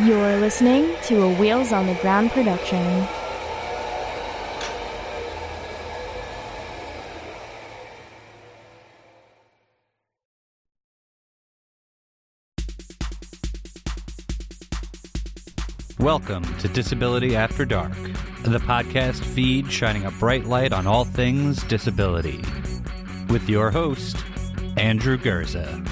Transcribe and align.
You're 0.00 0.38
listening 0.38 0.96
to 1.02 1.20
a 1.20 1.34
Wheels 1.34 1.70
on 1.70 1.86
the 1.86 1.94
Ground 1.96 2.30
production. 2.30 3.06
Welcome 15.98 16.42
to 16.56 16.68
Disability 16.68 17.36
After 17.36 17.66
Dark, 17.66 17.92
the 18.44 18.60
podcast 18.60 19.22
feed 19.22 19.70
shining 19.70 20.06
a 20.06 20.10
bright 20.12 20.46
light 20.46 20.72
on 20.72 20.86
all 20.86 21.04
things 21.04 21.62
disability. 21.64 22.42
With 23.28 23.46
your 23.46 23.70
host, 23.70 24.16
Andrew 24.78 25.18
Gurza. 25.18 25.86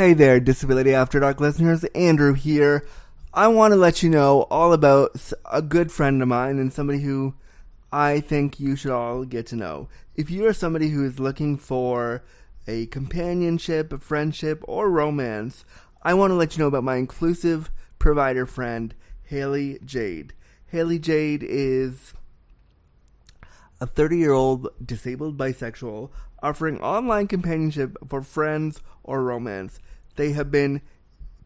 Hey 0.00 0.14
there, 0.14 0.40
Disability 0.40 0.94
After 0.94 1.20
Dark 1.20 1.40
listeners. 1.40 1.84
Andrew 1.94 2.32
here. 2.32 2.86
I 3.34 3.48
want 3.48 3.72
to 3.72 3.76
let 3.76 4.02
you 4.02 4.08
know 4.08 4.46
all 4.50 4.72
about 4.72 5.30
a 5.52 5.60
good 5.60 5.92
friend 5.92 6.22
of 6.22 6.28
mine 6.28 6.58
and 6.58 6.72
somebody 6.72 7.00
who 7.00 7.34
I 7.92 8.20
think 8.20 8.58
you 8.58 8.76
should 8.76 8.92
all 8.92 9.26
get 9.26 9.46
to 9.48 9.56
know. 9.56 9.90
If 10.16 10.30
you 10.30 10.46
are 10.46 10.54
somebody 10.54 10.88
who 10.88 11.04
is 11.04 11.20
looking 11.20 11.58
for 11.58 12.24
a 12.66 12.86
companionship, 12.86 13.92
a 13.92 13.98
friendship, 13.98 14.64
or 14.66 14.88
romance, 14.88 15.66
I 16.02 16.14
want 16.14 16.30
to 16.30 16.34
let 16.34 16.56
you 16.56 16.62
know 16.62 16.68
about 16.68 16.82
my 16.82 16.96
inclusive 16.96 17.70
provider 17.98 18.46
friend, 18.46 18.94
Hayley 19.24 19.80
Jade. 19.84 20.32
Hayley 20.68 20.98
Jade 20.98 21.44
is 21.46 22.14
a 23.82 23.86
30 23.86 24.16
year 24.16 24.32
old 24.32 24.68
disabled 24.82 25.36
bisexual 25.36 26.08
offering 26.42 26.80
online 26.80 27.26
companionship 27.26 27.96
for 28.06 28.22
friends 28.22 28.80
or 29.02 29.22
romance. 29.22 29.78
They 30.16 30.32
have 30.32 30.50
been 30.50 30.82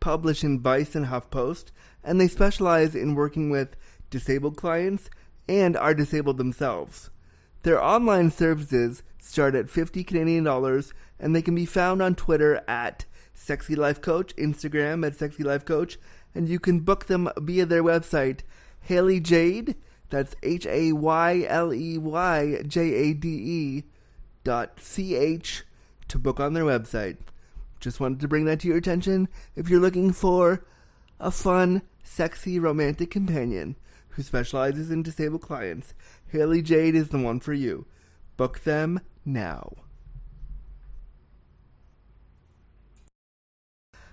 published 0.00 0.44
in 0.44 0.60
Vice 0.60 0.94
and 0.94 1.06
HuffPost, 1.06 1.66
and 2.02 2.20
they 2.20 2.28
specialize 2.28 2.94
in 2.94 3.14
working 3.14 3.50
with 3.50 3.76
disabled 4.10 4.56
clients 4.56 5.10
and 5.48 5.76
are 5.76 5.94
disabled 5.94 6.38
themselves. 6.38 7.10
Their 7.62 7.82
online 7.82 8.30
services 8.30 9.02
start 9.18 9.54
at 9.54 9.70
50 9.70 10.04
Canadian 10.04 10.44
dollars 10.44 10.92
and 11.18 11.34
they 11.34 11.42
can 11.42 11.54
be 11.54 11.64
found 11.64 12.02
on 12.02 12.14
Twitter 12.14 12.62
at 12.68 13.06
Sexy 13.32 13.74
Life 13.74 14.00
Coach, 14.00 14.36
Instagram 14.36 15.06
at 15.06 15.16
Sexy 15.16 15.42
Life 15.42 15.64
Coach, 15.64 15.98
and 16.34 16.48
you 16.48 16.60
can 16.60 16.80
book 16.80 17.06
them 17.06 17.30
via 17.38 17.64
their 17.64 17.82
website, 17.82 18.40
Hayley 18.80 19.20
Jade, 19.20 19.76
that's 20.10 20.36
H 20.42 20.66
A 20.66 20.92
Y 20.92 21.44
L 21.48 21.72
E 21.72 21.98
Y 21.98 22.62
J 22.66 22.80
A 22.94 23.14
D 23.14 23.28
E 23.28 23.84
dot 24.44 24.78
C 24.78 25.16
H 25.16 25.64
to 26.08 26.18
book 26.18 26.38
on 26.38 26.52
their 26.52 26.64
website. 26.64 27.16
Just 27.80 27.98
wanted 27.98 28.20
to 28.20 28.28
bring 28.28 28.44
that 28.44 28.60
to 28.60 28.68
your 28.68 28.76
attention 28.76 29.28
if 29.56 29.68
you're 29.68 29.80
looking 29.80 30.12
for 30.12 30.64
a 31.18 31.30
fun, 31.30 31.82
sexy, 32.02 32.58
romantic 32.58 33.10
companion 33.10 33.76
who 34.10 34.22
specializes 34.22 34.90
in 34.90 35.02
disabled 35.02 35.42
clients. 35.42 35.94
Hayley 36.28 36.62
Jade 36.62 36.94
is 36.94 37.08
the 37.08 37.18
one 37.18 37.40
for 37.40 37.52
you. 37.52 37.86
Book 38.36 38.64
them 38.64 39.00
now. 39.24 39.72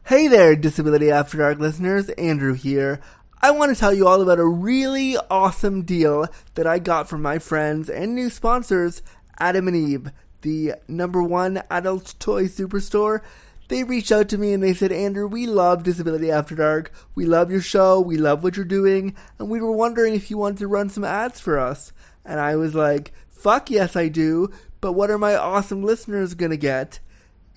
Hey 0.06 0.28
there, 0.28 0.56
Disability 0.56 1.12
After 1.12 1.38
Dark 1.38 1.60
listeners. 1.60 2.10
Andrew 2.12 2.54
here. 2.54 3.00
I 3.42 3.52
want 3.52 3.74
to 3.74 3.80
tell 3.80 3.94
you 3.94 4.08
all 4.08 4.22
about 4.22 4.40
a 4.40 4.46
really 4.46 5.18
awesome 5.30 5.84
deal 5.84 6.28
that 6.56 6.68
I 6.68 6.80
got 6.80 7.08
from 7.08 7.22
my 7.22 7.40
friends 7.40 7.90
and 7.90 8.14
new 8.14 8.30
sponsors, 8.30 9.02
Adam 9.40 9.68
and 9.68 9.78
Eve, 9.78 10.12
the 10.42 10.76
number 10.88 11.22
one 11.22 11.64
adult 11.70 12.16
toy 12.20 12.46
superstore. 12.46 13.22
They 13.68 13.84
reached 13.84 14.12
out 14.12 14.28
to 14.30 14.38
me 14.38 14.52
and 14.54 14.62
they 14.62 14.74
said, 14.74 14.92
Andrew, 14.92 15.28
we 15.28 15.48
love 15.48 15.84
Disability 15.84 16.30
After 16.30 16.56
Dark. 16.56 16.92
We 17.16 17.26
love 17.26 17.50
your 17.50 17.62
show. 17.62 18.02
We 18.02 18.18
love 18.18 18.44
what 18.44 18.58
you're 18.58 18.66
doing. 18.66 19.16
And 19.40 19.50
we 19.50 19.62
were 19.62 19.72
wondering 19.72 20.14
if 20.14 20.30
you 20.30 20.38
wanted 20.38 20.60
to 20.60 20.68
run 20.68 20.90
some 20.90 21.06
ads 21.06 21.40
for 21.40 21.58
us. 21.58 21.94
And 22.26 22.40
I 22.40 22.58
was 22.58 22.76
like, 22.76 23.14
fuck 23.30 23.70
yes, 23.70 23.96
I 23.96 24.10
do. 24.10 24.52
But 24.82 24.94
what 24.94 25.10
are 25.10 25.18
my 25.18 25.36
awesome 25.36 25.84
listeners 25.84 26.34
going 26.34 26.52
to 26.52 26.58
get? 26.58 27.00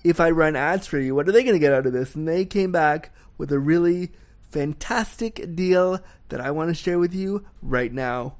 if 0.05 0.19
I 0.19 0.29
run 0.29 0.55
ads 0.55 0.85
for 0.85 0.99
you, 0.99 1.15
what 1.15 1.27
are 1.27 1.31
they 1.31 1.43
going 1.43 1.55
to 1.55 1.59
get 1.59 1.73
out 1.73 1.87
of 1.87 1.93
this? 1.93 2.13
And 2.13 2.27
they 2.27 2.45
came 2.45 2.71
back 2.71 3.11
with 3.39 3.51
a 3.51 3.57
really 3.57 4.11
fantastic 4.51 5.55
deal 5.55 5.99
that 6.29 6.39
I 6.39 6.51
want 6.51 6.69
to 6.69 6.75
share 6.75 6.99
with 6.99 7.15
you 7.15 7.43
right 7.63 7.91
now. 7.91 8.35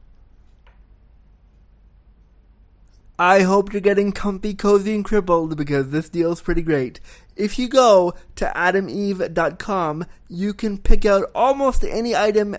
I 3.18 3.44
hope 3.44 3.72
you're 3.72 3.82
getting 3.82 4.12
comfy, 4.12 4.54
cozy, 4.54 4.94
and 4.94 5.06
crippled 5.06 5.56
because 5.56 5.90
this 5.90 6.10
deal 6.10 6.34
is 6.34 6.42
pretty 6.42 6.62
great. 6.62 7.00
If 7.38 7.58
you 7.58 7.70
go 7.70 8.14
to 8.36 8.52
adameve.com, 8.54 10.06
you 10.28 10.54
can 10.54 10.78
pick 10.78 11.06
out 11.06 11.32
almost 11.34 11.86
any 11.86 12.14
item 12.14 12.58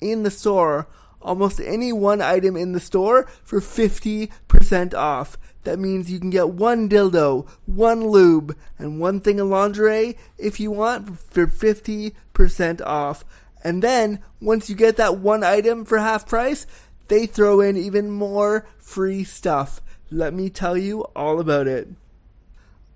in 0.00 0.22
the 0.22 0.30
store, 0.30 0.88
almost 1.20 1.60
any 1.60 1.92
one 1.92 2.22
item 2.22 2.56
in 2.56 2.72
the 2.72 2.80
store 2.80 3.28
for 3.44 3.60
50% 3.60 4.94
off. 4.94 5.36
That 5.64 5.78
means 5.78 6.10
you 6.10 6.18
can 6.18 6.30
get 6.30 6.50
one 6.50 6.88
dildo, 6.88 7.46
one 7.66 8.08
lube, 8.08 8.56
and 8.78 9.00
one 9.00 9.20
thing 9.20 9.38
of 9.38 9.48
lingerie 9.48 10.16
if 10.38 10.58
you 10.58 10.70
want 10.70 11.18
for 11.18 11.46
50% 11.46 12.80
off. 12.80 13.26
And 13.62 13.82
then, 13.82 14.20
once 14.40 14.70
you 14.70 14.76
get 14.76 14.96
that 14.96 15.18
one 15.18 15.44
item 15.44 15.84
for 15.84 15.98
half 15.98 16.26
price, 16.26 16.66
they 17.08 17.26
throw 17.26 17.60
in 17.60 17.76
even 17.76 18.10
more 18.10 18.66
free 18.78 19.24
stuff. 19.24 19.82
Let 20.10 20.32
me 20.32 20.48
tell 20.48 20.76
you 20.76 21.02
all 21.14 21.38
about 21.38 21.66
it. 21.66 21.88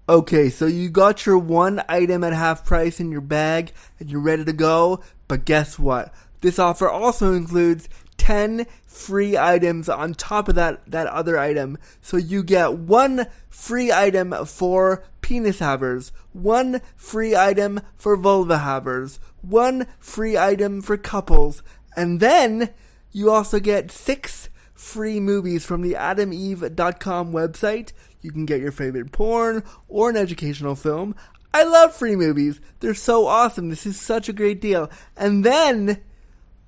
Okay, 0.08 0.48
so 0.50 0.66
you 0.66 0.88
got 0.88 1.26
your 1.26 1.38
one 1.38 1.82
item 1.88 2.24
at 2.24 2.32
half 2.32 2.64
price 2.64 3.00
in 3.00 3.12
your 3.12 3.20
bag 3.20 3.72
and 4.00 4.10
you're 4.10 4.20
ready 4.20 4.44
to 4.44 4.52
go, 4.52 5.02
but 5.28 5.44
guess 5.44 5.78
what? 5.78 6.12
This 6.40 6.58
offer 6.58 6.88
also 6.88 7.34
includes 7.34 7.88
10 8.16 8.66
free 8.86 9.36
items 9.36 9.88
on 9.88 10.14
top 10.14 10.48
of 10.48 10.54
that, 10.54 10.80
that 10.90 11.06
other 11.06 11.38
item. 11.38 11.78
So 12.00 12.16
you 12.16 12.42
get 12.42 12.74
one 12.74 13.26
free 13.48 13.92
item 13.92 14.32
for 14.46 15.04
penis 15.20 15.58
havers, 15.58 16.12
one 16.32 16.80
free 16.96 17.36
item 17.36 17.80
for 17.96 18.16
vulva 18.16 18.58
havers, 18.58 19.20
one 19.40 19.86
free 19.98 20.36
item 20.36 20.82
for 20.82 20.96
couples, 20.96 21.62
and 21.96 22.20
then 22.20 22.70
you 23.12 23.30
also 23.30 23.60
get 23.60 23.90
six 23.90 24.48
free 24.82 25.20
movies 25.20 25.64
from 25.64 25.80
the 25.80 25.92
adameve.com 25.92 27.32
website. 27.32 27.92
You 28.20 28.32
can 28.32 28.44
get 28.44 28.60
your 28.60 28.72
favorite 28.72 29.12
porn 29.12 29.62
or 29.88 30.10
an 30.10 30.16
educational 30.16 30.74
film. 30.74 31.14
I 31.54 31.62
love 31.62 31.94
free 31.94 32.16
movies. 32.16 32.60
They're 32.80 32.94
so 32.94 33.26
awesome. 33.26 33.68
This 33.68 33.86
is 33.86 34.00
such 34.00 34.28
a 34.28 34.32
great 34.32 34.60
deal. 34.60 34.90
And 35.16 35.44
then, 35.44 36.02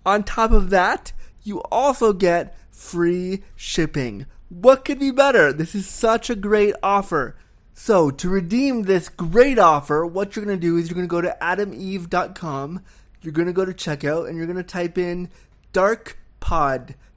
on 0.07 0.23
top 0.23 0.53
of 0.53 0.71
that, 0.71 1.13
you 1.43 1.61
also 1.65 2.13
get 2.13 2.57
free 2.71 3.43
shipping. 3.57 4.27
What 4.49 4.85
could 4.85 5.01
be 5.01 5.11
better? 5.11 5.53
This 5.53 5.75
is 5.75 5.89
such 5.89 6.31
a 6.31 6.37
great 6.37 6.75
offer. 6.83 7.37
So, 7.73 8.11
to 8.11 8.29
redeem 8.29 8.83
this 8.83 9.09
great 9.09 9.59
offer, 9.59 10.07
what 10.07 10.37
you're 10.37 10.45
going 10.45 10.59
to 10.59 10.67
do 10.67 10.77
is 10.77 10.89
you're 10.89 10.95
going 10.95 11.09
to 11.09 11.10
go 11.10 11.21
to 11.21 11.37
adameve.com, 11.43 12.84
you're 13.22 13.33
going 13.33 13.49
to 13.49 13.53
go 13.53 13.65
to 13.65 13.72
checkout, 13.72 14.28
and 14.28 14.37
you're 14.37 14.47
going 14.47 14.57
to 14.57 14.63
type 14.63 14.97
in 14.97 15.28
Dark 15.72 16.19
Pod. 16.39 16.95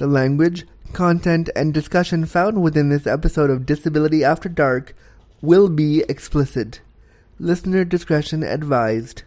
The 0.00 0.06
language, 0.06 0.66
content, 0.94 1.50
and 1.54 1.74
discussion 1.74 2.24
found 2.24 2.62
within 2.62 2.88
this 2.88 3.06
episode 3.06 3.50
of 3.50 3.66
Disability 3.66 4.24
After 4.24 4.48
Dark 4.48 4.96
will 5.42 5.68
be 5.68 6.04
explicit. 6.08 6.80
Listener 7.38 7.84
discretion 7.84 8.42
advised. 8.42 9.24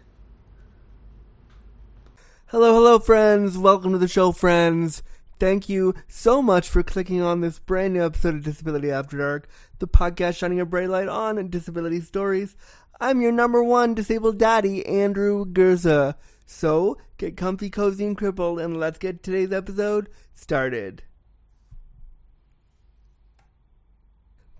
Hello, 2.46 2.74
hello, 2.74 2.98
friends. 2.98 3.56
Welcome 3.56 3.92
to 3.92 3.98
the 3.98 4.08
show, 4.08 4.32
friends. 4.32 5.04
Thank 5.38 5.68
you 5.68 5.94
so 6.08 6.42
much 6.42 6.68
for 6.68 6.82
clicking 6.82 7.22
on 7.22 7.40
this 7.40 7.60
brand 7.60 7.94
new 7.94 8.04
episode 8.04 8.34
of 8.34 8.42
Disability 8.42 8.90
After 8.90 9.16
Dark, 9.16 9.48
the 9.78 9.86
podcast 9.86 10.38
shining 10.38 10.58
a 10.58 10.66
bright 10.66 10.88
light 10.88 11.06
on 11.06 11.50
disability 11.50 12.00
stories. 12.00 12.56
I'm 13.00 13.20
your 13.20 13.30
number 13.30 13.62
one 13.62 13.94
disabled 13.94 14.38
daddy, 14.38 14.84
Andrew 14.86 15.44
Gurza. 15.44 16.16
So, 16.46 16.98
get 17.16 17.36
comfy, 17.36 17.70
cozy, 17.70 18.06
and 18.06 18.16
crippled, 18.16 18.60
and 18.60 18.78
let's 18.78 18.98
get 18.98 19.22
today's 19.22 19.52
episode 19.52 20.08
started. 20.34 21.02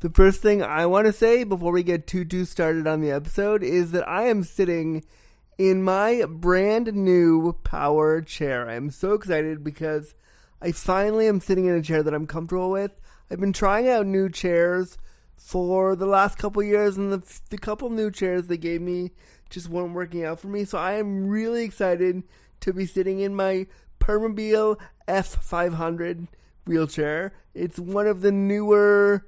The 0.01 0.11
first 0.11 0.43
thing 0.43 0.63
I 0.63 0.87
want 0.87 1.07
to 1.07 1.13
say 1.13 1.45
before 1.45 1.73
we 1.73 1.83
get 1.83 2.07
too 2.07 2.25
too 2.25 2.45
started 2.45 2.87
on 2.87 3.01
the 3.01 3.11
episode 3.11 3.63
is 3.63 3.93
that 3.93 4.07
I 4.07 4.25
am 4.25 4.43
sitting 4.43 5.03
in 5.57 5.83
my 5.83 6.25
brand 6.29 6.93
new 6.93 7.55
power 7.65 8.21
chair. 8.21 8.69
I'm 8.69 8.91
so 8.91 9.15
excited 9.15 9.65
because 9.65 10.15
I 10.61 10.73
finally 10.73 11.27
am 11.27 11.41
sitting 11.41 11.67
in 11.67 11.75
a 11.75 11.83
chair 11.83 12.03
that 12.03 12.13
I'm 12.15 12.27
comfortable 12.27 12.71
with. 12.71 12.93
I've 13.31 13.41
been 13.41 13.53
trying 13.53 13.89
out 13.89 14.07
new 14.07 14.29
chairs 14.29 14.99
for 15.37 15.97
the 15.97 16.07
last 16.07 16.39
couple 16.39 16.63
years, 16.63 16.97
and 16.97 17.13
the, 17.13 17.41
the 17.51 17.59
couple 17.59 17.91
new 17.91 18.11
chairs 18.11 18.47
they 18.47 18.57
gave 18.57 18.81
me 18.81 19.13
just 19.51 19.69
weren't 19.69 19.95
working 19.95 20.25
out 20.25 20.41
for 20.41 20.49
me. 20.49 20.65
So 20.65 20.79
I 20.79 20.95
am 20.95 21.29
really 21.29 21.65
excited 21.65 22.23
to 22.61 22.73
be 22.73 22.87
sitting 22.87 23.21
in 23.21 23.35
my 23.35 23.67
Permobil 24.01 24.79
F500 25.09 26.29
wheelchair. 26.67 27.33
It's 27.55 27.79
one 27.79 28.07
of 28.07 28.21
the 28.21 28.33
newer, 28.33 29.27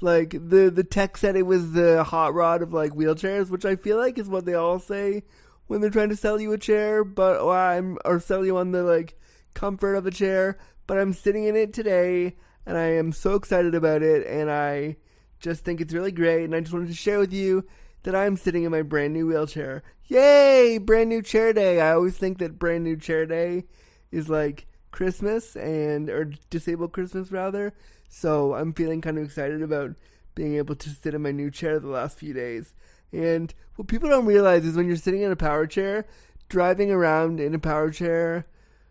like 0.00 0.30
the 0.30 0.70
the 0.70 0.84
tech 0.84 1.16
said 1.16 1.36
it 1.36 1.42
was 1.42 1.72
the 1.72 2.04
hot 2.04 2.34
rod 2.34 2.62
of 2.62 2.72
like 2.72 2.92
wheelchairs, 2.92 3.50
which 3.50 3.64
I 3.64 3.76
feel 3.76 3.96
like 3.96 4.18
is 4.18 4.28
what 4.28 4.44
they 4.44 4.54
all 4.54 4.78
say 4.78 5.22
when 5.66 5.80
they're 5.80 5.90
trying 5.90 6.10
to 6.10 6.16
sell 6.16 6.40
you 6.40 6.52
a 6.52 6.58
chair, 6.58 7.04
but 7.04 7.40
or 7.40 7.56
I'm 7.56 7.98
or 8.04 8.20
sell 8.20 8.44
you 8.44 8.56
on 8.56 8.72
the 8.72 8.82
like 8.82 9.18
comfort 9.54 9.94
of 9.94 10.06
a 10.06 10.10
chair. 10.10 10.58
But 10.86 10.98
I'm 10.98 11.12
sitting 11.12 11.44
in 11.44 11.56
it 11.56 11.72
today, 11.72 12.36
and 12.66 12.76
I 12.76 12.92
am 12.92 13.12
so 13.12 13.34
excited 13.34 13.74
about 13.74 14.02
it, 14.02 14.26
and 14.26 14.50
I 14.50 14.96
just 15.40 15.64
think 15.64 15.80
it's 15.80 15.94
really 15.94 16.12
great. 16.12 16.44
And 16.44 16.54
I 16.54 16.60
just 16.60 16.72
wanted 16.72 16.88
to 16.88 16.94
share 16.94 17.18
with 17.18 17.32
you 17.32 17.64
that 18.04 18.14
I'm 18.14 18.36
sitting 18.36 18.64
in 18.64 18.70
my 18.70 18.82
brand 18.82 19.12
new 19.12 19.26
wheelchair. 19.26 19.82
Yay! 20.06 20.78
Brand 20.78 21.08
new 21.08 21.22
chair 21.22 21.52
day. 21.52 21.80
I 21.80 21.92
always 21.92 22.16
think 22.16 22.38
that 22.38 22.58
brand 22.58 22.84
new 22.84 22.96
chair 22.96 23.26
day 23.26 23.64
is 24.12 24.28
like 24.28 24.66
Christmas 24.90 25.56
and 25.56 26.08
or 26.08 26.30
disabled 26.50 26.92
Christmas 26.92 27.32
rather. 27.32 27.74
So 28.08 28.54
I'm 28.54 28.72
feeling 28.72 29.00
kind 29.00 29.18
of 29.18 29.24
excited 29.24 29.60
about 29.60 29.96
being 30.34 30.54
able 30.54 30.76
to 30.76 30.90
sit 30.90 31.14
in 31.14 31.22
my 31.22 31.32
new 31.32 31.50
chair 31.50 31.80
the 31.80 31.88
last 31.88 32.18
few 32.18 32.32
days. 32.32 32.74
And 33.12 33.52
what 33.76 33.88
people 33.88 34.08
don't 34.08 34.26
realize 34.26 34.64
is 34.64 34.76
when 34.76 34.86
you're 34.86 34.96
sitting 34.96 35.22
in 35.22 35.32
a 35.32 35.36
power 35.36 35.66
chair, 35.66 36.06
driving 36.48 36.90
around 36.90 37.40
in 37.40 37.54
a 37.54 37.58
power 37.58 37.90
chair 37.90 38.46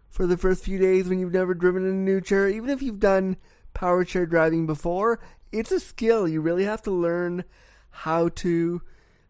for 0.09 0.25
the 0.25 0.38
first 0.38 0.63
few 0.63 0.77
days 0.80 1.07
when 1.07 1.19
you've 1.19 1.33
never 1.33 1.54
driven 1.54 1.83
in 1.83 1.89
a 1.89 1.94
new 1.94 2.21
chair, 2.21 2.50
even 2.50 2.69
if 2.69 2.81
you've 2.81 3.00
done 3.00 3.38
power 3.74 4.04
chair 4.04 4.25
driving 4.25 4.66
before, 4.66 5.19
it's 5.51 5.71
a 5.71 5.80
skill. 5.80 6.27
You 6.27 6.42
really 6.42 6.66
have 6.66 6.81
to 6.83 6.92
learn 6.92 7.44
how 7.89 8.30
to 8.30 8.81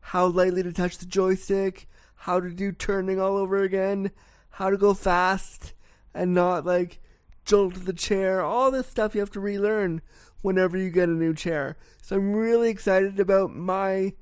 how 0.07 0.27
lightly 0.27 0.61
to 0.61 0.73
touch 0.73 0.97
the 0.97 1.05
joystick, 1.05 1.87
how 2.15 2.39
to 2.39 2.49
do 2.49 2.71
turning 2.71 3.19
all 3.19 3.37
over 3.37 3.63
again, 3.63 4.11
how 4.51 4.69
to 4.69 4.77
go 4.77 4.93
fast 4.93 5.73
and 6.13 6.33
not 6.33 6.65
like 6.65 6.99
jolt 7.45 7.85
the 7.85 7.93
chair. 7.93 8.41
All 8.41 8.69
this 8.69 8.87
stuff 8.87 9.15
you 9.15 9.21
have 9.21 9.31
to 9.31 9.39
relearn 9.39 10.01
whenever 10.41 10.77
you 10.77 10.89
get 10.89 11.09
a 11.09 11.13
new 11.13 11.33
chair. 11.33 11.77
So 12.01 12.17
I'm 12.17 12.33
really 12.33 12.69
excited 12.69 13.19
about 13.19 13.55
my 13.55 14.13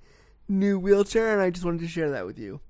new 0.48 0.78
wheelchair 0.78 1.34
and 1.34 1.42
I 1.42 1.50
just 1.50 1.66
wanted 1.66 1.82
to 1.82 1.88
share 1.88 2.12
that 2.12 2.28
with 2.28 2.38
you. 2.38 2.62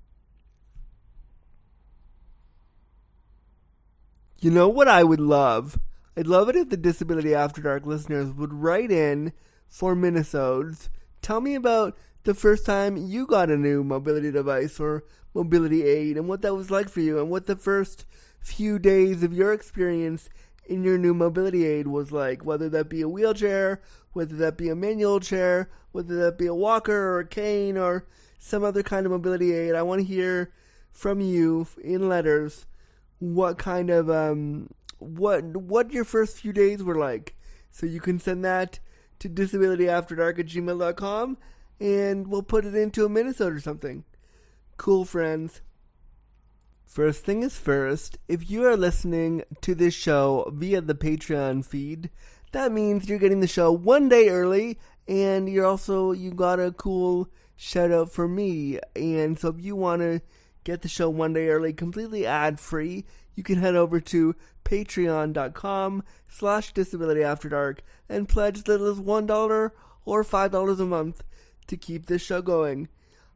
You 4.40 4.52
know 4.52 4.70
what 4.70 4.88
I 4.88 5.04
would 5.04 5.20
love? 5.20 5.78
I'd 6.16 6.28
love 6.28 6.50
it 6.50 6.56
if 6.56 6.70
the 6.70 6.78
Disability 6.78 7.36
After 7.36 7.62
Dark 7.62 7.86
listeners 7.86 8.32
would 8.34 8.54
write 8.54 8.90
in 8.90 9.34
for 9.68 9.96
minisodes. 9.96 10.90
Tell 11.22 11.42
me 11.42 11.56
about 11.56 11.96
the 12.24 12.34
first 12.34 12.66
time 12.66 12.98
you 12.98 13.26
got 13.26 13.50
a 13.50 13.58
new 13.58 13.84
mobility 13.84 14.32
device 14.32 14.80
or 14.80 15.04
mobility 15.34 15.84
aid 15.84 16.18
and 16.18 16.28
what 16.28 16.42
that 16.42 16.56
was 16.56 16.70
like 16.70 16.90
for 16.90 17.00
you 17.00 17.20
and 17.20 17.30
what 17.30 17.48
the 17.48 17.56
first 17.56 18.06
few 18.40 18.78
days 18.78 19.24
of 19.24 19.34
your 19.34 19.54
experience 19.54 20.30
in 20.66 20.84
your 20.84 20.98
new 20.98 21.14
mobility 21.14 21.66
aid 21.66 21.88
was 21.88 22.12
like, 22.12 22.46
whether 22.46 22.70
that 22.70 22.90
be 22.90 23.02
a 23.02 23.10
wheelchair, 23.10 23.82
whether 24.14 24.36
that 24.36 24.58
be 24.58 24.70
a 24.70 24.76
manual 24.76 25.20
chair, 25.20 25.70
whether 25.92 26.16
that 26.16 26.38
be 26.38 26.48
a 26.48 26.56
walker 26.56 26.96
or 26.96 27.20
a 27.20 27.28
cane 27.28 27.78
or 27.78 28.06
some 28.38 28.64
other 28.64 28.84
kind 28.84 29.06
of 29.06 29.12
mobility 29.12 29.54
aid. 29.54 29.76
I 29.76 29.82
want 29.82 30.02
to 30.02 30.08
hear 30.08 30.54
from 30.92 31.22
you 31.22 31.68
in 31.84 32.10
letters 32.10 32.66
what 33.20 33.58
kind 33.58 33.90
of 33.90 34.10
um 34.10 34.70
what 34.98 35.56
what 35.56 35.92
your 35.92 36.04
first 36.04 36.38
few 36.38 36.54
days 36.54 36.84
were 36.84 36.98
like. 36.98 37.36
So 37.70 37.86
you 37.86 38.02
can 38.02 38.20
send 38.20 38.44
that 38.46 38.80
to 39.20 39.30
disabilityafterdark 39.30 40.40
at 40.40 40.48
gmail.com 40.48 41.38
and 41.82 42.28
we'll 42.28 42.44
put 42.44 42.64
it 42.64 42.76
into 42.76 43.04
a 43.04 43.10
minisode 43.10 43.56
or 43.56 43.60
something. 43.60 44.06
Cool 44.78 45.04
friends. 45.04 45.62
First 46.86 47.26
thing 47.26 47.42
is 47.42 47.58
first, 47.58 48.20
if 48.28 48.50
you 48.52 48.66
are 48.66 48.78
listening 48.78 49.44
to 49.62 49.74
this 49.74 49.94
show 49.94 50.52
via 50.54 50.82
the 50.82 50.94
Patreon 50.94 51.66
feed, 51.66 52.12
that 52.52 52.72
means 52.72 53.10
you're 53.10 53.18
getting 53.18 53.40
the 53.40 53.48
show 53.48 53.72
one 53.72 54.10
day 54.10 54.30
early 54.30 54.78
and 55.08 55.50
you're 55.50 55.66
also 55.66 56.12
you 56.12 56.32
got 56.32 56.60
a 56.60 56.72
cool 56.72 57.30
shout 57.56 57.92
out 57.92 58.12
for 58.12 58.28
me. 58.28 58.78
And 58.96 59.40
so 59.40 59.48
if 59.50 59.60
you 59.60 59.76
want 59.76 60.02
to 60.02 60.22
get 60.64 60.84
the 60.84 60.88
show 60.88 61.10
one 61.10 61.34
day 61.34 61.48
early, 61.48 61.74
completely 61.74 62.28
ad 62.28 62.60
free, 62.60 63.06
you 63.36 63.42
can 63.42 63.58
head 63.58 63.76
over 63.76 64.00
to 64.02 64.36
patreon.com 64.66 66.04
slash 66.30 66.74
disability 66.74 67.24
after 67.24 67.50
dark 67.50 67.82
and 68.08 68.30
pledge 68.30 68.60
as 68.60 68.68
little 68.68 68.92
as 68.92 69.00
one 69.00 69.26
dollar 69.26 69.74
or 70.06 70.24
five 70.24 70.52
dollars 70.52 70.80
a 70.80 70.86
month 70.86 71.24
to 71.68 71.78
keep 71.78 72.06
this 72.06 72.22
show 72.22 72.42
going. 72.42 72.90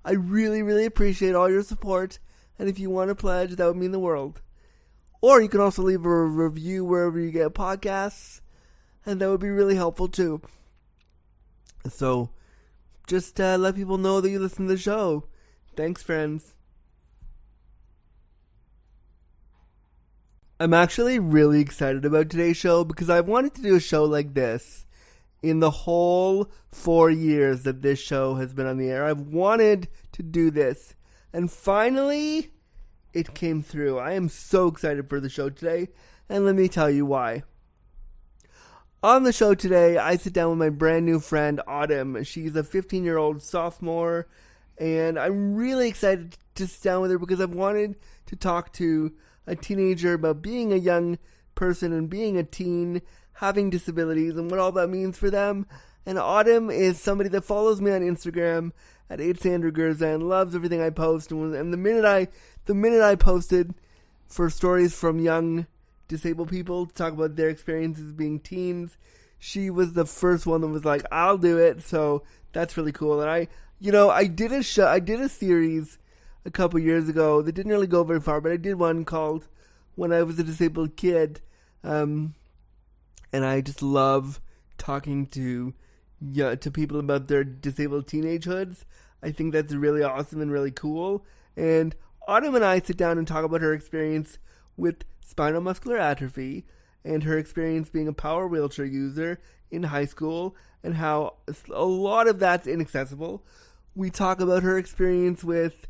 I 0.03 0.11
really, 0.11 0.61
really 0.61 0.85
appreciate 0.85 1.35
all 1.35 1.49
your 1.49 1.63
support, 1.63 2.19
and 2.59 2.69
if 2.69 2.77
you 2.77 2.89
want 2.89 3.09
to 3.09 3.15
pledge, 3.15 3.55
that 3.55 3.65
would 3.65 3.77
mean 3.77 3.91
the 3.91 3.99
world. 3.99 4.41
Or 5.21 5.41
you 5.41 5.49
can 5.49 5.61
also 5.61 5.81
leave 5.81 6.05
a 6.05 6.25
review 6.25 6.85
wherever 6.85 7.19
you 7.19 7.31
get 7.31 7.53
podcasts, 7.53 8.41
and 9.05 9.19
that 9.19 9.29
would 9.29 9.39
be 9.39 9.49
really 9.49 9.75
helpful 9.75 10.07
too. 10.07 10.41
So, 11.89 12.29
just 13.07 13.39
uh, 13.39 13.57
let 13.57 13.75
people 13.75 13.97
know 13.97 14.21
that 14.21 14.29
you 14.29 14.39
listen 14.39 14.67
to 14.67 14.73
the 14.73 14.77
show. 14.77 15.25
Thanks, 15.75 16.03
friends. 16.03 16.55
I'm 20.59 20.73
actually 20.73 21.19
really 21.19 21.59
excited 21.59 22.05
about 22.05 22.29
today's 22.29 22.55
show 22.55 22.85
because 22.85 23.09
I've 23.09 23.27
wanted 23.27 23.55
to 23.55 23.61
do 23.61 23.75
a 23.75 23.79
show 23.79 24.05
like 24.05 24.33
this 24.33 24.84
in 25.41 25.59
the 25.59 25.71
whole 25.71 26.49
four 26.71 27.09
years 27.09 27.63
that 27.63 27.81
this 27.81 27.99
show 27.99 28.35
has 28.35 28.53
been 28.53 28.65
on 28.65 28.77
the 28.77 28.89
air. 28.89 29.05
I've 29.05 29.21
wanted 29.21 29.87
to 30.13 30.23
do 30.23 30.51
this. 30.51 30.95
And 31.33 31.51
finally, 31.51 32.51
it 33.13 33.33
came 33.33 33.61
through. 33.61 33.97
I 33.97 34.13
am 34.13 34.29
so 34.29 34.67
excited 34.67 35.09
for 35.09 35.19
the 35.19 35.29
show 35.29 35.49
today. 35.49 35.89
And 36.29 36.45
let 36.45 36.55
me 36.55 36.67
tell 36.67 36.89
you 36.89 37.05
why. 37.05 37.43
On 39.03 39.23
the 39.23 39.33
show 39.33 39.53
today, 39.53 39.97
I 39.97 40.15
sit 40.15 40.33
down 40.33 40.49
with 40.49 40.59
my 40.59 40.69
brand 40.69 41.05
new 41.05 41.19
friend, 41.19 41.61
Autumn. 41.67 42.23
She's 42.23 42.55
a 42.55 42.63
15 42.63 43.03
year 43.03 43.17
old 43.17 43.41
sophomore. 43.41 44.27
And 44.77 45.17
I'm 45.19 45.55
really 45.55 45.87
excited 45.87 46.37
to 46.55 46.67
sit 46.67 46.83
down 46.83 47.01
with 47.01 47.11
her 47.11 47.19
because 47.19 47.39
I've 47.39 47.53
wanted 47.53 47.95
to 48.25 48.35
talk 48.35 48.73
to 48.73 49.13
a 49.47 49.55
teenager 49.55 50.13
about 50.13 50.41
being 50.41 50.73
a 50.73 50.77
young 50.77 51.17
person 51.53 51.93
and 51.93 52.09
being 52.09 52.37
a 52.37 52.43
teen, 52.43 53.01
having 53.35 53.69
disabilities, 53.69 54.37
and 54.37 54.49
what 54.49 54.59
all 54.59 54.71
that 54.73 54.89
means 54.89 55.17
for 55.17 55.29
them. 55.29 55.65
And 56.05 56.19
Autumn 56.19 56.69
is 56.69 56.99
somebody 56.99 57.29
that 57.29 57.43
follows 57.43 57.81
me 57.81 57.91
on 57.91 58.01
Instagram 58.01 58.71
at 59.09 59.19
Gurza 59.19 60.13
and 60.13 60.29
loves 60.29 60.55
everything 60.55 60.81
I 60.81 60.89
post. 60.89 61.31
And, 61.31 61.55
and 61.55 61.73
the 61.73 61.77
minute 61.77 62.05
I, 62.05 62.27
the 62.65 62.75
minute 62.75 63.01
I 63.01 63.15
posted 63.15 63.73
for 64.27 64.49
stories 64.49 64.95
from 64.95 65.19
young 65.19 65.67
disabled 66.07 66.49
people 66.49 66.85
to 66.85 66.93
talk 66.93 67.13
about 67.13 67.35
their 67.35 67.49
experiences 67.49 68.11
being 68.11 68.39
teens, 68.39 68.97
she 69.39 69.69
was 69.69 69.93
the 69.93 70.05
first 70.05 70.45
one 70.45 70.61
that 70.61 70.67
was 70.67 70.85
like, 70.85 71.03
"I'll 71.11 71.37
do 71.37 71.57
it." 71.57 71.81
So 71.81 72.23
that's 72.53 72.77
really 72.77 72.91
cool. 72.91 73.21
And 73.21 73.29
I, 73.29 73.47
you 73.79 73.91
know, 73.91 74.09
I 74.09 74.25
did 74.25 74.51
a 74.51 74.63
show, 74.63 74.87
I 74.87 74.99
did 74.99 75.19
a 75.19 75.29
series 75.29 75.97
a 76.45 76.51
couple 76.51 76.79
years 76.79 77.09
ago 77.09 77.41
that 77.41 77.51
didn't 77.51 77.71
really 77.71 77.87
go 77.87 78.03
very 78.03 78.21
far, 78.21 78.39
but 78.39 78.51
I 78.51 78.57
did 78.57 78.75
one 78.75 79.05
called 79.05 79.47
"When 79.95 80.13
I 80.13 80.23
Was 80.23 80.39
a 80.39 80.43
Disabled 80.43 80.95
Kid," 80.95 81.41
um, 81.83 82.35
and 83.35 83.45
I 83.45 83.59
just 83.59 83.81
love 83.81 84.39
talking 84.77 85.25
to 85.27 85.73
yeah, 86.31 86.55
to 86.55 86.71
people 86.71 86.99
about 86.99 87.27
their 87.27 87.43
disabled 87.43 88.07
teenagehoods. 88.07 88.85
I 89.21 89.31
think 89.31 89.51
that's 89.51 89.73
really 89.73 90.01
awesome 90.01 90.39
and 90.39 90.49
really 90.49 90.71
cool. 90.71 91.25
And 91.57 91.93
Autumn 92.29 92.55
and 92.55 92.63
I 92.63 92.79
sit 92.79 92.95
down 92.95 93.17
and 93.17 93.27
talk 93.27 93.43
about 93.43 93.59
her 93.59 93.73
experience 93.73 94.39
with 94.77 95.03
spinal 95.25 95.59
muscular 95.59 95.97
atrophy 95.97 96.65
and 97.03 97.23
her 97.23 97.37
experience 97.37 97.89
being 97.89 98.07
a 98.07 98.13
power 98.13 98.47
wheelchair 98.47 98.85
user 98.85 99.41
in 99.69 99.83
high 99.83 100.05
school 100.05 100.55
and 100.81 100.95
how 100.95 101.33
a 101.73 101.83
lot 101.85 102.29
of 102.29 102.39
that's 102.39 102.67
inaccessible. 102.67 103.43
We 103.95 104.09
talk 104.09 104.39
about 104.39 104.63
her 104.63 104.77
experience 104.77 105.43
with 105.43 105.87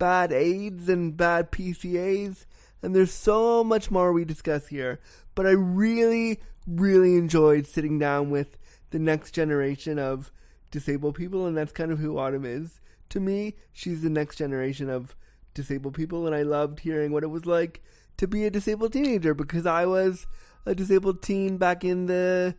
bad 0.00 0.32
aides 0.32 0.88
and 0.88 1.16
bad 1.16 1.52
PCAs, 1.52 2.44
and 2.82 2.94
there's 2.94 3.12
so 3.12 3.62
much 3.62 3.88
more 3.88 4.12
we 4.12 4.24
discuss 4.24 4.66
here. 4.66 4.98
But 5.36 5.46
I 5.46 5.50
really, 5.50 6.40
really 6.68 7.16
enjoyed 7.16 7.66
sitting 7.66 7.98
down 7.98 8.30
with 8.30 8.58
the 8.90 8.98
next 8.98 9.32
generation 9.32 9.98
of 9.98 10.30
disabled 10.70 11.14
people, 11.14 11.46
and 11.46 11.56
that's 11.56 11.72
kind 11.72 11.90
of 11.90 11.98
who 11.98 12.18
Autumn 12.18 12.44
is. 12.44 12.80
To 13.10 13.20
me, 13.20 13.54
she's 13.72 14.02
the 14.02 14.10
next 14.10 14.36
generation 14.36 14.90
of 14.90 15.16
disabled 15.54 15.94
people, 15.94 16.26
and 16.26 16.34
I 16.34 16.42
loved 16.42 16.80
hearing 16.80 17.12
what 17.12 17.22
it 17.22 17.28
was 17.28 17.46
like 17.46 17.82
to 18.18 18.26
be 18.26 18.44
a 18.44 18.50
disabled 18.50 18.92
teenager 18.92 19.32
because 19.34 19.64
I 19.64 19.86
was 19.86 20.26
a 20.66 20.74
disabled 20.74 21.22
teen 21.22 21.56
back 21.56 21.84
in 21.84 22.06
the 22.06 22.54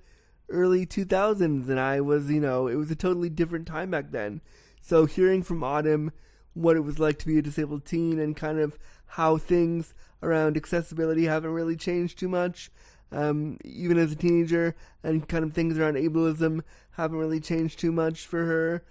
early 0.49 0.85
2000s, 0.85 1.69
and 1.69 1.79
I 1.79 2.01
was, 2.01 2.31
you 2.31 2.39
know, 2.39 2.67
it 2.67 2.75
was 2.75 2.89
a 2.89 2.95
totally 2.95 3.29
different 3.29 3.67
time 3.67 3.91
back 3.91 4.11
then. 4.11 4.41
So 4.81 5.05
hearing 5.05 5.43
from 5.43 5.63
Autumn 5.63 6.11
what 6.53 6.75
it 6.75 6.81
was 6.81 6.99
like 6.99 7.19
to 7.19 7.27
be 7.27 7.37
a 7.37 7.43
disabled 7.43 7.85
teen 7.85 8.19
and 8.19 8.35
kind 8.35 8.59
of 8.59 8.77
how 9.05 9.37
things 9.37 9.93
around 10.21 10.57
accessibility 10.57 11.25
haven't 11.25 11.51
really 11.51 11.75
changed 11.75 12.17
too 12.17 12.27
much, 12.27 12.71
um, 13.11 13.57
even 13.63 13.97
as 13.97 14.11
a 14.11 14.15
teenager, 14.15 14.75
and 15.03 15.27
kind 15.27 15.43
of 15.43 15.53
things 15.53 15.77
around 15.77 15.95
ableism 15.95 16.61
haven't 16.91 17.17
really 17.17 17.39
changed 17.39 17.79
too 17.79 17.91
much 17.91 18.25
for 18.25 18.45
her. 18.45 18.83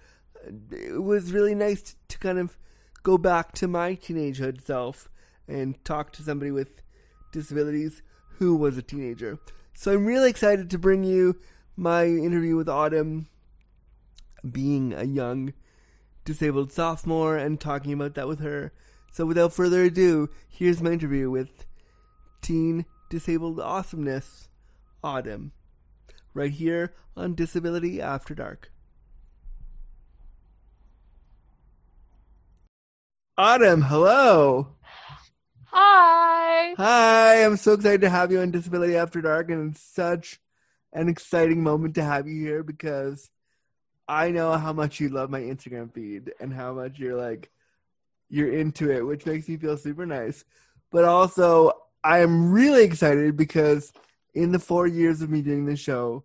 It 0.71 1.03
was 1.03 1.31
really 1.31 1.55
nice 1.55 1.95
to 2.07 2.17
kind 2.17 2.39
of 2.39 2.57
go 3.03 3.17
back 3.17 3.53
to 3.53 3.67
my 3.67 3.95
teenagehood 3.95 4.61
self 4.61 5.09
and 5.47 5.83
talk 5.83 6.11
to 6.13 6.23
somebody 6.23 6.51
with 6.51 6.81
disabilities 7.31 8.01
who 8.37 8.55
was 8.55 8.77
a 8.77 8.81
teenager. 8.81 9.39
So 9.73 9.93
I'm 9.93 10.05
really 10.05 10.29
excited 10.29 10.69
to 10.69 10.77
bring 10.77 11.03
you 11.03 11.39
my 11.75 12.05
interview 12.05 12.55
with 12.55 12.69
Autumn, 12.69 13.27
being 14.49 14.93
a 14.93 15.03
young 15.03 15.53
disabled 16.25 16.71
sophomore, 16.71 17.37
and 17.37 17.59
talking 17.59 17.93
about 17.93 18.15
that 18.15 18.27
with 18.27 18.39
her. 18.39 18.71
So 19.11 19.25
without 19.25 19.53
further 19.53 19.83
ado, 19.83 20.29
here's 20.47 20.81
my 20.81 20.91
interview 20.91 21.29
with 21.29 21.65
teen 22.41 22.85
disabled 23.09 23.59
awesomeness, 23.59 24.49
Autumn, 25.03 25.51
right 26.33 26.51
here 26.51 26.93
on 27.17 27.35
Disability 27.35 28.01
After 28.01 28.33
Dark. 28.33 28.71
Autumn, 33.37 33.81
hello. 33.81 34.75
Hi. 35.65 36.73
Hi, 36.77 37.45
I'm 37.45 37.57
so 37.57 37.73
excited 37.73 38.01
to 38.01 38.09
have 38.09 38.31
you 38.31 38.41
on 38.41 38.51
Disability 38.51 38.95
After 38.95 39.21
Dark, 39.21 39.49
and 39.49 39.71
it's 39.71 39.81
such 39.81 40.39
an 40.93 41.07
exciting 41.07 41.63
moment 41.63 41.95
to 41.95 42.03
have 42.03 42.27
you 42.27 42.41
here 42.41 42.63
because 42.63 43.29
I 44.07 44.31
know 44.31 44.53
how 44.57 44.73
much 44.73 44.99
you 44.99 45.09
love 45.09 45.29
my 45.29 45.41
Instagram 45.41 45.93
feed 45.93 46.33
and 46.39 46.51
how 46.51 46.73
much 46.73 46.97
you're 46.97 47.15
like 47.15 47.49
you're 48.29 48.51
into 48.51 48.91
it, 48.91 49.05
which 49.05 49.25
makes 49.25 49.47
me 49.47 49.57
feel 49.57 49.77
super 49.77 50.05
nice. 50.05 50.43
But 50.91 51.05
also, 51.05 51.73
I 52.03 52.19
am 52.19 52.51
really 52.51 52.83
excited 52.83 53.35
because 53.35 53.91
in 54.33 54.51
the 54.51 54.59
four 54.59 54.87
years 54.87 55.21
of 55.21 55.29
me 55.29 55.41
doing 55.41 55.65
this 55.65 55.79
show, 55.79 56.23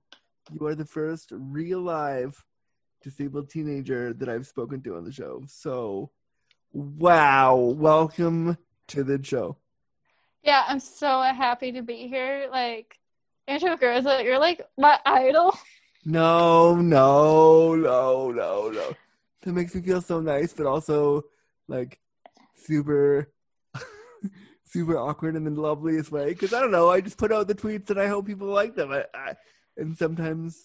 you 0.53 0.67
are 0.67 0.75
the 0.75 0.85
first 0.85 1.33
real 1.33 1.81
live 1.81 2.45
disabled 3.03 3.51
teenager 3.51 4.13
that 4.15 4.29
I've 4.29 4.47
spoken 4.47 4.83
to 4.83 4.97
on 4.97 5.05
the 5.05 5.13
show. 5.13 5.43
So, 5.49 6.11
wow, 6.73 7.57
welcome 7.57 8.57
to 8.89 9.05
the 9.05 9.23
show. 9.23 9.57
Yeah, 10.43 10.65
I'm 10.69 10.81
so 10.81 11.23
happy 11.23 11.73
to 11.73 11.83
be 11.83 12.07
here. 12.07 12.49
Like, 12.51 12.99
Andrew 13.49 13.77
Gurza, 13.77 14.23
you're 14.23 14.39
like 14.39 14.67
my 14.79 14.99
idol. 15.05 15.57
No, 16.05 16.77
no, 16.77 17.75
no, 17.75 18.31
no, 18.31 18.71
no. 18.71 18.95
That 19.43 19.53
makes 19.53 19.75
me 19.75 19.81
feel 19.81 20.01
so 20.01 20.21
nice, 20.21 20.53
but 20.53 20.67
also 20.67 21.25
like 21.67 21.99
super, 22.55 23.33
super 24.75 24.99
awkward 24.99 25.37
in 25.37 25.45
the 25.45 25.51
loveliest 25.51 26.11
way. 26.11 26.27
Because 26.27 26.53
I 26.53 26.61
don't 26.61 26.73
know, 26.73 26.91
I 26.91 27.01
just 27.01 27.17
put 27.17 27.33
out 27.33 27.47
the 27.47 27.55
tweets 27.55 27.91
and 27.91 28.01
I 28.01 28.09
hope 28.09 28.27
people 28.27 28.49
like 28.49 28.75
them. 28.75 28.91
I, 28.93 29.05
I, 29.15 29.37
and 29.77 29.97
sometimes 29.97 30.61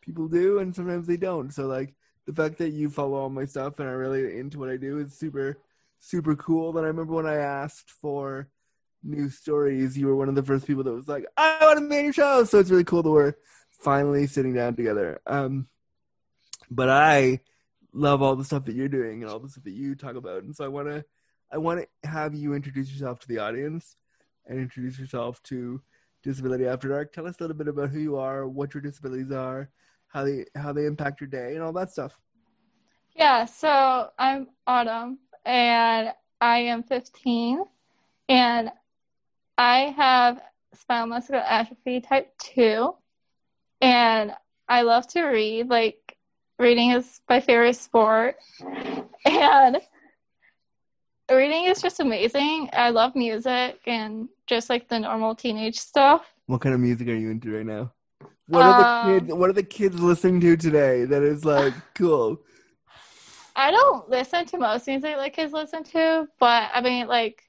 people 0.00 0.28
do, 0.28 0.60
and 0.60 0.74
sometimes 0.74 1.06
they 1.06 1.16
don't. 1.16 1.52
So 1.52 1.66
like 1.66 1.94
the 2.26 2.32
fact 2.32 2.58
that 2.58 2.70
you 2.70 2.88
follow 2.88 3.18
all 3.18 3.28
my 3.28 3.44
stuff 3.44 3.80
and 3.80 3.88
are 3.88 3.98
really 3.98 4.38
into 4.38 4.58
what 4.60 4.70
I 4.70 4.76
do 4.76 4.98
is 4.98 5.18
super, 5.18 5.58
super 5.98 6.36
cool. 6.36 6.72
Then 6.72 6.84
I 6.84 6.86
remember 6.86 7.14
when 7.14 7.26
I 7.26 7.36
asked 7.36 7.90
for 7.90 8.48
new 9.02 9.28
stories, 9.28 9.98
you 9.98 10.06
were 10.06 10.16
one 10.16 10.28
of 10.28 10.36
the 10.36 10.44
first 10.44 10.66
people 10.66 10.84
that 10.84 10.94
was 10.94 11.08
like, 11.08 11.26
"I 11.36 11.58
want 11.62 11.80
to 11.80 11.88
be 11.88 11.98
on 11.98 12.04
your 12.04 12.12
show." 12.12 12.44
So 12.44 12.60
it's 12.60 12.70
really 12.70 12.84
cool 12.84 13.02
that 13.02 13.10
we're 13.10 13.34
finally 13.70 14.28
sitting 14.28 14.54
down 14.54 14.76
together. 14.76 15.20
Um, 15.26 15.66
but 16.70 16.88
I 16.88 17.40
love 17.92 18.22
all 18.22 18.36
the 18.36 18.44
stuff 18.44 18.64
that 18.66 18.76
you're 18.76 18.88
doing 18.88 19.22
and 19.22 19.30
all 19.30 19.40
the 19.40 19.48
stuff 19.48 19.64
that 19.64 19.72
you 19.72 19.96
talk 19.96 20.14
about, 20.14 20.44
and 20.44 20.54
so 20.54 20.64
I 20.64 20.68
want 20.68 20.88
to, 20.88 21.04
I 21.52 21.58
want 21.58 21.84
to 22.02 22.08
have 22.08 22.34
you 22.34 22.54
introduce 22.54 22.90
yourself 22.90 23.20
to 23.20 23.28
the 23.28 23.38
audience 23.38 23.96
and 24.46 24.58
introduce 24.58 24.98
yourself 24.98 25.42
to 25.44 25.82
Disability 26.22 26.66
After 26.66 26.88
Dark. 26.88 27.12
Tell 27.12 27.26
us 27.26 27.36
a 27.38 27.42
little 27.42 27.56
bit 27.56 27.68
about 27.68 27.90
who 27.90 27.98
you 27.98 28.16
are, 28.16 28.48
what 28.48 28.72
your 28.72 28.80
disabilities 28.80 29.30
are, 29.30 29.68
how 30.08 30.24
they 30.24 30.46
how 30.54 30.72
they 30.72 30.86
impact 30.86 31.20
your 31.20 31.28
day, 31.28 31.54
and 31.54 31.62
all 31.62 31.72
that 31.74 31.90
stuff. 31.90 32.18
Yeah, 33.14 33.44
so 33.44 34.08
I'm 34.18 34.48
Autumn 34.66 35.18
and 35.44 36.14
I 36.40 36.58
am 36.58 36.82
15 36.84 37.64
and 38.30 38.72
I 39.58 39.94
have 39.96 40.40
spinal 40.74 41.08
muscular 41.08 41.40
atrophy 41.40 42.00
type 42.00 42.32
2 42.38 42.94
and 43.82 44.32
I 44.68 44.82
love 44.82 45.06
to 45.08 45.24
read 45.24 45.68
like 45.68 46.16
reading 46.58 46.92
is 46.92 47.20
my 47.28 47.40
favorite 47.40 47.76
sport 47.76 48.36
and 49.26 49.76
reading 51.36 51.64
is 51.64 51.80
just 51.80 52.00
amazing. 52.00 52.68
I 52.72 52.90
love 52.90 53.14
music 53.14 53.80
and 53.86 54.28
just 54.46 54.70
like 54.70 54.88
the 54.88 54.98
normal 54.98 55.34
teenage 55.34 55.78
stuff. 55.78 56.32
What 56.46 56.60
kind 56.60 56.74
of 56.74 56.80
music 56.80 57.08
are 57.08 57.14
you 57.14 57.30
into 57.30 57.56
right 57.56 57.66
now? 57.66 57.92
What 58.46 58.66
are 58.66 58.72
the 58.72 58.86
Um, 58.86 59.20
kids? 59.20 59.34
What 59.34 59.50
are 59.50 59.54
the 59.54 59.62
kids 59.62 60.00
listening 60.00 60.40
to 60.40 60.56
today? 60.56 61.04
That 61.04 61.22
is 61.22 61.44
like 61.44 61.74
cool. 61.94 62.40
I 63.54 63.70
don't 63.70 64.08
listen 64.08 64.46
to 64.46 64.58
most 64.58 64.86
music 64.86 65.16
like 65.16 65.34
kids 65.34 65.52
listen 65.52 65.84
to, 65.84 66.28
but 66.38 66.70
I 66.74 66.80
mean, 66.80 67.06
like, 67.06 67.42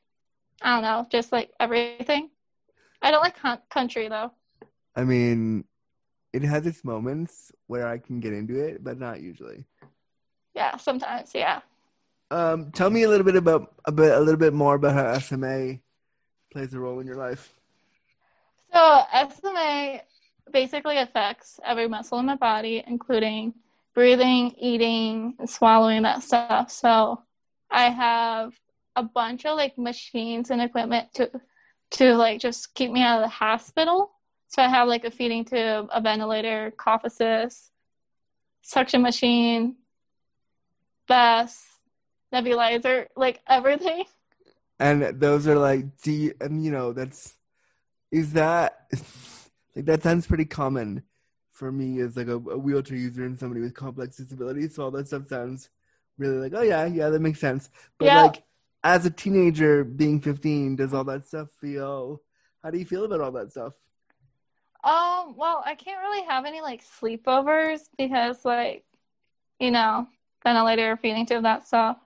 I 0.61 0.75
don't 0.75 0.83
know, 0.83 1.07
just 1.09 1.31
like 1.31 1.51
everything. 1.59 2.29
I 3.01 3.11
don't 3.11 3.21
like 3.21 3.37
con- 3.37 3.61
country 3.69 4.07
though. 4.09 4.31
I 4.95 5.03
mean, 5.03 5.65
it 6.33 6.43
has 6.43 6.65
its 6.67 6.83
moments 6.83 7.51
where 7.67 7.87
I 7.87 7.97
can 7.97 8.19
get 8.19 8.33
into 8.33 8.59
it, 8.63 8.83
but 8.83 8.99
not 8.99 9.21
usually. 9.21 9.65
Yeah, 10.53 10.77
sometimes, 10.77 11.31
yeah. 11.33 11.61
Um, 12.33 12.71
tell 12.71 12.89
me 12.89 13.03
a 13.03 13.09
little 13.09 13.25
bit 13.25 13.35
about 13.35 13.75
a 13.85 13.91
bit, 13.91 14.11
a 14.11 14.19
little 14.19 14.39
bit 14.39 14.53
more 14.53 14.73
about 14.73 14.93
how 14.93 15.19
SMA 15.19 15.77
plays 16.51 16.73
a 16.73 16.79
role 16.79 16.99
in 16.99 17.05
your 17.05 17.15
life. 17.15 17.53
So 18.73 19.03
SMA 19.29 20.01
basically 20.51 20.97
affects 20.97 21.59
every 21.63 21.87
muscle 21.87 22.17
in 22.17 22.25
my 22.25 22.35
body, 22.35 22.83
including 22.87 23.53
breathing, 23.93 24.55
eating, 24.57 25.35
and 25.37 25.47
swallowing 25.47 26.01
that 26.01 26.23
stuff. 26.23 26.71
So 26.71 27.21
I 27.69 27.91
have 27.91 28.59
a 28.95 29.03
bunch 29.03 29.45
of 29.45 29.55
like 29.55 29.77
machines 29.77 30.49
and 30.49 30.59
equipment 30.59 31.13
to 31.13 31.29
to 31.91 32.15
like 32.15 32.41
just 32.41 32.73
keep 32.73 32.89
me 32.89 33.03
out 33.03 33.19
of 33.19 33.25
the 33.25 33.29
hospital. 33.29 34.09
So 34.47 34.63
I 34.63 34.69
have 34.69 34.87
like 34.87 35.05
a 35.05 35.11
feeding 35.11 35.45
tube, 35.45 35.87
a 35.93 36.01
ventilator, 36.01 36.73
cough 36.77 37.03
assist, 37.03 37.69
suction 38.63 39.03
machine, 39.03 39.75
vest, 41.07 41.72
nebulizer, 42.33 43.07
like 43.15 43.41
everything. 43.47 44.05
And 44.79 45.19
those 45.19 45.47
are 45.47 45.55
like, 45.57 45.97
do 46.01 46.11
you, 46.11 46.33
and 46.41 46.63
you 46.63 46.71
know, 46.71 46.93
that's 46.93 47.37
is 48.11 48.33
that 48.33 48.87
like 49.75 49.85
that 49.85 50.03
sounds 50.03 50.27
pretty 50.27 50.45
common 50.45 51.03
for 51.51 51.71
me 51.71 51.99
as 52.01 52.17
like 52.17 52.27
a, 52.27 52.35
a 52.35 52.57
wheelchair 52.57 52.97
user 52.97 53.25
and 53.25 53.39
somebody 53.39 53.61
with 53.61 53.73
complex 53.75 54.17
disabilities. 54.17 54.75
So 54.75 54.83
all 54.83 54.91
that 54.91 55.07
stuff 55.07 55.27
sounds 55.27 55.69
really 56.17 56.37
like, 56.37 56.53
oh 56.55 56.63
yeah, 56.63 56.85
yeah, 56.85 57.09
that 57.09 57.21
makes 57.21 57.39
sense. 57.39 57.69
But 57.99 58.07
Yeah. 58.07 58.23
like 58.23 58.43
as 58.83 59.05
a 59.05 59.11
teenager 59.11 59.83
being 59.83 60.19
15, 60.21 60.75
does 60.75 60.93
all 60.93 61.03
that 61.05 61.25
stuff 61.25 61.49
feel? 61.61 62.21
How 62.63 62.71
do 62.71 62.77
you 62.77 62.85
feel 62.85 63.05
about 63.05 63.21
all 63.21 63.31
that 63.33 63.51
stuff? 63.51 63.73
Um, 64.83 65.35
well, 65.37 65.63
I 65.65 65.75
can't 65.75 66.01
really 66.01 66.25
have 66.27 66.45
any 66.45 66.61
like 66.61 66.83
sleepovers 66.83 67.81
because 67.97 68.43
like, 68.43 68.83
you 69.59 69.71
know, 69.71 70.07
ventilator, 70.43 70.97
feeding 70.97 71.25
tube, 71.25 71.43
that 71.43 71.65
stuff. 71.65 71.97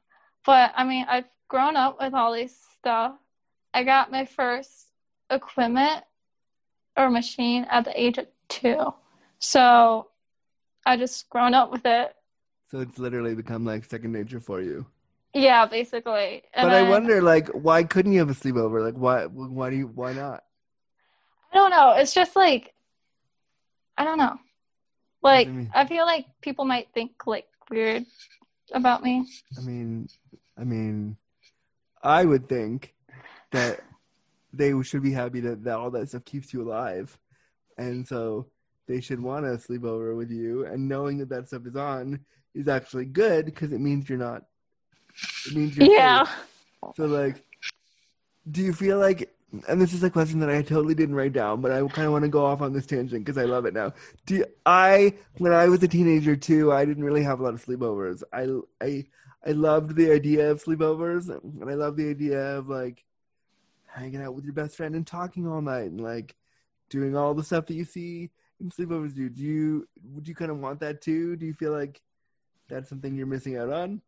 But 0.47 0.71
I 0.77 0.85
mean, 0.85 1.05
I've 1.09 1.25
grown 1.49 1.75
up 1.75 1.97
with 2.01 2.13
all 2.13 2.33
these 2.33 2.57
stuff. 2.79 3.15
I 3.73 3.83
got 3.83 4.11
my 4.11 4.23
first 4.23 4.87
equipment 5.29 6.05
or 6.95 7.09
machine 7.09 7.67
at 7.69 7.83
the 7.83 8.01
age 8.01 8.17
of 8.17 8.27
two. 8.47 8.93
So 9.39 10.07
I 10.85 10.95
just 10.95 11.29
grown 11.29 11.53
up 11.53 11.69
with 11.69 11.85
it. 11.85 12.15
So 12.71 12.79
it's 12.79 12.97
literally 12.97 13.35
become 13.35 13.65
like 13.65 13.83
second 13.83 14.13
nature 14.13 14.39
for 14.39 14.61
you. 14.61 14.85
Yeah, 15.33 15.65
basically. 15.65 16.43
And 16.53 16.69
but 16.69 16.73
I 16.73 16.81
then- 16.81 16.89
wonder, 16.89 17.21
like, 17.21 17.49
why 17.49 17.83
couldn't 17.83 18.13
you 18.13 18.19
have 18.19 18.29
a 18.29 18.33
sleepover? 18.33 18.83
Like, 18.83 18.95
why? 18.95 19.25
Why 19.25 19.69
do 19.69 19.75
you? 19.75 19.87
Why 19.87 20.13
not? 20.13 20.45
I 21.51 21.55
don't 21.57 21.71
know. 21.71 21.91
It's 21.97 22.13
just 22.13 22.37
like 22.37 22.73
I 23.97 24.05
don't 24.05 24.17
know. 24.17 24.37
Like? 25.21 25.49
I 25.75 25.85
feel 25.85 26.05
like 26.05 26.25
people 26.41 26.63
might 26.63 26.87
think 26.93 27.27
like 27.27 27.47
weird 27.69 28.05
about 28.71 29.03
me. 29.03 29.27
I 29.57 29.61
mean, 29.61 30.07
I 30.59 30.63
mean, 30.63 31.17
I 32.01 32.25
would 32.25 32.49
think 32.49 32.93
that 33.51 33.81
they 34.53 34.73
should 34.81 35.03
be 35.03 35.11
happy 35.11 35.39
that, 35.41 35.63
that 35.63 35.77
all 35.77 35.91
that 35.91 36.09
stuff 36.09 36.25
keeps 36.25 36.53
you 36.53 36.61
alive, 36.63 37.17
and 37.77 38.07
so 38.07 38.47
they 38.87 39.01
should 39.01 39.21
want 39.21 39.45
to 39.45 39.59
sleep 39.59 39.83
over 39.83 40.15
with 40.15 40.31
you. 40.31 40.65
And 40.65 40.87
knowing 40.87 41.17
that 41.19 41.29
that 41.29 41.47
stuff 41.47 41.65
is 41.65 41.75
on 41.75 42.21
is 42.55 42.67
actually 42.67 43.05
good 43.05 43.45
because 43.45 43.71
it 43.73 43.79
means 43.79 44.09
you're 44.09 44.17
not. 44.17 44.43
It 45.45 45.53
means 45.55 45.77
you're 45.77 45.91
Yeah. 45.91 46.25
safe. 46.25 46.49
So 46.95 47.05
like, 47.05 47.43
do 48.49 48.61
you 48.61 48.73
feel 48.73 48.97
like? 48.97 49.33
And 49.69 49.81
this 49.81 49.93
is 49.93 50.03
a 50.03 50.09
question 50.09 50.39
that 50.41 50.49
I 50.49 50.61
totally 50.61 50.93
didn't 50.93 51.15
write 51.15 51.31
down, 51.33 51.61
but 51.61 51.71
I 51.71 51.79
kind 51.87 52.05
of 52.05 52.11
want 52.11 52.23
to 52.23 52.29
go 52.29 52.45
off 52.45 52.61
on 52.61 52.73
this 52.73 52.85
tangent 52.85 53.23
because 53.25 53.37
I 53.37 53.45
love 53.45 53.65
it 53.65 53.73
now. 53.73 53.93
Do 54.25 54.35
you, 54.35 54.45
I, 54.65 55.13
when 55.37 55.53
I 55.53 55.67
was 55.67 55.81
a 55.83 55.87
teenager 55.87 56.35
too, 56.35 56.73
I 56.73 56.83
didn't 56.83 57.05
really 57.05 57.23
have 57.23 57.39
a 57.39 57.43
lot 57.43 57.53
of 57.53 57.63
sleepovers. 57.65 58.23
I, 58.33 58.47
I, 58.85 59.05
I 59.45 59.51
loved 59.51 59.95
the 59.95 60.11
idea 60.11 60.49
of 60.51 60.63
sleepovers, 60.63 61.29
and 61.29 61.69
I 61.69 61.73
love 61.75 61.95
the 61.95 62.09
idea 62.09 62.57
of 62.57 62.67
like 62.69 63.03
hanging 63.85 64.21
out 64.21 64.35
with 64.35 64.45
your 64.45 64.53
best 64.53 64.75
friend 64.75 64.95
and 64.95 65.05
talking 65.05 65.47
all 65.47 65.61
night 65.61 65.91
and 65.91 66.01
like 66.01 66.35
doing 66.89 67.15
all 67.15 67.33
the 67.33 67.43
stuff 67.43 67.65
that 67.67 67.75
you 67.75 67.85
see 67.85 68.29
in 68.59 68.69
sleepovers. 68.69 69.15
Do 69.15 69.29
do 69.29 69.43
you 69.43 69.87
would 70.13 70.27
you 70.27 70.35
kind 70.35 70.51
of 70.51 70.59
want 70.59 70.79
that 70.81 71.01
too? 71.01 71.35
Do 71.35 71.45
you 71.45 71.53
feel 71.53 71.71
like 71.71 72.01
that's 72.67 72.89
something 72.89 73.15
you're 73.15 73.27
missing 73.27 73.57
out 73.57 73.71
on? 73.71 74.01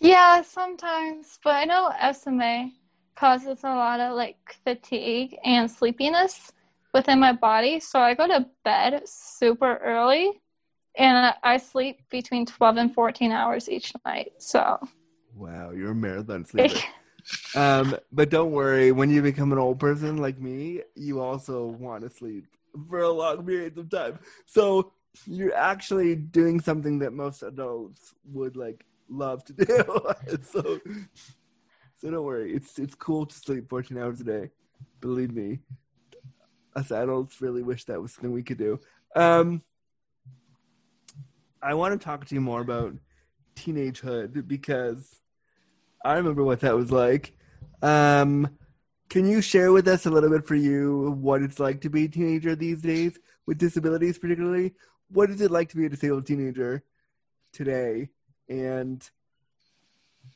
Yeah, 0.00 0.42
sometimes, 0.42 1.38
but 1.44 1.54
I 1.54 1.64
know 1.64 1.92
SMA 2.12 2.70
causes 3.14 3.62
a 3.62 3.68
lot 3.68 4.00
of 4.00 4.16
like 4.16 4.56
fatigue 4.64 5.36
and 5.44 5.70
sleepiness 5.70 6.52
within 6.92 7.20
my 7.20 7.32
body, 7.32 7.80
so 7.80 8.00
I 8.00 8.14
go 8.14 8.26
to 8.26 8.46
bed 8.64 9.02
super 9.06 9.76
early 9.76 10.41
and 10.96 11.34
I- 11.42 11.56
sleep 11.56 12.00
between 12.10 12.46
12 12.46 12.76
and 12.76 12.94
14 12.94 13.32
hours 13.32 13.68
each 13.68 13.92
night. 14.04 14.32
So, 14.38 14.78
Wow, 15.34 15.70
you're 15.70 15.92
a 15.92 15.94
marathon 15.94 16.44
sleeper. 16.44 16.78
um, 17.56 17.96
but 18.12 18.30
don't 18.30 18.52
worry, 18.52 18.92
when 18.92 19.10
you 19.10 19.22
become 19.22 19.52
an 19.52 19.58
old 19.58 19.78
person 19.78 20.18
like 20.18 20.38
me, 20.40 20.82
you 20.94 21.20
also 21.20 21.66
want 21.66 22.02
to 22.02 22.10
sleep 22.10 22.46
for 22.88 23.00
a 23.00 23.10
long 23.10 23.44
periods 23.46 23.78
of 23.78 23.90
time. 23.90 24.18
So 24.46 24.92
you're 25.26 25.54
actually 25.54 26.14
doing 26.16 26.60
something 26.60 26.98
that 27.00 27.12
most 27.12 27.42
adults 27.42 28.14
would 28.24 28.56
like 28.56 28.84
love 29.08 29.44
to 29.46 29.52
do. 29.52 29.66
so 30.42 30.80
so 31.96 32.10
don't 32.10 32.24
worry. 32.24 32.52
It's 32.54 32.78
it's 32.78 32.94
cool 32.94 33.26
to 33.26 33.34
sleep 33.34 33.68
14 33.68 33.98
hours 33.98 34.20
a 34.20 34.24
day. 34.24 34.50
Believe 35.00 35.32
me. 35.32 35.60
Us 36.74 36.90
adults 36.90 37.40
really 37.40 37.62
wish 37.62 37.84
that 37.84 38.00
was 38.00 38.12
something 38.12 38.32
we 38.32 38.42
could 38.42 38.58
do. 38.58 38.80
Um 39.14 39.62
I 41.62 41.74
want 41.74 41.98
to 41.98 42.04
talk 42.04 42.26
to 42.26 42.34
you 42.34 42.40
more 42.40 42.60
about 42.60 42.94
teenagehood 43.54 44.48
because 44.48 45.20
I 46.04 46.14
remember 46.14 46.42
what 46.42 46.60
that 46.60 46.74
was 46.74 46.90
like. 46.90 47.32
Um, 47.82 48.58
can 49.08 49.28
you 49.28 49.40
share 49.40 49.72
with 49.72 49.86
us 49.86 50.06
a 50.06 50.10
little 50.10 50.30
bit 50.30 50.46
for 50.46 50.56
you 50.56 51.16
what 51.20 51.42
it's 51.42 51.60
like 51.60 51.80
to 51.82 51.90
be 51.90 52.06
a 52.06 52.08
teenager 52.08 52.56
these 52.56 52.82
days 52.82 53.18
with 53.46 53.58
disabilities, 53.58 54.18
particularly? 54.18 54.74
What 55.08 55.30
is 55.30 55.40
it 55.40 55.52
like 55.52 55.68
to 55.68 55.76
be 55.76 55.86
a 55.86 55.88
disabled 55.88 56.26
teenager 56.26 56.82
today? 57.52 58.08
And 58.48 59.08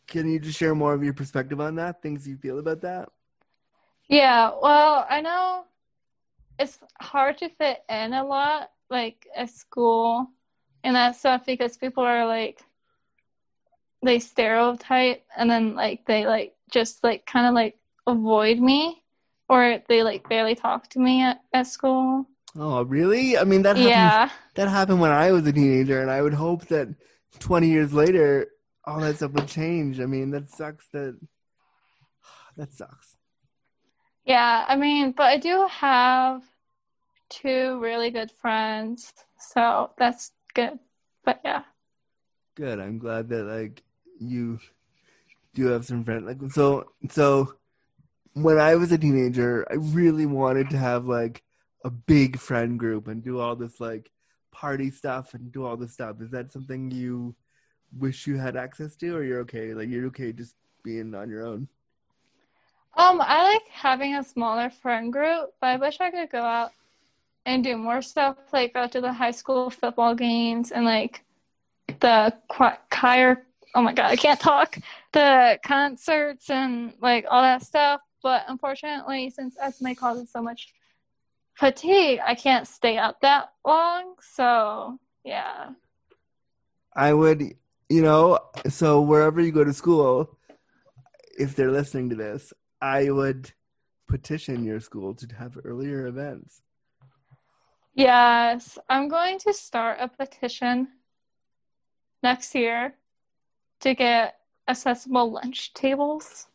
can 0.06 0.28
you 0.28 0.38
just 0.38 0.58
share 0.58 0.74
more 0.74 0.94
of 0.94 1.02
your 1.02 1.14
perspective 1.14 1.60
on 1.60 1.74
that? 1.76 2.02
Things 2.02 2.28
you 2.28 2.36
feel 2.36 2.60
about 2.60 2.82
that? 2.82 3.08
Yeah, 4.08 4.52
well, 4.62 5.04
I 5.10 5.20
know 5.20 5.64
it's 6.60 6.78
hard 7.00 7.38
to 7.38 7.48
fit 7.48 7.78
in 7.88 8.12
a 8.12 8.24
lot, 8.24 8.70
like 8.90 9.26
at 9.34 9.50
school 9.50 10.28
and 10.86 10.96
that 10.96 11.16
stuff, 11.16 11.44
because 11.46 11.76
people 11.76 12.04
are 12.04 12.26
like, 12.26 12.62
they 14.02 14.18
stereotype 14.20 15.24
and 15.36 15.50
then 15.50 15.74
like 15.74 16.06
they 16.06 16.26
like 16.26 16.54
just 16.70 17.02
like 17.02 17.26
kind 17.26 17.46
of 17.46 17.54
like 17.54 17.76
avoid 18.06 18.58
me 18.60 19.02
or 19.48 19.82
they 19.88 20.02
like 20.02 20.28
barely 20.28 20.54
talk 20.54 20.88
to 20.90 21.00
me 21.00 21.22
at, 21.22 21.40
at 21.52 21.66
school. 21.66 22.26
Oh, 22.58 22.82
really? 22.84 23.36
I 23.38 23.44
mean, 23.44 23.62
that 23.62 23.76
happened, 23.76 23.92
Yeah, 23.92 24.30
that 24.54 24.68
happened 24.68 25.00
when 25.00 25.10
I 25.12 25.30
was 25.32 25.46
a 25.46 25.52
teenager, 25.52 26.00
and 26.00 26.10
I 26.10 26.22
would 26.22 26.34
hope 26.34 26.66
that 26.68 26.88
20 27.38 27.68
years 27.68 27.92
later, 27.92 28.48
all 28.84 29.00
that 29.00 29.16
stuff 29.16 29.32
would 29.32 29.48
change. 29.48 30.00
I 30.00 30.06
mean, 30.06 30.30
that 30.30 30.50
sucks. 30.50 30.88
That 30.92 31.18
that 32.56 32.72
sucks. 32.72 33.16
yeah. 34.24 34.64
I 34.68 34.76
mean, 34.76 35.12
but 35.12 35.24
I 35.24 35.36
do 35.38 35.66
have 35.70 36.42
two 37.28 37.78
really 37.80 38.10
good 38.10 38.30
friends, 38.30 39.12
so 39.38 39.90
that's 39.98 40.32
good. 40.56 40.78
But 41.24 41.40
yeah. 41.44 41.62
Good. 42.54 42.80
I'm 42.80 42.98
glad 42.98 43.28
that 43.28 43.44
like 43.44 43.82
you 44.18 44.58
do 45.54 45.66
have 45.66 45.84
some 45.84 46.04
friends. 46.04 46.24
Like 46.26 46.50
so 46.52 46.86
so 47.10 47.54
when 48.32 48.58
I 48.58 48.74
was 48.74 48.90
a 48.92 48.98
teenager, 48.98 49.66
I 49.70 49.74
really 49.74 50.26
wanted 50.26 50.70
to 50.70 50.78
have 50.78 51.06
like 51.06 51.42
a 51.84 51.90
big 51.90 52.38
friend 52.38 52.78
group 52.78 53.06
and 53.08 53.22
do 53.22 53.38
all 53.38 53.54
this 53.54 53.80
like 53.80 54.10
party 54.50 54.90
stuff 54.90 55.34
and 55.34 55.52
do 55.52 55.64
all 55.64 55.76
this 55.76 55.92
stuff. 55.92 56.20
Is 56.20 56.30
that 56.30 56.52
something 56.52 56.90
you 56.90 57.34
wish 57.96 58.26
you 58.26 58.36
had 58.36 58.56
access 58.56 58.96
to 58.96 59.16
or 59.16 59.22
you're 59.22 59.40
okay? 59.40 59.74
Like 59.74 59.88
you're 59.88 60.06
okay 60.06 60.32
just 60.32 60.54
being 60.82 61.14
on 61.14 61.28
your 61.28 61.46
own? 61.46 61.68
Um, 62.94 63.20
I 63.20 63.52
like 63.52 63.68
having 63.70 64.14
a 64.14 64.24
smaller 64.24 64.70
friend 64.70 65.12
group, 65.12 65.50
but 65.60 65.66
I 65.66 65.76
wish 65.76 66.00
I 66.00 66.10
could 66.10 66.30
go 66.30 66.42
out 66.42 66.72
and 67.46 67.62
do 67.62 67.76
more 67.76 68.02
stuff, 68.02 68.36
like 68.52 68.74
go 68.74 68.86
to 68.88 69.00
the 69.00 69.12
high 69.12 69.30
school 69.30 69.70
football 69.70 70.14
games 70.14 70.72
and 70.72 70.84
like 70.84 71.22
the 72.00 72.34
choir. 72.48 73.46
Oh 73.74 73.82
my 73.82 73.94
god, 73.94 74.10
I 74.10 74.16
can't 74.16 74.40
talk. 74.40 74.76
The 75.12 75.58
concerts 75.64 76.50
and 76.50 76.92
like 77.00 77.24
all 77.30 77.40
that 77.40 77.62
stuff. 77.62 78.00
But 78.22 78.44
unfortunately, 78.48 79.30
since 79.30 79.56
SMA 79.74 79.94
causes 79.94 80.30
so 80.30 80.42
much 80.42 80.74
fatigue, 81.54 82.18
I 82.26 82.34
can't 82.34 82.66
stay 82.66 82.98
up 82.98 83.20
that 83.20 83.52
long. 83.64 84.16
So 84.34 84.98
yeah, 85.24 85.70
I 86.94 87.12
would, 87.12 87.42
you 87.88 88.02
know, 88.02 88.40
so 88.68 89.00
wherever 89.00 89.40
you 89.40 89.52
go 89.52 89.64
to 89.64 89.72
school, 89.72 90.36
if 91.38 91.54
they're 91.54 91.70
listening 91.70 92.10
to 92.10 92.16
this, 92.16 92.52
I 92.82 93.10
would 93.10 93.52
petition 94.08 94.64
your 94.64 94.80
school 94.80 95.14
to 95.14 95.26
have 95.36 95.56
earlier 95.64 96.06
events. 96.06 96.62
Yes, 97.96 98.78
I'm 98.88 99.08
going 99.08 99.38
to 99.40 99.52
start 99.52 99.98
a 100.00 100.06
petition 100.08 100.88
next 102.22 102.54
year 102.54 102.94
to 103.80 103.94
get 103.94 104.36
accessible 104.68 105.32
lunch 105.32 105.74
tables. 105.74 106.46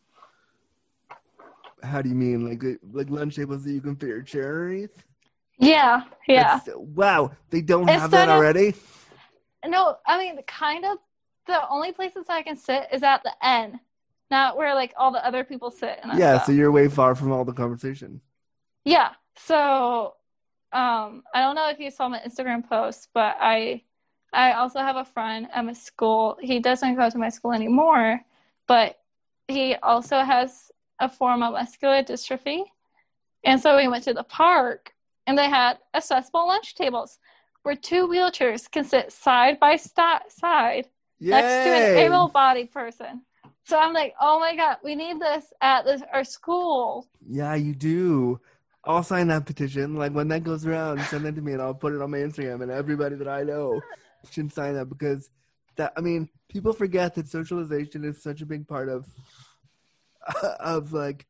How 1.82 2.00
do 2.00 2.08
you 2.08 2.14
mean, 2.14 2.48
like 2.48 2.62
like 2.92 3.10
lunch 3.10 3.36
tables 3.36 3.64
that 3.64 3.72
you 3.72 3.80
can 3.80 3.96
fit 3.96 4.08
your 4.08 4.22
chair 4.22 4.62
underneath? 4.64 5.02
Yeah, 5.58 6.02
yeah. 6.26 6.58
That's- 6.58 6.76
wow, 6.76 7.32
they 7.50 7.60
don't 7.60 7.88
have 7.88 8.04
Instead 8.04 8.28
that 8.28 8.28
of- 8.30 8.36
already. 8.36 8.74
No, 9.66 9.96
I 10.06 10.18
mean, 10.18 10.40
kind 10.46 10.84
of. 10.84 10.98
The 11.48 11.68
only 11.68 11.90
places 11.90 12.26
I 12.28 12.42
can 12.42 12.56
sit 12.56 12.86
is 12.92 13.02
at 13.02 13.24
the 13.24 13.32
end, 13.44 13.80
not 14.30 14.56
where 14.56 14.76
like 14.76 14.94
all 14.96 15.10
the 15.10 15.24
other 15.26 15.42
people 15.42 15.72
sit. 15.72 15.98
And 16.04 16.16
Yeah, 16.16 16.40
so 16.42 16.52
you're 16.52 16.70
way 16.70 16.86
far 16.86 17.16
from 17.16 17.32
all 17.32 17.44
the 17.44 17.52
conversation. 17.52 18.20
Yeah. 18.84 19.10
So, 19.36 20.14
um, 20.72 21.22
I 21.34 21.40
don't 21.40 21.54
know 21.54 21.68
if 21.68 21.78
you 21.78 21.90
saw 21.90 22.08
my 22.08 22.20
Instagram 22.20 22.68
post, 22.68 23.08
but 23.12 23.36
I, 23.40 23.82
I 24.32 24.52
also 24.52 24.78
have 24.78 24.96
a 24.96 25.04
friend 25.04 25.48
at 25.52 25.64
my 25.64 25.72
school. 25.72 26.38
He 26.40 26.60
doesn't 26.60 26.96
go 26.96 27.10
to 27.10 27.18
my 27.18 27.28
school 27.28 27.52
anymore, 27.52 28.20
but 28.66 28.98
he 29.48 29.74
also 29.76 30.20
has 30.20 30.70
a 30.98 31.08
form 31.08 31.42
of 31.42 31.52
muscular 31.52 32.02
dystrophy, 32.02 32.64
and 33.44 33.60
so 33.60 33.76
we 33.76 33.88
went 33.88 34.04
to 34.04 34.14
the 34.14 34.22
park, 34.24 34.94
and 35.26 35.36
they 35.36 35.48
had 35.48 35.78
accessible 35.94 36.46
lunch 36.46 36.74
tables 36.74 37.18
where 37.62 37.76
two 37.76 38.08
wheelchairs 38.08 38.70
can 38.70 38.84
sit 38.84 39.12
side 39.12 39.60
by 39.60 39.76
sta- 39.76 40.22
side 40.28 40.88
next 41.20 41.62
to 41.62 41.70
an 41.70 41.96
able-bodied 41.96 42.72
person. 42.72 43.22
So 43.64 43.78
I'm 43.78 43.92
like, 43.92 44.14
oh 44.20 44.40
my 44.40 44.56
god, 44.56 44.78
we 44.82 44.94
need 44.96 45.20
this 45.20 45.52
at 45.60 45.84
this, 45.84 46.02
our 46.12 46.24
school. 46.24 47.06
Yeah, 47.28 47.54
you 47.54 47.74
do. 47.74 48.40
I'll 48.84 49.02
sign 49.02 49.28
that 49.28 49.46
petition. 49.46 49.94
Like 49.94 50.12
when 50.12 50.28
that 50.28 50.44
goes 50.44 50.66
around, 50.66 51.00
send 51.02 51.24
that 51.24 51.36
to 51.36 51.42
me, 51.42 51.52
and 51.52 51.62
I'll 51.62 51.74
put 51.74 51.92
it 51.92 52.02
on 52.02 52.10
my 52.10 52.18
Instagram. 52.18 52.62
And 52.62 52.70
everybody 52.70 53.16
that 53.16 53.28
I 53.28 53.42
know 53.42 53.80
should 54.30 54.52
sign 54.52 54.74
that 54.74 54.86
because 54.86 55.30
that 55.76 55.92
I 55.96 56.00
mean, 56.00 56.28
people 56.48 56.72
forget 56.72 57.14
that 57.14 57.28
socialization 57.28 58.04
is 58.04 58.22
such 58.22 58.40
a 58.42 58.46
big 58.46 58.66
part 58.66 58.88
of 58.88 59.06
of 60.60 60.92
like 60.92 61.26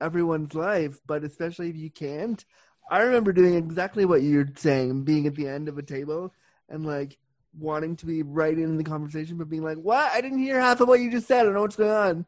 everyone's 0.00 0.54
life, 0.54 1.00
but 1.06 1.24
especially 1.24 1.70
if 1.70 1.76
you 1.76 1.90
can't. 1.90 2.44
I 2.90 3.00
remember 3.02 3.32
doing 3.32 3.54
exactly 3.54 4.04
what 4.04 4.22
you're 4.22 4.48
saying, 4.56 5.04
being 5.04 5.26
at 5.26 5.34
the 5.34 5.48
end 5.48 5.68
of 5.68 5.78
a 5.78 5.82
table 5.82 6.34
and 6.68 6.84
like 6.84 7.16
wanting 7.58 7.96
to 7.96 8.06
be 8.06 8.22
right 8.22 8.56
in 8.56 8.76
the 8.76 8.84
conversation, 8.84 9.38
but 9.38 9.48
being 9.48 9.62
like, 9.62 9.78
"What? 9.78 10.10
I 10.12 10.20
didn't 10.20 10.38
hear 10.38 10.60
half 10.60 10.80
of 10.80 10.88
what 10.88 11.00
you 11.00 11.10
just 11.10 11.26
said. 11.26 11.40
I 11.40 11.44
don't 11.44 11.54
know 11.54 11.62
what's 11.62 11.76
going 11.76 11.90
on." 11.90 12.26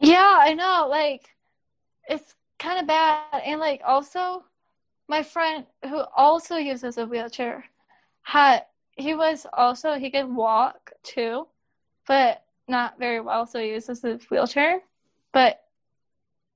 Yeah, 0.00 0.38
I 0.40 0.54
know. 0.54 0.86
Like, 0.88 1.28
it's 2.08 2.34
kind 2.60 2.78
of 2.78 2.86
bad. 2.86 3.42
And, 3.44 3.58
like, 3.58 3.82
also, 3.84 4.44
my 5.08 5.24
friend 5.24 5.66
who 5.88 6.04
also 6.16 6.56
uses 6.56 6.98
a 6.98 7.06
wheelchair 7.06 7.64
had, 8.22 8.66
he 8.96 9.14
was 9.14 9.46
also, 9.52 9.94
he 9.94 10.10
could 10.10 10.32
walk 10.32 10.92
too, 11.02 11.48
but 12.06 12.44
not 12.68 12.98
very 12.98 13.20
well. 13.20 13.46
So 13.46 13.58
he 13.58 13.70
uses 13.70 14.04
a 14.04 14.20
wheelchair. 14.30 14.82
But 15.32 15.64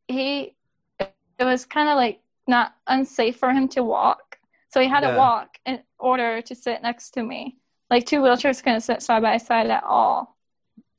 he, 0.07 0.55
it 1.01 1.45
was 1.45 1.65
kind 1.65 1.89
of 1.89 1.97
like 1.97 2.21
not 2.47 2.77
unsafe 2.87 3.37
for 3.37 3.51
him 3.51 3.67
to 3.69 3.83
walk. 3.83 4.39
So 4.69 4.81
he 4.81 4.89
had 4.89 5.03
Yeah. 5.03 5.13
to 5.13 5.17
walk 5.17 5.59
in 5.67 5.81
order 5.99 6.43
to 6.43 6.55
sit 6.55 6.83
next 6.83 7.11
to 7.13 7.23
me. 7.23 7.57
Like, 7.91 8.07
two 8.07 8.21
wheelchairs 8.21 8.63
couldn't 8.63 8.83
sit 8.83 9.03
side 9.03 9.23
by 9.23 9.39
side 9.39 9.71
at 9.71 9.85
all. 9.85 10.37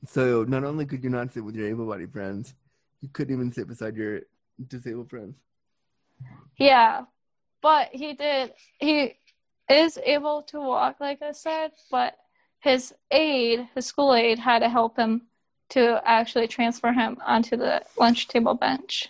So 0.06 0.44
not 0.44 0.64
only 0.64 0.86
could 0.86 1.04
you 1.04 1.10
not 1.10 1.34
sit 1.34 1.44
with 1.44 1.56
your 1.56 1.68
able-bodied 1.68 2.12
friends, 2.12 2.54
you 3.02 3.10
couldn't 3.10 3.34
even 3.34 3.52
sit 3.52 3.68
beside 3.68 3.96
your 3.96 4.22
disabled 4.68 5.10
friends. 5.10 5.36
Yeah, 6.58 7.06
but 7.62 7.90
he 7.92 8.14
did. 8.14 8.54
He 8.80 9.18
is 9.70 9.98
able 10.04 10.44
to 10.44 10.60
walk, 10.60 10.98
like 11.00 11.22
I 11.22 11.32
said, 11.32 11.72
but 11.92 12.18
his 12.60 12.94
aide, 13.12 13.68
his 13.76 13.86
school 13.86 14.14
aide, 14.14 14.40
had 14.40 14.60
to 14.60 14.70
help 14.70 14.98
him 14.98 15.24
to 15.70 16.02
actually 16.06 16.48
transfer 16.48 16.94
him 16.94 17.18
onto 17.26 17.58
the 17.58 17.82
lunch 17.98 18.28
table 18.28 18.54
bench. 18.54 19.10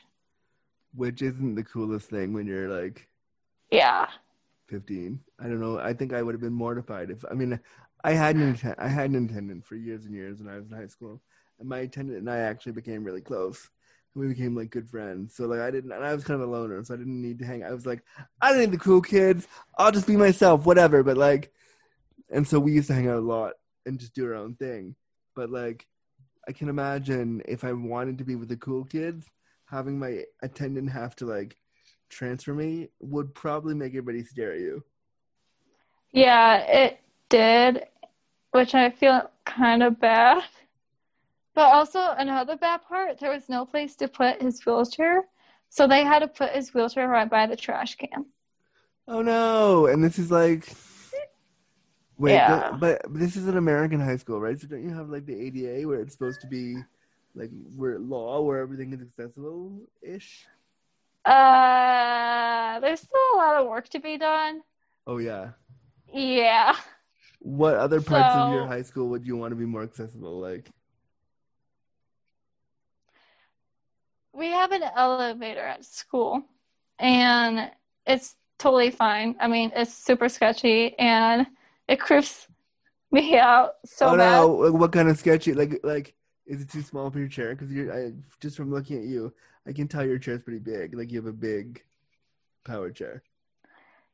Which 0.94 1.22
isn't 1.22 1.56
the 1.56 1.64
coolest 1.64 2.10
thing 2.10 2.34
when 2.34 2.48
you're 2.48 2.70
like 2.70 3.08
Yeah. 3.72 4.08
15. 4.68 5.20
I 5.40 5.44
don't 5.44 5.60
know. 5.60 5.78
I 5.78 5.94
think 5.94 6.14
I 6.14 6.22
would 6.22 6.34
have 6.34 6.42
been 6.42 6.54
mortified 6.54 7.12
if 7.12 7.24
I 7.30 7.34
mean 7.34 7.60
I 8.04 8.12
had 8.14 8.36
an 8.36 8.54
atten- 8.54 8.76
I 8.78 8.88
had 8.88 9.10
an 9.12 9.26
attendant 9.26 9.66
for 9.66 9.76
years 9.76 10.06
and 10.06 10.14
years 10.14 10.40
when 10.42 10.52
I 10.52 10.58
was 10.58 10.68
in 10.68 10.78
high 10.78 10.88
school, 10.88 11.22
and 11.60 11.68
my 11.68 11.80
attendant 11.80 12.20
and 12.20 12.30
I 12.30 12.38
actually 12.38 12.72
became 12.72 13.04
really 13.04 13.22
close. 13.22 13.70
We 14.16 14.28
became 14.28 14.56
like 14.56 14.70
good 14.70 14.90
friends. 14.90 15.36
So 15.36 15.46
like 15.46 15.60
I 15.60 15.70
didn't, 15.70 15.92
and 15.92 16.04
I 16.04 16.16
was 16.16 16.24
kind 16.24 16.42
of 16.42 16.48
a 16.48 16.52
loner, 16.52 16.84
so 16.84 16.94
I 16.94 16.98
didn't 16.98 17.22
need 17.22 17.38
to 17.40 17.46
hang. 17.46 17.64
I 17.64 17.72
was 17.72 17.86
like, 17.86 18.02
I 18.42 18.50
don't 18.50 18.62
need 18.62 18.72
the 18.72 18.78
cool 18.78 19.02
kids. 19.02 19.48
I'll 19.78 19.92
just 19.92 20.08
be 20.08 20.16
myself, 20.16 20.66
whatever. 20.66 21.04
But 21.04 21.18
like, 21.18 21.52
and 22.32 22.48
so 22.48 22.60
we 22.60 22.72
used 22.72 22.88
to 22.88 22.94
hang 22.94 23.10
out 23.10 23.18
a 23.18 23.20
lot 23.20 23.54
and 23.86 24.00
just 24.00 24.16
do 24.16 24.26
our 24.26 24.36
own 24.36 24.56
thing. 24.56 24.96
But 25.36 25.50
like, 25.50 25.86
I 26.48 26.54
can 26.54 26.70
imagine 26.70 27.42
if 27.46 27.64
I 27.64 27.74
wanted 27.74 28.18
to 28.20 28.24
be 28.24 28.36
with 28.36 28.50
the 28.50 28.58
cool 28.58 28.86
kids, 28.86 29.28
having 29.66 30.00
my 30.00 30.24
attendant 30.42 30.90
have 30.92 31.16
to 31.18 31.26
like 31.26 31.58
transfer 32.10 32.54
me 32.54 32.88
would 33.00 33.34
probably 33.36 33.76
make 33.76 33.92
everybody 33.92 34.24
stare 34.24 34.54
at 34.54 34.60
you. 34.60 34.84
Yeah, 36.12 36.58
it 36.60 37.00
did, 37.30 37.88
which 38.52 38.74
I 38.76 38.92
feel 38.92 39.30
kind 39.44 39.84
of 39.84 40.00
bad. 40.00 40.44
But 41.56 41.74
also, 41.74 42.00
another 42.18 42.58
bad 42.58 42.82
part, 42.88 43.18
there 43.20 43.32
was 43.32 43.48
no 43.48 43.66
place 43.66 43.96
to 43.98 44.10
put 44.10 44.42
his 44.42 44.66
wheelchair. 44.66 45.24
So 45.70 45.88
they 45.88 46.04
had 46.04 46.20
to 46.20 46.28
put 46.28 46.52
his 46.52 46.74
wheelchair 46.74 47.08
right 47.08 47.30
by 47.30 47.48
the 47.48 47.56
trash 47.56 47.96
can. 47.96 48.26
Oh 49.08 49.22
no! 49.22 49.88
And 49.88 50.04
this 50.04 50.20
is 50.20 50.32
like, 50.32 50.68
wait, 52.18 52.34
Yeah. 52.34 52.72
but 52.80 53.02
this 53.14 53.36
is 53.36 53.48
an 53.48 53.58
American 53.58 54.00
high 54.00 54.18
school, 54.18 54.40
right? 54.40 54.60
So 54.60 54.68
don't 54.68 54.84
you 54.84 54.94
have 54.94 55.10
like 55.10 55.26
the 55.26 55.36
ADA 55.36 55.88
where 55.88 56.02
it's 56.02 56.14
supposed 56.14 56.42
to 56.42 56.48
be 56.48 56.78
like 57.36 57.52
where 57.76 58.00
law 58.00 58.42
where 58.42 58.60
everything 58.60 58.94
is 58.94 59.02
accessible 59.02 59.82
ish? 60.02 60.46
Uh, 61.26 62.80
there's 62.82 63.00
still 63.02 63.20
a 63.36 63.38
lot 63.38 63.62
of 63.62 63.68
work 63.68 63.90
to 63.90 64.00
be 64.00 64.18
done. 64.18 64.62
Oh 65.08 65.18
yeah. 65.18 65.52
Yeah. 66.14 66.76
What 67.40 67.76
other 67.76 68.02
parts 68.02 68.36
of 68.36 68.50
your 68.50 68.68
high 68.68 68.82
school 68.82 69.10
would 69.10 69.26
you 69.26 69.38
want 69.38 69.52
to 69.52 69.56
be 69.56 69.66
more 69.66 69.84
accessible? 69.84 70.40
Like, 70.40 70.70
We 74.36 74.48
have 74.48 74.72
an 74.72 74.84
elevator 74.84 75.62
at 75.62 75.86
school, 75.86 76.44
and 77.00 77.72
it's 78.06 78.36
totally 78.60 78.92
fine. 78.92 79.36
I 79.40 79.48
mean, 79.48 79.72
it's 79.76 79.94
super 79.94 80.30
sketchy, 80.30 80.98
and 81.00 81.48
it 81.88 82.00
creeps 82.00 82.48
me 83.12 83.38
out 83.38 83.76
so 83.86 84.10
oh 84.10 84.18
bad. 84.18 84.32
no! 84.32 84.72
What 84.72 84.92
kind 84.92 85.10
of 85.10 85.18
sketchy? 85.18 85.54
Like, 85.54 85.80
like 85.84 86.16
is 86.46 86.62
it 86.62 86.70
too 86.70 86.82
small 86.82 87.10
for 87.10 87.20
your 87.20 87.28
chair? 87.28 87.56
Because 87.56 87.72
you're 87.72 87.94
I, 87.94 88.12
just 88.40 88.58
from 88.58 88.72
looking 88.72 89.00
at 89.00 89.06
you, 89.06 89.34
I 89.68 89.74
can 89.74 89.88
tell 89.88 90.06
your 90.06 90.20
chair's 90.20 90.44
pretty 90.44 90.60
big. 90.60 90.96
Like 90.96 91.12
you 91.12 91.20
have 91.20 91.28
a 91.28 91.34
big 91.34 91.84
power 92.64 92.92
chair. 92.92 93.24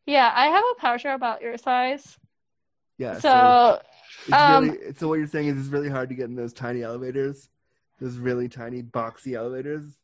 Yeah, 0.06 0.32
I 0.34 0.48
have 0.48 0.64
a 0.72 0.80
power 0.80 0.98
chair 0.98 1.14
about 1.14 1.42
your 1.42 1.58
size. 1.58 2.18
Yeah. 2.98 3.20
so, 3.20 3.82
It's 4.28 4.34
Um, 4.34 4.70
really, 4.70 4.94
so 4.94 5.08
what 5.08 5.16
you're 5.16 5.28
saying 5.28 5.48
is 5.48 5.60
it's 5.60 5.70
really 5.70 5.90
hard 5.90 6.10
to 6.10 6.16
get 6.16 6.26
in 6.26 6.36
those 6.36 6.54
tiny 6.54 6.84
elevators, 6.84 7.50
those 8.00 8.18
really 8.18 8.48
tiny 8.48 8.84
boxy 8.84 9.34
elevators. 9.34 9.98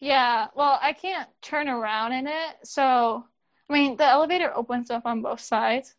Yeah, 0.00 0.48
well, 0.54 0.78
I 0.82 0.92
can't 0.94 1.28
turn 1.42 1.68
around 1.68 2.12
in 2.12 2.26
it. 2.26 2.56
So, 2.64 3.24
I 3.68 3.72
mean, 3.72 3.96
the 3.96 4.06
elevator 4.06 4.52
opens 4.54 4.90
up 4.90 5.04
on 5.04 5.22
both 5.22 5.40
sides. 5.40 5.94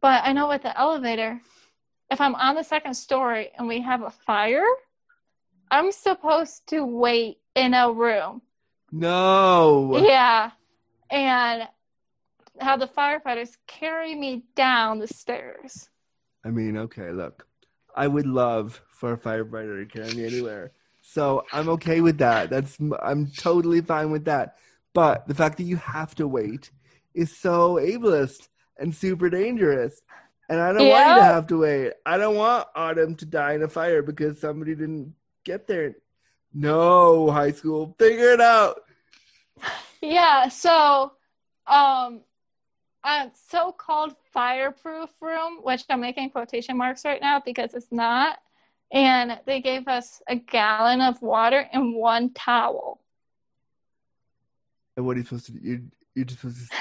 But 0.00 0.24
I 0.24 0.32
know 0.32 0.48
with 0.48 0.62
the 0.62 0.78
elevator, 0.78 1.40
if 2.10 2.20
I'm 2.20 2.34
on 2.34 2.54
the 2.54 2.62
second 2.62 2.94
story 2.94 3.50
and 3.56 3.68
we 3.68 3.80
have 3.82 4.02
a 4.02 4.10
fire, 4.10 4.64
I'm 5.70 5.92
supposed 5.92 6.66
to 6.68 6.84
wait 6.84 7.38
in 7.54 7.74
a 7.74 7.92
room. 7.92 8.42
No. 8.90 9.98
Yeah. 9.98 10.50
And 11.10 11.68
have 12.60 12.80
the 12.80 12.88
firefighters 12.88 13.56
carry 13.66 14.14
me 14.14 14.44
down 14.54 14.98
the 14.98 15.08
stairs. 15.08 15.90
I 16.44 16.50
mean, 16.50 16.76
okay, 16.76 17.10
look, 17.10 17.46
I 17.94 18.06
would 18.06 18.26
love 18.26 18.80
for 18.88 19.12
a 19.12 19.18
firefighter 19.18 19.80
to 19.80 19.86
carry 19.86 20.14
me 20.14 20.26
anywhere, 20.26 20.72
so 21.08 21.44
I'm 21.52 21.68
okay 21.70 22.00
with 22.00 22.18
that. 22.18 22.50
That's 22.50 22.78
I'm 23.02 23.28
totally 23.28 23.80
fine 23.80 24.10
with 24.10 24.24
that. 24.24 24.56
But 24.92 25.26
the 25.28 25.34
fact 25.34 25.58
that 25.58 25.64
you 25.64 25.76
have 25.76 26.14
to 26.16 26.26
wait 26.26 26.70
is 27.14 27.36
so 27.36 27.76
ableist 27.76 28.48
and 28.78 28.94
super 28.94 29.30
dangerous. 29.30 30.00
And 30.48 30.60
I 30.60 30.72
don't 30.72 30.88
want 30.88 31.08
you 31.08 31.14
to 31.14 31.22
have 31.22 31.46
to 31.48 31.58
wait. 31.58 31.92
I 32.04 32.18
don't 32.18 32.36
want 32.36 32.68
Autumn 32.74 33.14
to 33.16 33.26
die 33.26 33.54
in 33.54 33.62
a 33.62 33.68
fire 33.68 34.02
because 34.02 34.40
somebody 34.40 34.74
didn't 34.74 35.14
get 35.44 35.66
there. 35.66 35.96
No, 36.52 37.30
high 37.30 37.52
school, 37.52 37.94
figure 37.98 38.32
it 38.32 38.40
out. 38.40 38.80
Yeah, 40.02 40.48
so 40.48 41.12
um 41.66 42.20
a 43.02 43.30
so-called 43.48 44.14
fireproof 44.32 45.10
room, 45.20 45.60
which 45.62 45.84
I'm 45.88 46.00
making 46.00 46.30
quotation 46.30 46.76
marks 46.76 47.04
right 47.04 47.20
now 47.20 47.40
because 47.44 47.72
it's 47.72 47.90
not, 47.90 48.38
and 48.92 49.38
they 49.46 49.60
gave 49.60 49.88
us 49.88 50.22
a 50.28 50.36
gallon 50.36 51.00
of 51.00 51.20
water 51.22 51.66
and 51.72 51.94
one 51.94 52.32
towel. 52.32 53.00
And 54.96 55.04
what 55.04 55.16
are 55.16 55.20
you 55.20 55.24
supposed 55.24 55.46
to 55.46 55.52
do? 55.52 55.58
You're, 55.62 55.80
you're 56.14 56.24
just 56.24 56.40
supposed 56.40 56.70
to 56.70 56.76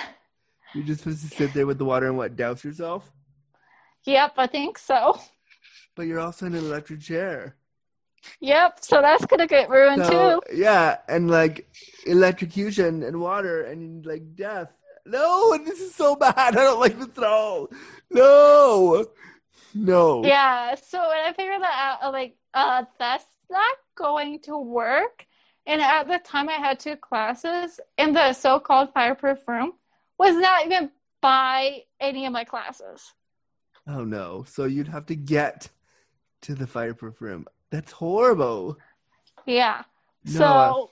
you're 0.73 0.83
just 0.85 1.03
supposed 1.03 1.21
to 1.29 1.35
sit 1.35 1.53
there 1.53 1.65
with 1.65 1.77
the 1.77 1.85
water 1.85 2.07
and 2.07 2.17
what 2.17 2.35
douse 2.35 2.63
yourself. 2.63 3.09
Yep, 4.05 4.33
I 4.37 4.47
think 4.47 4.77
so. 4.77 5.19
But 5.95 6.03
you're 6.03 6.19
also 6.19 6.45
in 6.45 6.53
an 6.53 6.65
electric 6.65 6.99
chair. 7.01 7.55
Yep, 8.41 8.79
so 8.81 9.01
that's 9.01 9.25
gonna 9.25 9.47
get 9.47 9.69
ruined 9.69 10.05
So, 10.05 10.41
too. 10.49 10.55
yeah, 10.57 10.97
and 11.07 11.29
like 11.29 11.67
electrocution 12.05 13.03
and 13.03 13.19
water 13.21 13.63
and 13.63 14.05
like 14.05 14.35
death. 14.35 14.71
No, 15.05 15.57
this 15.63 15.79
is 15.79 15.93
so 15.95 16.15
bad. 16.15 16.33
I 16.37 16.51
don't 16.51 16.79
like 16.79 16.97
this 16.97 17.17
at 17.17 17.23
all. 17.23 17.69
No, 18.11 19.05
no. 19.75 20.23
Yeah, 20.23 20.73
so 20.75 20.99
when 20.99 21.17
I 21.17 21.33
figured 21.33 21.61
that 21.61 21.97
out, 22.01 22.07
I'm 22.07 22.13
like, 22.13 22.37
uh, 22.53 22.85
that's 22.97 23.25
not 23.51 23.77
going 23.95 24.39
to 24.43 24.57
work. 24.57 25.25
And 25.67 25.81
at 25.81 26.07
the 26.07 26.19
time, 26.19 26.49
I 26.49 26.53
had 26.53 26.79
two 26.79 26.95
classes, 26.95 27.79
and 27.97 28.15
the 28.15 28.33
so-called 28.33 28.93
fireproof 28.93 29.47
room 29.47 29.73
was 30.17 30.35
not 30.35 30.65
even 30.65 30.91
by 31.21 31.81
any 31.99 32.25
of 32.25 32.33
my 32.33 32.43
classes. 32.43 33.13
Oh 33.87 34.03
no. 34.03 34.45
So 34.47 34.65
you'd 34.65 34.87
have 34.87 35.05
to 35.07 35.15
get 35.15 35.69
to 36.41 36.55
the 36.55 36.67
fireproof 36.67 37.21
room. 37.21 37.47
That's 37.71 37.91
horrible. 37.91 38.77
Yeah. 39.45 39.83
No, 40.23 40.31
So, 40.31 40.91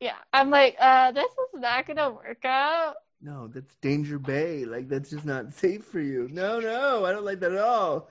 yeah, 0.00 0.16
I'm 0.32 0.50
like, 0.50 0.76
uh, 0.80 1.12
this 1.12 1.30
is 1.30 1.60
not 1.60 1.86
gonna 1.86 2.10
work 2.10 2.44
out. 2.44 2.94
No, 3.22 3.46
that's 3.46 3.76
Danger 3.76 4.18
Bay. 4.18 4.64
Like 4.64 4.88
that's 4.88 5.10
just 5.10 5.24
not 5.24 5.52
safe 5.52 5.84
for 5.84 6.00
you. 6.00 6.28
No, 6.32 6.58
no, 6.58 7.04
I 7.04 7.12
don't 7.12 7.24
like 7.24 7.38
that 7.40 7.52
at 7.52 7.58
all. 7.58 8.08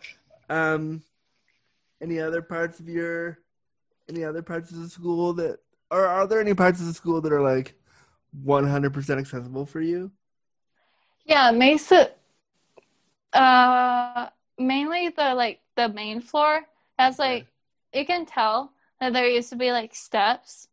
Um, 0.50 1.04
any 2.02 2.20
other 2.20 2.42
parts 2.42 2.80
of 2.80 2.88
your, 2.88 3.40
any 4.10 4.24
other 4.24 4.42
parts 4.42 4.72
of 4.72 4.78
the 4.78 4.90
school 4.90 5.34
that, 5.34 5.60
or 5.92 6.06
are 6.06 6.26
there 6.26 6.40
any 6.40 6.54
parts 6.54 6.80
of 6.80 6.88
the 6.88 6.94
school 6.94 7.20
that 7.22 7.34
are 7.34 7.42
like 7.42 7.76
100% 8.46 9.20
accessible 9.20 9.66
for 9.66 9.82
you? 9.82 10.12
Yeah, 11.26 11.52
it 11.54 12.18
Uh, 13.34 14.30
mainly 14.58 15.10
the 15.10 15.34
like 15.36 15.60
the 15.76 15.90
main 15.90 16.22
floor 16.22 16.62
has 17.00 17.20
like 17.20 17.46
you 17.94 18.06
can 18.06 18.26
tell 18.26 18.72
that 19.00 19.14
there 19.14 19.28
used 19.30 19.50
to 19.50 19.56
be 19.56 19.72
like 19.72 19.94
steps 19.96 20.68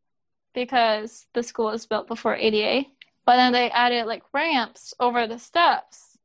because 0.55 1.27
the 1.35 1.43
school 1.43 1.67
was 1.67 1.87
built 1.87 2.09
before 2.09 2.35
ADA, 2.35 2.87
but 3.29 3.37
then 3.37 3.53
they 3.53 3.71
added 3.71 4.07
like 4.07 4.23
ramps 4.33 4.95
over 4.99 5.27
the 5.27 5.39
steps, 5.39 6.17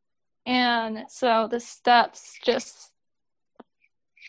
and 0.46 1.04
so 1.10 1.50
the 1.52 1.60
steps 1.60 2.40
just 2.46 2.94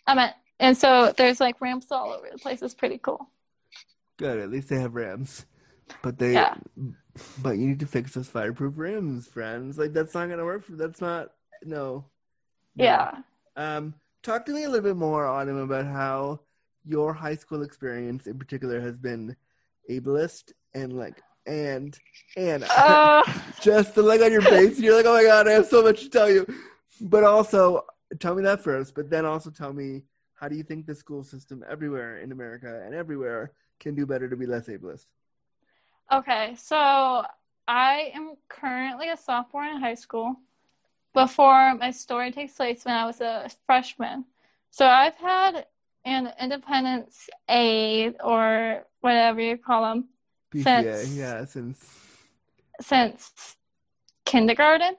I 0.09 0.17
mean, 0.17 0.31
and 0.59 0.77
so 0.77 1.15
there's 1.17 1.39
like 1.39 1.61
ramps 1.61 1.93
all 1.93 2.13
over 2.13 2.27
the 2.33 2.37
place. 2.37 2.63
It's 2.63 2.75
pretty 2.75 2.99
cool. 2.99 3.31
Good. 4.17 4.41
At 4.41 4.51
least 4.51 4.71
they 4.71 4.81
have 4.81 4.97
ramps 4.97 5.47
But 6.03 6.19
they 6.19 6.33
Yeah. 6.33 6.55
but 7.45 7.59
you 7.59 7.69
need 7.69 7.79
to 7.79 7.87
fix 7.87 8.13
those 8.13 8.27
fireproof 8.27 8.75
rims, 8.77 9.29
friends. 9.29 9.79
Like 9.79 9.93
that's 9.93 10.15
not 10.15 10.29
gonna 10.29 10.45
work 10.45 10.65
for 10.65 10.73
that's 10.73 11.01
not 11.01 11.29
no. 11.63 12.07
No. 12.75 12.85
Yeah. 12.85 13.19
Um 13.55 13.95
talk 14.25 14.45
to 14.47 14.53
me 14.53 14.65
a 14.65 14.69
little 14.69 14.83
bit 14.83 14.97
more, 14.97 15.27
Autumn, 15.27 15.59
about 15.59 15.87
how 15.87 16.41
your 16.85 17.15
high 17.15 17.37
school 17.37 17.63
experience 17.63 18.27
in 18.27 18.37
particular 18.37 18.81
has 18.81 18.99
been 18.99 19.37
ableist 19.89 20.51
and 20.75 20.93
like 20.93 21.23
and 21.47 21.99
and 22.37 22.65
Uh, 22.77 23.23
just 23.61 23.95
the 23.95 24.03
look 24.03 24.21
on 24.21 24.33
your 24.33 24.43
face, 24.43 24.79
you're 24.79 24.97
like, 24.97 25.07
oh 25.07 25.15
my 25.15 25.25
god, 25.25 25.49
I 25.49 25.53
have 25.53 25.67
so 25.67 25.83
much 25.83 26.01
to 26.01 26.11
tell 26.11 26.31
you. 26.31 26.47
But 27.01 27.25
also, 27.25 27.85
tell 28.19 28.35
me 28.35 28.43
that 28.43 28.63
first, 28.63 28.95
but 28.95 29.11
then 29.11 29.25
also 29.25 29.51
tell 29.51 29.73
me 29.73 30.03
how 30.35 30.49
do 30.49 30.57
you 30.57 30.63
think 30.63 30.87
the 30.87 30.95
school 30.95 31.23
system 31.25 31.65
everywhere 31.69 32.19
in 32.19 32.33
America 32.33 32.83
and 32.85 32.95
everywhere 32.95 33.53
can 33.81 33.95
do 33.95 34.07
better 34.07 34.29
to 34.29 34.37
be 34.37 34.47
less 34.47 34.69
ableist? 34.69 35.07
Okay, 36.13 36.55
so 36.57 37.25
I 37.67 38.13
am 38.15 38.35
currently 38.49 39.09
a 39.09 39.17
sophomore 39.17 39.65
in 39.65 39.81
high 39.81 39.95
school. 39.95 40.37
Before 41.15 41.75
my 41.77 41.93
story 41.93 42.33
takes 42.33 42.55
place 42.55 42.85
when 42.85 42.95
I 42.95 43.07
was 43.07 43.21
a 43.21 43.49
freshman. 43.67 44.25
So 44.71 44.87
I've 44.87 45.17
had 45.17 45.67
an 46.05 46.33
independence 46.41 47.31
aid 47.49 48.17
or 48.23 48.85
whatever 49.01 49.41
you 49.41 49.57
call 49.57 49.83
them 49.83 50.09
Since- 50.63 51.17
yeah, 51.17 51.45
since 51.45 51.85
since 52.81 53.57
kindergarten. 54.25 54.97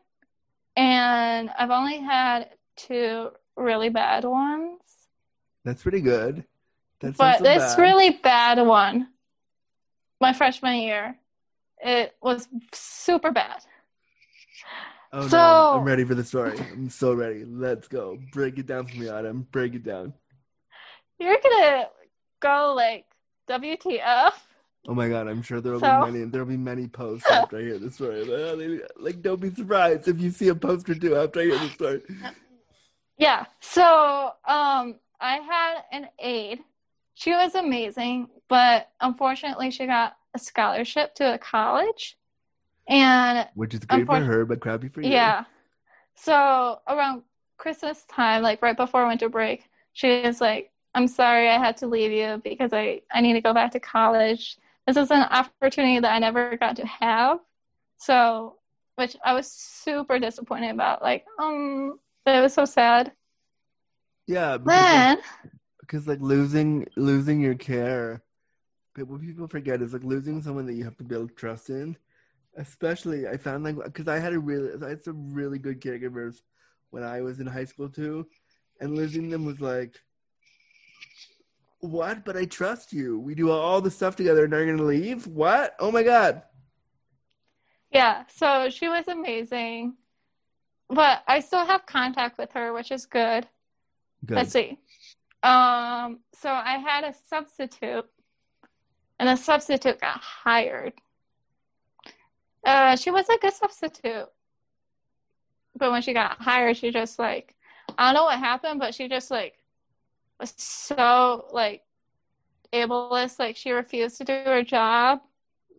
And 0.78 1.50
I've 1.58 1.72
only 1.72 2.00
had 2.00 2.50
two 2.76 3.30
really 3.56 3.90
bad 3.90 4.26
ones. 4.26 4.82
that's 5.64 5.84
pretty 5.84 6.02
good. 6.02 6.44
That's 7.00 7.18
but 7.18 7.42
this 7.44 7.78
really 7.78 8.12
bad 8.12 8.60
one, 8.66 9.10
my 10.20 10.34
freshman 10.34 10.80
year, 10.82 11.18
it 11.80 12.16
was 12.22 12.48
super 12.74 13.32
bad. 13.32 13.64
Oh 15.14 15.22
no, 15.22 15.28
so- 15.28 15.38
I'm 15.80 15.84
ready 15.86 16.04
for 16.04 16.16
the 16.16 16.24
story. 16.24 16.58
I'm 16.60 16.90
so 16.90 17.14
ready. 17.14 17.46
Let's 17.46 17.88
go. 17.88 18.18
Break 18.34 18.58
it 18.60 18.66
down 18.68 18.88
for 18.88 18.98
me, 18.98 19.08
Autumn. 19.10 19.48
Break 19.52 19.76
it 19.76 19.84
down. 19.84 20.14
You're 21.20 21.38
gonna 21.42 21.88
go 22.42 22.74
like 22.76 23.06
WTF? 23.50 24.34
Oh 24.88 24.94
my 24.94 25.10
god, 25.10 25.28
I'm 25.28 25.42
sure 25.42 25.62
there'll 25.62 25.80
So- 25.80 26.06
be 26.06 26.12
many 26.12 26.26
there'll 26.26 26.48
be 26.48 26.58
many 26.58 26.88
posts 26.88 27.28
after 27.32 27.58
I 27.58 27.62
hear 27.62 27.80
this 27.80 27.96
story. 27.96 28.24
Like, 28.98 29.22
don't 29.22 29.42
be 29.42 29.50
surprised 29.50 30.08
if 30.08 30.20
you 30.22 30.30
see 30.32 30.50
a 30.50 30.56
post 30.56 30.90
or 30.90 30.96
two 30.96 31.16
after 31.16 31.40
I 31.40 31.44
hear 31.46 31.58
the 31.60 31.70
story. 31.70 32.02
Yeah. 33.18 33.46
So 33.62 33.84
um 34.46 34.96
I 35.20 35.38
had 35.38 35.76
an 35.92 36.08
aide. 36.20 36.60
She 37.14 37.32
was 37.32 37.56
amazing, 37.56 38.28
but 38.50 38.90
unfortunately 39.00 39.72
she 39.72 39.86
got 39.86 40.18
a 40.34 40.40
scholarship 40.40 41.16
to 41.16 41.34
a 41.34 41.38
college. 41.38 42.18
And 42.88 43.48
Which 43.56 43.74
is 43.74 43.80
great 43.80 44.06
for 44.06 44.20
her, 44.20 44.46
but 44.46 44.60
crappy 44.60 44.90
for 44.90 45.02
you. 45.02 45.10
yeah. 45.10 45.46
So 46.16 46.80
around 46.88 47.24
Christmas 47.58 48.04
time, 48.06 48.44
like 48.44 48.62
right 48.62 48.78
before 48.78 49.08
winter 49.08 49.30
break, 49.30 49.64
she 49.94 50.22
was 50.22 50.40
like, 50.42 50.72
I'm 50.94 51.08
sorry 51.08 51.50
I 51.50 51.58
had 51.58 51.78
to 51.78 51.88
leave 51.88 52.12
you 52.12 52.42
because 52.44 52.74
I, 52.74 53.02
I 53.12 53.22
need 53.22 53.34
to 53.34 53.42
go 53.42 53.54
back 53.54 53.72
to 53.72 53.80
college. 53.80 54.58
This 54.88 54.98
is 54.98 55.12
an 55.12 55.24
opportunity 55.24 56.00
that 56.00 56.14
I 56.14 56.20
never 56.20 56.56
got 56.58 56.76
to 56.78 56.86
have. 56.86 57.40
So 57.98 58.58
which 58.96 59.16
I 59.24 59.34
was 59.34 59.52
super 59.52 60.20
disappointed 60.20 60.72
about. 60.72 61.02
Like, 61.02 61.26
um 61.40 62.00
but 62.24 62.36
it 62.36 62.42
was 62.42 62.54
so 62.54 62.66
sad. 62.66 63.12
Yeah, 64.28 64.58
because, 64.58 64.94
like, 64.94 65.20
because 65.82 66.08
like 66.08 66.22
losing 66.22 66.88
losing 66.96 67.40
your 67.40 67.56
care, 67.56 68.24
what 68.96 69.22
people 69.22 69.48
forget 69.48 69.82
is 69.82 69.94
like 69.94 70.04
losing 70.04 70.42
someone 70.42 70.66
that 70.66 70.74
you 70.74 70.84
have 70.84 70.98
to 70.98 71.04
build 71.04 71.36
trust 71.36 71.70
in. 71.70 71.96
Especially, 72.58 73.28
I 73.28 73.38
found 73.38 73.64
like 73.64 73.76
because 73.84 74.08
I 74.08 74.18
had 74.18 74.34
a 74.34 74.40
really 74.40 74.72
I 74.84 74.90
had 74.90 75.04
some 75.04 75.34
really 75.34 75.60
good 75.60 75.82
caregivers 75.82 76.38
when 76.90 77.04
I 77.04 77.22
was 77.22 77.40
in 77.40 77.48
high 77.48 77.66
school 77.66 77.90
too, 77.90 78.26
and 78.80 78.96
losing 78.96 79.30
them 79.30 79.46
was 79.46 79.60
like, 79.60 80.00
what? 81.86 82.26
But 82.26 82.38
I 82.38 82.46
trust 82.46 82.94
you. 82.94 83.20
We 83.20 83.36
do 83.36 83.52
all 83.52 83.82
the 83.82 83.92
stuff 83.92 84.16
together, 84.16 84.46
and 84.46 84.54
are 84.54 84.64
you're 84.64 84.76
gonna 84.76 84.88
leave? 84.88 85.28
What? 85.28 85.76
Oh 85.80 85.92
my 85.92 86.04
god! 86.04 86.42
Yeah, 87.92 88.24
so 88.28 88.70
she 88.70 88.88
was 88.88 89.08
amazing. 89.08 89.96
But 90.90 91.24
I 91.28 91.40
still 91.40 91.66
have 91.66 91.86
contact 91.86 92.38
with 92.38 92.52
her, 92.52 92.74
which 92.74 92.92
is 92.92 93.06
good. 93.06 93.48
Good. 94.26 94.36
Let's 94.36 94.52
see. 94.52 94.78
Um, 95.42 96.20
so 96.34 96.50
I 96.50 96.78
had 96.78 97.04
a 97.04 97.14
substitute, 97.28 98.06
and 99.20 99.30
the 99.30 99.36
substitute 99.36 100.02
got 100.02 100.20
hired. 100.20 100.94
Uh, 102.66 102.96
she 102.96 103.12
was 103.12 103.30
a 103.30 103.38
good 103.38 103.54
substitute. 103.54 104.28
But 105.78 105.92
when 105.92 106.02
she 106.02 106.14
got 106.14 106.42
hired, 106.42 106.78
she 106.78 106.92
just 106.92 107.20
like, 107.20 107.54
I 107.98 108.08
don't 108.08 108.16
know 108.16 108.24
what 108.26 108.40
happened, 108.40 108.80
but 108.80 108.96
she 108.96 109.08
just 109.08 109.30
like 109.30 109.56
was 110.40 110.54
so 110.58 111.46
like 111.52 111.84
ableist, 112.74 113.40
like 113.40 113.56
she 113.56 113.72
refused 113.72 114.18
to 114.18 114.24
do 114.26 114.34
her 114.34 114.64
job. 114.64 115.20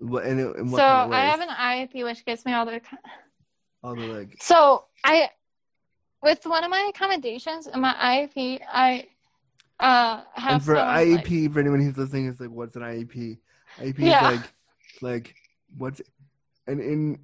What, 0.01 0.25
and 0.25 0.41
it, 0.41 0.57
in 0.57 0.71
what 0.71 0.79
So 0.79 0.87
kind 0.87 1.01
of 1.07 1.13
I 1.13 1.21
have 1.21 1.41
an 1.41 1.49
IEP, 1.49 2.05
which 2.05 2.25
gives 2.25 2.45
me 2.45 2.53
all 2.53 2.67
the 2.67 2.81
all 3.83 3.95
the 3.95 4.03
like 4.03 4.37
So 4.41 4.85
I, 5.05 5.31
with 6.23 6.45
one 6.47 6.65
of 6.65 6.71
my 6.71 6.91
accommodations 6.95 7.67
in 7.67 7.81
my 7.81 7.95
IEP, 7.95 8.61
I 8.71 9.07
uh 9.81 10.23
have 10.35 10.53
and 10.55 10.63
for 10.63 10.77
someone, 10.77 10.97
IEP, 10.97 11.45
like- 11.45 11.53
for 11.53 11.61
anyone 11.61 11.81
who's 11.81 11.97
listening, 11.99 12.27
is 12.27 12.41
like, 12.41 12.51
what's 12.51 12.77
an 12.77 12.83
IEP? 12.83 13.39
IEP 13.81 13.99
Yeah. 13.99 14.31
is 14.33 14.41
like, 14.41 14.53
like, 15.03 15.35
what's 15.77 16.01
an 16.67 16.81
in 16.81 17.19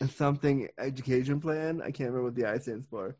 a 0.00 0.08
something 0.08 0.68
education 0.78 1.40
plan? 1.40 1.80
I 1.80 1.90
can't 1.90 2.10
remember 2.10 2.24
what 2.24 2.34
the 2.34 2.46
I 2.46 2.58
stands 2.58 2.86
for. 2.88 3.16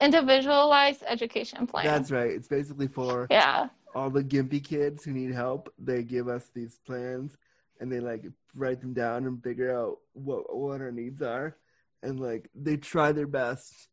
Individualized 0.00 1.02
education 1.06 1.66
plan. 1.66 1.84
That's 1.84 2.10
right. 2.10 2.30
It's 2.30 2.48
basically 2.48 2.88
for 2.88 3.26
yeah, 3.30 3.68
all 3.94 4.10
the 4.10 4.24
gimpy 4.24 4.62
kids 4.62 5.04
who 5.04 5.12
need 5.12 5.32
help. 5.32 5.72
They 5.78 6.02
give 6.02 6.28
us 6.28 6.50
these 6.54 6.78
plans, 6.86 7.36
and 7.80 7.90
they 7.90 8.00
like 8.00 8.24
write 8.54 8.80
them 8.80 8.92
down 8.92 9.26
and 9.26 9.42
figure 9.42 9.76
out 9.76 9.98
what 10.12 10.54
what 10.54 10.80
our 10.80 10.92
needs 10.92 11.22
are, 11.22 11.56
and 12.02 12.18
like 12.20 12.48
they 12.54 12.76
try 12.76 13.12
their 13.12 13.26
best. 13.26 13.88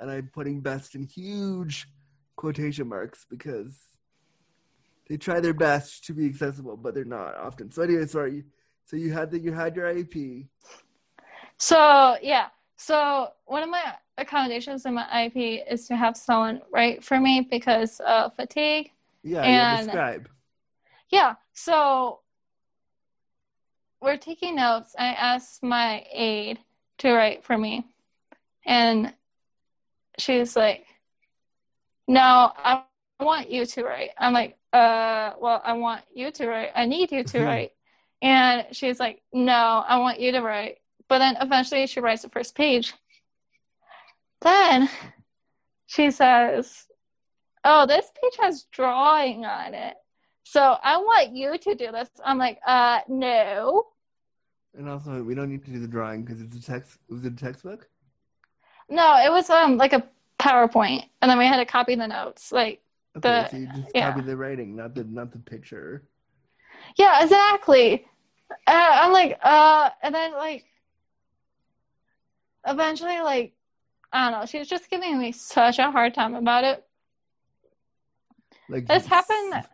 And 0.00 0.10
I'm 0.10 0.30
putting 0.32 0.60
best 0.60 0.94
in 0.96 1.04
huge 1.04 1.86
quotation 2.34 2.88
marks 2.88 3.24
because 3.28 3.78
they 5.08 5.16
try 5.16 5.40
their 5.40 5.54
best 5.54 6.04
to 6.06 6.14
be 6.14 6.26
accessible, 6.26 6.76
but 6.76 6.94
they're 6.94 7.04
not 7.04 7.36
often. 7.36 7.70
So 7.70 7.82
anyway, 7.82 8.06
sorry. 8.06 8.44
So 8.86 8.96
you 8.96 9.12
had 9.12 9.30
the 9.30 9.38
you 9.38 9.52
had 9.52 9.76
your 9.76 9.92
IEP. 9.92 10.48
So 11.58 12.16
yeah, 12.22 12.46
so 12.82 13.28
one 13.44 13.62
of 13.62 13.68
my 13.70 13.94
accommodations 14.18 14.84
in 14.86 14.94
my 14.94 15.24
IP 15.26 15.62
is 15.70 15.86
to 15.86 15.94
have 15.94 16.16
someone 16.16 16.62
write 16.72 17.04
for 17.04 17.20
me 17.20 17.46
because 17.48 18.00
of 18.00 18.34
fatigue. 18.34 18.90
Yeah, 19.22 19.42
And- 19.42 19.86
the 19.86 19.92
scribe. 19.92 20.28
Yeah, 21.08 21.34
so 21.52 22.20
we're 24.00 24.16
taking 24.16 24.56
notes. 24.56 24.96
I 24.98 25.08
asked 25.08 25.62
my 25.62 26.04
aide 26.10 26.58
to 26.98 27.12
write 27.12 27.44
for 27.44 27.56
me, 27.56 27.84
and 28.66 29.14
she's 30.18 30.56
like, 30.56 30.86
"No, 32.08 32.52
I 32.56 32.82
want 33.20 33.48
you 33.50 33.64
to 33.64 33.84
write." 33.84 34.10
I'm 34.18 34.32
like, 34.32 34.58
"Uh, 34.72 35.34
well, 35.38 35.60
I 35.64 35.74
want 35.74 36.02
you 36.12 36.32
to 36.32 36.48
write. 36.48 36.70
I 36.74 36.86
need 36.86 37.12
you 37.12 37.22
to 37.22 37.44
write." 37.44 37.72
And 38.22 38.66
she's 38.74 38.98
like, 38.98 39.22
"No, 39.32 39.84
I 39.86 39.98
want 39.98 40.18
you 40.18 40.32
to 40.32 40.40
write." 40.40 40.81
But 41.08 41.18
then 41.18 41.36
eventually 41.40 41.86
she 41.86 42.00
writes 42.00 42.22
the 42.22 42.28
first 42.28 42.54
page. 42.54 42.94
Then 44.40 44.88
she 45.86 46.10
says, 46.10 46.86
"Oh, 47.64 47.86
this 47.86 48.10
page 48.20 48.36
has 48.40 48.64
drawing 48.72 49.44
on 49.44 49.74
it." 49.74 49.94
So 50.44 50.76
I 50.82 50.96
want 50.98 51.34
you 51.36 51.56
to 51.56 51.74
do 51.74 51.92
this. 51.92 52.08
I'm 52.24 52.38
like, 52.38 52.58
uh, 52.66 53.00
no. 53.08 53.86
And 54.74 54.88
also, 54.88 55.22
we 55.22 55.34
don't 55.34 55.50
need 55.50 55.64
to 55.66 55.70
do 55.70 55.78
the 55.78 55.86
drawing 55.86 56.24
because 56.24 56.40
it's 56.40 56.56
a 56.56 56.62
text. 56.62 56.98
Was 57.08 57.24
it 57.24 57.32
a 57.32 57.36
textbook? 57.36 57.88
No, 58.88 59.16
it 59.24 59.30
was 59.30 59.48
um 59.50 59.76
like 59.76 59.92
a 59.92 60.02
PowerPoint, 60.38 61.04
and 61.20 61.30
then 61.30 61.38
we 61.38 61.46
had 61.46 61.58
to 61.58 61.64
copy 61.66 61.94
the 61.94 62.08
notes. 62.08 62.50
Like, 62.52 62.80
Okay, 63.16 63.28
The- 63.28 63.48
so 63.48 63.56
you 63.58 63.66
just 63.66 63.90
yeah. 63.94 64.10
copy 64.10 64.22
the 64.22 64.36
writing, 64.36 64.74
not 64.74 64.94
the 64.94 65.04
not 65.04 65.30
the 65.30 65.38
picture. 65.38 66.02
yeah, 66.96 67.22
exactly. 67.22 68.06
Uh, 68.66 68.98
I'm 69.02 69.12
like, 69.12 69.38
uh, 69.42 69.90
and 70.02 70.14
then 70.14 70.32
like, 70.32 70.64
eventually, 72.66 73.20
like, 73.20 73.54
I 74.12 74.30
don't 74.30 74.40
know. 74.40 74.46
She's 74.46 74.68
just 74.68 74.90
giving 74.90 75.18
me 75.18 75.32
such 75.32 75.78
a 75.78 75.90
hard 75.90 76.14
time 76.14 76.34
about 76.34 76.64
it. 76.64 76.84
Like 78.68 78.86
This 78.86 79.06
happened. 79.06 79.64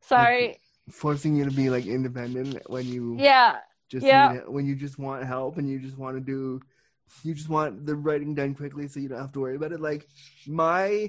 Sorry. 0.00 0.58
forcing 0.90 1.34
you 1.36 1.44
to 1.46 1.50
be 1.50 1.70
like 1.70 1.86
independent 1.86 2.58
when 2.68 2.86
you 2.86 3.16
Yeah. 3.18 3.60
just 3.88 4.04
Yeah. 4.04 4.40
when 4.46 4.66
you 4.66 4.74
just 4.74 4.98
want 4.98 5.24
help 5.24 5.56
and 5.56 5.68
you 5.68 5.78
just 5.78 5.96
want 5.96 6.16
to 6.16 6.20
do 6.20 6.60
you 7.22 7.32
just 7.34 7.48
want 7.48 7.86
the 7.86 7.94
writing 7.96 8.34
done 8.34 8.54
quickly 8.54 8.86
so 8.86 9.00
you 9.00 9.08
don't 9.08 9.18
have 9.20 9.32
to 9.32 9.40
worry 9.40 9.56
about 9.56 9.72
it 9.72 9.80
like 9.80 10.06
my 10.46 11.08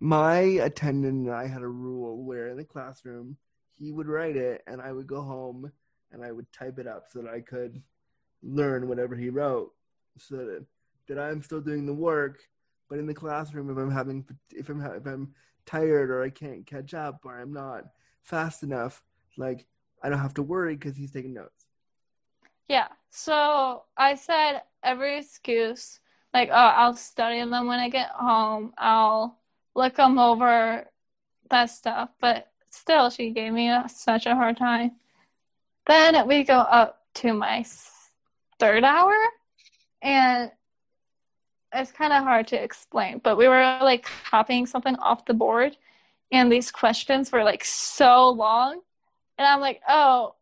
my 0.00 0.38
attendant 0.38 1.26
and 1.26 1.30
i 1.34 1.46
had 1.46 1.62
a 1.62 1.68
rule 1.68 2.22
where 2.24 2.48
in 2.48 2.56
the 2.58 2.64
classroom 2.64 3.36
he 3.78 3.90
would 3.90 4.06
write 4.06 4.36
it 4.36 4.62
and 4.66 4.80
i 4.82 4.92
would 4.92 5.06
go 5.06 5.22
home 5.22 5.70
and 6.12 6.22
i 6.24 6.30
would 6.30 6.50
type 6.52 6.78
it 6.78 6.86
up 6.86 7.04
so 7.10 7.22
that 7.22 7.32
i 7.32 7.40
could 7.40 7.82
learn 8.42 8.88
whatever 8.88 9.14
he 9.16 9.30
wrote 9.30 9.72
so 10.18 10.36
that, 10.36 10.64
that 11.08 11.18
i'm 11.18 11.42
still 11.42 11.60
doing 11.60 11.86
the 11.86 11.94
work 11.94 12.40
but 12.88 12.98
in 12.98 13.06
the 13.06 13.14
classroom 13.14 13.70
if 13.70 13.76
i'm 13.76 13.90
having 13.90 14.24
if 14.52 14.68
i'm 14.68 14.80
if 14.80 15.06
i'm 15.06 15.34
tired 15.66 16.10
or 16.10 16.22
i 16.22 16.30
can't 16.30 16.66
catch 16.66 16.94
up 16.94 17.20
or 17.24 17.38
i'm 17.38 17.52
not 17.52 17.84
fast 18.22 18.62
enough 18.62 19.02
like 19.36 19.66
i 20.02 20.08
don't 20.08 20.18
have 20.18 20.34
to 20.34 20.42
worry 20.42 20.74
because 20.74 20.96
he's 20.96 21.12
taking 21.12 21.34
notes 21.34 21.66
Yeah. 22.68 22.88
So 23.10 23.82
I 23.96 24.14
said 24.14 24.62
every 24.82 25.18
excuse, 25.18 25.98
like, 26.32 26.50
oh, 26.50 26.54
I'll 26.54 26.94
study 26.96 27.40
them 27.40 27.66
when 27.66 27.80
I 27.80 27.88
get 27.88 28.10
home. 28.10 28.72
I'll 28.78 29.38
look 29.74 29.96
them 29.96 30.18
over, 30.18 30.86
that 31.50 31.70
stuff. 31.70 32.10
But 32.20 32.48
still, 32.70 33.10
she 33.10 33.30
gave 33.30 33.52
me 33.52 33.68
a, 33.70 33.86
such 33.88 34.26
a 34.26 34.36
hard 34.36 34.56
time. 34.56 34.92
Then 35.86 36.28
we 36.28 36.44
go 36.44 36.58
up 36.58 37.02
to 37.14 37.32
my 37.32 37.62
third 38.60 38.84
hour, 38.84 39.14
and 40.02 40.50
it's 41.72 41.92
kind 41.92 42.12
of 42.12 42.22
hard 42.22 42.46
to 42.48 42.62
explain. 42.62 43.20
But 43.22 43.36
we 43.36 43.48
were 43.48 43.78
like 43.82 44.06
copying 44.24 44.66
something 44.66 44.96
off 44.96 45.24
the 45.24 45.34
board, 45.34 45.76
and 46.30 46.52
these 46.52 46.70
questions 46.70 47.32
were 47.32 47.44
like 47.44 47.64
so 47.64 48.30
long. 48.30 48.80
And 49.38 49.46
I'm 49.46 49.60
like, 49.60 49.80
oh, 49.88 50.34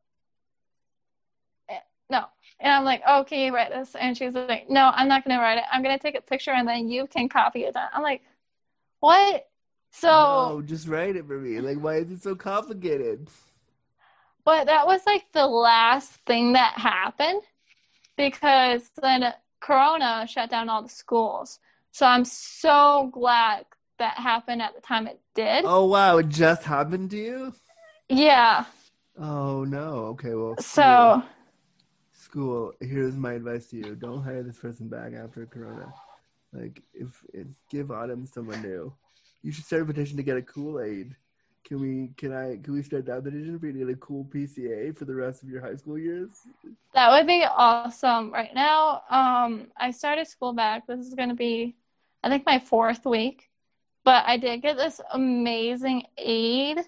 eh, 1.69 1.79
no. 2.11 2.25
And 2.61 2.73
I'm 2.73 2.85
like, 2.85 3.03
oh, 3.07 3.25
can 3.25 3.39
you 3.39 3.55
write 3.55 3.71
this? 3.71 3.95
And 3.95 4.17
she's 4.17 4.35
like, 4.35 4.69
no, 4.69 4.91
I'm 4.93 5.07
not 5.07 5.25
going 5.25 5.37
to 5.37 5.41
write 5.41 5.59
it. 5.59 5.65
I'm 5.73 5.85
going 5.85 5.97
to 5.97 6.03
take 6.03 6.19
a 6.19 6.21
picture 6.21 6.51
and 6.51 6.67
then 6.67 6.89
you 6.89 7.07
can 7.07 7.29
copy 7.29 7.63
it 7.63 7.75
down. 7.75 7.89
I'm 7.95 8.03
like, 8.03 8.23
what? 8.99 9.47
So, 9.91 10.09
no, 10.09 10.63
just 10.63 10.87
write 10.87 11.17
it 11.17 11.27
for 11.27 11.39
me 11.39 11.61
like 11.61 11.79
why 11.79 11.97
is 11.97 12.11
it 12.11 12.23
so 12.23 12.35
complicated 12.35 13.29
but 14.45 14.67
that 14.67 14.87
was 14.87 15.01
like 15.07 15.25
the 15.33 15.47
last 15.47 16.13
thing 16.27 16.53
that 16.53 16.75
happened 16.75 17.43
because 18.19 18.91
then 19.01 19.33
Corona 19.61 20.27
shut 20.29 20.51
down 20.51 20.69
all 20.69 20.83
the 20.83 20.89
schools. 20.91 21.59
So 21.93 22.05
I'm 22.05 22.27
so 22.27 23.09
glad 23.15 23.65
that 23.99 24.19
happened 24.19 24.61
at 24.61 24.75
the 24.75 24.83
time 24.83 25.07
it 25.07 25.21
did. 25.35 25.65
oh 25.67 25.87
wow. 25.87 26.19
It 26.19 26.29
just 26.29 26.65
happened 26.65 27.11
to 27.13 27.17
you? 27.17 27.55
Yeah. 28.11 28.65
oh 29.19 29.65
no. 29.65 30.17
Okay 30.17 30.35
well 30.35 30.57
So, 30.59 31.23
school. 32.13 32.73
Here's 32.81 33.15
my 33.17 33.33
advice 33.35 33.69
to 33.69 33.77
you. 33.77 33.95
Don't 33.95 34.23
hire 34.23 34.43
this 34.43 34.59
person 34.59 34.89
back 34.89 35.13
after 35.15 35.47
corona. 35.47 35.93
Like 36.53 36.83
if, 36.93 37.09
if 37.33 37.47
give 37.71 37.91
autumn 37.91 38.27
someone 38.27 38.61
new. 38.63 38.93
You 39.43 39.53
should 39.53 39.65
start 39.65 39.83
a 39.83 39.85
petition 39.85 40.17
to 40.17 40.23
get 40.25 40.37
a 40.37 40.43
kool-aid 40.43 41.15
can 41.69 41.81
we 41.81 42.11
can 42.17 42.33
i 42.33 42.57
can 42.63 42.73
we 42.73 42.83
start 42.83 43.05
that 43.07 43.23
petition 43.23 43.59
for 43.59 43.67
you 43.67 43.73
to 43.75 43.79
get 43.81 43.89
a 43.91 43.97
cool 43.97 44.25
pca 44.25 44.97
for 44.97 45.05
the 45.05 45.15
rest 45.15 45.43
of 45.43 45.49
your 45.51 45.61
high 45.61 45.77
school 45.77 45.99
years 45.99 46.31
That 46.95 47.11
would 47.11 47.27
be 47.27 47.45
awesome. 47.45 48.33
Right 48.33 48.55
now, 48.55 49.03
um, 49.11 49.69
I 49.77 49.91
started 49.91 50.27
school 50.27 50.55
back. 50.55 50.87
This 50.87 51.01
is 51.01 51.15
going 51.15 51.29
to 51.29 51.35
be, 51.35 51.77
I 52.25 52.29
think, 52.31 52.47
my 52.47 52.59
fourth 52.59 53.05
week. 53.05 53.51
But 54.05 54.25
I 54.27 54.39
did 54.39 54.63
get 54.63 54.77
this 54.79 55.01
amazing 55.13 56.05
aide. 56.17 56.81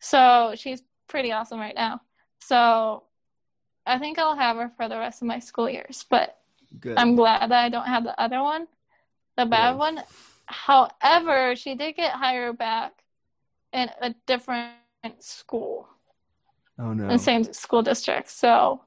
So 0.00 0.54
she's 0.56 0.82
pretty 1.08 1.30
awesome 1.30 1.60
right 1.60 1.74
now. 1.74 2.00
So 2.40 3.04
I 3.86 3.98
think 3.98 4.18
I'll 4.18 4.34
have 4.36 4.56
her 4.56 4.70
for 4.76 4.88
the 4.88 4.98
rest 4.98 5.20
of 5.22 5.28
my 5.28 5.38
school 5.38 5.68
years. 5.68 6.04
But 6.08 6.38
good 6.80 6.96
I'm 6.96 7.14
glad 7.14 7.50
that 7.50 7.64
I 7.64 7.68
don't 7.68 7.86
have 7.86 8.04
the 8.04 8.18
other 8.20 8.42
one, 8.42 8.66
the 9.36 9.44
bad 9.44 9.72
Yeah. 9.72 9.76
one. 9.76 10.02
However, 10.46 11.54
she 11.54 11.74
did 11.74 11.96
get 11.96 12.12
hired 12.12 12.56
back 12.56 12.97
in 13.72 13.90
a 14.00 14.14
different 14.26 14.74
school, 15.20 15.88
oh 16.78 16.92
no 16.92 17.04
in 17.04 17.08
the 17.08 17.18
same 17.18 17.44
school 17.52 17.82
district. 17.82 18.30
So 18.30 18.80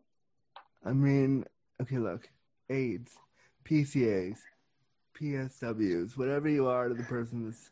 I 0.86 0.92
mean, 0.92 1.46
okay, 1.82 1.98
look, 1.98 2.30
aides, 2.70 3.12
PCAs, 3.66 4.38
PSWs, 5.20 6.18
whatever 6.18 6.50
you 6.50 6.68
are 6.68 6.88
to 6.90 6.96
the 6.96 7.04
person's 7.04 7.70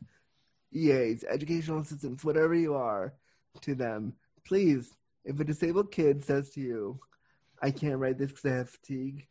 EAs, 0.74 1.24
educational 1.24 1.80
assistants, 1.80 2.24
whatever 2.24 2.54
you 2.54 2.76
are 2.76 3.14
to 3.62 3.74
them, 3.74 4.14
please, 4.46 4.94
if 5.26 5.40
a 5.40 5.44
disabled 5.44 5.92
kid 5.92 6.24
says 6.24 6.52
to 6.52 6.62
you, 6.62 7.00
I 7.62 7.72
can't 7.72 7.98
write 7.98 8.18
this 8.18 8.30
because 8.30 8.46
I 8.46 8.56
have 8.56 8.70
fatigue, 8.70 9.28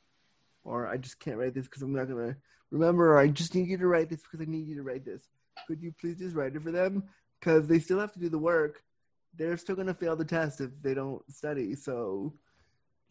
or 0.65 0.87
I 0.89 0.97
just 0.97 1.21
can't 1.21 1.37
write 1.37 1.55
this 1.55 1.67
because 1.67 1.83
I'm 1.83 1.95
not 1.95 2.09
going 2.09 2.31
to 2.31 2.37
remember, 2.71 3.13
or 3.13 3.19
I 3.19 3.29
just 3.29 3.55
need 3.55 3.69
you 3.69 3.79
to 3.79 3.87
write 3.87 4.11
this 4.11 4.23
because 4.23 4.47
I 4.47 4.51
need 4.51 4.67
you 4.67 4.75
to 4.77 4.83
write 4.83 5.05
this, 5.05 5.23
could 5.67 5.81
you 5.81 5.95
please 6.01 6.19
just 6.19 6.35
write 6.35 6.57
it 6.57 6.63
for 6.63 6.73
them? 6.73 7.05
Because 7.39 7.69
they 7.69 7.79
still 7.79 8.01
have 8.01 8.13
to 8.13 8.19
do 8.19 8.29
the 8.29 8.39
work. 8.39 8.83
They're 9.37 9.57
still 9.57 9.75
going 9.77 9.87
to 9.87 9.95
fail 9.95 10.17
the 10.17 10.25
test 10.25 10.61
if 10.61 10.71
they 10.83 10.95
don't 10.95 11.23
study, 11.33 11.75
so 11.75 12.33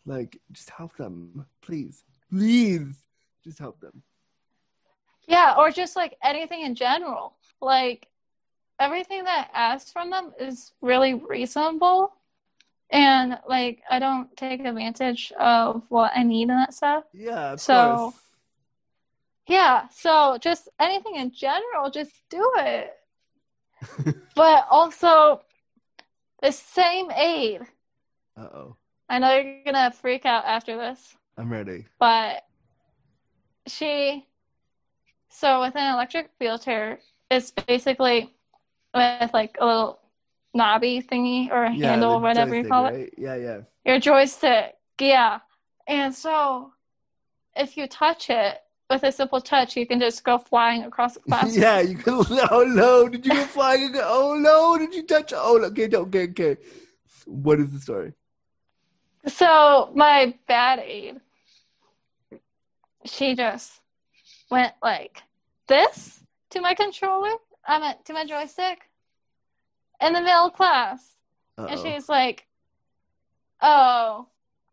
like, 0.06 0.40
just 0.52 0.70
help 0.70 0.96
them, 0.98 1.46
please, 1.62 2.04
please, 2.30 3.04
just 3.44 3.60
help 3.60 3.80
them. 3.80 4.02
Yeah, 5.28 5.56
or 5.58 5.72
just 5.72 5.96
like 5.96 6.18
anything 6.24 6.62
in 6.62 6.76
general. 6.76 7.34
Like 7.62 8.08
everything 8.80 9.26
that 9.26 9.50
I 9.54 9.58
ask 9.74 9.92
from 9.92 10.10
them 10.10 10.32
is 10.40 10.72
really 10.82 11.13
reasonable. 11.13 12.13
And 12.90 13.38
like 13.48 13.82
I 13.90 14.00
don't 14.00 14.36
take 14.38 14.62
advantage 14.62 15.34
of 15.38 15.84
what 15.90 16.12
I 16.16 16.24
need 16.24 16.44
and 16.50 16.58
that 16.60 16.74
stuff. 16.74 17.04
Yeah, 17.13 17.54
of 17.54 17.62
So- 17.62 17.96
course. 17.98 18.16
Yeah, 19.50 19.88
so 19.90 20.38
just 20.42 20.68
anything 20.78 21.16
in 21.16 21.32
general, 21.32 21.90
just 21.90 22.12
do 22.30 22.52
it. 22.58 22.94
But 24.36 24.68
also 24.70 25.42
the 26.42 26.52
same 26.52 27.10
aide. 27.12 27.62
Uh 28.38 28.42
oh, 28.54 28.76
I 29.10 29.20
know 29.20 29.36
you're 29.36 29.63
gonna 29.66 29.92
freak 29.92 30.26
out 30.26 30.46
after 30.46 30.78
this. 30.78 31.16
I'm 31.38 31.52
ready. 31.52 31.86
but 32.00 32.44
she 33.68 34.26
so 35.30 35.62
with 35.62 35.76
an 35.76 35.94
electric 35.94 36.30
wheelchair 36.40 37.00
it's 37.30 37.52
basically 37.52 38.34
with 38.96 39.34
like 39.34 39.58
a 39.60 39.66
little 39.66 40.00
knobby 40.54 41.02
thingy 41.02 41.52
or 41.52 41.66
a 41.66 41.74
Yeah, 41.74 41.90
handle 41.92 42.22
whatever 42.22 42.56
you 42.56 42.62
joystick, 42.63 42.72
call 42.72 42.86
it? 42.88 43.13
Yeah, 43.18 43.36
yeah. 43.36 43.62
your 43.86 44.00
joystick 44.00 44.76
yeah 45.00 45.40
and 45.88 46.13
so 46.16 46.72
if 47.56 47.76
you 47.78 47.88
touch 47.88 48.30
it 48.30 48.58
with 48.89 49.04
a 49.04 49.12
simple 49.12 49.41
touch 49.41 49.76
you 49.76 49.86
can 49.86 50.00
just 50.00 50.23
go 50.23 50.38
flying 50.38 50.84
across 50.84 51.15
the 51.15 51.19
classroom 51.21 51.62
yeah, 51.62 51.80
you 51.82 51.97
could. 51.97 52.26
Oh 52.52 52.63
no! 52.63 53.08
Did 53.10 53.26
you 53.26 53.34
go 53.34 53.45
flying? 53.45 53.91
Oh 53.95 54.36
no! 54.39 54.78
Did 54.78 54.93
you 54.93 55.04
touch? 55.04 55.34
Oh, 55.36 55.62
okay, 55.65 55.89
okay, 55.93 56.23
okay. 56.30 56.58
What 57.26 57.60
is 57.60 57.71
the 57.71 57.80
story? 57.80 58.13
So 59.28 59.91
my 59.93 60.34
bad 60.47 60.80
aide, 60.80 61.19
she 63.06 63.36
just 63.36 63.82
went 64.50 64.73
like 64.82 65.21
this 65.67 66.21
to 66.52 66.62
my 66.62 66.73
controller. 66.73 67.34
I 67.67 67.80
meant 67.80 68.06
to 68.06 68.13
my 68.13 68.26
joystick 68.26 68.80
in 70.00 70.13
the 70.13 70.21
middle 70.21 70.47
of 70.47 70.54
class, 70.54 71.15
and 71.58 71.69
Uh-oh. 71.71 71.84
she's 71.84 72.08
like, 72.08 72.47
"Oh, 73.62 74.28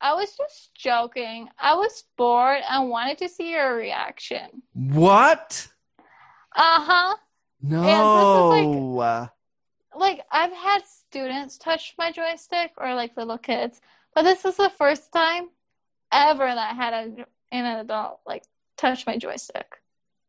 I 0.05 0.12
was 0.12 0.37
just 0.37 0.75
joking. 0.75 1.49
I 1.59 1.75
was 1.75 2.05
bored 2.19 2.61
and 2.69 2.90
wanted 2.90 3.17
to 3.19 3.29
see 3.29 3.53
your 3.53 3.75
reaction." 3.75 4.62
What? 4.75 5.67
Uh 6.55 6.81
huh. 6.85 7.17
No. 7.63 7.83
Like 9.96 10.21
I've 10.31 10.52
had 10.52 10.83
students 10.85 11.57
touch 11.57 11.94
my 11.96 12.13
joystick 12.13 12.73
or 12.77 12.94
like 12.94 13.17
little 13.17 13.38
kids, 13.38 13.81
but 14.15 14.23
this 14.25 14.44
is 14.44 14.57
the 14.57 14.69
first 14.69 15.11
time 15.11 15.48
ever 16.13 16.44
that 16.44 16.73
I 16.73 16.75
had 16.75 16.92
a, 16.92 17.27
an 17.50 17.79
adult 17.79 18.21
like 18.27 18.44
touch 18.77 19.07
my 19.07 19.17
joystick. 19.17 19.81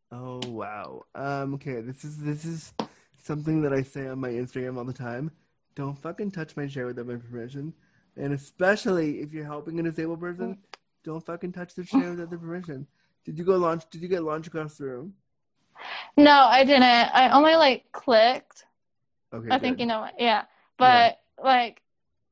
Oh 0.09 0.39
wow. 0.47 1.03
Um. 1.13 1.55
Okay. 1.55 1.81
This 1.81 2.05
is 2.05 2.17
this 2.17 2.45
is 2.45 2.73
something 3.21 3.61
that 3.63 3.73
I 3.73 3.83
say 3.83 4.07
on 4.07 4.19
my 4.19 4.29
Instagram 4.29 4.77
all 4.77 4.85
the 4.85 4.93
time. 4.93 5.31
Don't 5.75 5.97
fucking 5.97 6.31
touch 6.31 6.55
my 6.55 6.67
chair 6.67 6.85
without 6.85 7.07
my 7.07 7.17
permission, 7.17 7.73
and 8.17 8.33
especially 8.33 9.19
if 9.19 9.33
you're 9.33 9.45
helping 9.45 9.79
a 9.79 9.83
disabled 9.83 10.19
person, 10.19 10.57
oh. 10.59 10.77
don't 11.03 11.25
fucking 11.25 11.51
touch 11.51 11.75
the 11.75 11.83
chair 11.83 12.11
without 12.11 12.29
their 12.29 12.39
permission. 12.39 12.87
Did 13.25 13.37
you 13.37 13.43
go 13.43 13.57
launch? 13.57 13.83
Did 13.89 14.01
you 14.01 14.07
get 14.07 14.23
launched 14.23 14.47
across 14.47 14.77
the 14.77 14.85
room? 14.85 15.13
No, 16.15 16.31
I 16.31 16.63
didn't. 16.63 16.83
I 16.83 17.29
only 17.31 17.55
like 17.55 17.91
clicked. 17.91 18.65
Okay. 19.33 19.49
I 19.51 19.59
think 19.59 19.79
you 19.79 19.85
know 19.85 20.01
what. 20.01 20.13
Yeah. 20.19 20.43
But 20.77 21.19
like 21.43 21.81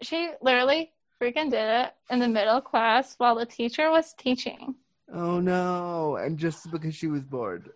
she 0.01 0.29
literally 0.41 0.91
freaking 1.21 1.49
did 1.49 1.85
it 1.85 1.93
in 2.09 2.19
the 2.19 2.27
middle 2.27 2.61
class 2.61 3.15
while 3.17 3.35
the 3.35 3.45
teacher 3.45 3.89
was 3.89 4.13
teaching. 4.13 4.75
Oh 5.13 5.39
no! 5.39 6.17
And 6.17 6.37
just 6.37 6.71
because 6.71 6.95
she 6.95 7.07
was 7.07 7.23
bored. 7.23 7.71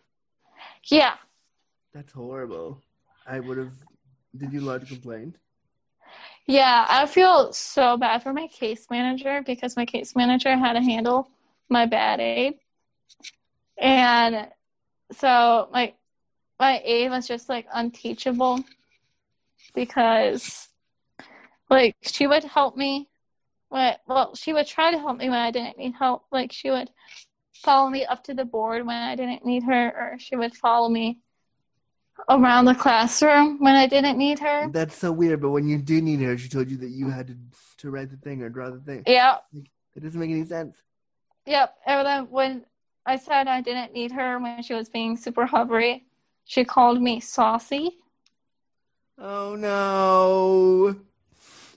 Yeah. 0.85 1.15
That's 1.93 2.13
horrible. 2.13 2.81
I 3.27 3.39
would 3.39 3.57
have. 3.57 3.73
Did 4.37 4.53
you 4.53 4.61
lodge 4.61 4.83
a 4.83 4.85
complaint? 4.85 5.35
Yeah, 6.47 6.85
I 6.87 7.07
feel 7.07 7.51
so 7.51 7.97
bad 7.97 8.23
for 8.23 8.31
my 8.31 8.47
case 8.47 8.87
manager 8.89 9.43
because 9.45 9.75
my 9.75 9.85
case 9.85 10.15
manager 10.15 10.55
had 10.55 10.73
to 10.73 10.81
handle 10.81 11.29
my 11.69 11.85
bad 11.85 12.21
aide. 12.21 12.55
And 13.77 14.47
so 15.11 15.67
my 15.73 15.93
my 16.59 16.81
aide 16.85 17.09
was 17.09 17.27
just 17.27 17.49
like 17.49 17.67
unteachable 17.73 18.63
because 19.75 20.69
like 21.69 21.95
she 22.01 22.27
would 22.27 22.45
help 22.45 22.77
me 22.77 23.09
when 23.69 23.95
well 24.07 24.33
she 24.35 24.53
would 24.53 24.67
try 24.67 24.91
to 24.91 24.99
help 24.99 25.17
me 25.17 25.29
when 25.29 25.39
I 25.39 25.51
didn't 25.51 25.77
need 25.77 25.95
help. 25.95 26.23
Like 26.31 26.53
she 26.53 26.71
would 26.71 26.89
follow 27.55 27.89
me 27.89 28.05
up 28.05 28.23
to 28.23 28.33
the 28.33 28.45
board 28.45 28.85
when 28.85 28.95
I 28.95 29.15
didn't 29.17 29.45
need 29.45 29.63
her 29.63 29.87
or 29.89 30.19
she 30.19 30.37
would 30.37 30.55
follow 30.55 30.87
me 30.87 31.19
around 32.29 32.65
the 32.65 32.75
classroom 32.75 33.59
when 33.59 33.75
I 33.75 33.87
didn't 33.87 34.17
need 34.17 34.39
her. 34.39 34.69
That's 34.71 34.95
so 34.95 35.11
weird. 35.11 35.41
But 35.41 35.51
when 35.51 35.67
you 35.67 35.77
do 35.77 36.01
need 36.01 36.19
her, 36.21 36.37
she 36.37 36.49
told 36.49 36.69
you 36.69 36.77
that 36.77 36.89
you 36.89 37.09
had 37.09 37.27
to 37.27 37.37
to 37.77 37.91
write 37.91 38.09
the 38.09 38.17
thing 38.17 38.41
or 38.41 38.49
draw 38.49 38.69
the 38.69 38.79
thing. 38.79 39.03
Yeah. 39.05 39.37
It 39.53 40.03
doesn't 40.03 40.19
make 40.19 40.31
any 40.31 40.45
sense. 40.45 40.77
Yep. 41.45 41.75
And 41.85 42.05
then 42.05 42.23
when 42.29 42.65
I 43.05 43.17
said 43.17 43.47
I 43.47 43.61
didn't 43.61 43.93
need 43.93 44.11
her 44.11 44.39
when 44.39 44.61
she 44.61 44.73
was 44.73 44.89
being 44.89 45.15
super 45.15 45.45
hovering, 45.45 46.01
she 46.45 46.65
called 46.65 47.01
me 47.01 47.19
saucy. 47.19 47.97
Oh 49.17 49.55
no. 49.55 50.95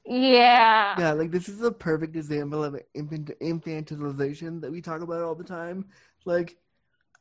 Yeah. 0.05 0.99
Yeah, 0.99 1.13
like 1.13 1.31
this 1.31 1.49
is 1.49 1.63
a 1.63 1.71
perfect 1.71 2.17
example 2.17 2.65
of 2.65 2.81
infant- 2.95 3.39
infantilization 3.41 4.61
that 4.61 4.73
we 4.73 4.81
talk 4.81 5.03
about 5.03 5.23
all 5.23 5.35
the 5.35 5.45
time. 5.45 5.87
Like, 6.25 6.57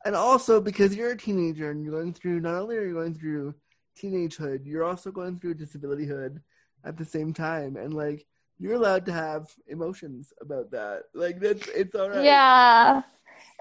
and 0.04 0.14
also 0.16 0.60
because 0.60 0.94
you're 0.96 1.12
a 1.12 1.16
teenager 1.16 1.70
and 1.70 1.82
you're 1.82 1.92
going 1.92 2.14
through, 2.14 2.40
not 2.40 2.54
only 2.54 2.76
are 2.76 2.86
you 2.86 2.94
going 2.94 3.14
through 3.14 3.54
teenagehood, 4.00 4.64
you're 4.64 4.84
also 4.84 5.10
going 5.10 5.38
through 5.38 5.54
disabilityhood 5.54 6.40
at 6.84 6.96
the 6.96 7.04
same 7.04 7.32
time. 7.34 7.76
And 7.76 7.92
like, 7.92 8.26
you're 8.58 8.74
allowed 8.74 9.06
to 9.06 9.12
have 9.12 9.48
emotions 9.68 10.32
about 10.40 10.70
that. 10.70 11.04
Like, 11.14 11.40
that's, 11.40 11.66
it's 11.68 11.94
all 11.94 12.10
right. 12.10 12.24
Yeah. 12.24 13.02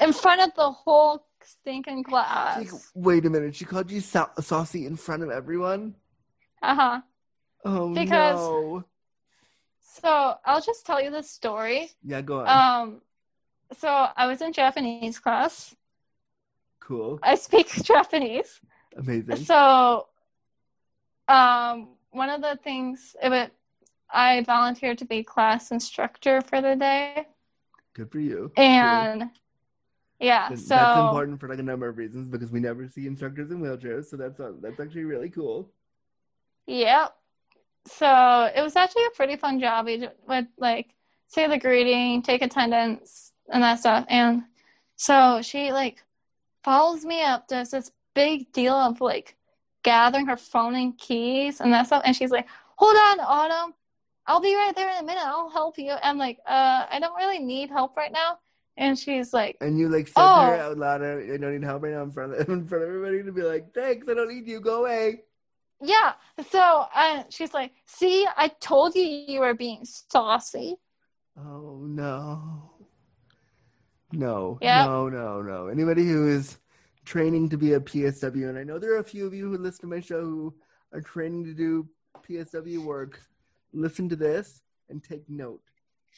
In 0.01 0.13
front 0.13 0.41
of 0.41 0.53
the 0.55 0.71
whole 0.71 1.25
stinking 1.43 2.03
class. 2.03 2.57
Like, 2.57 2.81
wait 2.93 3.25
a 3.25 3.29
minute. 3.29 3.55
She 3.55 3.65
called 3.65 3.91
you 3.91 4.01
sa- 4.01 4.29
saucy 4.39 4.85
in 4.85 4.95
front 4.95 5.23
of 5.23 5.29
everyone? 5.29 5.95
Uh 6.61 6.75
huh. 6.75 7.01
Oh 7.65 7.93
Because- 7.93 8.39
no. 8.39 8.83
So 10.01 10.35
I'll 10.45 10.61
just 10.61 10.85
tell 10.85 11.01
you 11.01 11.11
the 11.11 11.23
story. 11.23 11.89
Yeah, 12.03 12.21
go 12.21 12.39
on. 12.39 12.47
Um, 12.47 13.01
so 13.77 13.87
I 13.89 14.27
was 14.27 14.41
in 14.41 14.53
Japanese 14.53 15.19
class. 15.19 15.75
Cool. 16.89 17.19
I 17.23 17.35
speak 17.35 17.69
Japanese. 17.83 18.59
Amazing. 18.97 19.37
So, 19.45 20.07
um, 21.27 21.89
one 22.11 22.29
of 22.29 22.41
the 22.41 22.57
things, 22.63 23.15
it 23.23 23.29
would, 23.29 23.51
I 24.11 24.41
volunteered 24.43 24.97
to 24.97 25.05
be 25.05 25.23
class 25.23 25.71
instructor 25.71 26.41
for 26.41 26.61
the 26.61 26.75
day, 26.75 27.27
Good 27.93 28.11
for 28.11 28.19
you. 28.19 28.51
and 28.57 29.29
yeah, 30.19 30.47
Cool. 30.49 30.57
so 30.57 30.75
that's 30.75 30.99
important 30.99 31.39
for 31.39 31.47
like 31.47 31.59
a 31.59 31.63
number 31.63 31.87
of 31.87 31.97
reasons 31.97 32.27
because 32.27 32.51
we 32.51 32.59
never 32.59 32.87
see 32.87 33.05
instructors 33.07 33.51
in 33.51 33.61
wheelchairs, 33.61 34.05
so 34.09 34.17
that's 34.17 34.39
uh, 34.39 34.53
that's 34.61 34.79
actually 34.79 35.05
really 35.05 35.29
cool. 35.29 35.69
Yep. 36.67 37.13
So 37.87 38.51
it 38.55 38.61
was 38.61 38.75
actually 38.75 39.05
a 39.05 39.11
pretty 39.15 39.35
fun 39.37 39.59
job. 39.59 39.85
We 39.85 40.07
would 40.27 40.47
like 40.57 40.93
say 41.27 41.47
the 41.47 41.57
greeting, 41.57 42.21
take 42.21 42.41
attendance, 42.41 43.31
and 43.53 43.63
that 43.63 43.79
stuff. 43.79 44.05
And 44.09 44.43
so 44.97 45.41
she 45.41 45.71
like 45.71 46.03
follows 46.63 47.05
me 47.05 47.21
up, 47.23 47.47
does 47.47 47.71
this 47.71 47.91
big 48.15 48.51
deal 48.51 48.73
of 48.73 49.01
like 49.01 49.35
gathering 49.83 50.25
her 50.27 50.37
phone 50.37 50.75
and 50.75 50.97
keys 50.97 51.61
and 51.61 51.71
that 51.73 51.87
stuff. 51.87 52.03
And 52.05 52.15
she's 52.15 52.31
like, 52.31 52.47
"Hold 52.77 52.95
on, 52.95 53.19
Autumn, 53.21 53.73
I'll 54.27 54.41
be 54.41 54.55
right 54.55 54.75
there 54.75 54.89
in 54.91 55.03
a 55.03 55.05
minute. 55.05 55.23
I'll 55.25 55.49
help 55.49 55.77
you." 55.77 55.93
I'm 56.03 56.17
like, 56.17 56.39
"Uh, 56.45 56.85
I 56.89 56.99
don't 56.99 57.15
really 57.15 57.39
need 57.39 57.69
help 57.69 57.95
right 57.95 58.11
now." 58.11 58.39
And 58.77 58.97
she's 58.97 59.33
like, 59.33 59.57
And 59.61 59.77
you 59.77 59.89
like 59.89 60.07
said 60.07 60.21
her 60.21 60.55
Oh. 60.55 60.71
out 60.71 60.77
loud, 60.77 61.01
"I 61.01 61.33
I 61.33 61.37
don't 61.37 61.53
need 61.53 61.63
help 61.63 61.83
right 61.83 61.93
now 61.93 62.03
in 62.03 62.11
front 62.11 62.33
of 62.33 62.49
in 62.49 62.67
front 62.67 62.83
of 62.83 62.89
everybody 62.89 63.23
to 63.23 63.31
be 63.31 63.41
like, 63.41 63.73
thanks, 63.73 64.07
I 64.09 64.13
don't 64.13 64.29
need 64.29 64.47
you, 64.47 64.59
go 64.59 64.81
away." 64.85 65.23
"Yeah." 65.81 66.13
So 66.49 66.85
uh, 66.93 67.23
she's 67.29 67.53
like, 67.53 67.71
"See, 67.85 68.27
I 68.37 68.49
told 68.59 68.95
you 68.95 69.03
you 69.03 69.39
were 69.41 69.53
being 69.53 69.83
saucy." 69.85 70.77
Oh 71.37 71.79
no, 71.85 72.68
no, 74.11 74.57
Yep. 74.61 74.85
no, 74.85 75.09
no, 75.09 75.41
no. 75.41 75.67
Anybody 75.67 76.05
who 76.07 76.27
is 76.27 76.57
training 77.05 77.49
to 77.49 77.57
be 77.57 77.73
a 77.73 77.79
PSW, 77.79 78.49
and 78.49 78.57
I 78.57 78.63
know 78.63 78.79
there 78.79 78.93
are 78.93 78.99
a 78.99 79.03
few 79.03 79.25
of 79.25 79.33
you 79.33 79.49
who 79.51 79.57
listen 79.57 79.81
to 79.81 79.87
my 79.95 79.99
show 79.99 80.21
who 80.21 80.53
are 80.93 81.01
training 81.01 81.45
to 81.45 81.53
do 81.53 81.87
PSW 82.27 82.79
work. 82.83 83.19
Listen 83.73 84.09
to 84.09 84.15
this 84.15 84.61
and 84.89 85.03
take 85.03 85.27
note. 85.29 85.61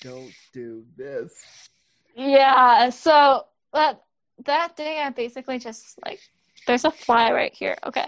Don't 0.02 0.34
do 0.54 0.84
this. 0.98 1.70
Yeah, 2.16 2.90
so 2.90 3.46
that 3.74 4.02
that 4.46 4.76
day 4.76 5.02
I 5.02 5.10
basically 5.10 5.60
just 5.60 6.00
like 6.06 6.20
there's 6.68 6.86
a 6.86 6.92
fly 6.92 7.32
right 7.32 7.54
here. 7.54 7.78
Okay. 7.86 8.06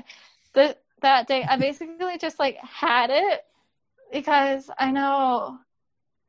The 0.53 0.77
that 1.01 1.27
day 1.27 1.43
I 1.43 1.57
basically 1.57 2.17
just 2.17 2.39
like 2.39 2.57
had 2.57 3.09
it 3.09 3.45
because 4.11 4.69
I 4.79 4.91
know 4.91 5.59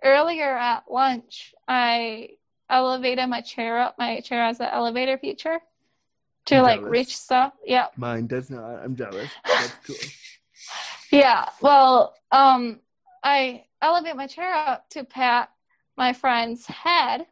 earlier 0.02 0.56
at 0.56 0.84
lunch 0.90 1.54
I 1.66 2.30
elevated 2.70 3.28
my 3.28 3.40
chair 3.40 3.78
up. 3.78 3.96
My 3.98 4.20
chair 4.20 4.44
has 4.44 4.60
an 4.60 4.68
elevator 4.72 5.18
feature 5.18 5.60
to 6.46 6.56
I'm 6.56 6.62
like 6.62 6.80
jealous. 6.80 6.90
reach 6.90 7.16
stuff. 7.16 7.52
Yeah. 7.64 7.86
Mine 7.96 8.26
does 8.26 8.50
not. 8.50 8.76
I'm 8.82 8.96
jealous. 8.96 9.30
That's 9.44 9.72
cool. 9.86 9.96
Yeah. 11.10 11.48
Well, 11.60 12.14
um 12.32 12.80
I 13.22 13.64
elevate 13.80 14.16
my 14.16 14.26
chair 14.26 14.52
up 14.52 14.88
to 14.90 15.04
pat 15.04 15.50
my 15.96 16.12
friend's 16.12 16.66
head. 16.66 17.26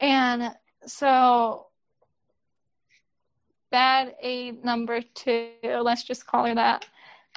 And 0.00 0.54
so 0.86 1.66
bad 3.70 4.14
aide 4.22 4.64
number 4.64 5.00
two, 5.14 5.50
let's 5.62 6.04
just 6.04 6.26
call 6.26 6.44
her 6.46 6.54
that. 6.54 6.86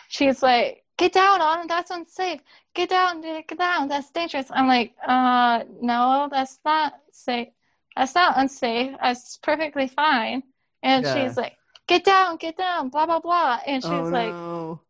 She's 0.08 0.42
like, 0.44 0.84
get 0.98 1.14
down, 1.14 1.42
Autumn, 1.42 1.68
that's 1.68 1.92
unsafe. 1.92 2.42
Get 2.74 2.90
down, 2.90 3.22
get 3.22 3.58
down, 3.58 3.88
that's 3.88 4.10
dangerous. 4.12 4.48
I'm 4.52 4.68
like, 4.68 4.94
uh, 5.06 5.64
no, 5.82 6.28
that's 6.32 6.60
not 6.66 6.94
safe. 7.12 7.50
That's 7.96 8.14
not 8.16 8.38
unsafe. 8.38 8.96
That's 9.02 9.38
perfectly 9.38 9.88
fine. 9.88 10.44
And 10.84 11.06
Yeah. 11.06 11.14
she's 11.28 11.38
like, 11.38 11.58
get 11.88 12.04
down, 12.04 12.38
get 12.38 12.58
down, 12.58 12.90
blah, 12.90 13.06
blah, 13.06 13.20
blah. 13.20 13.60
And 13.66 13.82
she's 13.82 13.92
oh 13.92 14.04
like, 14.04 14.30
no. 14.34 14.82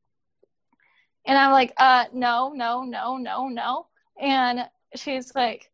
and 1.26 1.38
I'm 1.38 1.52
like, 1.52 1.74
uh, 1.78 2.06
no, 2.14 2.52
no, 2.54 2.84
no, 2.84 3.18
no, 3.18 3.48
no. 3.48 3.88
And 4.20 4.68
she's 4.96 5.34
like, 5.36 5.70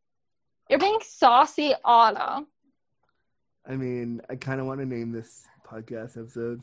you're 0.70 0.80
being 0.80 1.00
saucy, 1.04 1.74
Autumn. 1.84 2.48
I 3.68 3.76
mean, 3.76 4.22
I 4.30 4.36
kind 4.36 4.60
of 4.60 4.66
want 4.68 4.80
to 4.82 4.86
name 4.86 5.12
this 5.12 5.46
podcast 5.66 6.18
episode 6.18 6.62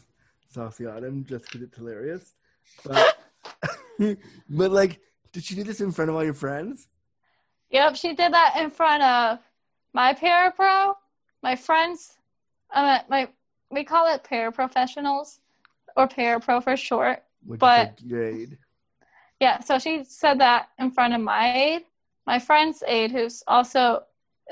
"Saucy 0.53 0.87
Autumn" 0.87 1.25
just 1.25 1.45
because 1.47 1.62
it's 1.62 1.77
hilarious. 1.77 2.35
But, 2.85 3.16
but 4.48 4.70
like, 4.70 5.00
did 5.32 5.44
she 5.44 5.54
do 5.54 5.62
this 5.62 5.80
in 5.80 5.92
front 5.92 6.11
of 6.11 6.16
all 6.16 6.24
your 6.24 6.34
friends? 6.34 6.88
Yep, 7.70 7.96
she 7.96 8.14
did 8.14 8.32
that 8.32 8.56
in 8.56 8.70
front 8.70 9.02
of 9.02 9.38
my 9.92 10.14
parapro, 10.14 10.94
my 11.42 11.54
friends, 11.56 12.18
uh, 12.74 13.00
my 13.08 13.28
we 13.70 13.84
call 13.84 14.12
it 14.12 14.24
paraprofessionals 14.24 15.38
or 15.96 16.08
parapro 16.08 16.62
for 16.62 16.76
short. 16.76 17.22
Which 17.44 17.61
But- 17.61 18.00
grade. 18.08 18.58
Yeah, 19.40 19.61
so 19.61 19.78
she 19.78 20.04
said 20.04 20.38
that 20.40 20.68
in 20.78 20.90
front 20.90 21.14
of 21.14 21.20
my 21.22 21.50
aide, 21.56 21.84
my 22.26 22.38
friend's 22.38 22.82
aide, 22.86 23.11
who's 23.11 23.42
also 23.46 24.04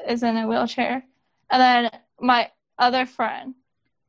is 0.06 0.22
in 0.22 0.36
a 0.38 0.46
wheelchair, 0.48 1.02
and 1.50 1.60
then 1.60 1.90
my 2.20 2.50
other 2.78 3.04
friend. 3.04 3.54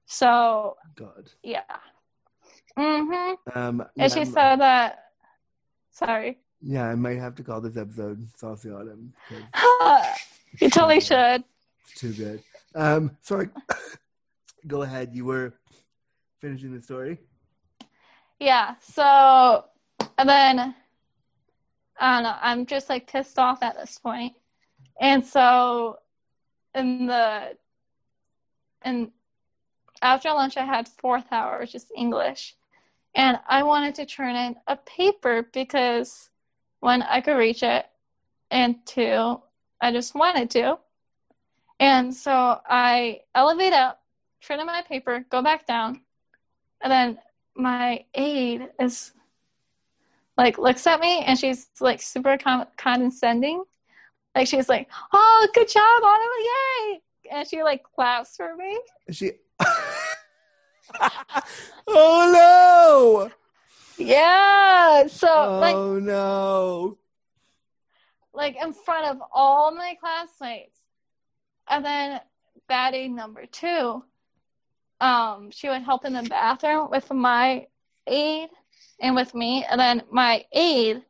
So 0.06 0.78
God. 0.96 1.30
yeah. 1.44 1.64
Mhm. 2.80 3.38
Um, 3.56 3.86
And 3.98 4.12
she 4.12 4.24
said 4.26 4.58
that. 4.58 5.12
Sorry. 5.92 6.40
yeah, 6.62 6.88
I 6.88 6.96
might 6.96 7.18
have 7.20 7.36
to 7.36 7.44
call 7.44 7.60
this 7.62 7.76
episode 7.76 8.26
"Saucy 8.38 8.70
Autumn" 8.72 9.14
you 10.62 10.70
totally 10.70 11.02
should. 11.02 11.44
it's 11.84 12.00
too 12.00 12.14
good. 12.14 12.42
Um, 12.76 13.18
sorry. 13.22 13.50
Go 14.68 14.84
ahead. 14.84 15.14
You 15.14 15.26
were 15.26 15.54
finishing 16.40 16.74
the 16.74 16.82
story. 16.82 17.18
Yeah. 18.40 18.76
So, 18.82 19.66
and 20.18 20.30
then 20.30 20.76
I 22.00 22.14
don't 22.16 22.24
know. 22.24 22.36
I'm 22.42 22.66
just 22.66 22.88
like 22.90 23.08
pissed 23.12 23.38
off 23.40 23.62
at 23.62 23.76
this 23.76 23.98
point. 23.98 24.34
point, 24.34 24.36
and 25.02 25.26
so 25.26 25.98
in 26.76 27.08
the 27.08 27.58
and 28.84 29.12
after 30.02 30.30
lunch, 30.32 30.56
I 30.56 30.64
had 30.64 30.88
fourth 30.88 31.26
hour, 31.32 31.60
which 31.60 31.76
is 31.76 31.92
English, 31.96 32.56
and 33.16 33.40
I 33.48 33.64
wanted 33.64 33.96
to 33.96 34.06
turn 34.06 34.36
in 34.36 34.56
a 34.68 34.76
paper 34.76 35.48
because 35.52 36.30
one, 36.80 37.02
I 37.02 37.22
could 37.22 37.34
reach 37.34 37.64
it, 37.64 37.86
and 38.52 38.76
two, 38.86 39.42
I 39.82 39.92
just 39.92 40.16
wanted 40.16 40.50
to. 40.52 40.80
And 41.80 42.14
so 42.14 42.60
I 42.68 43.22
elevate 43.36 43.74
up, 43.74 44.02
turn 44.42 44.60
in 44.60 44.66
my 44.66 44.82
paper, 44.82 45.26
go 45.30 45.42
back 45.42 45.66
down, 45.66 46.02
and 46.82 46.92
then 46.92 47.20
my 47.56 48.06
aide 48.14 48.70
is 48.80 49.14
like 50.38 50.58
looks 50.58 50.88
at 50.88 51.02
me 51.02 51.20
and 51.26 51.38
she's 51.38 51.68
like 51.82 52.02
super 52.02 52.38
con- 52.38 52.68
condescending. 52.78 53.64
Like 54.36 54.48
she's 54.48 54.70
like, 54.70 54.88
"Oh, 55.12 55.48
good 55.54 55.68
job, 55.68 56.04
Autumn! 56.04 56.28
Yay!" 56.46 57.02
And 57.32 57.48
she 57.48 57.62
like 57.64 57.84
claps 57.84 58.38
for 58.38 58.56
me. 58.56 58.80
She. 59.12 59.32
oh 61.88 62.32
no! 63.28 63.32
Yeah. 63.98 65.08
So 65.08 65.28
no! 65.28 65.60
like 65.60 65.76
Oh 65.76 66.00
no! 66.00 66.98
like 68.40 68.56
in 68.62 68.74
front 68.74 69.06
of 69.06 69.22
all 69.32 69.72
my 69.72 69.96
classmates. 70.00 70.80
And 71.70 71.86
then 71.86 72.22
bad 72.68 72.96
aide 72.96 73.12
number 73.12 73.46
two, 73.46 74.04
um, 75.02 75.52
she 75.52 75.70
would 75.70 75.84
help 75.84 76.06
in 76.06 76.14
the 76.14 76.24
bathroom 76.24 76.90
with 76.90 77.12
my 77.12 77.68
aide 78.08 78.50
and 79.00 79.16
with 79.16 79.36
me. 79.36 79.66
And 79.70 79.80
then 79.80 80.04
my 80.12 80.46
aide 80.54 81.04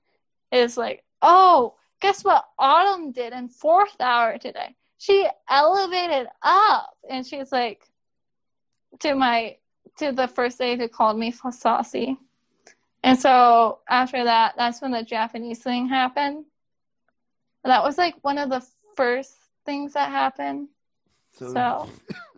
is 0.52 0.78
like, 0.78 1.04
oh, 1.22 1.76
guess 2.02 2.24
what 2.24 2.46
Autumn 2.58 3.12
did 3.12 3.32
in 3.32 3.48
fourth 3.48 3.96
hour 4.00 4.38
today? 4.38 4.76
She 4.98 5.28
elevated 5.50 6.28
up 6.42 6.94
and 7.10 7.26
she's 7.26 7.52
like 7.52 7.84
to 9.00 9.16
my 9.16 9.58
to 9.98 10.12
the 10.12 10.28
first 10.28 10.62
aide 10.62 10.80
who 10.80 10.88
called 10.88 11.18
me 11.18 11.32
saucy. 11.32 12.18
And 13.04 13.18
so 13.18 13.80
after 13.90 14.24
that, 14.24 14.56
that's 14.58 14.82
when 14.82 14.92
the 14.92 15.04
Japanese 15.04 15.60
thing 15.60 15.88
happened. 15.88 16.46
That 17.64 17.84
was 17.84 17.98
like 17.98 18.16
one 18.22 18.38
of 18.38 18.50
the 18.50 18.66
first 18.96 19.36
things 19.66 19.94
that 19.94 20.10
happened. 20.10 20.70
So, 21.34 21.46
So 21.54 21.90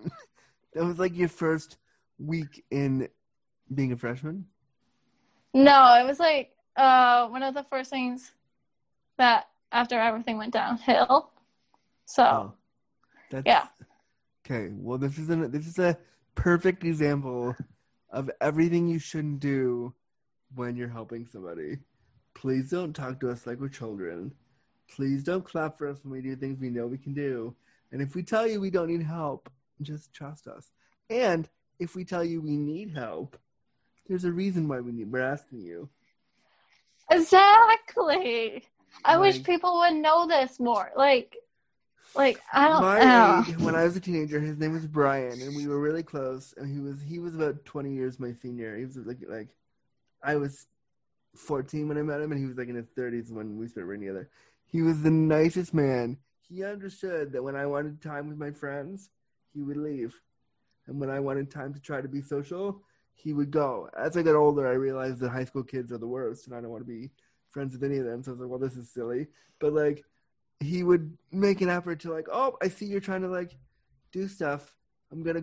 that 0.74 0.84
was 0.86 1.00
like 1.00 1.16
your 1.16 1.30
first 1.30 1.78
week 2.20 2.64
in 2.70 3.08
being 3.74 3.92
a 3.92 3.98
freshman. 3.98 4.46
no, 5.54 5.96
it 6.00 6.06
was 6.06 6.20
like 6.20 6.52
uh 6.76 7.28
one 7.28 7.44
of 7.44 7.54
the 7.54 7.64
first 7.64 7.90
things 7.90 8.32
that 9.18 9.48
after 9.72 10.00
everything 10.00 10.38
went 10.38 10.54
downhill. 10.54 11.32
So 12.06 12.24
Oh, 12.24 12.54
that's 13.30 13.48
yeah. 13.48 13.68
Okay, 14.46 14.70
well, 14.74 14.98
this 14.98 15.18
is 15.18 15.30
an, 15.30 15.50
this 15.52 15.66
is 15.68 15.80
a 15.80 15.98
perfect 16.42 16.84
example 16.84 17.56
of 18.10 18.32
everything 18.42 18.88
you 18.88 18.98
shouldn't 18.98 19.40
do 19.40 19.94
when 20.56 20.76
you're 20.76 20.90
helping 20.90 21.24
somebody. 21.28 21.78
Please 22.34 22.72
don't 22.72 22.96
talk 22.96 23.20
to 23.20 23.30
us 23.30 23.46
like 23.46 23.60
we're 23.60 23.70
children. 23.70 24.34
Please 24.96 25.24
don't 25.24 25.46
clap 25.46 25.78
for 25.78 25.88
us 25.88 26.00
when 26.02 26.12
we 26.14 26.20
do 26.20 26.36
things 26.36 26.60
we 26.60 26.72
know 26.72 26.88
we 26.88 26.98
can 26.98 27.14
do. 27.14 27.56
And 27.92 28.02
if 28.02 28.16
we 28.16 28.24
tell 28.24 28.48
you 28.48 28.60
we 28.60 28.72
don't 28.72 28.88
need 28.88 29.04
help, 29.04 29.52
just 29.84 30.14
trust 30.14 30.48
us. 30.48 30.72
And 31.12 31.48
if 31.78 31.96
we 31.96 32.04
tell 32.04 32.24
you 32.24 32.42
we 32.42 32.58
need 32.58 32.92
help, 32.92 33.38
there's 34.08 34.26
a 34.26 34.32
reason 34.32 34.68
why 34.68 34.80
we 34.80 34.94
need, 34.94 35.12
we're 35.12 35.22
asking 35.22 35.62
you. 35.62 35.90
Exactly. 37.12 38.64
I 39.06 39.18
wish 39.18 39.44
people 39.44 39.78
would 39.80 39.94
know 39.94 40.28
this 40.28 40.60
more. 40.60 40.92
Like 40.98 41.38
like 42.16 42.42
I 42.52 42.68
don't 42.68 42.82
My 42.82 43.00
know. 43.00 43.44
age, 43.48 43.58
when 43.58 43.76
I 43.76 43.84
was 43.84 43.96
a 43.96 44.00
teenager, 44.00 44.40
his 44.40 44.58
name 44.58 44.74
was 44.74 44.88
Brian, 44.88 45.42
and 45.42 45.56
we 45.56 45.68
were 45.68 45.80
really 45.80 46.04
close. 46.04 46.54
And 46.58 46.72
he 46.72 46.80
was 46.80 47.02
he 47.02 47.20
was 47.20 47.36
about 47.36 47.64
twenty 47.66 47.94
years 47.94 48.20
my 48.20 48.34
senior. 48.34 48.78
He 48.78 48.86
was 48.86 48.98
like 48.98 49.20
like 49.28 49.50
I 50.24 50.36
was 50.36 50.68
fourteen 51.36 51.88
when 51.88 51.98
I 51.98 52.02
met 52.02 52.22
him, 52.22 52.32
and 52.32 52.40
he 52.40 52.48
was 52.48 52.58
like 52.58 52.70
in 52.70 52.76
his 52.76 52.90
thirties 52.96 53.32
when 53.32 53.58
we 53.58 53.68
started 53.68 53.88
working 53.88 54.02
together. 54.02 54.30
He 54.66 54.82
was 54.82 55.02
the 55.02 55.12
nicest 55.12 55.74
man. 55.74 56.18
He 56.40 56.64
understood 56.64 57.32
that 57.32 57.44
when 57.44 57.56
I 57.56 57.66
wanted 57.66 58.02
time 58.02 58.28
with 58.28 58.38
my 58.38 58.52
friends, 58.52 59.10
he 59.54 59.62
would 59.62 59.78
leave, 59.78 60.20
and 60.88 61.00
when 61.00 61.10
I 61.10 61.20
wanted 61.20 61.50
time 61.50 61.74
to 61.74 61.80
try 61.80 62.02
to 62.02 62.08
be 62.10 62.22
social, 62.22 62.84
he 63.14 63.34
would 63.34 63.52
go. 63.52 63.90
As 63.98 64.18
I 64.18 64.24
got 64.24 64.36
older, 64.36 64.68
I 64.68 64.74
realized 64.74 65.20
that 65.20 65.30
high 65.30 65.46
school 65.46 65.64
kids 65.64 65.92
are 65.92 65.98
the 65.98 66.08
worst, 66.08 66.48
and 66.48 66.56
I 66.56 66.62
don't 66.62 66.72
want 66.72 66.86
to 66.86 66.92
be 66.92 67.10
friends 67.50 67.74
with 67.74 67.84
any 67.84 67.98
of 68.00 68.06
them. 68.06 68.24
So 68.24 68.32
I 68.32 68.34
was 68.34 68.42
like, 68.42 68.50
well, 68.50 68.60
this 68.60 68.76
is 68.76 68.90
silly. 68.90 69.28
But 69.60 69.74
like, 69.74 70.04
he 70.62 70.84
would 70.84 71.18
make 71.32 71.62
an 71.62 71.70
effort 71.70 72.00
to 72.02 72.14
like, 72.14 72.28
oh, 72.32 72.58
I 72.62 72.68
see 72.70 72.86
you're 72.86 73.00
trying 73.00 73.22
to 73.22 73.28
like 73.28 73.56
do 74.12 74.28
stuff. 74.28 74.76
I'm 75.12 75.24
gonna 75.24 75.42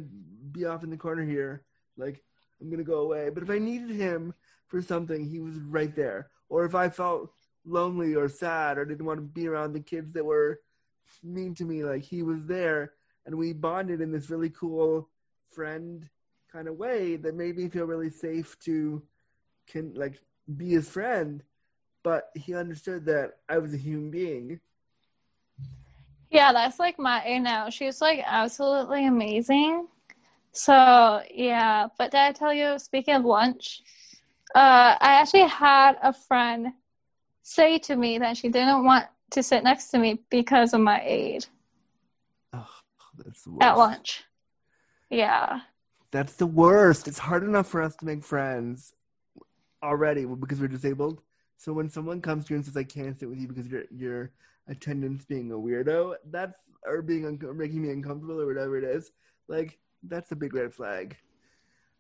be 0.53 0.65
off 0.65 0.85
in 0.85 0.91
the 0.91 0.97
corner 0.97 1.25
here. 1.25 1.65
Like, 1.97 2.23
I'm 2.61 2.71
gonna 2.71 2.85
go 2.85 3.01
away. 3.01 3.31
But 3.31 3.43
if 3.43 3.51
I 3.51 3.59
needed 3.59 3.91
him 3.91 4.35
for 4.67 4.81
something, 4.81 5.29
he 5.29 5.41
was 5.41 5.57
right 5.59 5.95
there. 5.95 6.29
Or 6.49 6.65
if 6.65 6.75
I 6.75 6.89
felt 6.89 7.31
lonely 7.65 8.15
or 8.15 8.29
sad 8.29 8.79
or 8.79 8.85
didn't 8.85 9.05
want 9.05 9.19
to 9.19 9.23
be 9.23 9.47
around 9.47 9.73
the 9.73 9.81
kids 9.81 10.13
that 10.15 10.25
were 10.25 10.61
mean 11.23 11.55
to 11.55 11.65
me, 11.65 11.85
like 11.85 12.03
he 12.03 12.23
was 12.23 12.45
there, 12.47 12.93
and 13.27 13.35
we 13.35 13.53
bonded 13.53 14.01
in 14.01 14.13
this 14.13 14.31
really 14.31 14.51
cool 14.51 15.09
friend 15.51 16.09
kind 16.51 16.69
of 16.69 16.77
way 16.77 17.17
that 17.17 17.35
made 17.35 17.57
me 17.57 17.69
feel 17.69 17.85
really 17.85 18.11
safe 18.11 18.59
to 18.61 19.03
can 19.67 19.93
like 19.95 20.19
be 20.57 20.71
his 20.71 20.89
friend. 20.89 21.43
But 22.03 22.31
he 22.35 22.55
understood 22.55 23.05
that 23.07 23.39
I 23.49 23.59
was 23.59 23.75
a 23.75 23.79
human 23.79 24.11
being. 24.11 24.61
Yeah, 26.31 26.53
that's 26.53 26.79
like 26.79 26.99
my 26.99 27.23
A 27.25 27.39
now. 27.41 27.71
She's 27.71 28.01
like 28.01 28.23
absolutely 28.27 29.07
amazing. 29.07 29.89
So 30.53 31.23
yeah, 31.33 31.89
but 31.99 32.11
did 32.11 32.21
I 32.21 32.33
tell 32.33 32.53
you? 32.53 32.79
Speaking 32.79 33.15
of 33.15 33.25
lunch, 33.25 33.83
uh, 34.55 34.97
I 35.01 35.15
actually 35.21 35.47
had 35.49 35.97
a 36.03 36.13
friend 36.13 36.69
say 37.43 37.79
to 37.81 37.97
me 37.97 38.19
that 38.19 38.37
she 38.37 38.49
didn't 38.49 38.85
want 38.85 39.07
to 39.31 39.43
sit 39.43 39.65
next 39.65 39.89
to 39.91 39.99
me 39.99 40.21
because 40.31 40.75
of 40.75 40.81
my 40.81 41.01
aide 41.05 41.47
Oh, 42.53 42.69
that's 43.17 43.43
the 43.43 43.51
worst. 43.51 43.63
at 43.63 43.79
lunch. 43.79 44.25
Yeah, 45.11 45.61
That's 46.11 46.35
the 46.37 46.47
worst. 46.47 47.09
It's 47.09 47.19
hard 47.19 47.43
enough 47.45 47.69
for 47.69 47.83
us 47.83 47.97
to 47.97 48.05
make 48.07 48.25
friends 48.25 48.95
already 49.83 50.25
because 50.25 50.61
we're 50.61 50.69
disabled. 50.69 51.21
So 51.57 51.73
when 51.73 51.89
someone 51.89 52.21
comes 52.21 52.45
to 52.47 52.55
you 52.55 52.57
and 52.57 52.65
says, 52.65 52.77
"I 52.77 52.85
can't 52.85 53.19
sit 53.19 53.29
with 53.29 53.39
you 53.39 53.49
because 53.49 53.67
your 53.69 53.85
your 53.91 54.31
attendance 54.69 55.25
being 55.25 55.53
a 55.53 55.57
weirdo," 55.57 56.17
that's 56.31 56.71
or 56.87 57.03
being 57.03 57.27
un- 57.27 57.41
or 57.45 57.55
making 57.55 57.83
me 57.83 57.91
uncomfortable 57.91 58.41
or 58.41 58.47
whatever 58.47 58.79
it 58.79 58.85
is, 58.85 59.13
like 59.49 59.79
that's 60.05 60.33
a 60.33 60.37
big 60.37 60.55
red 60.55 60.73
flag. 60.75 61.17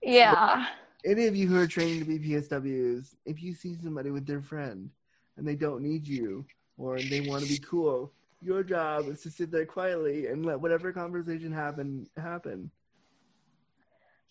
yeah, 0.03 0.67
Any 1.05 1.27
of 1.27 1.37
you 1.37 1.49
who 1.49 1.57
are 1.59 1.67
training 1.67 2.01
to 2.01 2.05
be 2.05 2.19
PSWs, 2.19 3.15
if 3.25 3.43
you 3.43 3.55
see 3.55 3.75
somebody 3.77 4.11
with 4.11 4.27
their 4.27 4.43
friend 4.43 4.91
and 5.37 5.47
they 5.47 5.55
don't 5.57 5.83
need 5.83 6.07
you 6.07 6.47
or 6.77 6.99
they 7.03 7.21
want 7.21 7.43
to 7.43 7.49
be 7.49 7.59
cool, 7.59 8.13
your 8.41 8.63
job 8.63 9.09
is 9.09 9.23
to 9.23 9.31
sit 9.31 9.51
there 9.51 9.67
quietly 9.67 10.27
and 10.27 10.45
let 10.45 10.61
whatever 10.61 10.93
conversation 10.93 11.53
happen 11.53 12.09
happen. 12.17 12.71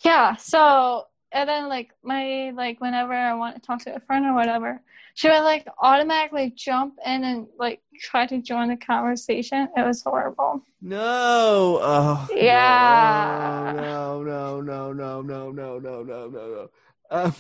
yeah. 0.04 0.36
So 0.36 1.06
and 1.32 1.50
then 1.50 1.68
like 1.70 1.92
my 2.04 2.52
like 2.56 2.80
whenever 2.80 3.14
I 3.14 3.34
want 3.34 3.56
to 3.56 3.62
talk 3.62 3.82
to 3.84 3.96
a 3.96 4.00
friend 4.00 4.26
or 4.26 4.34
whatever, 4.34 4.82
she 5.16 5.30
would 5.30 5.42
like 5.42 5.68
automatically 5.82 6.54
jump 6.56 6.96
in 7.06 7.24
and 7.24 7.48
like 7.58 7.82
try 8.00 8.26
to 8.28 8.42
join 8.42 8.70
the 8.70 8.78
conversation. 8.78 9.68
It 9.76 9.86
was 9.86 10.04
horrible. 10.04 10.64
No. 10.82 11.80
Oh, 11.82 12.30
Yeah. 12.36 13.74
No, 13.76 14.24
no, 14.24 14.62
no, 14.62 14.94
no, 14.94 15.22
no, 15.22 15.52
no, 15.52 15.80
no, 15.80 15.80
no, 15.80 16.04
no, 16.04 16.30
no. 16.30 16.70
Um, 17.10 17.36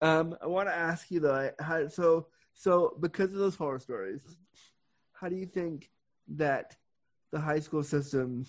um, 0.00 0.36
I 0.42 0.46
want 0.46 0.68
to 0.68 0.74
ask 0.74 1.10
you 1.10 1.20
though. 1.20 1.50
How, 1.60 1.88
so, 1.88 2.28
so 2.54 2.96
because 3.00 3.32
of 3.32 3.38
those 3.38 3.56
horror 3.56 3.78
stories, 3.78 4.20
how 5.12 5.28
do 5.28 5.36
you 5.36 5.46
think 5.46 5.90
that 6.28 6.76
the 7.30 7.40
high 7.40 7.60
school 7.60 7.82
system, 7.82 8.46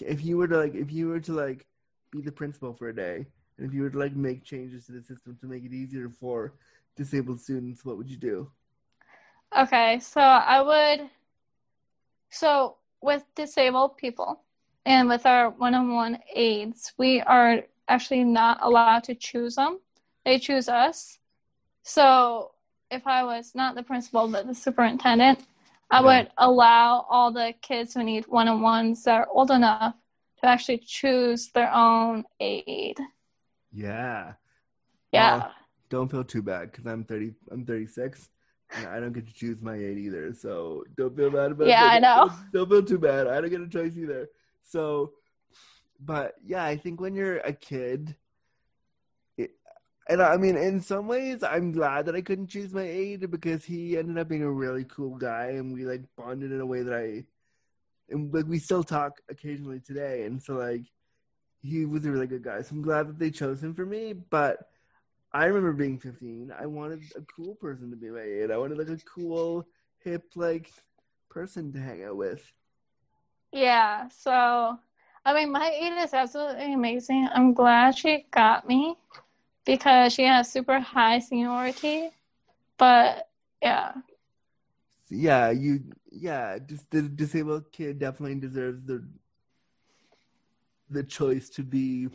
if 0.00 0.24
you 0.24 0.36
were 0.36 0.48
to 0.48 0.58
like, 0.58 0.74
if 0.74 0.92
you 0.92 1.08
were 1.08 1.20
to 1.20 1.32
like 1.32 1.66
be 2.12 2.20
the 2.20 2.30
principal 2.30 2.72
for 2.74 2.90
a 2.90 2.94
day, 2.94 3.26
and 3.58 3.66
if 3.66 3.74
you 3.74 3.82
were 3.82 3.90
to 3.90 3.98
like 3.98 4.14
make 4.14 4.44
changes 4.44 4.86
to 4.86 4.92
the 4.92 5.02
system 5.02 5.36
to 5.40 5.46
make 5.46 5.64
it 5.64 5.72
easier 5.72 6.08
for 6.08 6.52
disabled 6.96 7.40
students, 7.40 7.84
what 7.84 7.96
would 7.96 8.08
you 8.08 8.18
do? 8.18 8.50
Okay, 9.58 9.98
so 10.00 10.20
I 10.20 10.60
would. 10.60 11.08
So 12.30 12.76
with 13.00 13.24
disabled 13.34 13.96
people 13.96 14.40
and 14.86 15.08
with 15.08 15.26
our 15.26 15.50
one-on-one 15.50 16.18
aides, 16.34 16.92
we 16.98 17.20
are 17.22 17.62
actually 17.88 18.24
not 18.24 18.58
allowed 18.62 19.04
to 19.04 19.14
choose 19.14 19.56
them. 19.56 19.80
They 20.24 20.38
choose 20.38 20.68
us. 20.68 21.18
So 21.82 22.52
if 22.90 23.06
I 23.06 23.24
was 23.24 23.54
not 23.54 23.74
the 23.74 23.82
principal 23.82 24.28
but 24.28 24.46
the 24.46 24.54
superintendent, 24.54 25.40
I 25.90 26.00
would 26.00 26.30
allow 26.38 27.06
all 27.10 27.30
the 27.30 27.52
kids 27.60 27.92
who 27.92 28.02
need 28.02 28.26
one-on-ones 28.26 29.04
that 29.04 29.14
are 29.14 29.28
old 29.30 29.50
enough 29.50 29.94
to 30.42 30.48
actually 30.48 30.78
choose 30.78 31.50
their 31.50 31.72
own 31.72 32.24
aide. 32.40 32.98
Yeah. 33.72 34.34
Yeah. 35.12 35.36
Well, 35.38 35.52
don't 35.88 36.10
feel 36.10 36.24
too 36.24 36.42
bad 36.42 36.72
because 36.72 36.86
I'm 36.86 37.04
thirty. 37.04 37.32
I'm 37.50 37.64
thirty 37.64 37.86
six, 37.86 38.30
and 38.74 38.86
I 38.86 38.98
don't 38.98 39.12
get 39.12 39.26
to 39.26 39.34
choose 39.34 39.60
my 39.60 39.74
aide 39.76 39.98
either. 39.98 40.32
So 40.32 40.84
don't 40.96 41.16
feel 41.16 41.30
bad 41.30 41.52
about. 41.52 41.66
It. 41.66 41.70
Yeah, 41.70 41.84
I 41.84 41.98
know. 41.98 42.30
Don't 42.52 42.68
feel 42.68 42.82
too 42.82 42.98
bad. 42.98 43.26
I 43.26 43.40
don't 43.40 43.50
get 43.50 43.60
a 43.60 43.68
choice 43.68 43.96
either. 43.96 44.28
So, 44.62 45.12
but 46.00 46.34
yeah, 46.44 46.64
I 46.64 46.76
think 46.76 47.00
when 47.00 47.14
you're 47.14 47.38
a 47.38 47.52
kid, 47.52 48.16
and 50.08 50.22
I 50.22 50.36
mean, 50.36 50.56
in 50.56 50.80
some 50.80 51.06
ways, 51.06 51.42
I'm 51.42 51.72
glad 51.72 52.06
that 52.06 52.16
I 52.16 52.22
couldn't 52.22 52.48
choose 52.48 52.72
my 52.72 52.82
aide 52.82 53.30
because 53.30 53.64
he 53.64 53.96
ended 53.96 54.18
up 54.18 54.28
being 54.28 54.42
a 54.42 54.50
really 54.50 54.84
cool 54.84 55.16
guy, 55.16 55.52
and 55.52 55.72
we 55.72 55.84
like 55.84 56.02
bonded 56.16 56.52
in 56.52 56.60
a 56.60 56.66
way 56.66 56.82
that 56.82 56.94
I 56.94 57.24
and 58.08 58.32
like 58.32 58.46
we 58.46 58.58
still 58.58 58.82
talk 58.84 59.20
occasionally 59.30 59.80
today. 59.80 60.24
And 60.24 60.42
so 60.42 60.54
like 60.54 60.82
he 61.60 61.84
was 61.84 62.04
a 62.04 62.10
really 62.10 62.26
good 62.26 62.42
guy. 62.42 62.62
So 62.62 62.74
I'm 62.74 62.82
glad 62.82 63.08
that 63.08 63.18
they 63.18 63.30
chose 63.30 63.62
him 63.62 63.74
for 63.74 63.86
me. 63.86 64.12
But 64.12 64.68
I 65.32 65.46
remember 65.46 65.72
being 65.72 65.98
15. 65.98 66.52
I 66.58 66.66
wanted 66.66 67.02
a 67.16 67.22
cool 67.22 67.54
person 67.54 67.90
to 67.90 67.96
be 67.96 68.10
my 68.10 68.20
age. 68.20 68.50
I 68.50 68.58
wanted 68.58 68.78
like 68.78 68.88
a 68.88 68.98
cool, 69.04 69.66
hip, 69.98 70.24
like 70.34 70.70
person 71.30 71.72
to 71.72 71.78
hang 71.78 72.04
out 72.04 72.16
with. 72.16 72.52
Yeah, 73.52 74.08
so 74.08 74.78
I 75.24 75.34
mean, 75.34 75.52
my 75.52 75.70
aide 75.70 76.02
is 76.02 76.14
absolutely 76.14 76.72
amazing. 76.72 77.28
I'm 77.32 77.54
glad 77.54 77.96
she 77.96 78.26
got 78.30 78.66
me 78.66 78.96
because 79.64 80.12
she 80.12 80.24
has 80.24 80.50
super 80.50 80.80
high 80.80 81.20
seniority. 81.20 82.10
But 82.76 83.28
yeah, 83.62 83.92
Yeah, 85.14 85.50
you. 85.50 85.82
Yeah, 86.10 86.58
just 86.58 86.90
the 86.90 87.02
disabled 87.02 87.70
kid 87.70 87.98
definitely 87.98 88.36
deserves 88.36 88.82
the 88.86 89.04
the 90.88 91.02
choice 91.02 91.50
to 91.50 91.62
be 91.62 92.08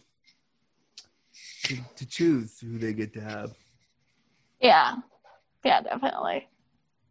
to, 1.65 1.77
to 1.95 2.05
choose 2.07 2.59
who 2.59 2.79
they 2.79 2.93
get 2.93 3.13
to 3.13 3.21
have. 3.21 3.51
yeah, 4.59 4.95
yeah, 5.63 5.81
definitely. 5.81 6.47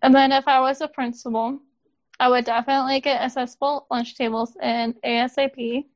And 0.03 0.15
then 0.15 0.33
if 0.33 0.49
I 0.49 0.61
was 0.61 0.81
a 0.81 0.89
principal, 0.89 1.61
I 2.19 2.29
would 2.29 2.45
definitely 2.45 3.01
get 3.01 3.21
accessible 3.21 3.87
lunch 3.91 4.17
tables 4.17 4.57
in 4.61 4.95
ASAP. 5.05 5.87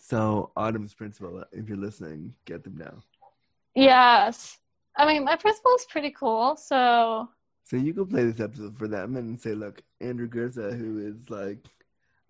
So 0.00 0.50
Autumn's 0.56 0.94
principal, 0.94 1.44
if 1.52 1.68
you're 1.68 1.78
listening, 1.78 2.34
get 2.46 2.64
them 2.64 2.76
now. 2.76 2.98
Yes. 3.76 4.58
I 4.96 5.06
mean, 5.06 5.24
my 5.24 5.36
principal 5.36 5.74
is 5.76 5.86
pretty 5.88 6.10
cool, 6.10 6.56
so 6.56 7.28
So 7.70 7.76
you 7.76 7.94
can 7.94 8.06
play 8.06 8.24
this 8.24 8.40
episode 8.40 8.76
for 8.76 8.88
them 8.88 9.16
and 9.16 9.40
say, 9.40 9.54
look, 9.54 9.80
Andrew 10.00 10.28
Gurza, 10.28 10.76
who 10.76 10.98
is 11.06 11.30
like 11.30 11.64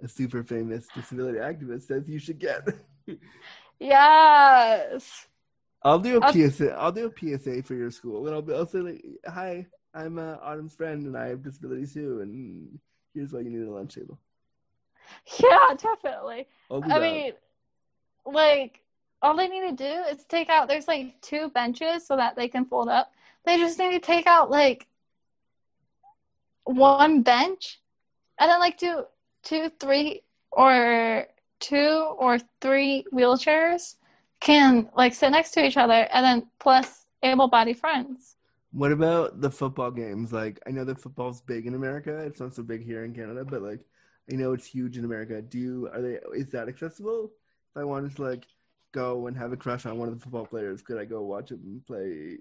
a 0.03 0.07
super 0.07 0.43
famous 0.45 0.87
disability 0.95 1.39
activist, 1.39 1.85
says 1.85 2.07
you 2.07 2.19
should 2.19 2.39
get. 2.39 2.69
yes. 3.81 5.27
I'll 5.83 5.99
do 5.99 6.19
a 6.19 6.21
I'll- 6.21 6.35
PSA. 6.35 6.73
I'll 6.73 6.93
do 6.93 7.07
a 7.07 7.39
PSA 7.39 7.63
for 7.63 7.75
your 7.75 7.91
school, 7.91 8.27
and 8.27 8.35
I'll 8.35 8.43
be. 8.43 8.53
I'll 8.53 8.67
say 8.67 8.81
like, 8.81 9.03
"Hi, 9.27 9.67
I'm 9.95 10.19
uh, 10.19 10.37
Autumn's 10.43 10.75
friend, 10.75 11.07
and 11.07 11.17
I 11.17 11.29
have 11.29 11.43
disabilities 11.43 11.95
too, 11.95 12.21
and 12.21 12.79
here's 13.15 13.33
why 13.33 13.41
you 13.41 13.49
need 13.49 13.67
a 13.67 13.71
lunch 13.71 13.95
table." 13.95 14.19
Yeah, 15.43 15.75
definitely. 15.75 16.49
I 16.71 16.81
that. 16.87 17.01
mean, 17.01 17.33
like, 18.27 18.83
all 19.23 19.35
they 19.35 19.49
need 19.49 19.71
to 19.71 19.85
do 19.85 20.03
is 20.13 20.23
take 20.27 20.51
out, 20.51 20.69
there's 20.69 20.87
like 20.87 21.19
two 21.23 21.49
benches 21.49 22.07
so 22.07 22.17
that 22.17 22.37
they 22.37 22.47
can 22.47 22.67
fold 22.67 22.91
up. 22.91 23.11
They 23.47 23.57
just 23.57 23.79
need 23.79 23.93
to 23.93 24.01
take 24.01 24.27
out 24.27 24.51
like 24.51 24.87
one 26.65 27.23
bench 27.23 27.81
and 28.39 28.51
then 28.51 28.61
like 28.61 28.79
two 28.79 29.05
two 29.43 29.71
three 29.81 30.23
or 30.53 31.27
two 31.61 32.15
or 32.19 32.39
three 32.61 33.05
wheelchairs 33.13 33.97
can 34.41 34.89
like 34.97 35.15
sit 35.15 35.31
next 35.31 35.53
to 35.53 35.65
each 35.65 35.77
other 35.77 36.09
and 36.13 36.25
then 36.25 36.47
plus 36.59 37.07
able 37.23 37.49
bodied 37.49 37.79
friends. 37.79 38.37
What 38.73 38.93
about 38.93 39.41
the 39.41 39.51
football 39.51 39.91
games? 39.91 40.33
Like, 40.33 40.61
I 40.67 40.71
know 40.71 40.85
that 40.85 41.01
football's 41.01 41.41
big 41.41 41.67
in 41.67 41.75
America. 41.75 42.17
It's 42.19 42.41
not 42.41 42.55
so 42.55 42.63
big 42.63 42.85
here 42.85 43.05
in 43.05 43.13
Canada, 43.13 43.45
but 43.45 43.63
like, 43.63 43.81
I 44.31 44.37
know 44.37 44.53
it's 44.53 44.67
huge 44.67 44.97
in 44.97 45.05
America. 45.05 45.43
Do 45.43 45.59
you? 45.59 45.91
Are 45.93 46.01
they? 46.01 46.19
Is 46.35 46.51
that 46.51 46.69
accessible? 46.69 47.33
If 47.75 47.81
I 47.81 47.85
wanted 47.85 48.15
to 48.17 48.23
like 48.23 48.45
go 48.93 49.27
and 49.27 49.37
have 49.37 49.53
a 49.53 49.57
crush 49.57 49.87
on 49.87 49.99
one 49.99 50.09
of 50.09 50.15
the 50.15 50.21
football 50.21 50.47
players, 50.47 50.83
could 50.83 50.99
I 50.99 51.05
go 51.05 51.23
watch 51.23 51.49
them 51.49 51.83
play 51.87 52.39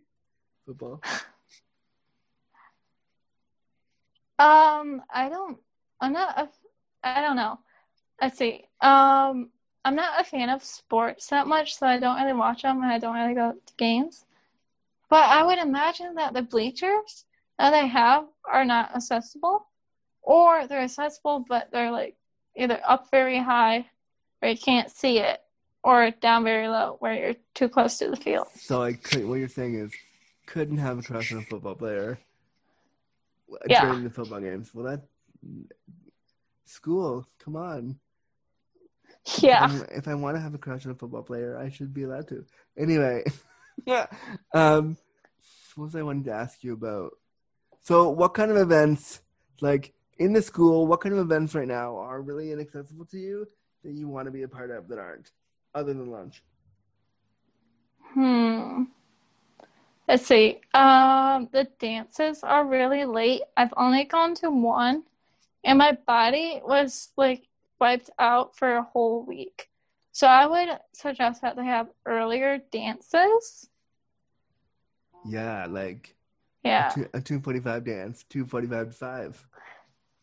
football? 0.65 1.01
Um, 4.39 5.01
I 5.13 5.27
don't, 5.29 5.57
I'm 5.99 6.13
not, 6.13 6.37
a, 6.37 6.49
I 7.03 7.21
don't 7.21 7.35
know. 7.35 7.59
Let's 8.21 8.37
see. 8.37 8.65
Um, 8.81 9.49
I'm 9.83 9.95
not 9.95 10.19
a 10.19 10.23
fan 10.23 10.49
of 10.49 10.63
sports 10.63 11.27
that 11.27 11.47
much, 11.47 11.75
so 11.75 11.85
I 11.85 11.99
don't 11.99 12.19
really 12.21 12.33
watch 12.33 12.61
them 12.61 12.81
and 12.81 12.91
I 12.91 12.99
don't 12.99 13.15
really 13.15 13.33
go 13.33 13.53
to 13.53 13.73
games. 13.77 14.25
But 15.09 15.29
I 15.29 15.43
would 15.43 15.57
imagine 15.57 16.15
that 16.15 16.33
the 16.33 16.41
bleachers 16.41 17.25
that 17.57 17.71
they 17.71 17.87
have 17.87 18.25
are 18.49 18.63
not 18.63 18.95
accessible, 18.95 19.67
or 20.21 20.67
they're 20.67 20.81
accessible, 20.81 21.45
but 21.47 21.69
they're 21.71 21.91
like 21.91 22.15
either 22.55 22.79
up 22.87 23.09
very 23.11 23.39
high 23.39 23.87
where 24.39 24.51
you 24.51 24.57
can't 24.57 24.89
see 24.89 25.19
it, 25.19 25.41
or 25.83 26.11
down 26.11 26.43
very 26.43 26.67
low 26.67 26.97
where 26.99 27.13
you're 27.13 27.35
too 27.55 27.67
close 27.67 27.97
to 27.97 28.09
the 28.09 28.15
field. 28.15 28.47
So 28.55 28.83
I 28.83 28.93
could. 28.93 29.25
What 29.25 29.35
you're 29.35 29.49
saying 29.49 29.75
is, 29.75 29.91
couldn't 30.45 30.77
have 30.77 30.97
a 30.97 31.17
a 31.17 31.41
football 31.41 31.75
player 31.75 32.19
Yeah. 33.67 33.85
during 33.85 34.03
the 34.03 34.09
football 34.09 34.39
games. 34.39 34.73
Well, 34.73 34.85
that 34.85 35.01
school. 36.65 37.27
Come 37.39 37.55
on. 37.55 37.99
Yeah. 39.39 39.65
Um, 39.65 39.85
if 39.91 40.07
I 40.07 40.15
want 40.15 40.37
to 40.37 40.41
have 40.41 40.53
a 40.53 40.57
crush 40.57 40.85
on 40.85 40.91
a 40.91 40.95
football 40.95 41.23
player, 41.23 41.57
I 41.57 41.69
should 41.69 41.93
be 41.93 42.03
allowed 42.03 42.27
to. 42.29 42.45
Anyway, 42.77 43.23
yeah. 43.85 44.07
um, 44.53 44.97
what 45.75 45.85
was 45.85 45.95
I 45.95 46.01
wanting 46.01 46.25
to 46.25 46.31
ask 46.31 46.63
you 46.63 46.73
about? 46.73 47.11
So, 47.81 48.09
what 48.09 48.33
kind 48.33 48.51
of 48.51 48.57
events, 48.57 49.21
like 49.61 49.93
in 50.17 50.33
the 50.33 50.41
school, 50.41 50.87
what 50.87 51.01
kind 51.01 51.13
of 51.13 51.19
events 51.19 51.55
right 51.55 51.67
now 51.67 51.97
are 51.97 52.21
really 52.21 52.51
inaccessible 52.51 53.05
to 53.05 53.17
you 53.17 53.47
that 53.83 53.93
you 53.93 54.07
want 54.07 54.25
to 54.25 54.31
be 54.31 54.43
a 54.43 54.47
part 54.47 54.71
of 54.71 54.87
that 54.89 54.99
aren't, 54.99 55.31
other 55.73 55.93
than 55.93 56.11
lunch? 56.11 56.43
Hmm. 58.13 58.83
Let's 60.09 60.25
see. 60.25 60.59
Um, 60.73 61.49
the 61.51 61.67
dances 61.77 62.43
are 62.43 62.65
really 62.65 63.05
late. 63.05 63.43
I've 63.55 63.73
only 63.77 64.05
gone 64.05 64.33
to 64.37 64.49
one, 64.49 65.03
and 65.63 65.77
my 65.77 65.99
body 66.07 66.61
was 66.65 67.09
like 67.15 67.43
wiped 67.79 68.09
out 68.17 68.57
for 68.57 68.77
a 68.77 68.81
whole 68.81 69.23
week. 69.23 69.69
So 70.11 70.25
I 70.25 70.47
would 70.47 70.79
suggest 70.93 71.43
that 71.43 71.55
they 71.55 71.65
have 71.65 71.89
earlier 72.07 72.57
dances. 72.71 73.69
Yeah, 75.27 75.67
like 75.69 76.15
Yeah. 76.63 76.91
a, 77.13 77.21
245 77.21 77.83
dance, 77.83 78.25
245 78.29 78.87
to 78.87 78.93
5. 78.93 79.47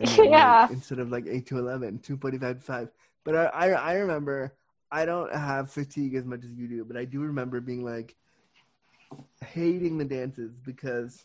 And 0.00 0.08
then, 0.08 0.18
like, 0.18 0.30
Yeah. 0.32 0.68
instead 0.68 0.98
of 0.98 1.10
like 1.10 1.26
8 1.28 1.46
to 1.46 1.58
11, 1.58 2.00
245 2.00 2.58
to 2.58 2.62
5. 2.64 2.90
But 3.24 3.36
I, 3.36 3.44
I, 3.44 3.68
I 3.68 3.94
remember, 3.94 4.52
I 4.90 5.06
don't 5.06 5.32
have 5.32 5.70
fatigue 5.70 6.16
as 6.16 6.26
much 6.26 6.44
as 6.44 6.52
you 6.52 6.68
do, 6.68 6.84
but 6.84 6.96
I 6.98 7.04
do 7.06 7.20
remember 7.20 7.60
being 7.60 7.84
like 7.84 8.16
hating 9.44 9.98
the 9.98 10.04
dances 10.04 10.52
because 10.64 11.24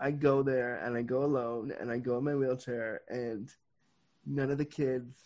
I 0.00 0.10
go 0.10 0.42
there 0.42 0.76
and 0.76 0.96
I 0.96 1.02
go 1.02 1.24
alone 1.24 1.72
and 1.78 1.90
I 1.90 1.98
go 1.98 2.18
in 2.18 2.24
my 2.24 2.34
wheelchair 2.34 3.02
and 3.08 3.48
none 4.26 4.50
of 4.50 4.58
the 4.58 4.64
kids 4.64 5.16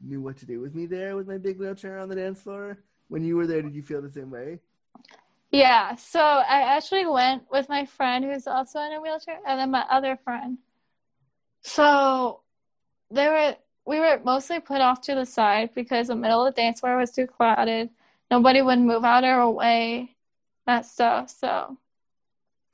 knew 0.00 0.20
what 0.20 0.36
to 0.38 0.46
do 0.46 0.60
with 0.60 0.74
me 0.74 0.86
there 0.86 1.16
with 1.16 1.26
my 1.26 1.38
big 1.38 1.58
wheelchair 1.58 1.98
on 1.98 2.08
the 2.08 2.14
dance 2.14 2.42
floor. 2.42 2.78
When 3.08 3.24
you 3.24 3.36
were 3.36 3.46
there, 3.46 3.62
did 3.62 3.74
you 3.74 3.82
feel 3.82 4.02
the 4.02 4.10
same 4.10 4.30
way? 4.30 4.60
Yeah, 5.50 5.94
so 5.94 6.20
I 6.20 6.62
actually 6.62 7.06
went 7.06 7.44
with 7.50 7.68
my 7.68 7.86
friend 7.86 8.24
who's 8.24 8.46
also 8.46 8.80
in 8.80 8.92
a 8.92 9.00
wheelchair 9.00 9.38
and 9.46 9.60
then 9.60 9.70
my 9.70 9.84
other 9.90 10.18
friend. 10.24 10.58
So 11.62 12.40
they 13.10 13.28
were 13.28 13.56
we 13.86 14.00
were 14.00 14.20
mostly 14.24 14.60
put 14.60 14.80
off 14.80 15.02
to 15.02 15.14
the 15.14 15.26
side 15.26 15.70
because 15.74 16.08
the 16.08 16.16
middle 16.16 16.46
of 16.46 16.54
the 16.54 16.60
dance 16.60 16.80
floor 16.80 16.96
was 16.96 17.10
too 17.10 17.26
crowded. 17.26 17.90
Nobody 18.30 18.62
would 18.62 18.78
move 18.78 19.04
out 19.04 19.24
of 19.24 19.30
our 19.30 19.50
way, 19.50 20.13
that 20.66 20.86
stuff. 20.86 21.30
So 21.30 21.76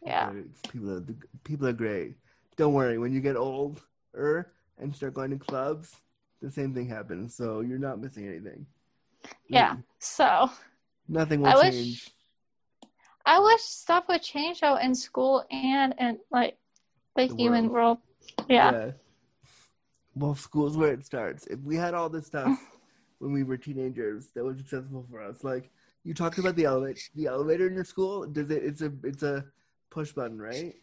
yeah. 0.04 0.32
People 0.72 0.96
are 0.96 1.04
people 1.44 1.66
are 1.68 1.72
great. 1.72 2.16
Don't 2.56 2.74
worry, 2.74 2.98
when 2.98 3.12
you 3.12 3.20
get 3.20 3.36
older 3.36 3.80
and 4.78 4.94
start 4.94 5.14
going 5.14 5.30
to 5.30 5.38
clubs, 5.38 5.96
the 6.42 6.50
same 6.50 6.74
thing 6.74 6.88
happens. 6.88 7.34
So 7.34 7.60
you're 7.60 7.78
not 7.78 8.00
missing 8.00 8.26
anything. 8.28 8.66
Yeah. 9.48 9.76
So 9.98 10.50
Nothing 11.08 11.40
will 11.40 11.48
I 11.48 11.54
wish- 11.56 11.74
change. 11.74 12.10
I 13.26 13.38
wish 13.38 13.60
stuff 13.60 14.04
would 14.08 14.22
change 14.22 14.60
though 14.60 14.76
in 14.76 14.94
school 14.94 15.44
and 15.50 15.94
in 15.98 16.18
like 16.30 16.56
the, 17.16 17.26
The 17.28 17.34
human 17.36 17.68
world. 17.68 17.98
world. 18.38 18.48
Yeah. 18.48 18.90
Well, 20.14 20.34
school's 20.34 20.76
where 20.76 20.92
it 20.92 21.04
starts. 21.04 21.46
If 21.46 21.60
we 21.60 21.76
had 21.76 21.94
all 21.94 22.08
this 22.08 22.26
stuff 22.26 22.58
when 23.18 23.32
we 23.32 23.42
were 23.42 23.56
teenagers 23.56 24.28
that 24.34 24.44
was 24.44 24.58
accessible 24.58 25.06
for 25.10 25.20
us, 25.22 25.44
like 25.44 25.70
you 26.04 26.14
talked 26.14 26.38
about 26.38 26.56
the 26.56 26.64
elevator, 26.64 27.00
the 27.14 27.26
elevator 27.26 27.66
in 27.66 27.74
your 27.74 27.84
school, 27.84 28.26
does 28.26 28.50
it? 28.50 28.64
It's 28.64 28.82
a 28.82 28.92
it's 29.04 29.22
a 29.22 29.44
push 29.90 30.12
button, 30.12 30.40
right? 30.40 30.74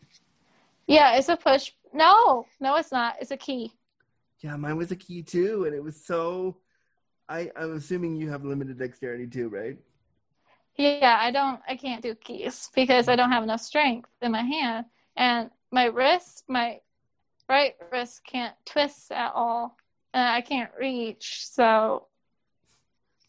Yeah, 0.87 1.15
it's 1.17 1.29
a 1.29 1.37
push. 1.37 1.71
No, 1.93 2.45
no, 2.59 2.75
it's 2.75 2.91
not. 2.91 3.15
It's 3.19 3.31
a 3.31 3.37
key. 3.37 3.73
Yeah, 4.39 4.55
mine 4.55 4.77
was 4.77 4.91
a 4.91 4.95
key 4.95 5.23
too, 5.23 5.65
and 5.65 5.73
it 5.75 5.83
was 5.83 6.03
so. 6.05 6.57
I 7.29 7.51
I'm 7.55 7.75
assuming 7.75 8.15
you 8.15 8.29
have 8.29 8.45
limited 8.45 8.77
dexterity 8.77 9.27
too, 9.27 9.49
right? 9.49 9.77
Yeah, 10.77 11.17
I 11.19 11.31
don't, 11.31 11.59
I 11.67 11.75
can't 11.75 12.03
do 12.03 12.13
keys 12.13 12.69
because 12.75 13.09
I 13.09 13.15
don't 13.15 13.31
have 13.31 13.43
enough 13.43 13.61
strength 13.61 14.09
in 14.21 14.31
my 14.31 14.43
hand. 14.43 14.85
And 15.15 15.49
my 15.71 15.85
wrist, 15.85 16.43
my 16.47 16.79
right 17.49 17.75
wrist 17.91 18.21
can't 18.23 18.53
twist 18.63 19.11
at 19.11 19.31
all. 19.33 19.75
And 20.13 20.27
I 20.29 20.41
can't 20.41 20.69
reach. 20.79 21.47
So 21.47 22.05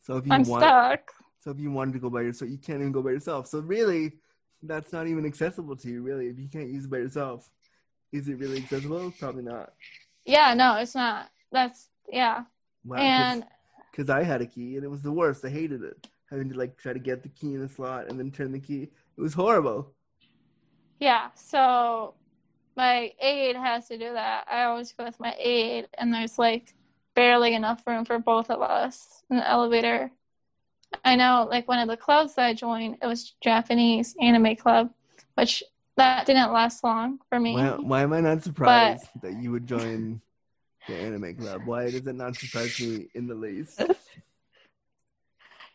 So 0.03 0.18
if 0.18 0.26
you 0.26 0.32
I'm 0.32 0.45
want, 0.45 0.62
stuck. 0.62 1.11
So 1.41 1.51
if 1.51 1.59
you 1.59 1.70
wanted 1.70 1.93
to 1.93 1.99
go 1.99 2.11
by 2.11 2.22
yourself, 2.22 2.51
you 2.51 2.59
can't 2.59 2.80
even 2.80 2.93
go 2.93 3.03
by 3.03 3.11
yourself. 3.11 3.47
So 3.47 3.61
really, 3.61 4.12
that's 4.62 4.93
not 4.93 5.07
even 5.07 5.24
accessible 5.24 5.76
to 5.76 5.89
you. 5.89 6.03
Really, 6.03 6.26
if 6.26 6.39
you 6.39 6.49
can't 6.49 6.68
use 6.68 6.84
it 6.84 6.91
by 6.91 6.99
yourself, 6.99 7.49
is 8.12 8.28
it 8.28 8.39
really 8.39 8.59
accessible? 8.59 9.12
Probably 9.18 9.43
not. 9.43 9.72
Yeah, 10.24 10.55
no, 10.55 10.76
it's 10.76 10.95
not. 10.95 11.30
that's 11.53 11.89
yeah. 12.11 12.45
Wow, 12.84 12.97
and 12.99 13.45
because 13.91 14.11
I 14.11 14.22
had 14.22 14.41
a 14.41 14.47
key 14.47 14.76
and 14.76 14.84
it 14.84 14.91
was 14.91 15.03
the 15.03 15.12
worst. 15.12 15.45
I 15.45 15.49
hated 15.49 15.82
it. 15.82 16.07
Having 16.30 16.51
to 16.51 16.59
like 16.59 16.76
try 16.76 16.93
to 16.93 16.99
get 16.99 17.22
the 17.22 17.28
key 17.30 17.55
in 17.55 17.61
the 17.61 17.68
slot 17.68 18.09
and 18.09 18.18
then 18.18 18.30
turn 18.30 18.53
the 18.53 18.59
key. 18.59 18.82
It 19.16 19.20
was 19.20 19.34
horrible. 19.34 19.93
yeah, 21.01 21.28
so 21.34 22.14
my 22.76 23.12
aide 23.20 23.57
has 23.57 23.89
to 23.89 23.99
do 23.99 24.12
that. 24.12 24.47
I 24.51 24.64
always 24.64 24.93
go 24.93 25.05
with 25.05 25.18
my 25.18 25.34
aide, 25.39 25.89
and 25.97 26.12
there's 26.12 26.39
like 26.39 26.74
barely 27.14 27.55
enough 27.55 27.86
room 27.86 28.05
for 28.05 28.18
both 28.18 28.51
of 28.51 28.62
us 28.62 29.22
in 29.30 29.36
the 29.36 29.49
elevator. 29.49 30.11
I 31.05 31.16
know, 31.16 31.47
like 31.51 31.68
one 31.68 31.78
of 31.78 31.89
the 31.89 31.97
clubs 31.97 32.34
that 32.34 32.47
I 32.47 32.55
joined, 32.55 32.99
it 33.03 33.07
was 33.07 33.34
Japanese 33.41 34.14
anime 34.20 34.57
club, 34.57 34.91
which 35.34 35.62
that 35.97 36.26
didn't 36.26 36.53
last 36.53 36.84
long 36.84 37.18
for 37.28 37.39
me. 37.41 37.55
Why, 37.55 37.70
why 37.70 38.03
am 38.03 38.12
I 38.12 38.20
not 38.20 38.43
surprised 38.43 39.09
that 39.22 39.43
you 39.43 39.51
would 39.53 39.66
join 39.66 40.20
the 40.89 40.97
anime 40.97 41.36
club? 41.36 41.66
Why 41.66 41.91
does 41.91 42.07
it 42.07 42.14
not 42.14 42.36
surprise 42.36 42.80
me 42.80 43.09
in 43.14 43.26
the 43.26 43.34
least? 43.34 43.82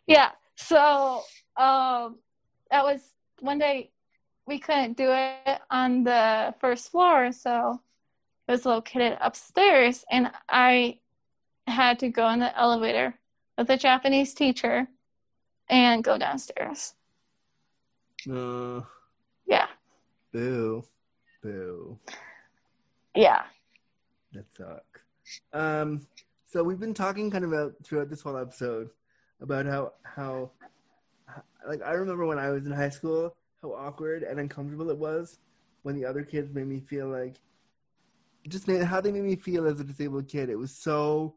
Yeah. 0.05 0.31
So 0.55 1.23
um 1.55 2.17
that 2.69 2.83
was 2.83 2.99
one 3.39 3.57
day 3.57 3.91
we 4.45 4.59
couldn't 4.59 4.97
do 4.97 5.09
it 5.09 5.61
on 5.71 6.03
the 6.03 6.53
first 6.59 6.91
floor, 6.91 7.31
so 7.31 7.79
it 8.47 8.51
was 8.51 8.65
located 8.65 9.17
upstairs 9.21 10.03
and 10.11 10.29
I 10.49 10.99
had 11.67 11.99
to 11.99 12.09
go 12.09 12.27
in 12.29 12.39
the 12.39 12.57
elevator 12.59 13.17
with 13.57 13.69
a 13.69 13.77
Japanese 13.77 14.33
teacher 14.33 14.87
and 15.69 16.03
go 16.03 16.17
downstairs. 16.17 16.93
No. 18.25 18.85
Yeah. 19.45 19.67
Boo. 20.31 20.83
Boo. 21.41 21.99
Yeah. 23.15 23.43
That 24.33 24.45
sucks. 24.55 25.01
Um, 25.51 26.07
so 26.45 26.63
we've 26.63 26.79
been 26.79 26.93
talking 26.93 27.29
kind 27.29 27.43
of 27.43 27.51
about 27.51 27.73
throughout 27.83 28.09
this 28.09 28.21
whole 28.21 28.37
episode 28.37 28.89
about 29.41 29.65
how 29.65 29.93
how 30.03 30.51
like 31.67 31.81
I 31.83 31.91
remember 31.93 32.25
when 32.25 32.39
I 32.39 32.49
was 32.49 32.65
in 32.65 32.71
high 32.71 32.89
school 32.89 33.35
how 33.61 33.73
awkward 33.73 34.23
and 34.23 34.39
uncomfortable 34.39 34.89
it 34.89 34.97
was 34.97 35.39
when 35.83 35.95
the 35.95 36.05
other 36.05 36.23
kids 36.23 36.53
made 36.53 36.67
me 36.67 36.79
feel 36.79 37.07
like 37.07 37.37
just 38.49 38.67
made, 38.67 38.83
how 38.83 38.99
they 38.99 39.11
made 39.11 39.23
me 39.23 39.35
feel 39.35 39.65
as 39.67 39.79
a 39.79 39.83
disabled 39.83 40.27
kid. 40.27 40.49
It 40.49 40.57
was 40.57 40.75
so 40.75 41.35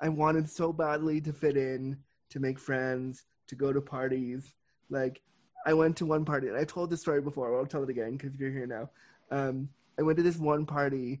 I 0.00 0.08
wanted 0.08 0.48
so 0.48 0.72
badly 0.72 1.20
to 1.22 1.32
fit 1.32 1.56
in, 1.56 1.96
to 2.30 2.40
make 2.40 2.58
friends, 2.58 3.24
to 3.48 3.54
go 3.54 3.72
to 3.72 3.80
parties. 3.80 4.54
Like 4.90 5.22
I 5.66 5.74
went 5.74 5.96
to 5.98 6.06
one 6.06 6.24
party, 6.24 6.48
and 6.48 6.56
I 6.56 6.64
told 6.64 6.90
this 6.90 7.00
story 7.00 7.20
before. 7.20 7.56
I'll 7.58 7.66
tell 7.66 7.82
it 7.82 7.90
again 7.90 8.16
because 8.16 8.34
you're 8.36 8.50
here 8.50 8.66
now. 8.66 8.90
Um, 9.30 9.68
I 9.98 10.02
went 10.02 10.16
to 10.18 10.22
this 10.22 10.36
one 10.38 10.66
party 10.66 11.20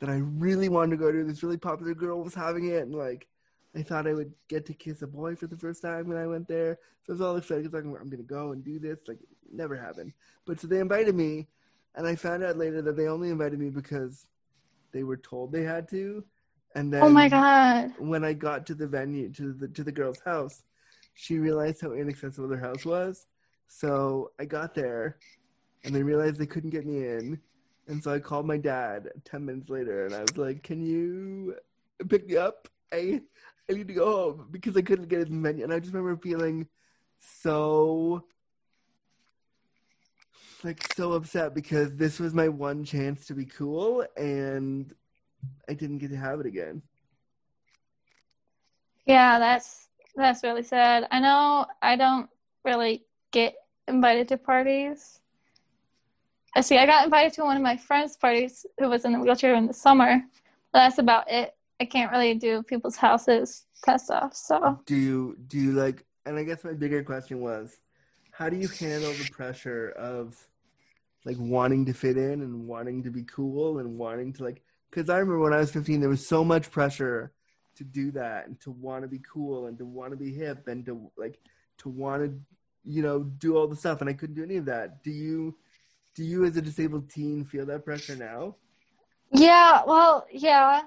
that 0.00 0.08
I 0.10 0.16
really 0.16 0.68
wanted 0.68 0.90
to 0.92 0.96
go 0.96 1.12
to. 1.12 1.24
This 1.24 1.42
really 1.42 1.56
popular 1.56 1.94
girl 1.94 2.22
was 2.22 2.34
having 2.34 2.66
it, 2.66 2.82
and 2.82 2.94
like 2.94 3.26
I 3.76 3.82
thought 3.82 4.06
I 4.06 4.14
would 4.14 4.32
get 4.48 4.66
to 4.66 4.74
kiss 4.74 5.02
a 5.02 5.06
boy 5.06 5.34
for 5.36 5.46
the 5.46 5.56
first 5.56 5.82
time 5.82 6.08
when 6.08 6.18
I 6.18 6.26
went 6.26 6.48
there. 6.48 6.78
So 7.02 7.12
I 7.12 7.14
was 7.14 7.20
all 7.20 7.36
excited 7.36 7.64
because 7.64 7.84
I'm 7.84 7.92
going 7.92 8.10
to 8.10 8.16
go 8.22 8.52
and 8.52 8.64
do 8.64 8.78
this. 8.78 9.00
Like, 9.06 9.20
it 9.20 9.28
never 9.52 9.76
happened. 9.76 10.12
But 10.46 10.60
so 10.60 10.66
they 10.66 10.78
invited 10.80 11.14
me, 11.14 11.48
and 11.94 12.06
I 12.06 12.14
found 12.14 12.42
out 12.42 12.56
later 12.56 12.82
that 12.82 12.96
they 12.96 13.08
only 13.08 13.30
invited 13.30 13.58
me 13.58 13.70
because 13.70 14.26
they 14.92 15.02
were 15.02 15.16
told 15.16 15.52
they 15.52 15.62
had 15.64 15.88
to. 15.90 16.24
And 16.74 16.92
then 16.92 17.02
Oh 17.02 17.08
my 17.10 17.28
god. 17.28 17.92
when 17.98 18.24
I 18.24 18.32
got 18.32 18.66
to 18.66 18.74
the 18.74 18.86
venue, 18.86 19.30
to 19.32 19.52
the 19.52 19.68
to 19.68 19.84
the 19.84 19.92
girl's 19.92 20.20
house, 20.20 20.62
she 21.14 21.38
realized 21.38 21.80
how 21.80 21.92
inaccessible 21.92 22.48
their 22.48 22.58
house 22.58 22.84
was. 22.84 23.26
So 23.66 24.32
I 24.38 24.44
got 24.44 24.74
there, 24.74 25.18
and 25.84 25.94
they 25.94 26.02
realized 26.02 26.38
they 26.38 26.46
couldn't 26.46 26.70
get 26.70 26.86
me 26.86 27.06
in. 27.08 27.40
And 27.88 28.02
so 28.02 28.12
I 28.12 28.18
called 28.18 28.46
my 28.46 28.56
dad 28.56 29.08
ten 29.24 29.44
minutes 29.44 29.70
later, 29.70 30.06
and 30.06 30.14
I 30.14 30.20
was 30.20 30.36
like, 30.36 30.62
"Can 30.62 30.82
you 30.82 31.56
pick 32.08 32.26
me 32.26 32.36
up? 32.36 32.68
I 32.92 33.22
I 33.68 33.72
need 33.72 33.88
to 33.88 33.94
go 33.94 34.06
home 34.06 34.48
because 34.50 34.76
I 34.76 34.82
couldn't 34.82 35.08
get 35.08 35.20
in 35.20 35.42
the 35.42 35.48
venue." 35.48 35.64
And 35.64 35.72
I 35.72 35.80
just 35.80 35.92
remember 35.92 36.20
feeling 36.20 36.66
so 37.20 38.24
like 40.62 40.82
so 40.94 41.12
upset 41.12 41.54
because 41.54 41.94
this 41.94 42.18
was 42.18 42.32
my 42.32 42.48
one 42.48 42.84
chance 42.84 43.26
to 43.26 43.34
be 43.34 43.44
cool, 43.44 44.04
and 44.16 44.92
I 45.68 45.74
didn't 45.74 45.98
get 45.98 46.10
to 46.10 46.16
have 46.16 46.40
it 46.40 46.46
again. 46.46 46.82
Yeah, 49.04 49.38
that's 49.38 49.88
that's 50.16 50.42
really 50.42 50.62
sad. 50.62 51.06
I 51.10 51.20
know 51.20 51.66
I 51.82 51.96
don't 51.96 52.28
really 52.64 53.04
get 53.32 53.54
invited 53.88 54.28
to 54.28 54.36
parties. 54.36 55.20
I 56.56 56.60
see. 56.60 56.78
I 56.78 56.86
got 56.86 57.04
invited 57.04 57.32
to 57.34 57.44
one 57.44 57.56
of 57.56 57.62
my 57.62 57.76
friends' 57.76 58.16
parties 58.16 58.64
who 58.78 58.88
was 58.88 59.04
in 59.04 59.14
a 59.14 59.20
wheelchair 59.20 59.54
in 59.54 59.66
the 59.66 59.74
summer, 59.74 60.22
but 60.72 60.78
that's 60.78 60.98
about 60.98 61.30
it. 61.30 61.54
I 61.80 61.84
can't 61.84 62.12
really 62.12 62.34
do 62.34 62.62
people's 62.62 62.96
houses 62.96 63.66
that 63.86 64.00
stuff. 64.00 64.34
So 64.34 64.78
do 64.86 64.96
you 64.96 65.36
do 65.48 65.58
you 65.58 65.72
like 65.72 66.04
and 66.26 66.38
i 66.38 66.42
guess 66.42 66.64
my 66.64 66.72
bigger 66.72 67.02
question 67.02 67.40
was 67.40 67.76
how 68.30 68.48
do 68.48 68.56
you 68.56 68.68
handle 68.68 69.12
the 69.12 69.28
pressure 69.30 69.90
of 69.90 70.36
like 71.24 71.36
wanting 71.38 71.84
to 71.86 71.92
fit 71.92 72.16
in 72.16 72.42
and 72.42 72.66
wanting 72.66 73.02
to 73.02 73.10
be 73.10 73.24
cool 73.24 73.78
and 73.78 73.98
wanting 73.98 74.32
to 74.32 74.44
like 74.44 74.62
because 74.90 75.08
i 75.08 75.18
remember 75.18 75.40
when 75.40 75.52
i 75.52 75.58
was 75.58 75.70
15 75.70 76.00
there 76.00 76.08
was 76.08 76.26
so 76.26 76.44
much 76.44 76.70
pressure 76.70 77.32
to 77.76 77.84
do 77.84 78.10
that 78.10 78.46
and 78.46 78.60
to 78.60 78.70
want 78.70 79.02
to 79.02 79.08
be 79.08 79.20
cool 79.20 79.66
and 79.66 79.78
to 79.78 79.84
want 79.84 80.10
to 80.10 80.16
be 80.16 80.32
hip 80.32 80.68
and 80.68 80.84
to 80.86 81.10
like 81.16 81.38
to 81.78 81.88
want 81.88 82.22
to 82.22 82.38
you 82.84 83.02
know 83.02 83.22
do 83.22 83.56
all 83.56 83.66
the 83.66 83.76
stuff 83.76 84.00
and 84.00 84.10
i 84.10 84.12
couldn't 84.12 84.34
do 84.34 84.42
any 84.42 84.56
of 84.56 84.64
that 84.64 85.02
do 85.02 85.10
you 85.10 85.54
do 86.14 86.22
you 86.22 86.44
as 86.44 86.56
a 86.56 86.62
disabled 86.62 87.08
teen 87.10 87.44
feel 87.44 87.66
that 87.66 87.84
pressure 87.84 88.16
now 88.16 88.54
yeah, 89.34 89.82
well, 89.84 90.26
yeah, 90.30 90.82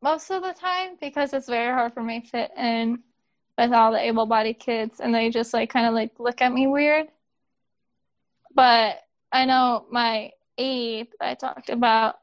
most 0.00 0.30
of 0.30 0.42
the 0.42 0.54
time 0.54 0.96
because 1.00 1.34
it's 1.34 1.48
very 1.48 1.72
hard 1.72 1.92
for 1.92 2.02
me 2.02 2.20
to 2.20 2.26
fit 2.26 2.50
in 2.56 3.00
with 3.58 3.72
all 3.72 3.92
the 3.92 4.00
able-bodied 4.00 4.58
kids, 4.58 5.00
and 5.00 5.14
they 5.14 5.28
just 5.28 5.52
like 5.52 5.68
kind 5.70 5.86
of 5.86 5.92
like 5.92 6.12
look 6.18 6.40
at 6.40 6.52
me 6.52 6.66
weird. 6.66 7.08
But 8.54 9.00
I 9.30 9.44
know 9.44 9.86
my 9.90 10.30
aide 10.56 11.08
I 11.20 11.34
talked 11.34 11.68
about, 11.68 12.16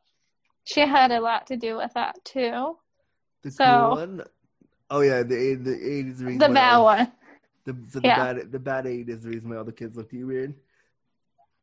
she 0.63 0.81
had 0.81 1.11
a 1.11 1.21
lot 1.21 1.47
to 1.47 1.57
do 1.57 1.77
with 1.77 1.93
that 1.93 2.23
too. 2.25 2.75
The 3.41 3.51
So- 3.51 3.63
cool 3.65 3.95
one 3.95 4.23
oh 4.91 5.01
yeah 5.01 5.23
the 5.23 5.55
the 5.55 5.71
is 5.71 6.19
the 6.19 6.25
reason 6.25 6.39
The 6.39 6.49
bad 6.49 6.73
all- 6.75 6.85
one. 6.85 7.11
the, 7.65 7.73
the 7.73 8.01
Yeah. 8.03 8.33
bad 8.33 8.51
the 8.51 8.59
bad 8.59 8.87
aide 8.87 9.09
is 9.09 9.21
the 9.23 9.29
reason 9.29 9.49
why 9.49 9.57
all 9.57 9.63
the 9.63 9.71
kids 9.71 9.95
look 9.97 10.07
at 10.07 10.13
you 10.13 10.27
weird 10.27 10.55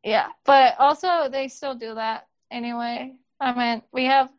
Yeah, 0.03 0.27
but 0.45 0.75
also 0.79 1.27
they 1.29 1.47
still 1.49 1.75
do 1.75 1.93
that 1.95 2.27
anyway. 2.49 3.15
I 3.39 3.53
mean, 3.53 3.83
we 3.91 4.05
have 4.05 4.29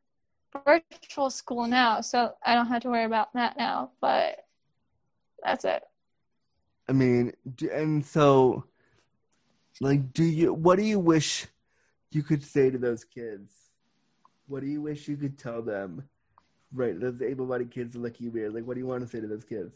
virtual 0.64 1.30
school 1.30 1.66
now, 1.66 2.00
so 2.00 2.34
I 2.44 2.54
don't 2.54 2.66
have 2.68 2.82
to 2.82 2.88
worry 2.88 3.04
about 3.04 3.32
that 3.34 3.56
now. 3.58 3.90
But 4.00 4.46
that's 5.44 5.64
it. 5.64 5.82
I 6.88 6.92
mean, 6.92 7.32
and 7.70 8.04
so, 8.04 8.64
like, 9.80 10.12
do 10.14 10.24
you? 10.24 10.54
What 10.54 10.78
do 10.78 10.84
you 10.84 10.98
wish 10.98 11.46
you 12.10 12.22
could 12.22 12.42
say 12.42 12.70
to 12.70 12.78
those 12.78 13.04
kids? 13.04 13.52
What 14.46 14.60
do 14.62 14.66
you 14.66 14.80
wish 14.80 15.06
you 15.06 15.16
could 15.16 15.38
tell 15.38 15.60
them? 15.62 16.08
Right, 16.72 16.98
those 16.98 17.22
able-bodied 17.22 17.70
kids 17.70 17.96
look 17.96 18.20
you 18.20 18.30
weird. 18.30 18.54
Like, 18.54 18.64
what 18.64 18.74
do 18.74 18.80
you 18.80 18.86
want 18.86 19.02
to 19.02 19.08
say 19.08 19.20
to 19.20 19.26
those 19.26 19.44
kids? 19.44 19.74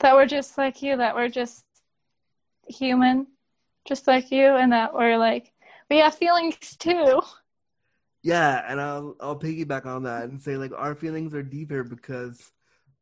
That 0.00 0.14
we're 0.14 0.26
just 0.26 0.58
like 0.58 0.82
you. 0.82 0.96
That 0.96 1.14
we're 1.14 1.28
just 1.28 1.64
human, 2.68 3.26
just 3.86 4.06
like 4.06 4.30
you, 4.30 4.56
and 4.56 4.72
that 4.72 4.94
we're 4.94 5.16
like 5.16 5.52
we 5.88 5.98
have 5.98 6.14
feelings 6.14 6.56
too. 6.78 7.20
Yeah, 8.22 8.64
and 8.68 8.80
I'll 8.80 9.16
I'll 9.20 9.38
piggyback 9.38 9.86
on 9.86 10.02
that 10.02 10.24
and 10.24 10.40
say 10.40 10.56
like 10.56 10.72
our 10.76 10.94
feelings 10.94 11.34
are 11.34 11.42
deeper 11.42 11.84
because 11.84 12.52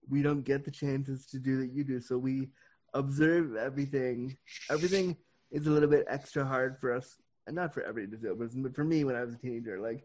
we 0.09 0.23
don't 0.23 0.43
get 0.43 0.65
the 0.65 0.71
chances 0.71 1.27
to 1.27 1.39
do 1.39 1.59
that 1.59 1.73
you 1.73 1.85
do. 1.85 2.01
So 2.01 2.17
we 2.19 2.51
observe 2.95 3.57
everything. 3.57 4.37
Everything 4.71 5.17
is 5.51 5.67
a 5.67 5.71
little 5.71 5.89
bit 5.89 6.07
extra 6.09 6.45
hard 6.45 6.79
for 6.79 6.95
us, 6.95 7.17
and 7.47 7.57
not 7.57 7.75
for 7.75 7.83
every 7.83 8.07
disabled 8.07 8.39
person, 8.39 8.63
but 8.63 8.75
for 8.75 8.85
me 8.85 9.05
when 9.05 9.17
I 9.17 9.25
was 9.25 9.35
a 9.35 9.39
teenager, 9.39 9.81
like 9.81 10.05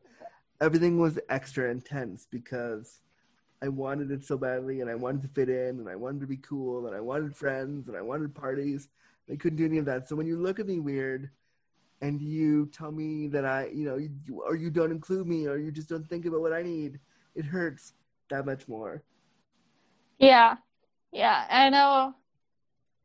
everything 0.63 0.97
was 0.97 1.19
extra 1.27 1.69
intense 1.69 2.25
because 2.31 3.01
I 3.61 3.67
wanted 3.67 4.11
it 4.11 4.23
so 4.23 4.37
badly, 4.37 4.81
and 4.81 4.89
I 4.89 4.95
wanted 4.95 5.21
to 5.23 5.27
fit 5.27 5.49
in, 5.49 5.79
and 5.79 5.89
I 5.89 5.95
wanted 5.95 6.21
to 6.21 6.27
be 6.27 6.37
cool, 6.37 6.87
and 6.87 6.95
I 6.95 7.01
wanted 7.01 7.35
friends, 7.35 7.87
and 7.87 7.97
I 7.97 8.01
wanted 8.01 8.33
parties. 8.33 8.87
I 9.31 9.35
couldn't 9.35 9.57
do 9.57 9.65
any 9.65 9.77
of 9.77 9.85
that. 9.85 10.07
So 10.07 10.15
when 10.15 10.25
you 10.25 10.37
look 10.37 10.59
at 10.59 10.67
me 10.67 10.79
weird 10.79 11.29
and 12.01 12.21
you 12.21 12.65
tell 12.67 12.91
me 12.91 13.27
that 13.27 13.45
I, 13.45 13.67
you 13.73 13.85
know, 13.85 13.97
you, 13.97 14.09
or 14.45 14.55
you 14.55 14.69
don't 14.69 14.91
include 14.91 15.27
me, 15.27 15.47
or 15.47 15.57
you 15.57 15.71
just 15.71 15.89
don't 15.89 16.07
think 16.07 16.25
about 16.25 16.41
what 16.41 16.53
I 16.53 16.61
need, 16.61 16.99
it 17.35 17.45
hurts 17.45 17.93
that 18.29 18.45
much 18.45 18.67
more. 18.67 19.03
Yeah, 20.19 20.55
yeah. 21.11 21.45
I 21.49 21.69
know 21.69 22.15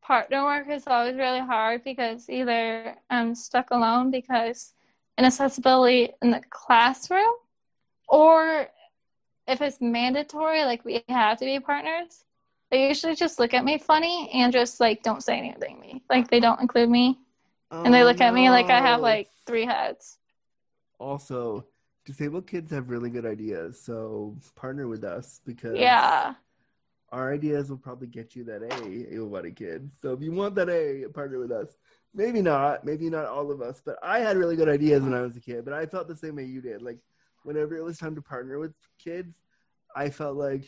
partner 0.02 0.44
work 0.44 0.68
is 0.68 0.86
always 0.86 1.16
really 1.16 1.40
hard 1.40 1.84
because 1.84 2.28
either 2.30 2.96
I'm 3.10 3.34
stuck 3.34 3.70
alone 3.70 4.10
because 4.10 4.74
inaccessibility 5.18 6.10
in 6.22 6.30
the 6.30 6.42
classroom, 6.50 7.34
or 8.08 8.68
if 9.46 9.60
it's 9.62 9.80
mandatory, 9.80 10.64
like 10.64 10.84
we 10.84 11.04
have 11.08 11.38
to 11.38 11.44
be 11.44 11.60
partners, 11.60 12.24
they 12.70 12.88
usually 12.88 13.14
just 13.14 13.38
look 13.38 13.54
at 13.54 13.64
me 13.64 13.78
funny 13.78 14.30
and 14.34 14.52
just 14.52 14.80
like 14.80 15.02
don't 15.02 15.22
say 15.22 15.38
anything 15.38 15.76
to 15.76 15.80
me. 15.80 16.02
Like 16.10 16.28
they 16.30 16.40
don't 16.40 16.60
include 16.60 16.90
me 16.90 17.18
and 17.84 17.94
they 17.94 18.02
Oh, 18.02 18.04
look 18.04 18.20
at 18.20 18.34
me 18.34 18.50
like 18.50 18.70
I 18.70 18.80
have 18.80 19.00
like 19.00 19.28
oh. 19.28 19.30
three 19.46 19.66
heads. 19.66 20.18
Also, 20.98 21.66
disabled 22.04 22.46
kids 22.46 22.70
have 22.70 22.90
really 22.90 23.10
good 23.10 23.26
ideas. 23.26 23.80
So 23.80 24.36
partner 24.56 24.86
with 24.88 25.04
us 25.04 25.40
because 25.44 25.78
Yeah. 25.78 26.34
our 27.10 27.32
ideas 27.32 27.70
will 27.70 27.78
probably 27.78 28.06
get 28.08 28.36
you 28.36 28.44
that 28.44 28.62
A, 28.62 29.14
able-bodied 29.14 29.56
kid. 29.56 29.90
So 30.00 30.12
if 30.12 30.20
you 30.22 30.32
want 30.32 30.54
that 30.56 30.68
A, 30.68 31.06
partner 31.14 31.38
with 31.38 31.52
us. 31.52 31.76
Maybe 32.14 32.42
not, 32.42 32.84
maybe 32.84 33.08
not 33.10 33.26
all 33.26 33.50
of 33.50 33.60
us, 33.62 33.80
but 33.84 33.98
I 34.02 34.20
had 34.20 34.36
really 34.36 34.56
good 34.56 34.68
ideas 34.68 35.04
when 35.04 35.14
I 35.14 35.20
was 35.22 35.36
a 35.36 35.40
kid. 35.40 35.64
But 35.64 35.74
I 35.74 35.86
felt 35.86 36.08
the 36.08 36.16
same 36.16 36.36
way 36.36 36.44
you 36.44 36.60
did. 36.60 36.82
Like 36.82 36.98
whenever 37.48 37.74
it 37.76 37.82
was 37.82 37.98
time 37.98 38.14
to 38.14 38.22
partner 38.22 38.58
with 38.58 38.74
kids, 38.98 39.34
I 39.96 40.10
felt 40.10 40.36
like, 40.36 40.64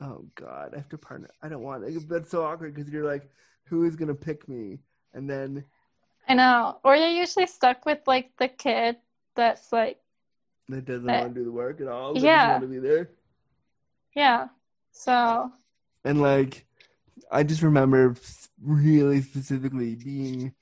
oh 0.00 0.24
God, 0.34 0.70
I 0.72 0.78
have 0.78 0.88
to 0.88 0.98
partner. 0.98 1.28
I 1.42 1.48
don't 1.48 1.62
want 1.62 1.84
it. 1.84 2.08
That's 2.08 2.30
so 2.30 2.44
awkward 2.44 2.74
because 2.74 2.90
you're 2.90 3.04
like, 3.04 3.28
who 3.64 3.84
is 3.84 3.94
gonna 3.94 4.14
pick 4.14 4.48
me? 4.48 4.78
And 5.12 5.28
then 5.28 5.64
I 6.26 6.34
know. 6.34 6.78
Or 6.82 6.96
you're 6.96 7.08
usually 7.08 7.46
stuck 7.46 7.84
with 7.86 8.00
like 8.06 8.30
the 8.38 8.48
kid 8.48 8.96
that's 9.36 9.72
like, 9.72 9.98
that 10.68 10.84
doesn't 10.86 11.08
Uh, 11.08 11.20
want 11.20 11.34
to 11.34 11.40
do 11.40 11.44
the 11.44 11.52
work 11.52 11.80
at 11.80 11.88
all. 11.88 12.16
Yeah. 12.16 12.36
doesn't 12.36 12.50
want 12.50 12.62
to 12.62 12.68
be 12.68 12.78
there. 12.88 13.10
yeah. 14.14 14.48
So, 14.92 15.52
And 16.04 16.20
like, 16.20 16.66
I 17.30 17.42
just 17.42 17.62
remember 17.62 18.14
really 18.62 19.20
specifically 19.22 19.94
being 19.94 20.54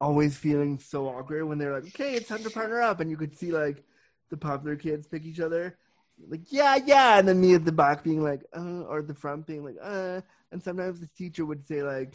always 0.00 0.36
feeling 0.36 0.78
so 0.78 1.08
awkward 1.08 1.44
when 1.44 1.58
they're 1.58 1.72
like, 1.72 1.86
okay, 1.88 2.14
it's 2.14 2.28
time 2.28 2.42
to 2.44 2.50
partner 2.50 2.80
up. 2.80 3.00
And 3.00 3.10
you 3.10 3.16
could 3.16 3.36
see 3.36 3.52
like 3.52 3.84
the 4.30 4.36
popular 4.36 4.76
kids 4.76 5.06
pick 5.06 5.24
each 5.24 5.40
other. 5.40 5.76
Like, 6.28 6.52
yeah, 6.52 6.76
yeah. 6.84 7.18
And 7.18 7.28
then 7.28 7.40
me 7.40 7.54
at 7.54 7.64
the 7.64 7.72
back 7.72 8.02
being 8.02 8.22
like, 8.22 8.42
uh, 8.56 8.82
or 8.82 9.02
the 9.02 9.14
front 9.14 9.46
being 9.46 9.64
like, 9.64 9.76
uh. 9.82 10.20
And 10.50 10.62
sometimes 10.62 11.00
the 11.00 11.08
teacher 11.16 11.44
would 11.44 11.66
say, 11.66 11.82
like, 11.82 12.14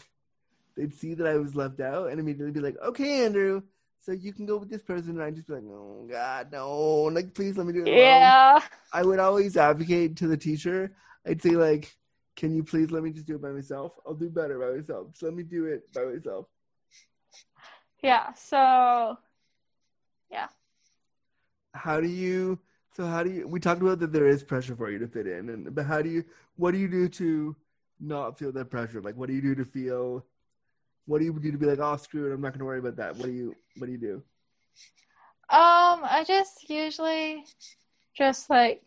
they'd 0.76 0.94
see 0.94 1.14
that 1.14 1.26
I 1.26 1.36
was 1.36 1.54
left 1.54 1.80
out 1.80 2.10
and 2.10 2.20
immediately 2.20 2.52
be 2.52 2.60
like, 2.60 2.76
okay, 2.84 3.24
Andrew, 3.24 3.62
so 4.00 4.12
you 4.12 4.32
can 4.32 4.44
go 4.44 4.56
with 4.56 4.68
this 4.68 4.82
person. 4.82 5.10
And 5.10 5.22
I'd 5.22 5.36
just 5.36 5.48
be 5.48 5.54
like, 5.54 5.64
oh, 5.64 6.06
God, 6.10 6.52
no. 6.52 7.04
Like, 7.04 7.32
please 7.34 7.56
let 7.56 7.66
me 7.66 7.72
do 7.72 7.80
it. 7.80 7.88
alone." 7.88 7.98
yeah. 7.98 8.60
I 8.92 9.02
would 9.02 9.18
always 9.20 9.56
advocate 9.56 10.16
to 10.16 10.26
the 10.26 10.36
teacher. 10.36 10.94
I'd 11.26 11.40
say 11.42 11.50
like, 11.50 11.96
"Can 12.36 12.54
you 12.54 12.62
please 12.62 12.90
let 12.90 13.02
me 13.02 13.10
just 13.10 13.26
do 13.26 13.36
it 13.36 13.42
by 13.42 13.50
myself? 13.50 13.92
I'll 14.06 14.14
do 14.14 14.28
better 14.28 14.58
by 14.58 14.76
myself. 14.76 15.10
Just 15.12 15.22
let 15.22 15.34
me 15.34 15.42
do 15.42 15.64
it 15.66 15.90
by 15.92 16.04
myself." 16.04 16.46
Yeah. 18.02 18.34
So, 18.34 19.16
yeah. 20.30 20.48
How 21.74 22.00
do 22.00 22.08
you? 22.08 22.58
So 22.96 23.06
how 23.06 23.22
do 23.24 23.30
you? 23.30 23.48
We 23.48 23.58
talked 23.60 23.82
about 23.82 23.98
that 24.00 24.12
there 24.12 24.28
is 24.28 24.44
pressure 24.44 24.76
for 24.76 24.90
you 24.90 24.98
to 25.00 25.08
fit 25.08 25.26
in, 25.26 25.48
and 25.50 25.74
but 25.74 25.84
how 25.84 26.00
do 26.00 26.08
you? 26.08 26.24
What 26.56 26.70
do 26.72 26.78
you 26.78 26.88
do 26.88 27.08
to 27.08 27.56
not 28.00 28.38
feel 28.38 28.52
that 28.52 28.70
pressure? 28.70 29.00
Like, 29.00 29.16
what 29.16 29.28
do 29.28 29.34
you 29.34 29.42
do 29.42 29.54
to 29.56 29.64
feel? 29.64 30.24
What 31.06 31.18
do 31.18 31.24
you 31.24 31.32
do 31.32 31.50
to 31.50 31.58
be 31.58 31.66
like, 31.66 31.80
"Oh, 31.80 31.96
screw 31.96 32.30
it, 32.30 32.34
I'm 32.34 32.40
not 32.40 32.52
going 32.52 32.60
to 32.60 32.64
worry 32.64 32.78
about 32.78 32.96
that." 32.96 33.16
What 33.16 33.26
do 33.26 33.32
you? 33.32 33.54
What 33.76 33.86
do 33.86 33.92
you 33.92 33.98
do? 33.98 34.22
Um, 35.50 36.00
I 36.04 36.24
just 36.26 36.70
usually 36.70 37.44
just 38.16 38.48
like 38.48 38.82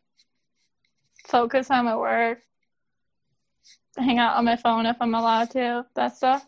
focus 1.28 1.70
on 1.70 1.86
my 1.86 1.96
work, 1.96 2.40
hang 3.98 4.18
out 4.18 4.38
on 4.38 4.46
my 4.46 4.56
phone 4.56 4.86
if 4.86 4.96
I'm 5.02 5.14
allowed 5.14 5.52
to, 5.52 5.86
that 5.96 6.16
stuff. 6.16 6.48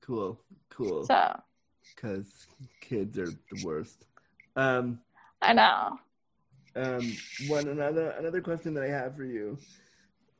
Cool, 0.00 0.40
cool. 0.70 1.04
So, 1.04 1.40
Because 1.94 2.46
kids 2.80 3.18
are 3.18 3.26
the 3.26 3.64
worst. 3.64 4.06
Um. 4.56 4.98
I 5.48 5.52
know. 5.52 5.98
Um, 6.74 7.16
one 7.48 7.68
another 7.68 8.10
another 8.18 8.40
question 8.40 8.72
that 8.74 8.84
I 8.84 8.88
have 8.88 9.14
for 9.14 9.24
you 9.24 9.58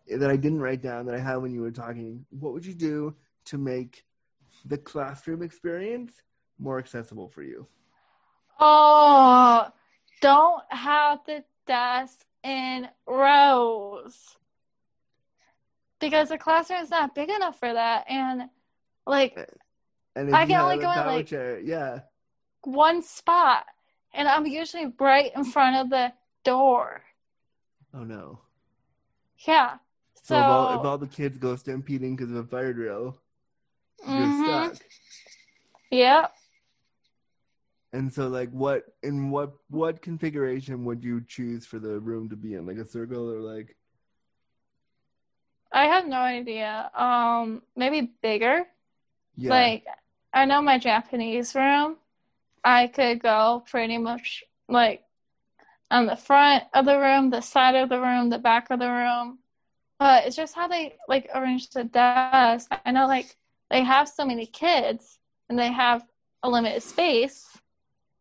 that 0.08 0.30
I 0.30 0.36
didn't 0.36 0.60
write 0.60 0.80
down 0.80 1.04
that 1.06 1.14
I 1.14 1.18
had 1.18 1.36
when 1.36 1.52
you 1.52 1.60
were 1.60 1.70
talking. 1.70 2.24
What 2.30 2.52
would 2.54 2.64
you 2.64 2.72
do 2.74 3.14
to 3.46 3.58
make 3.58 4.04
the 4.64 4.78
classroom 4.78 5.42
experience 5.42 6.22
more 6.58 6.78
accessible 6.78 7.28
for 7.28 7.42
you? 7.42 7.66
Oh, 8.60 9.68
don't 10.20 10.62
have 10.70 11.18
the 11.26 11.44
desk 11.66 12.24
in 12.44 12.88
rows 13.06 14.36
because 16.00 16.30
the 16.30 16.38
classroom 16.38 16.80
is 16.82 16.90
not 16.90 17.14
big 17.14 17.28
enough 17.28 17.58
for 17.58 17.72
that. 17.72 18.04
And 18.08 18.44
like 19.06 19.36
And 20.16 20.34
I 20.34 20.46
can 20.46 20.60
only 20.60 20.78
go 20.78 20.90
in, 20.92 21.06
like- 21.06 21.26
chair, 21.26 21.60
yeah. 21.60 22.00
one 22.62 23.02
spot, 23.02 23.66
and 24.14 24.28
I'm 24.28 24.46
usually 24.46 24.92
right 24.98 25.30
in 25.34 25.44
front 25.44 25.76
of 25.76 25.90
the 25.90 26.12
door. 26.44 27.02
Oh 27.94 28.04
no. 28.04 28.40
Yeah. 29.46 29.76
So, 30.14 30.34
So, 30.34 30.38
if, 30.38 30.44
all, 30.44 30.78
if 30.80 30.84
all 30.86 30.98
the 30.98 31.06
kids 31.06 31.36
go 31.38 31.56
stampeding 31.56 32.14
because 32.14 32.30
of 32.30 32.36
a 32.36 32.44
fire 32.44 32.72
drill, 32.72 33.18
you're 34.06 34.44
stuck. 34.44 34.76
Yep. 35.90 36.32
And 37.92 38.12
so, 38.12 38.28
like, 38.28 38.50
what 38.50 38.84
in 39.02 39.30
what 39.30 39.52
what 39.68 40.00
configuration 40.00 40.84
would 40.86 41.04
you 41.04 41.22
choose 41.26 41.66
for 41.66 41.78
the 41.78 42.00
room 42.00 42.30
to 42.30 42.36
be 42.36 42.54
in? 42.54 42.66
Like 42.66 42.78
a 42.78 42.86
circle 42.86 43.30
or 43.30 43.40
like? 43.40 43.76
I 45.72 45.86
have 45.86 46.06
no 46.06 46.16
idea. 46.16 46.90
Um, 46.94 47.62
maybe 47.76 48.12
bigger. 48.22 48.64
Yeah. 49.36 49.50
Like, 49.50 49.84
I 50.32 50.44
know 50.44 50.62
my 50.62 50.78
Japanese 50.78 51.54
room, 51.54 51.96
I 52.64 52.86
could 52.86 53.20
go 53.20 53.64
pretty 53.68 53.98
much 53.98 54.44
like 54.68 55.04
on 55.90 56.06
the 56.06 56.16
front 56.16 56.64
of 56.74 56.86
the 56.86 56.98
room, 56.98 57.30
the 57.30 57.40
side 57.40 57.74
of 57.74 57.88
the 57.88 58.00
room, 58.00 58.30
the 58.30 58.38
back 58.38 58.70
of 58.70 58.78
the 58.78 58.90
room. 58.90 59.38
But 59.98 60.26
it's 60.26 60.36
just 60.36 60.54
how 60.54 60.68
they 60.68 60.96
like 61.08 61.28
arrange 61.34 61.70
the 61.70 61.84
desk. 61.84 62.70
I 62.84 62.90
know 62.90 63.06
like 63.06 63.36
they 63.70 63.82
have 63.84 64.08
so 64.08 64.24
many 64.24 64.46
kids 64.46 65.18
and 65.48 65.58
they 65.58 65.70
have 65.70 66.04
a 66.42 66.50
limited 66.50 66.82
space, 66.82 67.46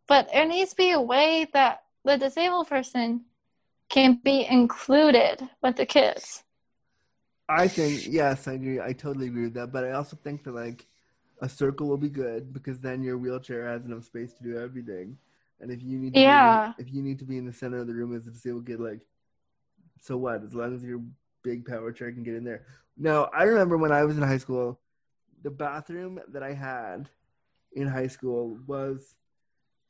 but 0.07 0.29
there 0.31 0.47
needs 0.47 0.71
to 0.71 0.75
be 0.75 0.91
a 0.91 1.01
way 1.01 1.47
that 1.53 1.83
the 2.03 2.17
disabled 2.17 2.67
person 2.67 3.21
can 3.89 4.19
be 4.23 4.45
included 4.45 5.49
with 5.61 5.75
the 5.75 5.85
kids. 5.85 6.43
I 7.49 7.67
think 7.67 8.07
yes, 8.07 8.47
I 8.47 8.53
agree. 8.53 8.79
I 8.79 8.93
totally 8.93 9.27
agree 9.27 9.43
with 9.43 9.55
that. 9.55 9.71
But 9.71 9.83
I 9.83 9.91
also 9.91 10.17
think 10.23 10.43
that 10.43 10.53
like 10.53 10.85
a 11.41 11.49
circle 11.49 11.87
will 11.87 11.97
be 11.97 12.09
good 12.09 12.53
because 12.53 12.79
then 12.79 13.01
your 13.03 13.17
wheelchair 13.17 13.65
has 13.67 13.83
enough 13.85 14.03
space 14.05 14.33
to 14.33 14.43
do 14.43 14.57
everything. 14.57 15.17
And 15.59 15.71
if 15.71 15.81
you 15.81 15.97
need 15.97 16.13
to 16.13 16.19
Yeah. 16.19 16.73
be, 16.77 16.83
if 16.83 16.93
you 16.93 17.01
need 17.01 17.19
to 17.19 17.25
be 17.25 17.37
in 17.37 17.45
the 17.45 17.53
center 17.53 17.77
of 17.79 17.87
the 17.87 17.93
room 17.93 18.15
as 18.15 18.27
a 18.27 18.31
disabled 18.31 18.65
kid, 18.67 18.79
like 18.79 19.01
so 19.99 20.17
what? 20.17 20.43
As 20.43 20.53
long 20.55 20.73
as 20.75 20.83
your 20.83 21.01
big 21.43 21.65
power 21.65 21.91
chair 21.91 22.11
can 22.11 22.23
get 22.23 22.35
in 22.35 22.43
there. 22.43 22.65
Now 22.97 23.29
I 23.33 23.43
remember 23.43 23.77
when 23.77 23.91
I 23.91 24.03
was 24.03 24.17
in 24.17 24.23
high 24.23 24.37
school, 24.37 24.79
the 25.43 25.51
bathroom 25.51 26.19
that 26.29 26.43
I 26.43 26.53
had 26.53 27.09
in 27.73 27.87
high 27.87 28.07
school 28.07 28.57
was 28.67 29.15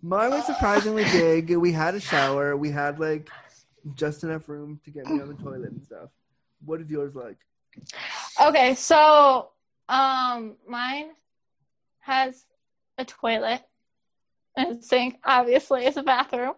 mine 0.01 0.31
was 0.31 0.45
surprisingly 0.45 1.03
big. 1.11 1.55
We 1.55 1.71
had 1.71 1.95
a 1.95 1.99
shower. 1.99 2.55
We 2.55 2.69
had 2.69 2.99
like 2.99 3.29
just 3.95 4.23
enough 4.23 4.47
room 4.47 4.79
to 4.85 4.91
get 4.91 5.09
me 5.09 5.19
on 5.19 5.27
the 5.27 5.33
toilet 5.35 5.71
and 5.71 5.83
stuff. 5.83 6.09
What 6.63 6.79
is 6.81 6.89
yours 6.89 7.15
like? 7.15 7.37
Okay, 8.41 8.75
so 8.75 9.49
um 9.89 10.55
mine 10.67 11.11
has 12.01 12.45
a 12.97 13.05
toilet 13.05 13.61
and 14.55 14.79
a 14.79 14.81
sink, 14.81 15.17
obviously 15.23 15.85
it's 15.85 15.97
a 15.97 16.03
bathroom. 16.03 16.53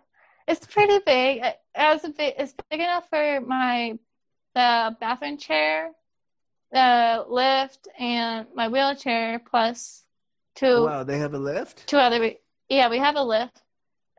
It's 0.48 0.66
pretty 0.66 1.00
big. 1.06 1.44
It 1.44 1.58
has 1.74 2.04
a 2.04 2.10
big 2.10 2.34
it's 2.38 2.54
big 2.70 2.80
enough 2.80 3.08
for 3.10 3.42
my 3.42 3.98
the 4.56 4.96
bathroom 5.00 5.38
chair, 5.38 5.92
the 6.72 7.26
lift 7.28 7.88
and 7.98 8.48
my 8.54 8.68
wheelchair 8.68 9.42
two. 10.56 10.66
Oh, 10.66 10.86
wow, 10.86 11.04
they 11.04 11.18
have 11.18 11.34
a 11.34 11.40
lift? 11.40 11.88
two 11.88 11.98
other 11.98 12.34
yeah, 12.70 12.90
we 12.90 12.98
have 12.98 13.16
a 13.16 13.24
lift. 13.24 13.62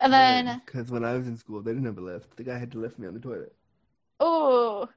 And 0.01 0.13
then 0.13 0.61
Because 0.65 0.91
when 0.91 1.05
I 1.05 1.15
was 1.15 1.27
in 1.27 1.37
school, 1.37 1.63
they 1.63 1.73
didn't 1.73 1.87
have 1.87 1.99
a 1.99 2.03
lift. 2.03 2.37
The 2.37 2.43
guy 2.43 2.59
had 2.59 2.73
to 2.73 2.79
lift 2.79 2.99
me 2.99 3.07
on 3.07 3.15
the 3.15 3.21
toilet. 3.21 3.55
Oh, 4.21 4.89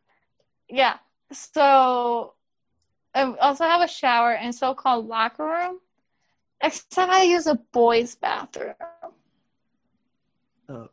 yeah. 0.69 0.97
So 1.32 2.34
I 3.13 3.23
also 3.36 3.63
have 3.65 3.82
a 3.82 3.88
shower 3.88 4.34
and 4.34 4.53
so-called 4.53 5.07
locker 5.07 5.45
room, 5.45 5.80
except 6.62 7.12
I 7.12 7.24
use 7.24 7.47
a 7.47 7.55
boys' 7.72 8.16
bathroom. 8.16 8.76
Oh. 10.70 10.89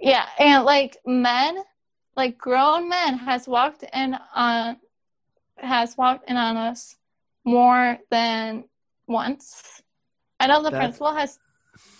Yeah, 0.00 0.26
and 0.38 0.64
like 0.64 0.98
men, 1.06 1.58
like 2.16 2.38
grown 2.38 2.88
men, 2.88 3.18
has 3.18 3.48
walked 3.48 3.84
in 3.92 4.16
on 4.34 4.76
has 5.58 5.96
walked 5.96 6.28
in 6.28 6.36
on 6.36 6.56
us 6.56 6.96
more 7.44 7.98
than 8.10 8.64
once. 9.06 9.82
I 10.38 10.46
know 10.46 10.62
the 10.62 10.70
That's- 10.70 10.98
principal 10.98 11.14
has 11.14 11.38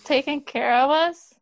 taken 0.03 0.41
care 0.41 0.73
of 0.75 0.91
us, 0.91 1.33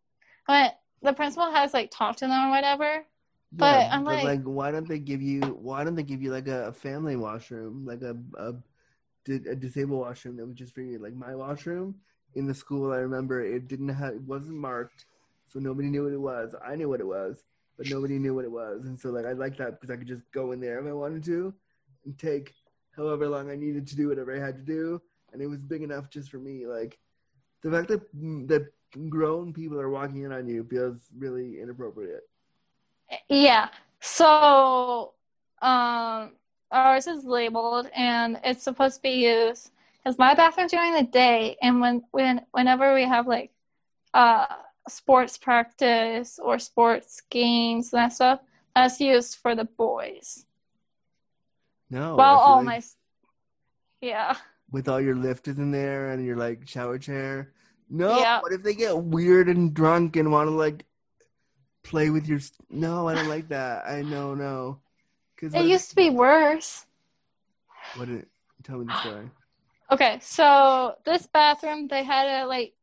but 0.47 0.79
the 1.01 1.13
principal 1.13 1.51
has 1.51 1.73
like 1.73 1.91
talked 1.91 2.19
to 2.19 2.27
them 2.27 2.47
or 2.47 2.49
whatever. 2.51 3.05
But 3.51 3.89
I'm 3.91 4.03
like- 4.03 4.43
why 4.43 4.71
don't 4.71 4.87
they 4.87 4.99
give 4.99 5.21
you? 5.21 5.41
Why 5.41 5.83
don't 5.83 5.95
they 5.95 6.03
give 6.03 6.21
you 6.21 6.31
like 6.31 6.47
a, 6.47 6.73
family 6.73 7.15
washroom, 7.15 7.85
like 7.85 8.01
a, 8.01 8.17
a 8.37 8.55
di- 9.25 9.49
a 9.49 9.55
disabled 9.55 9.99
washroom 9.99 10.37
that 10.37 10.45
was 10.45 10.55
just 10.55 10.73
for 10.73 10.81
you? 10.81 10.99
Like 10.99 11.13
my 11.13 11.35
washroom 11.35 11.95
in 12.35 12.45
the 12.45 12.53
school, 12.53 12.93
I 12.93 12.97
remember 12.97 13.41
it 13.41 13.67
didn't 13.67 13.89
have, 13.89 14.13
it 14.13 14.21
wasn't 14.21 14.57
marked, 14.57 15.05
so 15.45 15.59
nobody 15.59 15.89
knew 15.89 16.03
what 16.03 16.13
it 16.13 16.21
was. 16.21 16.55
I 16.65 16.75
knew 16.75 16.89
what 16.89 16.99
it 16.99 17.07
was, 17.07 17.43
but 17.77 17.89
nobody 17.89 18.19
knew 18.19 18.33
what 18.35 18.45
it 18.45 18.51
was, 18.51 18.85
and 18.85 18.99
so 18.99 19.09
like 19.09 19.25
I 19.25 19.33
liked 19.33 19.57
that 19.57 19.79
because 19.79 19.91
I 19.93 19.97
could 19.97 20.07
just 20.07 20.23
go 20.31 20.51
in 20.51 20.59
there 20.59 20.79
if 20.79 20.87
I 20.87 20.93
wanted 20.93 21.23
to, 21.25 21.53
and 22.05 22.17
take 22.17 22.53
however 22.95 23.27
long 23.27 23.49
I 23.49 23.55
needed 23.55 23.87
to 23.87 23.95
do 23.95 24.09
whatever 24.09 24.35
I 24.35 24.45
had 24.45 24.57
to 24.57 24.63
do, 24.63 25.01
and 25.31 25.41
it 25.41 25.47
was 25.47 25.61
big 25.61 25.81
enough 25.81 26.09
just 26.09 26.29
for 26.29 26.39
me. 26.39 26.65
Like 26.65 26.97
the 27.63 27.71
fact 27.71 27.87
that 27.89 28.01
that 28.47 28.71
grown 29.09 29.53
people 29.53 29.79
are 29.79 29.89
walking 29.89 30.23
in 30.23 30.31
on 30.31 30.47
you 30.47 30.63
feels 30.63 31.09
really 31.17 31.59
inappropriate. 31.61 32.23
Yeah. 33.29 33.69
So, 33.99 35.13
um, 35.61 36.31
ours 36.71 37.07
is 37.07 37.23
labeled 37.25 37.89
and 37.95 38.39
it's 38.43 38.63
supposed 38.63 38.97
to 38.97 39.01
be 39.01 39.25
used 39.25 39.71
because 40.05 40.19
my 40.19 40.35
bathroom's 40.35 40.71
during 40.71 40.93
the 40.93 41.03
day, 41.03 41.57
and 41.63 41.81
when 41.81 42.03
when 42.11 42.45
whenever 42.51 42.93
we 42.93 43.03
have 43.03 43.27
like 43.27 43.51
uh 44.13 44.45
sports 44.87 45.35
practice 45.35 46.37
or 46.37 46.59
sports 46.59 47.21
games 47.31 47.91
and 47.91 48.03
that 48.03 48.13
stuff, 48.13 48.39
that's 48.75 48.99
used 48.99 49.37
for 49.37 49.55
the 49.55 49.65
boys. 49.65 50.45
No. 51.89 52.15
well, 52.15 52.37
all 52.37 52.57
like 52.57 52.65
my 52.65 52.83
yeah. 54.01 54.35
with 54.71 54.87
all 54.87 55.01
your 55.01 55.15
lifters 55.15 55.57
in 55.57 55.71
there 55.71 56.11
and 56.11 56.23
your 56.23 56.37
like 56.37 56.67
shower 56.67 56.99
chair. 56.99 57.53
No. 57.89 58.19
Yeah. 58.19 58.41
What 58.41 58.53
if 58.53 58.61
they 58.61 58.75
get 58.75 58.95
weird 58.95 59.49
and 59.49 59.73
drunk 59.73 60.17
and 60.17 60.31
want 60.31 60.49
to 60.49 60.55
like 60.55 60.85
play 61.81 62.11
with 62.11 62.27
your? 62.27 62.39
No, 62.69 63.07
I 63.07 63.15
don't 63.15 63.27
like 63.29 63.49
that. 63.49 63.87
I 63.87 64.03
know, 64.03 64.35
no. 64.35 64.81
Because 65.35 65.53
It 65.53 65.65
used 65.65 65.89
to 65.89 65.95
be 65.95 66.09
worse. 66.09 66.85
What 67.97 68.07
did? 68.07 68.25
Tell 68.63 68.77
me 68.79 68.85
the 68.85 68.99
story. 68.99 69.29
Okay, 69.91 70.17
so 70.19 70.95
this 71.05 71.27
bathroom 71.27 71.87
they 71.87 72.03
had 72.03 72.23
to 72.41 72.47
like 72.47 72.73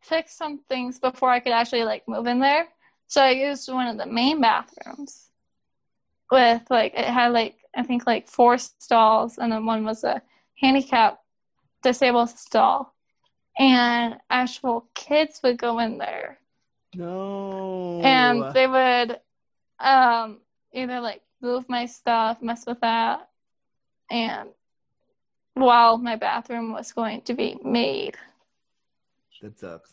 fix 0.00 0.32
some 0.34 0.60
things 0.70 0.98
before 0.98 1.28
I 1.28 1.38
could 1.38 1.52
actually 1.52 1.84
like 1.84 2.08
move 2.08 2.26
in 2.26 2.38
there. 2.40 2.68
So 3.08 3.20
I 3.20 3.32
used 3.32 3.70
one 3.70 3.86
of 3.88 3.98
the 3.98 4.06
main 4.06 4.40
bathrooms 4.40 5.28
with 6.30 6.62
like 6.70 6.94
it 6.94 7.04
had 7.04 7.34
like 7.34 7.56
I 7.76 7.82
think 7.82 8.06
like 8.06 8.26
four 8.26 8.56
stalls 8.56 9.36
and 9.36 9.52
then 9.52 9.66
one 9.66 9.84
was 9.84 10.02
a 10.02 10.22
handicap 10.58 11.20
disabled 11.82 12.30
stall. 12.30 12.94
And 13.58 14.16
actual 14.30 14.86
kids 14.94 15.40
would 15.44 15.58
go 15.58 15.78
in 15.78 15.98
there 15.98 16.38
No. 16.94 18.00
and 18.02 18.42
they 18.54 18.66
would 18.66 19.20
um 19.78 20.40
either 20.72 21.00
like 21.00 21.20
move 21.46 21.68
my 21.68 21.86
stuff, 21.86 22.42
mess 22.42 22.66
with 22.66 22.80
that, 22.80 23.28
and 24.10 24.48
while 25.54 25.96
my 25.98 26.16
bathroom 26.16 26.72
was 26.72 26.92
going 26.92 27.20
to 27.22 27.34
be 27.34 27.56
made. 27.64 28.16
that 29.42 29.58
sucks. 29.58 29.92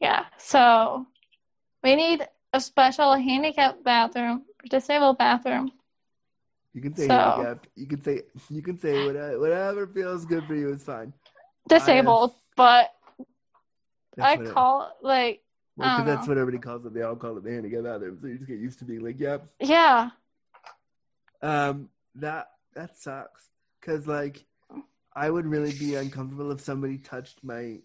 Yeah, 0.00 0.24
so 0.38 1.06
we 1.84 1.94
need 1.96 2.26
a 2.52 2.60
special 2.60 3.14
handicap 3.14 3.82
bathroom, 3.84 4.42
disabled 4.68 5.18
bathroom. 5.18 5.70
You 6.74 6.82
can 6.82 6.94
say 6.94 7.06
So- 7.06 7.14
handicap. 7.18 7.66
You 7.76 7.86
can 7.86 8.02
say 8.02 8.22
you 8.50 8.62
can 8.62 8.76
say 8.78 9.06
whatever, 9.06 9.40
whatever 9.40 9.86
feels 9.86 10.26
good 10.26 10.44
for 10.46 10.54
you 10.54 10.68
is 10.74 10.82
fine. 10.84 11.12
Disabled, 11.68 12.32
but 12.56 12.92
I 14.20 14.36
what 14.36 14.46
it- 14.46 14.52
call 14.54 14.74
like 15.02 15.42
well, 15.78 16.00
I 16.00 16.04
that's 16.04 16.26
know. 16.26 16.30
what 16.32 16.38
everybody 16.38 16.62
calls 16.62 16.84
it. 16.86 16.94
They 16.94 17.02
all 17.02 17.16
call 17.16 17.36
it 17.38 17.44
the 17.44 17.50
handicap 17.52 17.84
bathroom. 17.84 18.18
So 18.20 18.26
you 18.28 18.36
just 18.36 18.48
get 18.48 18.58
used 18.58 18.78
to 18.80 18.84
being 18.86 19.04
like, 19.04 19.18
"Yep." 19.20 19.40
yeah, 19.60 20.10
Um, 21.42 21.90
that 22.16 22.48
that 22.74 22.96
sucks. 22.96 23.48
Cause 23.82 24.06
like, 24.06 24.44
I 25.14 25.30
would 25.30 25.46
really 25.46 25.72
be 25.72 25.94
uncomfortable 25.94 26.50
if 26.50 26.60
somebody 26.60 26.98
touched 26.98 27.44
my 27.44 27.78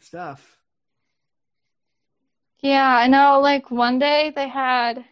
stuff. 0.00 0.58
yeah. 2.60 2.96
I 2.96 3.06
know. 3.08 3.40
Like 3.40 3.70
one 3.70 3.98
day 3.98 4.32
they 4.34 4.48
had 4.48 5.04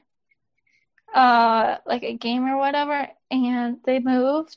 uh 1.15 1.77
like 1.87 2.03
a 2.03 2.15
game 2.15 2.45
or 2.47 2.57
whatever, 2.57 3.09
and 3.31 3.79
they 3.85 3.99
moved 3.99 4.57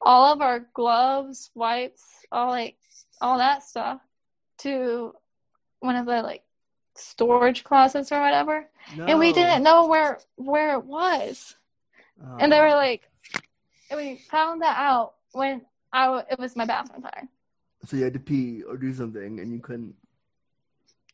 all 0.00 0.32
of 0.32 0.40
our 0.40 0.66
gloves, 0.74 1.50
wipes, 1.54 2.02
all 2.30 2.48
like 2.48 2.76
all 3.20 3.38
that 3.38 3.62
stuff 3.62 4.00
to 4.58 5.14
one 5.80 5.96
of 5.96 6.06
the 6.06 6.22
like 6.22 6.42
storage 6.94 7.64
closets 7.64 8.12
or 8.12 8.20
whatever. 8.20 8.68
And 8.96 9.18
we 9.18 9.32
didn't 9.32 9.62
know 9.62 9.86
where 9.86 10.18
where 10.36 10.74
it 10.74 10.84
was. 10.84 11.56
And 12.38 12.52
they 12.52 12.58
Oh. 12.60 12.62
were 12.64 12.74
like, 12.74 13.08
we 13.94 14.16
found 14.30 14.62
that 14.62 14.76
out 14.78 15.14
when 15.32 15.62
I 15.92 16.06
w- 16.06 16.24
it 16.30 16.38
was 16.38 16.56
my 16.56 16.64
bathroom 16.64 17.02
time. 17.02 17.28
So 17.84 17.96
you 17.96 18.04
had 18.04 18.14
to 18.14 18.20
pee 18.20 18.62
or 18.62 18.76
do 18.76 18.92
something, 18.94 19.40
and 19.40 19.52
you 19.52 19.58
couldn't. 19.60 19.94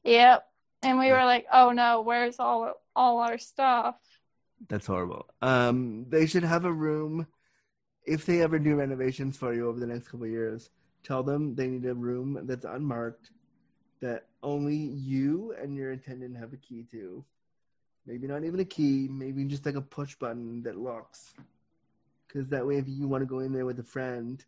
Yep. 0.04 0.46
And 0.82 0.98
we 0.98 1.10
were 1.10 1.24
like, 1.24 1.46
oh 1.52 1.72
no, 1.72 2.02
where's 2.02 2.38
all 2.38 2.74
all 2.94 3.18
our 3.18 3.38
stuff? 3.38 3.96
That's 4.68 4.86
horrible. 4.86 5.26
Um, 5.42 6.06
they 6.08 6.26
should 6.26 6.44
have 6.44 6.64
a 6.64 6.72
room. 6.72 7.26
If 8.06 8.24
they 8.26 8.42
ever 8.42 8.58
do 8.58 8.76
renovations 8.76 9.36
for 9.36 9.52
you 9.52 9.68
over 9.68 9.78
the 9.80 9.86
next 9.86 10.08
couple 10.08 10.26
of 10.26 10.32
years, 10.32 10.70
tell 11.02 11.22
them 11.22 11.54
they 11.54 11.66
need 11.68 11.84
a 11.86 11.94
room 11.94 12.40
that's 12.44 12.64
unmarked, 12.64 13.30
that 14.00 14.26
only 14.42 14.76
you 14.76 15.54
and 15.60 15.74
your 15.76 15.92
attendant 15.92 16.36
have 16.36 16.52
a 16.52 16.56
key 16.56 16.84
to. 16.90 17.24
Maybe 18.08 18.26
not 18.26 18.42
even 18.42 18.58
a 18.58 18.64
key, 18.64 19.06
maybe 19.10 19.44
just 19.44 19.66
like 19.66 19.74
a 19.74 19.82
push 19.82 20.14
button 20.14 20.62
that 20.62 20.78
locks. 20.78 21.34
Because 22.26 22.48
that 22.48 22.66
way, 22.66 22.76
if 22.76 22.88
you 22.88 23.06
want 23.06 23.20
to 23.20 23.26
go 23.26 23.40
in 23.40 23.52
there 23.52 23.66
with 23.66 23.78
a 23.80 23.84
friend, 23.84 24.42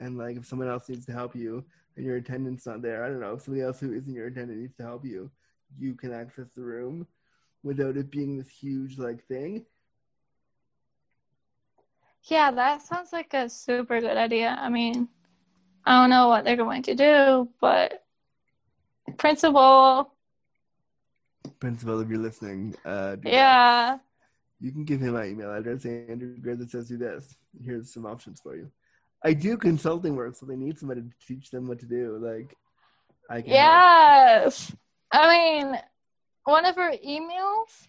and 0.00 0.16
like 0.16 0.38
if 0.38 0.46
someone 0.46 0.68
else 0.68 0.88
needs 0.88 1.04
to 1.06 1.12
help 1.12 1.36
you 1.36 1.62
and 1.96 2.06
your 2.06 2.16
attendant's 2.16 2.64
not 2.64 2.80
there, 2.80 3.04
I 3.04 3.08
don't 3.08 3.20
know, 3.20 3.34
if 3.34 3.42
somebody 3.42 3.62
else 3.62 3.78
who 3.78 3.92
isn't 3.92 4.14
your 4.14 4.28
attendant 4.28 4.58
needs 4.58 4.74
to 4.76 4.84
help 4.84 5.04
you, 5.04 5.30
you 5.78 5.94
can 5.94 6.14
access 6.14 6.46
the 6.56 6.62
room 6.62 7.06
without 7.62 7.98
it 7.98 8.10
being 8.10 8.38
this 8.38 8.48
huge 8.48 8.96
like 8.96 9.22
thing. 9.26 9.66
Yeah, 12.22 12.50
that 12.52 12.80
sounds 12.80 13.12
like 13.12 13.34
a 13.34 13.50
super 13.50 14.00
good 14.00 14.16
idea. 14.16 14.56
I 14.58 14.70
mean, 14.70 15.08
I 15.84 16.00
don't 16.00 16.08
know 16.08 16.28
what 16.28 16.44
they're 16.44 16.56
going 16.56 16.82
to 16.84 16.94
do, 16.94 17.50
but 17.60 18.02
principal, 19.18 20.13
Principal, 21.64 22.00
if 22.00 22.10
you're 22.10 22.18
listening, 22.18 22.74
uh, 22.84 23.14
do 23.16 23.22
that. 23.22 23.32
yeah. 23.32 23.98
you 24.60 24.70
can 24.70 24.84
give 24.84 25.00
him 25.00 25.14
my 25.14 25.24
email 25.24 25.50
address. 25.50 25.86
Andrew 25.86 26.36
Gray 26.36 26.56
that 26.56 26.68
says 26.68 26.88
do 26.88 26.98
this. 26.98 27.36
Here's 27.64 27.90
some 27.90 28.04
options 28.04 28.38
for 28.38 28.54
you. 28.54 28.70
I 29.24 29.32
do 29.32 29.56
consulting 29.56 30.14
work, 30.14 30.36
so 30.36 30.44
they 30.44 30.56
need 30.56 30.78
somebody 30.78 31.00
to 31.00 31.26
teach 31.26 31.50
them 31.50 31.66
what 31.66 31.78
to 31.80 31.86
do. 31.86 32.18
Like, 32.18 32.54
I 33.30 33.40
can 33.40 33.52
help. 33.52 34.44
Yes. 34.44 34.76
I 35.10 35.62
mean, 35.62 35.80
one 36.44 36.66
of 36.66 36.76
her 36.76 36.92
emails 37.02 37.88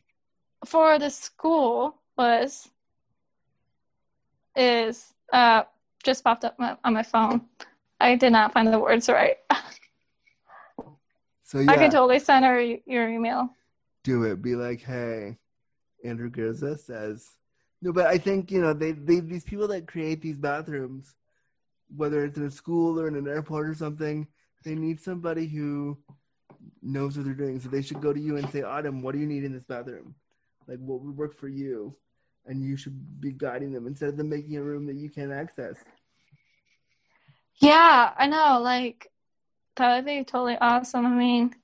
for 0.65 0.97
the 0.97 1.09
school 1.09 1.97
was 2.17 2.69
is 4.55 5.13
uh 5.34 5.63
just 6.01 6.23
popped 6.23 6.45
up 6.45 6.57
my, 6.57 6.78
on 6.86 6.93
my 6.93 7.03
phone. 7.03 7.41
I 7.99 8.15
did 8.15 8.32
not 8.32 8.53
find 8.53 8.71
the 8.71 8.80
words 8.80 9.09
right. 9.09 9.36
So 11.43 11.59
yeah, 11.59 11.71
I 11.71 11.76
can 11.76 11.91
totally 11.91 12.19
send 12.19 12.45
her 12.45 12.59
your 12.61 13.09
email. 13.09 13.49
Do 14.05 14.23
it. 14.23 14.41
Be 14.43 14.55
like, 14.55 14.81
hey, 14.81 15.39
Andrew 16.03 16.29
Gurza 16.29 16.77
says. 16.77 17.27
No, 17.81 17.91
but 17.91 18.05
I 18.05 18.19
think 18.19 18.51
you 18.51 18.61
know 18.61 18.71
they, 18.71 18.91
they 18.91 19.19
these 19.19 19.43
people 19.43 19.67
that 19.69 19.87
create 19.87 20.21
these 20.21 20.37
bathrooms, 20.37 21.15
whether 21.95 22.23
it's 22.23 22.37
in 22.37 22.45
a 22.45 22.51
school 22.51 22.99
or 22.99 23.07
in 23.07 23.15
an 23.15 23.27
airport 23.27 23.67
or 23.67 23.73
something, 23.73 24.27
they 24.63 24.75
need 24.75 25.01
somebody 25.01 25.47
who 25.47 25.97
knows 26.83 27.17
what 27.17 27.25
they're 27.25 27.33
doing. 27.33 27.59
So 27.59 27.69
they 27.69 27.81
should 27.81 27.99
go 27.99 28.13
to 28.13 28.19
you 28.19 28.37
and 28.37 28.47
say, 28.51 28.61
Autumn, 28.61 29.01
what 29.01 29.13
do 29.13 29.19
you 29.19 29.25
need 29.25 29.43
in 29.43 29.53
this 29.53 29.63
bathroom? 29.63 30.13
Like, 30.67 30.79
what 30.79 31.01
would 31.01 31.17
work 31.17 31.35
for 31.35 31.47
you? 31.47 31.95
And 32.45 32.63
you 32.63 32.77
should 32.77 33.19
be 33.19 33.31
guiding 33.31 33.73
them 33.73 33.87
instead 33.87 34.09
of 34.09 34.17
them 34.17 34.29
making 34.29 34.55
a 34.55 34.61
room 34.61 34.85
that 34.85 34.95
you 34.95 35.09
can't 35.09 35.31
access. 35.31 35.77
Yeah, 37.55 38.11
I 38.15 38.27
know. 38.27 38.59
Like 38.61 39.09
that 39.77 39.95
would 39.95 40.05
be 40.05 40.23
totally 40.23 40.57
awesome. 40.59 41.05
I 41.05 41.09
mean, 41.09 41.55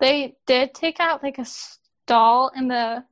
they 0.00 0.36
did 0.46 0.74
take 0.74 1.00
out 1.00 1.22
like 1.22 1.38
a 1.38 1.44
stall 2.04 2.50
in 2.56 2.68
the 2.68 3.04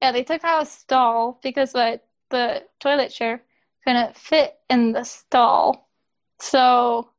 yeah, 0.00 0.12
they 0.12 0.22
took 0.22 0.44
out 0.44 0.62
a 0.62 0.66
stall 0.66 1.40
because 1.42 1.72
the 1.72 2.00
the 2.30 2.62
toilet 2.78 3.10
chair 3.10 3.42
couldn't 3.84 4.16
fit 4.16 4.54
in 4.70 4.92
the 4.92 5.04
stall. 5.04 5.88
So, 6.40 7.10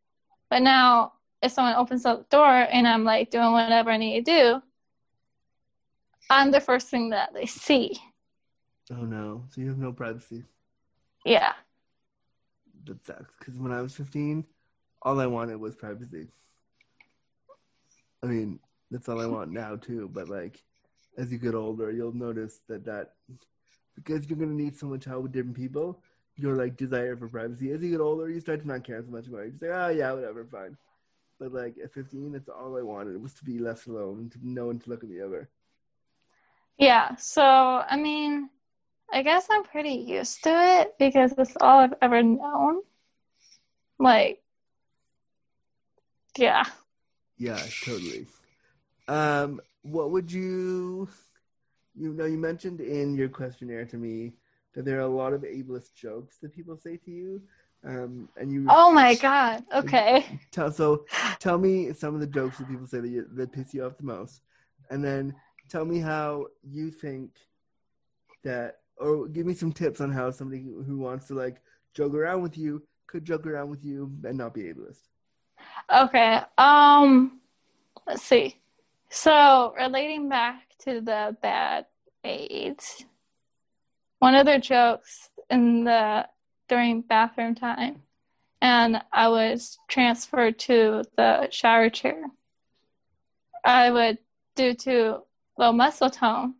but 0.49 0.61
now 0.61 1.13
if 1.41 1.51
someone 1.51 1.75
opens 1.75 2.05
up 2.05 2.29
the 2.29 2.37
door 2.37 2.47
and 2.49 2.87
I'm 2.87 3.03
like 3.03 3.31
doing 3.31 3.51
whatever 3.51 3.91
I 3.91 3.97
need 3.97 4.25
to 4.25 4.31
do, 4.31 4.61
I'm 6.29 6.51
the 6.51 6.61
first 6.61 6.87
thing 6.89 7.09
that 7.09 7.33
they 7.33 7.45
see. 7.45 7.97
Oh 8.91 9.03
no! 9.03 9.43
So 9.49 9.61
you 9.61 9.69
have 9.69 9.77
no 9.77 9.91
privacy. 9.91 10.45
Yeah. 11.25 11.53
That 12.85 13.05
sucks. 13.05 13.33
Because 13.37 13.59
when 13.59 13.71
I 13.71 13.81
was 13.81 13.95
15, 13.95 14.45
all 15.01 15.19
I 15.19 15.27
wanted 15.27 15.59
was 15.59 15.75
privacy. 15.75 16.27
I 18.23 18.27
mean, 18.27 18.59
that's 18.91 19.09
all 19.09 19.21
I 19.21 19.27
want 19.27 19.51
now 19.51 19.75
too. 19.75 20.09
But 20.11 20.29
like, 20.29 20.63
as 21.17 21.31
you 21.31 21.37
get 21.37 21.55
older, 21.55 21.91
you'll 21.91 22.13
notice 22.15 22.61
that 22.67 22.85
that 22.85 23.13
because 23.95 24.29
you're 24.29 24.39
gonna 24.39 24.53
need 24.53 24.77
so 24.77 24.87
much 24.87 25.05
help 25.05 25.23
with 25.23 25.31
different 25.33 25.57
people, 25.57 26.01
your 26.35 26.55
like 26.55 26.77
desire 26.77 27.15
for 27.17 27.27
privacy. 27.27 27.71
As 27.71 27.81
you 27.81 27.91
get 27.91 28.01
older, 28.01 28.29
you 28.29 28.39
start 28.39 28.61
to 28.61 28.67
not 28.67 28.83
care 28.83 29.01
so 29.03 29.11
much 29.11 29.27
about 29.27 29.41
it. 29.43 29.53
You 29.53 29.59
say, 29.59 29.69
oh 29.69 29.89
yeah, 29.89 30.11
whatever, 30.13 30.45
fine. 30.45 30.77
But 31.39 31.53
like 31.53 31.75
at 31.83 31.93
15, 31.93 32.33
that's 32.33 32.49
all 32.49 32.77
I 32.77 32.81
wanted 32.81 33.21
was 33.21 33.33
to 33.35 33.45
be 33.45 33.59
left 33.59 33.87
alone, 33.87 34.29
to 34.33 34.39
no 34.41 34.67
one 34.67 34.79
to 34.79 34.89
look 34.89 35.03
at 35.03 35.09
me 35.09 35.21
ever. 35.21 35.49
Yeah, 36.77 37.15
so 37.15 37.43
I 37.43 37.97
mean, 37.97 38.49
I 39.11 39.21
guess 39.23 39.47
I'm 39.49 39.63
pretty 39.63 39.93
used 39.93 40.43
to 40.43 40.49
it 40.81 40.95
because 40.97 41.33
it's 41.37 41.55
all 41.61 41.79
I've 41.79 41.93
ever 42.01 42.23
known. 42.23 42.81
Like, 43.99 44.41
yeah, 46.37 46.63
Yeah, 47.37 47.59
totally. 47.83 48.27
Um, 49.09 49.59
what 49.81 50.11
would 50.11 50.31
you? 50.31 51.09
You 51.95 52.13
know, 52.13 52.25
you 52.25 52.37
mentioned 52.37 52.79
in 52.79 53.15
your 53.15 53.27
questionnaire 53.27 53.85
to 53.85 53.97
me 53.97 54.33
that 54.75 54.85
there 54.85 54.97
are 54.97 55.01
a 55.01 55.07
lot 55.07 55.33
of 55.33 55.41
ableist 55.41 55.95
jokes 55.95 56.37
that 56.37 56.55
people 56.55 56.77
say 56.77 56.97
to 56.97 57.11
you, 57.11 57.41
um, 57.83 58.29
and 58.37 58.51
you. 58.51 58.67
Oh 58.69 58.91
my 58.91 59.15
god. 59.15 59.63
Okay. 59.73 60.39
Tell, 60.51 60.71
so, 60.71 61.05
tell 61.39 61.57
me 61.57 61.91
some 61.93 62.13
of 62.13 62.21
the 62.21 62.27
jokes 62.27 62.59
that 62.59 62.69
people 62.69 62.85
say 62.85 62.99
that 62.99 63.09
you, 63.09 63.27
that 63.33 63.51
piss 63.51 63.73
you 63.73 63.83
off 63.83 63.97
the 63.97 64.03
most, 64.03 64.41
and 64.91 65.03
then 65.03 65.33
tell 65.69 65.85
me 65.85 65.99
how 65.99 66.45
you 66.63 66.91
think 66.91 67.31
that, 68.43 68.77
or 68.97 69.27
give 69.27 69.45
me 69.45 69.55
some 69.55 69.71
tips 69.71 70.01
on 70.01 70.11
how 70.11 70.29
somebody 70.29 70.61
who 70.61 70.83
who 70.83 70.99
wants 70.99 71.27
to 71.27 71.33
like 71.33 71.61
joke 71.95 72.13
around 72.13 72.43
with 72.43 72.57
you 72.57 72.83
could 73.07 73.25
joke 73.25 73.47
around 73.47 73.69
with 73.71 73.83
you 73.83 74.11
and 74.23 74.37
not 74.37 74.53
be 74.53 74.63
ableist. 74.63 75.01
Okay. 75.91 76.41
Um 76.59 77.39
let's 78.05 78.21
see. 78.23 78.58
So 79.09 79.73
relating 79.77 80.29
back 80.29 80.63
to 80.83 81.01
the 81.01 81.35
bad 81.41 81.85
aides, 82.23 83.05
one 84.19 84.35
of 84.35 84.45
their 84.45 84.59
jokes 84.59 85.29
in 85.49 85.83
the 85.83 86.27
during 86.67 87.01
bathroom 87.01 87.55
time, 87.55 88.03
and 88.61 89.01
I 89.11 89.29
was 89.29 89.79
transferred 89.87 90.59
to 90.59 91.03
the 91.17 91.49
shower 91.49 91.89
chair. 91.89 92.25
I 93.65 93.89
would, 93.89 94.19
due 94.55 94.75
to 94.75 95.23
low 95.57 95.71
muscle 95.71 96.09
tone, 96.09 96.55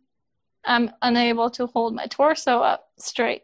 I'm 0.64 0.90
unable 1.02 1.50
to 1.50 1.66
hold 1.66 1.94
my 1.94 2.06
torso 2.06 2.60
up 2.60 2.88
straight. 2.98 3.42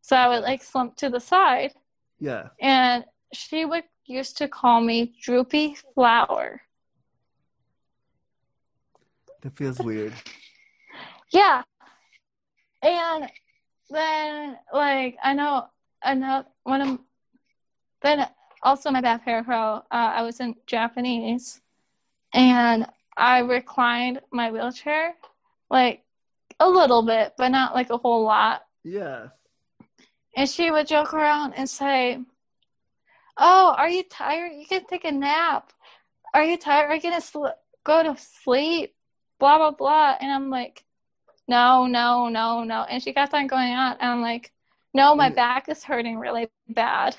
So 0.00 0.16
I 0.16 0.28
would 0.28 0.42
like 0.42 0.62
slump 0.62 0.96
to 0.96 1.10
the 1.10 1.20
side, 1.20 1.72
Yeah. 2.20 2.48
and 2.60 3.04
she 3.32 3.64
would 3.64 3.84
used 4.06 4.36
to 4.38 4.48
call 4.48 4.80
me 4.80 5.14
Droopy 5.20 5.76
Flower. 5.94 6.60
That 9.44 9.56
feels 9.56 9.78
weird. 9.78 10.12
Yeah. 11.32 11.62
And 12.80 13.28
then 13.90 14.56
like 14.72 15.16
I 15.20 15.34
know 15.34 15.66
I 16.00 16.14
know 16.14 16.44
one 16.62 16.80
of 16.80 16.98
then 18.02 18.28
also 18.62 18.92
my 18.92 19.00
bad 19.00 19.22
hair 19.22 19.44
uh, 19.48 19.82
I 19.90 20.22
was 20.22 20.38
in 20.38 20.54
Japanese 20.66 21.60
and 22.32 22.86
I 23.16 23.40
reclined 23.40 24.20
my 24.30 24.52
wheelchair 24.52 25.14
like 25.70 26.04
a 26.60 26.68
little 26.68 27.02
bit, 27.02 27.32
but 27.36 27.48
not 27.48 27.74
like 27.74 27.90
a 27.90 27.98
whole 27.98 28.22
lot. 28.22 28.62
Yeah. 28.84 29.28
And 30.36 30.48
she 30.48 30.70
would 30.70 30.86
joke 30.86 31.14
around 31.14 31.54
and 31.54 31.68
say, 31.68 32.18
Oh, 33.36 33.74
are 33.76 33.88
you 33.88 34.04
tired? 34.04 34.52
You 34.56 34.66
can 34.66 34.84
take 34.86 35.04
a 35.04 35.10
nap. 35.12 35.72
Are 36.32 36.44
you 36.44 36.56
tired? 36.56 36.90
Are 36.90 36.94
you 36.94 37.02
going 37.02 37.14
to 37.14 37.20
sl- 37.20 37.46
go 37.84 38.02
to 38.02 38.16
sleep? 38.42 38.93
Blah, 39.44 39.58
blah, 39.58 39.72
blah. 39.72 40.16
And 40.22 40.32
I'm 40.32 40.48
like, 40.48 40.86
No, 41.48 41.84
no, 41.84 42.30
no, 42.30 42.64
no. 42.64 42.84
And 42.84 43.02
she 43.02 43.12
kept 43.12 43.34
on 43.34 43.46
going 43.46 43.74
on. 43.74 43.98
And 44.00 44.10
I'm 44.10 44.22
like, 44.22 44.50
No, 44.94 45.14
my 45.14 45.28
back 45.28 45.68
is 45.68 45.84
hurting 45.84 46.18
really 46.18 46.48
bad. 46.70 47.14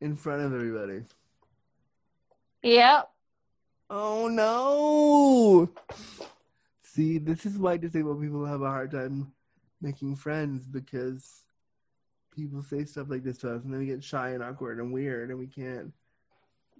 In 0.00 0.14
front 0.14 0.42
of 0.42 0.54
everybody. 0.54 1.02
Yep. 2.62 3.10
Oh 3.90 4.28
no! 4.28 5.68
See, 6.82 7.18
this 7.18 7.44
is 7.44 7.58
why 7.58 7.78
disabled 7.78 8.22
people 8.22 8.44
have 8.44 8.62
a 8.62 8.70
hard 8.70 8.92
time 8.92 9.32
making 9.80 10.14
friends 10.14 10.68
because 10.68 11.46
people 12.32 12.62
say 12.62 12.84
stuff 12.84 13.10
like 13.10 13.24
this 13.24 13.38
to 13.38 13.52
us 13.52 13.64
and 13.64 13.72
then 13.72 13.80
we 13.80 13.86
get 13.86 14.04
shy 14.04 14.28
and 14.30 14.42
awkward 14.44 14.78
and 14.78 14.92
weird 14.92 15.30
and 15.30 15.38
we 15.38 15.48
can't 15.48 15.92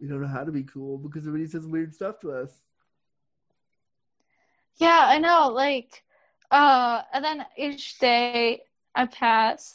we 0.01 0.07
don't 0.07 0.21
know 0.21 0.29
how 0.29 0.45
to 0.45 0.53
be 0.53 0.63
cool 0.63 0.97
because 0.97 1.27
everybody 1.27 1.51
says 1.51 1.67
weird 1.67 1.93
stuff 1.93 2.21
to 2.21 2.31
us. 2.31 2.63
Yeah, 4.77 5.05
I 5.07 5.19
know. 5.19 5.49
Like, 5.49 6.03
uh, 6.51 7.03
and 7.13 7.25
then 7.25 7.47
each 7.57 7.99
day 7.99 8.63
I 8.95 9.07
pass, 9.07 9.75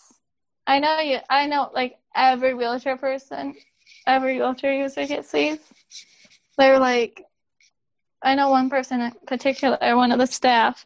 I 0.67 0.79
know 0.79 0.99
you. 0.99 1.19
I 1.29 1.47
know, 1.47 1.69
like 1.73 1.97
every 2.15 2.53
wheelchair 2.53 2.97
person, 2.97 3.55
every 4.07 4.37
wheelchair 4.37 4.73
user 4.73 5.05
gets 5.07 5.31
these. 5.31 5.59
They're 6.57 6.79
like, 6.79 7.23
I 8.21 8.35
know 8.35 8.49
one 8.49 8.69
person 8.69 9.01
in 9.01 9.11
particular, 9.27 9.77
one 9.95 10.11
of 10.11 10.19
the 10.19 10.27
staff, 10.27 10.85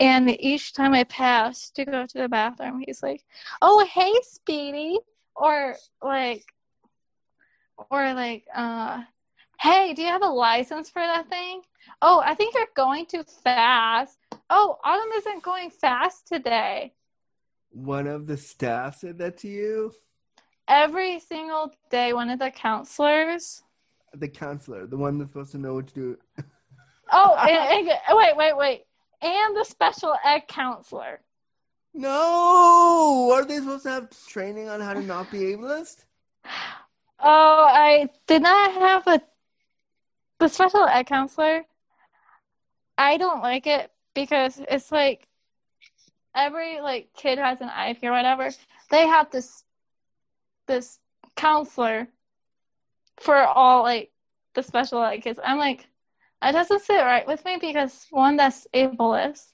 and 0.00 0.30
each 0.40 0.72
time 0.74 0.94
I 0.94 1.04
pass 1.04 1.70
to 1.72 1.84
go 1.84 2.06
to 2.06 2.18
the 2.18 2.28
bathroom, 2.28 2.82
he's 2.86 3.02
like, 3.02 3.24
"Oh, 3.62 3.84
hey, 3.92 4.12
Speedy," 4.22 4.98
or 5.36 5.76
like, 6.02 6.44
or 7.90 8.14
like, 8.14 8.44
uh, 8.54 9.02
"Hey, 9.60 9.94
do 9.94 10.02
you 10.02 10.08
have 10.08 10.22
a 10.22 10.28
license 10.28 10.90
for 10.90 11.02
that 11.02 11.28
thing?" 11.28 11.62
Oh, 12.02 12.22
I 12.24 12.34
think 12.34 12.54
you're 12.54 12.66
going 12.74 13.06
too 13.06 13.24
fast. 13.44 14.18
Oh, 14.48 14.78
Autumn 14.84 15.12
isn't 15.16 15.42
going 15.42 15.70
fast 15.70 16.26
today. 16.28 16.92
One 17.70 18.06
of 18.06 18.26
the 18.26 18.36
staff 18.36 18.98
said 18.98 19.18
that 19.18 19.38
to 19.38 19.48
you? 19.48 19.92
Every 20.68 21.20
single 21.20 21.72
day, 21.90 22.12
one 22.12 22.30
of 22.30 22.38
the 22.38 22.50
counselors. 22.50 23.62
The 24.14 24.28
counselor, 24.28 24.86
the 24.86 24.96
one 24.96 25.18
that's 25.18 25.30
supposed 25.30 25.52
to 25.52 25.58
know 25.58 25.74
what 25.74 25.88
to 25.88 25.94
do. 25.94 26.18
Oh, 27.12 27.34
and, 27.40 27.88
and- 27.88 28.16
wait, 28.16 28.36
wait, 28.36 28.56
wait. 28.56 28.84
And 29.20 29.56
the 29.56 29.64
special 29.64 30.14
ed 30.24 30.46
counselor. 30.48 31.20
No! 31.92 33.30
Are 33.34 33.44
they 33.44 33.56
supposed 33.56 33.82
to 33.82 33.90
have 33.90 34.26
training 34.28 34.68
on 34.68 34.80
how 34.80 34.94
to 34.94 35.02
not 35.02 35.28
be 35.30 35.38
ableist? 35.38 36.04
Oh, 37.18 37.66
I 37.68 38.08
did 38.26 38.42
not 38.42 38.72
have 38.72 39.06
a 39.08 39.20
the 40.38 40.48
special 40.48 40.84
ed 40.86 41.02
counselor. 41.02 41.64
I 43.00 43.16
don't 43.16 43.40
like 43.40 43.66
it 43.66 43.90
because 44.14 44.60
it's 44.68 44.92
like 44.92 45.26
every 46.34 46.82
like 46.82 47.08
kid 47.16 47.38
has 47.38 47.62
an 47.62 47.70
IEP 47.70 48.04
or 48.04 48.10
whatever. 48.10 48.50
They 48.90 49.06
have 49.06 49.30
this 49.30 49.64
this 50.66 50.98
counselor 51.34 52.08
for 53.18 53.38
all 53.38 53.82
like 53.84 54.12
the 54.54 54.62
special 54.62 55.02
ed 55.02 55.16
kids. 55.20 55.40
I'm 55.42 55.56
like, 55.56 55.86
that 56.42 56.52
doesn't 56.52 56.82
sit 56.82 57.00
right 57.00 57.26
with 57.26 57.42
me 57.46 57.56
because 57.58 58.06
one, 58.10 58.36
that's 58.36 58.66
ableist, 58.74 59.46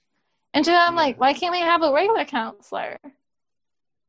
and 0.53 0.64
two, 0.64 0.72
I'm 0.72 0.97
like, 0.97 1.20
why 1.20 1.32
can't 1.32 1.53
we 1.53 1.61
have 1.61 1.84
a 1.84 1.92
regular 1.92 2.24
counselor? 2.24 2.99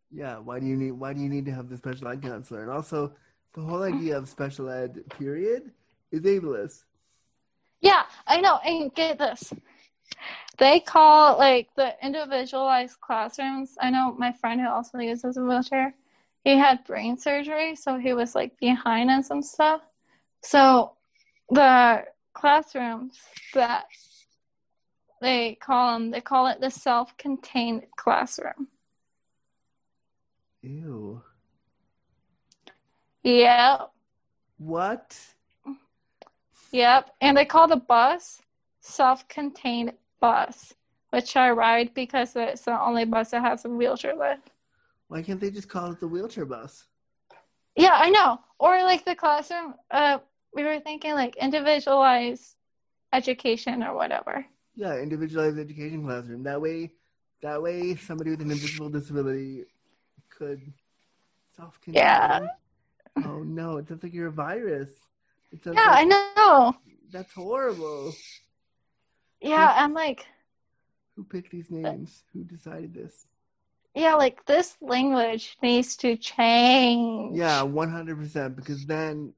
Yeah, 0.09 0.39
why 0.39 0.59
do 0.59 0.65
you 0.65 0.75
need 0.75 0.93
why 0.93 1.13
do 1.13 1.21
you 1.21 1.29
need 1.29 1.45
to 1.45 1.51
have 1.51 1.69
the 1.69 1.77
special 1.77 2.07
ed 2.07 2.23
counselor? 2.23 2.63
And 2.63 2.71
also 2.71 3.13
the 3.53 3.61
whole 3.61 3.83
idea 3.83 4.17
of 4.17 4.27
special 4.29 4.67
ed 4.67 5.03
period 5.09 5.69
is 6.11 6.21
ableist. 6.21 6.85
Yeah, 7.81 8.03
I 8.25 8.41
know. 8.41 8.57
And 8.57 8.93
get 8.93 9.17
this. 9.17 9.53
They 10.57 10.79
call 10.79 11.37
like 11.37 11.69
the 11.75 11.93
individualized 12.03 12.99
classrooms. 12.99 13.75
I 13.79 13.91
know 13.91 14.15
my 14.17 14.31
friend 14.31 14.59
who 14.59 14.67
also 14.67 14.97
uses 14.97 15.37
a 15.37 15.43
wheelchair. 15.43 15.93
He 16.43 16.57
had 16.57 16.83
brain 16.85 17.17
surgery, 17.17 17.75
so 17.75 17.97
he 17.97 18.13
was 18.13 18.33
like 18.33 18.57
behind 18.59 19.11
on 19.11 19.23
some 19.23 19.43
stuff. 19.43 19.81
So 20.41 20.93
the 21.49 22.05
classrooms 22.33 23.19
that 23.53 23.85
they 25.21 25.55
call 25.55 25.93
them, 25.93 26.11
they 26.11 26.21
call 26.21 26.47
it 26.47 26.61
the 26.61 26.69
self-contained 26.69 27.83
classroom. 27.95 28.67
Ew. 30.61 31.21
Yep, 33.23 33.91
What? 34.57 35.17
Yep. 36.71 37.11
And 37.21 37.37
they 37.37 37.45
call 37.45 37.67
the 37.67 37.77
bus 37.77 38.41
self-contained 38.79 39.93
bus, 40.19 40.73
which 41.09 41.35
I 41.35 41.51
ride 41.51 41.93
because 41.93 42.35
it's 42.35 42.61
the 42.61 42.81
only 42.81 43.05
bus 43.05 43.31
that 43.31 43.41
has 43.41 43.65
a 43.65 43.69
wheelchair 43.69 44.15
lift. 44.15 44.51
Why 45.07 45.21
can't 45.21 45.39
they 45.39 45.51
just 45.51 45.69
call 45.69 45.91
it 45.91 45.99
the 45.99 46.07
wheelchair 46.07 46.45
bus? 46.45 46.85
Yeah, 47.75 47.93
I 47.93 48.09
know. 48.09 48.39
Or 48.59 48.81
like 48.83 49.05
the 49.05 49.15
classroom, 49.15 49.75
uh, 49.91 50.19
we 50.53 50.63
were 50.63 50.79
thinking 50.79 51.13
like 51.13 51.35
individualized 51.37 52.55
education 53.13 53.83
or 53.83 53.93
whatever. 53.93 54.45
Yeah, 54.75 54.97
individualized 54.97 55.59
education 55.59 56.03
classroom. 56.03 56.43
That 56.43 56.61
way 56.61 56.91
that 57.41 57.61
way 57.61 57.95
somebody 57.95 58.31
with 58.31 58.41
an 58.41 58.51
invisible 58.51 58.89
disability 58.89 59.65
could 60.29 60.61
self 61.55 61.79
contain. 61.81 62.03
Yeah. 62.03 62.47
Oh 63.25 63.43
no, 63.43 63.77
it 63.77 63.87
sounds 63.87 64.03
like 64.03 64.13
you're 64.13 64.27
a 64.27 64.31
virus. 64.31 64.89
Yeah, 65.51 65.73
I 65.75 66.03
know. 66.05 66.75
that's 67.11 67.33
horrible. 67.33 68.13
Yeah, 69.41 69.73
I'm 69.75 69.93
like, 69.93 70.25
Who 71.15 71.23
picked 71.23 71.51
these 71.51 71.69
names? 71.71 72.23
Who 72.33 72.43
decided 72.43 72.93
this? 72.93 73.27
yeah, 73.95 74.13
like 74.13 74.45
this 74.45 74.77
language 74.81 75.57
needs 75.61 75.95
to 75.97 76.15
change. 76.17 77.37
Yeah, 77.37 77.63
one 77.63 77.89
hundred 77.91 78.17
percent. 78.17 78.55
Because 78.55 78.85
then 78.85 79.33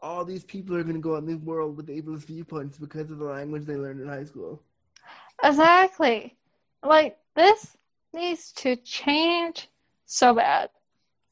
all 0.00 0.24
these 0.24 0.44
people 0.44 0.74
are 0.76 0.82
gonna 0.82 0.98
go 0.98 1.14
out 1.14 1.22
in 1.22 1.26
the 1.26 1.36
world 1.36 1.76
with 1.76 1.88
ableist 1.88 2.26
viewpoints 2.26 2.78
because 2.78 3.10
of 3.10 3.18
the 3.18 3.24
language 3.24 3.64
they 3.64 3.76
learned 3.76 4.00
in 4.00 4.08
high 4.08 4.24
school. 4.24 4.62
Exactly. 5.42 6.36
Like 6.82 7.18
this 7.34 7.76
needs 8.12 8.52
to 8.52 8.76
change 8.76 9.68
so 10.06 10.34
bad. 10.34 10.70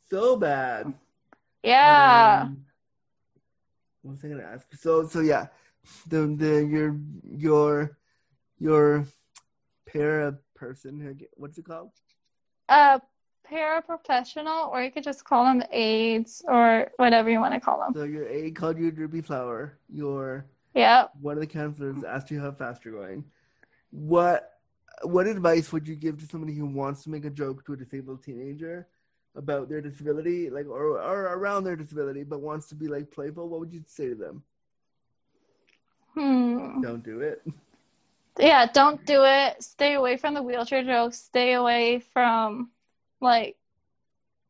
So 0.09 0.37
bad. 0.37 0.93
Yeah. 1.63 2.43
Um, 2.45 2.66
what 4.07 4.15
was 4.15 4.25
I 4.25 4.29
gonna 4.29 4.45
ask? 4.45 4.67
So 4.75 5.07
so 5.07 5.21
yeah. 5.21 5.47
the 6.07 6.27
the 6.27 6.65
your 6.65 6.97
your 7.29 7.99
your 8.59 9.07
para 9.87 10.39
person. 10.55 11.19
What's 11.35 11.59
it 11.59 11.65
called? 11.65 11.91
A 12.69 13.01
paraprofessional, 13.51 14.69
or 14.69 14.83
you 14.83 14.91
could 14.91 15.05
just 15.05 15.25
call 15.25 15.45
them 15.45 15.63
aides 15.71 16.43
or 16.49 16.91
whatever 16.97 17.31
you 17.31 17.41
want 17.41 17.55
to 17.55 17.61
call 17.61 17.81
them. 17.81 17.93
So 17.95 18.05
your 18.05 18.29
aide 18.29 18.57
called 18.57 18.79
you 18.79 18.89
a 18.89 18.93
droopy 18.93 19.23
flower. 19.23 19.79
Your 19.89 20.47
yeah. 20.75 21.07
one 21.21 21.35
of 21.35 21.41
the 21.41 21.47
counselors 21.47 22.05
asked 22.05 22.31
you 22.31 22.41
how 22.41 22.53
fast 22.53 22.85
you're 22.85 22.95
going. 22.95 23.25
What 23.91 24.53
what 25.03 25.27
advice 25.27 25.73
would 25.73 25.87
you 25.87 25.95
give 25.95 26.19
to 26.21 26.27
somebody 26.27 26.55
who 26.55 26.67
wants 26.67 27.03
to 27.05 27.11
make 27.11 27.25
a 27.25 27.31
joke 27.31 27.65
to 27.67 27.75
a 27.75 27.77
disabled 27.77 28.23
teenager 28.23 28.89
about 29.37 29.69
their 29.69 29.81
disability, 29.81 30.51
like 30.51 30.67
or 30.67 31.01
or 31.01 31.23
around 31.35 31.65
their 31.65 31.77
disability, 31.77 32.25
but 32.25 32.41
wants 32.41 32.69
to 32.69 32.75
be 32.75 32.89
like 32.89 33.11
playful? 33.11 33.49
What 33.49 33.61
would 33.61 33.73
you 33.73 33.83
say 33.87 34.09
to 34.09 34.15
them? 34.15 34.43
Hmm. 36.15 36.81
Don't 36.81 37.05
do 37.05 37.21
it. 37.21 37.43
Yeah, 38.39 38.67
don't 38.67 39.05
do 39.07 39.23
it. 39.25 39.63
Stay 39.63 39.95
away 39.95 40.17
from 40.17 40.35
the 40.35 40.43
wheelchair 40.43 40.85
jokes. 40.85 41.19
Stay 41.19 41.55
away 41.55 42.01
from 42.01 42.71
like 43.21 43.57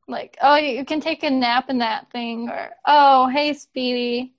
like 0.09 0.37
oh 0.43 0.57
you 0.57 0.85
can 0.85 1.01
take 1.01 1.23
a 1.23 1.31
nap 1.31 1.69
in 1.71 1.79
that 1.79 2.11
thing 2.11 2.49
or 2.49 2.71
oh 2.87 3.29
hey 3.29 3.53
Speedy. 3.53 4.35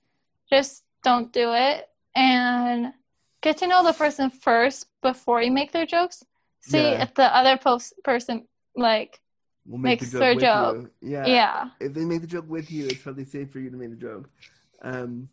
Just 0.50 0.84
don't 1.04 1.32
do 1.32 1.54
it 1.54 1.90
and 2.16 2.94
get 3.42 3.58
to 3.58 3.68
know 3.68 3.84
the 3.84 3.94
person 3.94 4.30
first 4.30 4.88
before 5.02 5.42
you 5.42 5.52
make 5.52 5.72
their 5.72 5.86
jokes. 5.86 6.24
See 6.62 6.92
Yeah. 6.92 7.04
if 7.04 7.14
the 7.14 7.36
other 7.36 7.58
post 7.58 7.94
person 8.04 8.48
like 8.76 9.22
We'll 9.68 9.80
Makes 9.80 10.12
their 10.12 10.34
with 10.34 10.44
joke. 10.44 10.90
you. 11.02 11.12
Yeah. 11.12 11.26
yeah. 11.26 11.70
If 11.82 11.94
they 11.94 12.06
make 12.06 12.22
the 12.22 12.28
joke 12.28 12.46
with 12.48 12.72
you, 12.72 12.86
it's 12.86 13.02
probably 13.02 13.26
safe 13.26 13.52
for 13.52 13.60
you 13.60 13.70
to 13.70 13.76
make 13.76 13.90
the 13.90 13.98
joke. 13.98 14.30
Um, 14.82 15.28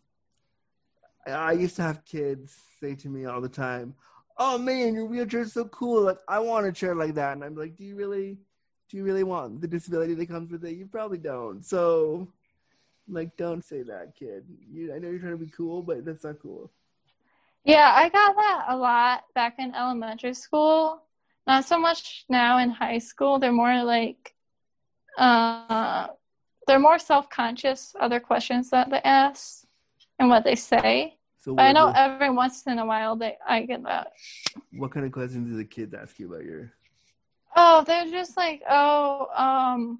I 1.25 1.31
I 1.31 1.51
used 1.53 1.77
to 1.77 1.83
have 1.83 2.03
kids 2.03 2.53
say 2.81 2.95
to 2.95 3.09
me 3.09 3.25
all 3.25 3.39
the 3.39 3.49
time, 3.49 3.95
"Oh 4.37 4.57
man, 4.57 4.93
your 4.93 5.05
wheelchair 5.05 5.41
is 5.41 5.53
so 5.53 5.65
cool! 5.65 6.01
Like 6.03 6.17
I 6.27 6.39
want 6.39 6.67
a 6.67 6.73
chair 6.73 6.95
like 6.95 7.15
that." 7.15 7.33
And 7.33 7.43
I'm 7.45 7.55
like, 7.55 7.77
"Do 7.77 7.85
you 7.85 7.95
really? 7.95 8.37
Do 8.89 8.97
you 8.97 9.03
really 9.03 9.23
want 9.23 9.61
the 9.61 9.67
disability 9.67 10.13
that 10.15 10.27
comes 10.27 10.51
with 10.51 10.65
it? 10.65 10.75
You 10.75 10.85
probably 10.85 11.17
don't." 11.17 11.63
So, 11.63 12.27
like, 13.07 13.37
don't 13.37 13.63
say 13.63 13.83
that, 13.83 14.15
kid. 14.19 14.43
You, 14.69 14.93
I 14.93 14.99
know 14.99 15.09
you're 15.09 15.19
trying 15.19 15.31
to 15.39 15.45
be 15.45 15.51
cool, 15.51 15.81
but 15.81 16.03
that's 16.03 16.25
not 16.25 16.39
cool. 16.41 16.71
Yeah, 17.63 17.91
I 17.95 18.09
got 18.09 18.35
that 18.35 18.65
a 18.67 18.77
lot 18.77 19.23
back 19.33 19.55
in 19.59 19.73
elementary 19.73 20.33
school. 20.35 21.01
Not 21.47 21.65
so 21.65 21.77
much 21.79 22.25
now 22.29 22.57
in 22.57 22.69
high 22.71 22.97
school. 22.97 23.39
They're 23.39 23.51
more 23.51 23.83
like, 23.83 24.33
uh, 25.17 26.07
they're 26.67 26.79
more 26.79 26.97
self-conscious 26.99 27.95
other 27.99 28.19
questions 28.19 28.69
that 28.71 28.89
they 28.89 29.01
ask 29.03 29.63
and 30.19 30.29
what 30.29 30.43
they 30.43 30.55
say. 30.55 31.17
So, 31.39 31.53
But 31.53 31.63
I 31.63 31.71
know 31.71 31.91
every 31.95 32.31
once 32.31 32.65
in 32.65 32.79
a 32.79 32.85
while 32.85 33.15
they 33.15 33.37
I 33.47 33.61
get 33.63 33.83
that. 33.83 34.13
what 34.71 34.91
kind 34.91 35.05
of 35.05 35.11
questions 35.11 35.47
do 35.49 35.55
the 35.57 35.63
kids 35.65 35.93
ask 35.93 36.17
you 36.19 36.27
about 36.33 36.43
your? 36.45 36.71
Oh, 37.55 37.83
they're 37.85 38.09
just 38.09 38.35
like, 38.35 38.61
oh, 38.69 39.27
um, 39.35 39.99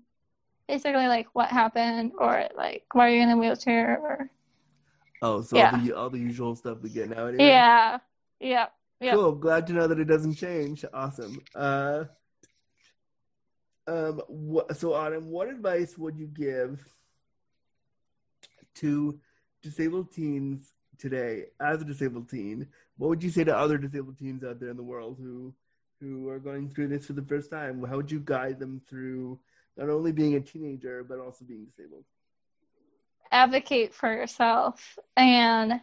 basically 0.68 1.08
like 1.08 1.28
what 1.34 1.50
happened 1.50 2.14
or 2.18 2.48
like 2.58 2.84
why 2.94 3.08
are 3.08 3.14
you 3.16 3.22
in 3.22 3.30
a 3.30 3.38
wheelchair 3.38 4.00
or 4.02 4.30
Oh, 5.22 5.42
so 5.42 5.58
Yeah. 5.58 5.72
all 5.72 5.78
the 5.78 5.92
all 5.94 6.10
the 6.10 6.20
usual 6.20 6.56
stuff 6.56 6.80
we 6.82 6.90
get 6.90 7.10
nowadays. 7.10 7.40
yeah, 7.42 8.00
yeah, 8.40 8.68
yeah. 9.00 9.14
Cool. 9.14 9.34
Glad 9.34 9.68
to 9.68 9.74
know 9.74 9.88
that 9.88 10.00
it 10.00 10.06
doesn't 10.06 10.36
change. 10.36 10.86
Awesome. 10.94 11.42
Uh, 11.54 12.06
um. 13.88 14.22
What, 14.28 14.78
so, 14.78 14.94
Autumn, 14.94 15.30
what 15.30 15.50
advice 15.50 15.98
would 15.98 16.18
you 16.18 16.28
give 16.28 16.84
to 18.76 19.20
disabled 19.62 20.12
teens 20.12 20.74
today? 20.98 21.46
As 21.60 21.82
a 21.82 21.86
disabled 21.86 22.30
teen, 22.30 22.68
what 22.98 23.10
would 23.10 23.24
you 23.24 23.30
say 23.30 23.44
to 23.44 23.56
other 23.56 23.78
disabled 23.78 24.18
teens 24.18 24.44
out 24.44 24.60
there 24.60 24.70
in 24.70 24.78
the 24.78 24.84
world 24.84 25.18
who 25.20 25.54
who 26.02 26.28
are 26.30 26.40
going 26.40 26.70
through 26.70 26.90
this 26.90 27.06
for 27.06 27.14
the 27.14 27.24
first 27.24 27.50
time? 27.50 27.84
How 27.84 27.98
would 27.98 28.12
you 28.12 28.20
guide 28.20 28.60
them 28.60 28.82
through 28.88 29.40
not 29.78 29.90
only 29.90 30.12
being 30.12 30.36
a 30.36 30.42
teenager 30.42 31.04
but 31.04 31.20
also 31.20 31.46
being 31.46 31.66
disabled? 31.66 32.06
advocate 33.32 33.94
for 33.94 34.12
yourself 34.12 34.98
and 35.18 35.82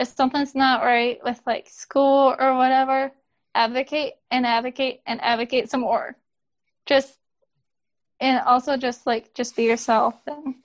if 0.00 0.08
something's 0.08 0.56
not 0.56 0.82
right 0.84 1.22
with 1.24 1.42
like 1.46 1.68
school 1.68 2.34
or 2.40 2.56
whatever 2.56 3.12
advocate 3.54 4.14
and 4.32 4.46
advocate 4.46 5.02
and 5.06 5.20
advocate 5.22 5.70
some 5.70 5.82
more 5.82 6.16
just 6.86 7.18
and 8.20 8.40
also 8.46 8.76
just 8.76 9.06
like 9.06 9.34
just 9.34 9.56
be 9.56 9.64
yourself 9.64 10.14
and 10.26 10.56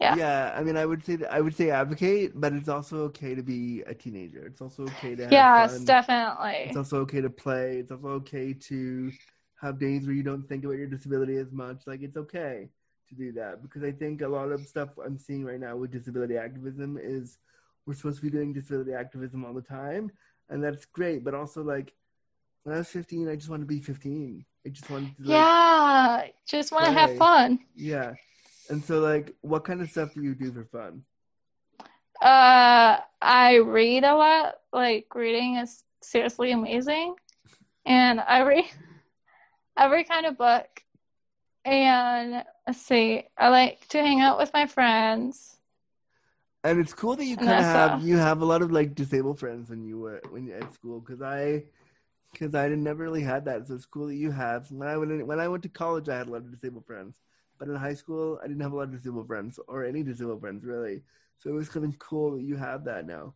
Yeah. 0.00 0.16
Yeah, 0.16 0.52
I 0.56 0.62
mean, 0.62 0.76
I 0.76 0.86
would 0.86 1.04
say 1.04 1.16
that, 1.16 1.32
I 1.32 1.40
would 1.40 1.54
say 1.54 1.70
advocate, 1.70 2.32
but 2.34 2.52
it's 2.52 2.68
also 2.68 2.98
okay 3.04 3.34
to 3.34 3.42
be 3.42 3.82
a 3.86 3.94
teenager. 3.94 4.46
It's 4.46 4.60
also 4.60 4.84
okay 4.86 5.14
to 5.16 5.26
have 5.26 5.48
yes 5.48 5.54
fun. 5.54 5.86
definitely 5.86 6.66
It's 6.66 6.76
also 6.76 7.00
okay 7.00 7.20
to 7.20 7.30
play. 7.30 7.78
It's 7.78 7.92
also 7.92 8.08
okay 8.22 8.54
to 8.54 9.12
have 9.60 9.78
days 9.78 10.06
where 10.06 10.14
you 10.14 10.22
don't 10.22 10.48
think 10.48 10.64
about 10.64 10.76
your 10.78 10.86
disability 10.88 11.36
as 11.36 11.52
much. 11.52 11.86
Like 11.86 12.02
it's 12.02 12.16
okay 12.16 12.68
to 13.08 13.14
do 13.14 13.32
that 13.32 13.62
because 13.62 13.82
I 13.84 13.92
think 13.92 14.22
a 14.22 14.28
lot 14.28 14.50
of 14.52 14.66
stuff 14.66 14.90
I'm 15.04 15.18
seeing 15.18 15.44
right 15.44 15.60
now 15.60 15.76
with 15.76 15.92
disability 15.92 16.36
activism 16.36 16.98
is 17.00 17.38
we're 17.86 17.94
supposed 17.94 18.18
to 18.18 18.22
be 18.22 18.30
doing 18.30 18.52
disability 18.52 18.92
activism 18.92 19.44
all 19.44 19.52
the 19.54 19.62
time, 19.62 20.10
and 20.48 20.62
that's 20.62 20.84
great. 20.84 21.24
But 21.24 21.34
also, 21.34 21.62
like 21.62 21.92
when 22.64 22.74
I 22.74 22.78
was 22.78 22.88
15, 22.88 23.28
I 23.28 23.36
just 23.36 23.48
wanted 23.48 23.62
to 23.62 23.66
be 23.66 23.80
15. 23.80 24.44
I 24.64 24.68
just 24.68 24.88
wanted 24.88 25.16
to, 25.16 25.22
like, 25.22 25.28
yeah 25.28 26.26
just 26.46 26.70
want 26.70 26.86
to 26.86 26.92
have 26.92 27.16
fun 27.16 27.58
yeah. 27.74 28.14
And 28.70 28.82
so, 28.82 29.00
like, 29.00 29.34
what 29.40 29.64
kind 29.64 29.82
of 29.82 29.90
stuff 29.90 30.14
do 30.14 30.22
you 30.22 30.34
do 30.36 30.52
for 30.52 30.64
fun? 30.64 31.02
uh 32.22 32.98
i 33.20 33.56
read 33.56 34.04
a 34.04 34.14
lot 34.14 34.54
like 34.72 35.12
reading 35.12 35.56
is 35.56 35.82
seriously 36.02 36.52
amazing 36.52 37.16
and 37.84 38.20
i 38.20 38.42
read 38.42 38.64
every 39.76 40.04
kind 40.04 40.26
of 40.26 40.38
book 40.38 40.84
and 41.64 42.44
let's 42.66 42.80
see 42.80 43.24
i 43.36 43.48
like 43.48 43.88
to 43.88 43.98
hang 43.98 44.20
out 44.20 44.38
with 44.38 44.52
my 44.52 44.66
friends 44.66 45.56
And 46.64 46.78
it's 46.80 46.94
cool 46.94 47.16
that 47.16 47.24
you 47.24 47.36
kind 47.36 47.58
of 47.58 47.64
have 47.66 48.02
you 48.02 48.16
have 48.18 48.40
a 48.40 48.44
lot 48.44 48.62
of 48.62 48.70
like 48.70 48.94
disabled 48.94 49.38
friends 49.40 49.70
when 49.70 49.84
you 49.84 49.98
were 49.98 50.20
when 50.30 50.44
you're 50.46 50.58
at 50.58 50.72
school 50.72 51.00
because 51.00 51.20
I 51.22 51.64
because 52.32 52.54
I 52.54 52.68
never 52.68 53.02
really 53.04 53.22
had 53.22 53.44
that. 53.46 53.66
So 53.66 53.74
it's 53.74 53.86
cool 53.86 54.06
that 54.08 54.16
you 54.16 54.30
have. 54.30 54.70
When 54.70 54.88
I 54.88 54.96
went 54.96 55.26
when 55.26 55.40
I 55.40 55.48
went 55.48 55.62
to 55.64 55.68
college, 55.68 56.08
I 56.08 56.18
had 56.18 56.28
a 56.28 56.30
lot 56.30 56.42
of 56.42 56.50
disabled 56.52 56.86
friends, 56.86 57.16
but 57.58 57.68
in 57.68 57.74
high 57.76 57.94
school, 57.94 58.38
I 58.42 58.48
didn't 58.48 58.62
have 58.62 58.72
a 58.72 58.76
lot 58.76 58.84
of 58.84 58.92
disabled 58.92 59.26
friends 59.26 59.58
or 59.68 59.84
any 59.84 60.02
disabled 60.02 60.40
friends 60.40 60.64
really. 60.64 61.02
So 61.38 61.50
it 61.50 61.54
was 61.54 61.68
kind 61.68 61.86
of 61.86 61.98
cool 61.98 62.36
that 62.36 62.42
you 62.42 62.56
have 62.56 62.84
that 62.84 63.06
now. 63.06 63.34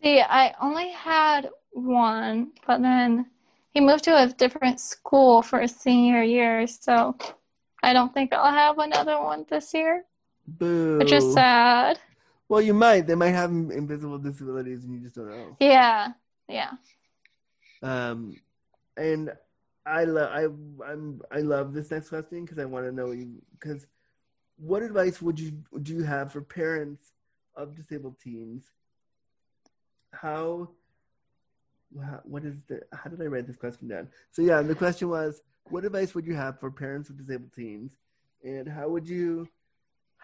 see 0.00 0.20
i 0.20 0.54
only 0.60 0.90
had 0.90 1.50
one 1.72 2.52
but 2.66 2.80
then 2.82 3.26
he 3.72 3.80
moved 3.80 4.04
to 4.04 4.16
a 4.22 4.28
different 4.28 4.80
school 4.80 5.42
for 5.42 5.60
his 5.60 5.74
senior 5.76 6.22
year 6.22 6.66
so 6.66 7.16
i 7.82 7.92
don't 7.92 8.12
think 8.14 8.32
i'll 8.32 8.52
have 8.52 8.78
another 8.78 9.20
one 9.20 9.44
this 9.48 9.72
year 9.74 10.04
Boo. 10.58 10.98
which 10.98 11.12
is 11.12 11.32
sad 11.32 11.98
Well, 12.48 12.60
you 12.60 12.74
might. 12.74 13.06
They 13.06 13.14
might 13.14 13.30
have 13.30 13.50
invisible 13.50 14.18
disabilities, 14.18 14.84
and 14.84 14.94
you 14.94 15.00
just 15.00 15.14
don't 15.16 15.28
know. 15.28 15.56
yeah 15.60 16.08
yeah 16.48 16.72
Um, 17.82 18.36
and 18.96 19.32
I 19.86 20.04
love 20.04 20.30
I 20.32 20.90
I'm 20.90 21.22
I 21.30 21.38
love 21.40 21.72
this 21.72 21.90
next 21.90 22.08
question 22.08 22.44
because 22.44 22.58
I 22.58 22.64
want 22.64 22.86
to 22.86 22.92
know 22.92 23.12
you 23.12 23.40
because 23.58 23.86
what 24.58 24.82
advice 24.82 25.22
would 25.22 25.38
you 25.38 25.52
do 25.82 25.94
you 25.94 26.02
have 26.02 26.32
for 26.32 26.42
parents 26.42 27.12
of 27.56 27.74
disabled 27.76 28.16
teens? 28.20 28.64
How, 30.12 30.68
what 32.24 32.44
is 32.44 32.56
the 32.68 32.82
how 32.92 33.08
did 33.10 33.22
I 33.22 33.26
write 33.26 33.46
this 33.46 33.56
question 33.56 33.88
down? 33.88 34.08
So 34.32 34.42
yeah, 34.42 34.60
the 34.62 34.74
question 34.74 35.08
was 35.08 35.42
what 35.70 35.84
advice 35.84 36.14
would 36.14 36.26
you 36.26 36.34
have 36.34 36.58
for 36.60 36.70
parents 36.70 37.08
of 37.08 37.16
disabled 37.16 37.52
teens, 37.54 37.96
and 38.44 38.68
how 38.68 38.88
would 38.88 39.08
you 39.08 39.48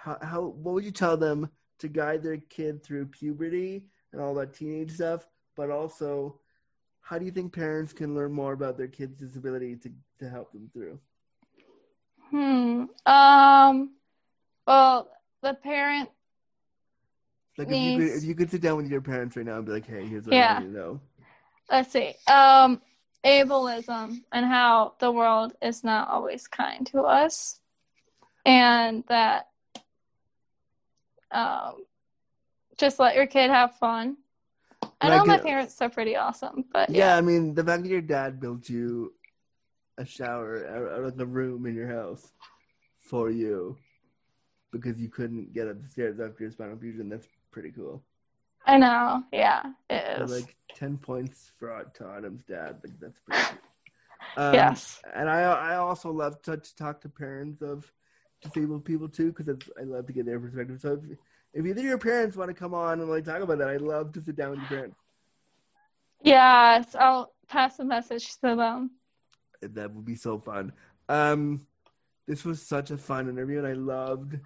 how 0.07 0.19
how 0.23 0.41
what 0.43 0.75
would 0.75 0.85
you 0.85 0.93
tell 0.93 1.17
them 1.17 1.51
to 1.81 1.89
guide 1.89 2.23
their 2.23 2.37
kid 2.37 2.83
through 2.83 3.07
puberty 3.07 3.85
and 4.13 4.23
all 4.23 4.35
that 4.35 4.55
teenage 4.55 4.93
stuff, 4.93 5.27
but 5.57 5.71
also 5.71 6.39
how 7.01 7.19
do 7.19 7.25
you 7.25 7.31
think 7.33 7.53
parents 7.53 7.93
can 7.93 8.15
learn 8.15 8.33
more 8.33 8.53
about 8.53 8.77
their 8.77 8.89
kids' 8.89 9.19
disability 9.19 9.77
to, 9.77 9.91
to 10.19 10.29
help 10.29 10.53
them 10.53 10.71
through? 10.73 10.99
Hmm. 12.31 12.85
Um. 13.05 13.95
Well, 14.67 15.09
the 15.43 15.55
parent. 15.55 16.09
Like 17.59 17.69
if 17.69 17.81
you, 17.81 17.99
could, 17.99 18.17
if 18.19 18.25
you 18.25 18.35
could 18.35 18.51
sit 18.51 18.61
down 18.61 18.77
with 18.77 18.91
your 18.91 19.01
parents 19.01 19.37
right 19.37 19.47
now 19.47 19.57
and 19.57 19.67
be 19.67 19.73
like, 19.73 19.87
"Hey, 19.87 20.07
here's 20.07 20.27
what 20.27 20.35
Yeah. 20.35 20.51
I 20.51 20.53
want 20.55 20.65
you 20.67 20.73
to 20.73 20.79
know." 20.79 21.01
Let's 21.71 21.93
see. 21.93 22.15
Um, 22.29 22.81
ableism 23.25 24.23
and 24.31 24.47
how 24.47 24.95
the 25.01 25.11
world 25.11 25.55
is 25.63 25.83
not 25.83 26.09
always 26.09 26.47
kind 26.47 26.87
to 26.89 27.03
us, 27.03 27.61
and 28.45 29.03
that. 29.09 29.49
Um, 31.31 31.85
just 32.77 32.99
let 32.99 33.15
your 33.15 33.27
kid 33.27 33.51
have 33.51 33.75
fun. 33.77 34.17
I 35.01 35.09
know 35.09 35.25
my 35.25 35.39
uh, 35.39 35.43
parents 35.43 35.81
are 35.81 35.89
pretty 35.89 36.17
awesome, 36.17 36.65
but 36.73 36.91
Yeah, 36.91 36.99
yeah, 36.99 37.17
I 37.17 37.21
mean, 37.21 37.55
the 37.55 37.65
fact 37.65 37.83
that 37.83 37.89
your 37.89 38.01
dad 38.01 38.41
built 38.41 38.69
you 38.69 39.13
a 39.99 40.05
shower 40.05 40.59
or, 40.59 40.97
or 40.97 41.05
like 41.07 41.19
a 41.19 41.27
room 41.27 41.67
in 41.67 41.75
your 41.75 41.89
house 41.89 42.33
for 42.99 43.31
you 43.31 43.77
because 44.73 45.01
you 45.01 45.09
couldn't 45.09 45.53
get 45.53 45.69
up 45.69 45.83
the 45.83 45.89
stairs 45.89 46.21
after 46.21 46.45
your 46.45 46.51
spinal 46.51 46.77
fusion, 46.77 47.09
that's 47.09 47.27
pretty 47.51 47.71
cool. 47.71 48.03
I 48.67 48.79
know. 48.79 49.23
Yeah, 49.33 49.63
it 49.89 50.21
is. 50.21 50.31
So, 50.31 50.37
like 50.37 50.57
ten 50.75 50.99
points 50.99 51.53
for 51.59 51.69
to 51.95 52.05
Autumn's 52.05 52.43
dad. 52.45 52.81
Like 52.85 52.99
that's 53.01 53.21
pretty. 53.21 53.43
Cool. 54.35 54.45
Um, 54.45 54.55
yes. 54.55 55.01
And 55.15 55.31
I 55.31 55.43
I 55.43 55.77
also 55.77 56.11
love 56.11 56.43
to, 56.43 56.57
to 56.57 56.77
talk 56.77 57.01
to 57.03 57.09
parents 57.09 57.63
of 57.63 57.91
disabled 58.43 58.85
people 58.85 59.09
too 59.09 59.33
because 59.33 59.49
I 59.79 59.83
love 59.85 60.07
to 60.07 60.13
get 60.13 60.27
their 60.27 60.41
perspective. 60.41 60.81
So 60.81 60.95
if, 61.11 61.19
if 61.55 61.67
either 61.67 61.81
your 61.83 61.99
parents 61.99 62.37
want 62.37 62.49
to 62.51 62.55
come 62.55 62.75
on 62.75 63.01
and 63.01 63.11
like 63.11 63.25
talk 63.25 63.41
about 63.43 63.59
that, 63.59 63.69
I'd 63.69 63.81
love 63.81 64.13
to 64.13 64.21
sit 64.23 64.37
down 64.37 64.51
with 64.51 64.61
your 64.61 64.69
parents. 64.69 64.97
Yes, 66.23 66.95
I'll 66.99 67.33
pass 67.49 67.77
the 67.77 67.85
message 67.85 68.33
to 68.41 68.57
them. 68.57 68.91
That 69.63 69.93
would 69.95 70.05
be 70.05 70.17
so 70.17 70.39
fun. 70.39 70.73
Um, 71.09 71.67
this 72.27 72.45
was 72.45 72.61
such 72.61 72.91
a 72.91 72.97
fun 72.99 73.29
interview, 73.29 73.59
and 73.59 73.67
I 73.67 73.73
loved 73.75 74.39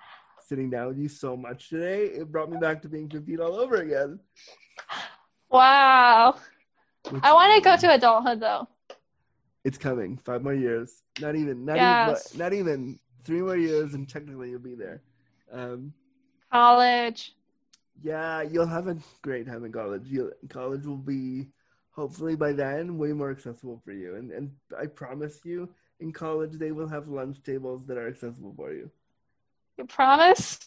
sitting 0.46 0.68
down 0.70 0.88
with 0.88 0.98
you 0.98 1.08
so 1.08 1.36
much 1.36 1.68
today. 1.70 2.04
It 2.06 2.30
brought 2.30 2.50
me 2.50 2.58
back 2.58 2.82
to 2.82 2.88
being 2.88 3.08
15 3.08 3.40
all 3.40 3.54
over 3.54 3.76
again. 3.76 4.18
Wow. 5.50 6.36
which- 7.08 7.22
I 7.24 7.32
want 7.32 7.54
to 7.54 7.60
go 7.68 7.76
to 7.76 7.94
adulthood 7.94 8.40
though. 8.40 8.68
It's 9.64 9.78
coming. 9.78 10.16
Five 10.18 10.42
more 10.42 10.54
years. 10.54 11.02
Not 11.20 11.34
even. 11.36 11.64
Not 11.64 11.76
Yes. 11.76 12.28
even. 12.34 12.38
Not 12.38 12.52
even 12.52 13.00
three 13.24 13.40
more 13.42 13.56
years, 13.56 13.94
and 13.94 14.08
technically 14.08 14.50
you'll 14.50 14.60
be 14.60 14.74
there. 14.74 15.02
Um, 15.52 15.92
College. 16.52 17.34
yeah, 18.02 18.42
you'll 18.42 18.66
have 18.66 18.88
a 18.88 18.96
great 19.22 19.46
time 19.46 19.64
in 19.64 19.72
college. 19.72 20.02
You'll, 20.06 20.30
college 20.48 20.84
will 20.86 20.96
be 20.96 21.46
hopefully 21.92 22.36
by 22.36 22.52
then 22.52 22.96
way 22.98 23.12
more 23.12 23.30
accessible 23.30 23.80
for 23.84 23.92
you, 23.92 24.16
and 24.16 24.30
and 24.32 24.50
I 24.78 24.86
promise 24.86 25.40
you, 25.44 25.68
in 26.00 26.12
college 26.12 26.52
they 26.58 26.72
will 26.72 26.88
have 26.88 27.08
lunch 27.08 27.42
tables 27.42 27.86
that 27.86 27.98
are 27.98 28.08
accessible 28.08 28.52
for 28.56 28.72
you. 28.72 28.90
You 29.78 29.84
promise? 29.86 30.58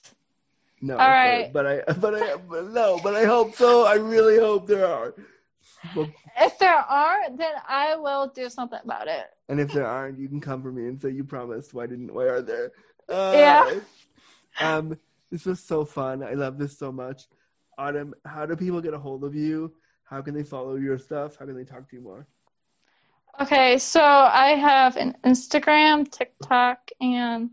No, 0.82 0.94
All 0.94 1.00
but- 1.00 1.06
right. 1.08 1.54
but, 1.54 1.66
I, 1.66 1.94
but 2.00 2.16
I, 2.16 2.36
but 2.38 2.72
no, 2.72 3.00
but 3.04 3.16
I 3.16 3.26
hope 3.26 3.56
so. 3.56 3.86
I 3.86 3.96
really 3.96 4.38
hope 4.38 4.68
there 4.68 4.86
are. 4.86 5.14
Well, 5.96 6.10
If 6.40 6.58
there 6.60 6.74
aren't, 6.76 7.38
then 7.38 7.54
I 7.68 7.96
will 7.96 8.28
do 8.28 8.50
something 8.50 8.80
about 8.84 9.08
it. 9.08 9.26
and 9.50 9.60
if 9.60 9.72
there 9.74 9.86
aren't, 9.88 10.18
you 10.20 10.28
can 10.28 10.40
come 10.42 10.62
for 10.62 10.72
me 10.72 10.88
and 10.88 11.02
say 11.02 11.10
you 11.10 11.24
promised. 11.24 11.74
Why 11.74 11.88
didn't? 11.88 12.14
Why 12.14 12.26
are 12.26 12.42
there? 12.42 12.72
Uh, 13.10 13.34
Yeah. 13.36 13.80
Um, 14.60 14.98
this 15.32 15.46
was 15.46 15.60
so 15.60 15.84
fun. 15.84 16.24
I 16.24 16.34
love 16.34 16.58
this 16.58 16.78
so 16.78 16.92
much. 16.92 17.28
Autumn, 17.78 18.14
how 18.26 18.46
do 18.46 18.56
people 18.56 18.82
get 18.82 18.94
a 18.94 19.00
hold 19.00 19.24
of 19.24 19.34
you? 19.36 19.74
How 20.04 20.22
can 20.22 20.36
they 20.36 20.44
follow 20.44 20.76
your 20.76 20.98
stuff? 21.00 21.38
How 21.38 21.46
can 21.46 21.56
they 21.56 21.64
talk 21.64 21.90
to 21.90 21.96
you 21.96 22.02
more? 22.02 22.28
Okay, 23.42 23.80
so 23.80 24.00
I 24.04 24.50
have 24.50 24.96
an 24.96 25.18
Instagram, 25.26 26.10
TikTok, 26.12 26.92
and 27.02 27.50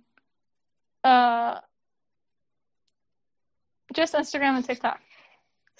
uh, 1.03 1.59
just 3.95 4.13
Instagram 4.15 4.57
and 4.57 4.65
TikTok. 4.65 5.01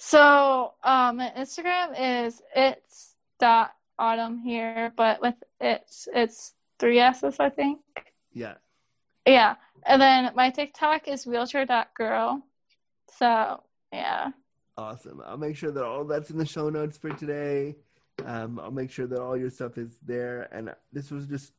So 0.03 0.73
um, 0.83 1.17
my 1.17 1.31
Instagram 1.37 2.25
is 2.25 2.41
it's 2.55 3.13
dot 3.39 3.75
autumn 3.99 4.39
here, 4.39 4.91
but 4.97 5.21
with 5.21 5.35
it's 5.59 6.07
it's 6.11 6.53
three 6.79 6.99
S's 6.99 7.39
I 7.39 7.49
think. 7.49 7.79
Yeah. 8.33 8.55
Yeah, 9.27 9.55
and 9.85 10.01
then 10.01 10.31
my 10.35 10.49
TikTok 10.49 11.07
is 11.07 11.27
wheelchair 11.27 11.67
dot 11.67 11.93
girl. 11.93 12.41
So 13.19 13.61
yeah, 13.93 14.31
Awesome. 14.75 15.21
I'll 15.23 15.37
make 15.37 15.55
sure 15.55 15.69
that 15.71 15.83
all 15.83 16.03
that's 16.03 16.31
in 16.31 16.39
the 16.39 16.45
show 16.47 16.69
notes 16.69 16.97
for 16.97 17.11
today. 17.11 17.75
Um, 18.25 18.59
I'll 18.59 18.71
make 18.71 18.89
sure 18.89 19.05
that 19.05 19.21
all 19.21 19.37
your 19.37 19.51
stuff 19.51 19.77
is 19.77 19.99
there. 20.03 20.49
And 20.51 20.73
this 20.91 21.11
was 21.11 21.27
just 21.27 21.53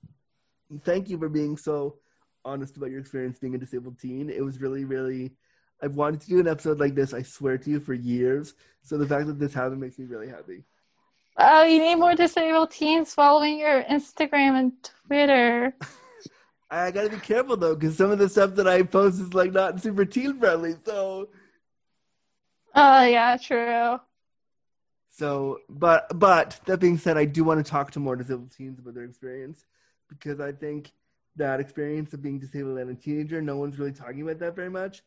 thank 0.82 1.08
you 1.08 1.16
for 1.16 1.28
being 1.28 1.56
so 1.56 1.98
honest 2.44 2.76
about 2.76 2.90
your 2.90 2.98
experience 2.98 3.38
being 3.38 3.54
a 3.54 3.58
disabled 3.58 4.00
teen. 4.00 4.30
It 4.30 4.44
was 4.44 4.60
really, 4.60 4.84
really. 4.84 5.36
I've 5.82 5.96
wanted 5.96 6.20
to 6.22 6.28
do 6.28 6.40
an 6.40 6.48
episode 6.48 6.78
like 6.80 6.94
this. 6.94 7.12
I 7.12 7.22
swear 7.22 7.58
to 7.58 7.70
you 7.70 7.80
for 7.80 7.94
years. 7.94 8.54
So 8.82 8.96
the 8.98 9.06
fact 9.06 9.26
that 9.26 9.38
this 9.38 9.54
happened 9.54 9.80
makes 9.80 9.98
me 9.98 10.06
really 10.06 10.28
happy. 10.28 10.64
oh, 11.38 11.64
you 11.64 11.78
need 11.80 11.96
more 11.96 12.14
disabled 12.14 12.70
teens 12.70 13.14
following 13.14 13.58
your 13.58 13.82
Instagram 13.84 14.58
and 14.58 14.72
Twitter. 15.06 15.74
I 16.70 16.90
gotta 16.90 17.10
be 17.10 17.18
careful 17.18 17.56
though, 17.56 17.74
because 17.74 17.96
some 17.96 18.10
of 18.10 18.18
the 18.18 18.28
stuff 18.28 18.54
that 18.54 18.66
I 18.66 18.82
post 18.82 19.20
is 19.20 19.34
like 19.34 19.52
not 19.52 19.80
super 19.82 20.04
teen 20.06 20.38
friendly. 20.38 20.74
So, 20.86 21.28
Oh 22.74 23.04
yeah, 23.04 23.36
true. 23.36 23.98
so, 25.10 25.58
but, 25.68 26.06
but 26.18 26.58
that 26.66 26.80
being 26.80 26.98
said, 26.98 27.16
I 27.18 27.24
do 27.26 27.44
want 27.44 27.64
to 27.64 27.70
talk 27.70 27.90
to 27.92 28.00
more 28.00 28.16
disabled 28.16 28.50
teens 28.52 28.78
about 28.78 28.94
their 28.94 29.04
experience 29.04 29.64
because 30.08 30.40
I 30.40 30.52
think 30.52 30.92
that 31.36 31.60
experience 31.60 32.12
of 32.14 32.22
being 32.22 32.38
disabled 32.38 32.78
and 32.78 32.90
a 32.90 32.94
teenager, 32.94 33.40
no 33.42 33.56
one's 33.56 33.78
really 33.78 33.92
talking 33.92 34.22
about 34.22 34.38
that 34.40 34.56
very 34.56 34.70
much, 34.70 35.02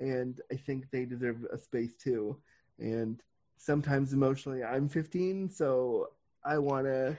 and 0.00 0.40
I 0.52 0.56
think 0.56 0.90
they 0.90 1.04
deserve 1.04 1.44
a 1.52 1.58
space 1.58 1.94
too. 1.94 2.36
And 2.78 3.20
sometimes 3.56 4.12
emotionally, 4.12 4.62
I'm 4.62 4.88
15, 4.88 5.50
so 5.50 6.08
I 6.44 6.58
want 6.58 6.86
to 6.86 7.16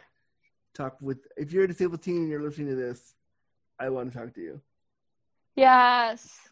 talk 0.74 0.98
with. 1.02 1.20
If 1.38 1.52
you're 1.52 1.66
a 1.66 1.68
disabled 1.68 2.02
teen 2.02 2.18
and 2.18 2.30
you're 2.30 2.42
listening 2.42 2.70
to 2.70 2.76
this, 2.76 3.16
I 3.80 3.90
want 3.90 4.12
to 4.12 4.18
talk 4.18 4.34
to 4.36 4.42
you. 4.42 4.62
Yes. 5.56 6.50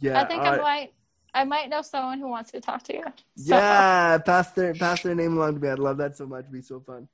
Yeah, 0.00 0.20
I 0.20 0.24
think 0.24 0.42
uh, 0.42 0.50
I 0.50 0.56
might 0.58 0.92
I 1.34 1.44
might 1.44 1.68
know 1.68 1.82
someone 1.82 2.18
who 2.18 2.28
wants 2.28 2.50
to 2.52 2.60
talk 2.60 2.82
to 2.84 2.94
you. 2.94 3.04
So, 3.36 3.56
Yeah, 3.56 4.18
pass 4.18 4.52
their 4.52 4.74
pass 4.74 5.02
their 5.02 5.14
name 5.14 5.36
along 5.36 5.54
to 5.54 5.60
me. 5.60 5.68
I'd 5.68 5.78
love 5.78 5.96
that 5.98 6.16
so 6.16 6.26
much. 6.26 6.40
It'd 6.40 6.52
be 6.52 6.62
so 6.62 6.80
fun. 6.80 7.08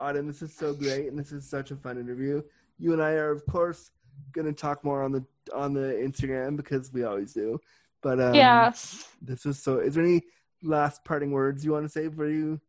Autumn, 0.00 0.26
this 0.26 0.42
is 0.42 0.54
so 0.54 0.72
great, 0.72 1.08
and 1.08 1.18
this 1.18 1.32
is 1.32 1.48
such 1.48 1.70
a 1.70 1.76
fun 1.76 1.98
interview. 1.98 2.42
You 2.78 2.92
and 2.92 3.02
I 3.02 3.12
are, 3.12 3.30
of 3.30 3.44
course, 3.46 3.90
gonna 4.32 4.52
talk 4.52 4.84
more 4.84 5.02
on 5.02 5.12
the 5.12 5.24
on 5.50 5.74
the 5.74 5.80
Instagram 5.80 6.56
because 6.56 6.92
we 6.92 7.04
always 7.04 7.32
do. 7.32 7.60
But 8.02 8.20
um, 8.20 8.34
yes. 8.34 9.08
this 9.20 9.44
is 9.46 9.62
so. 9.62 9.78
Is 9.78 9.94
there 9.94 10.04
any 10.04 10.22
last 10.62 11.04
parting 11.04 11.32
words 11.32 11.64
you 11.64 11.72
want 11.72 11.84
to 11.84 11.88
say 11.88 12.08
for 12.08 12.28
you? 12.28 12.60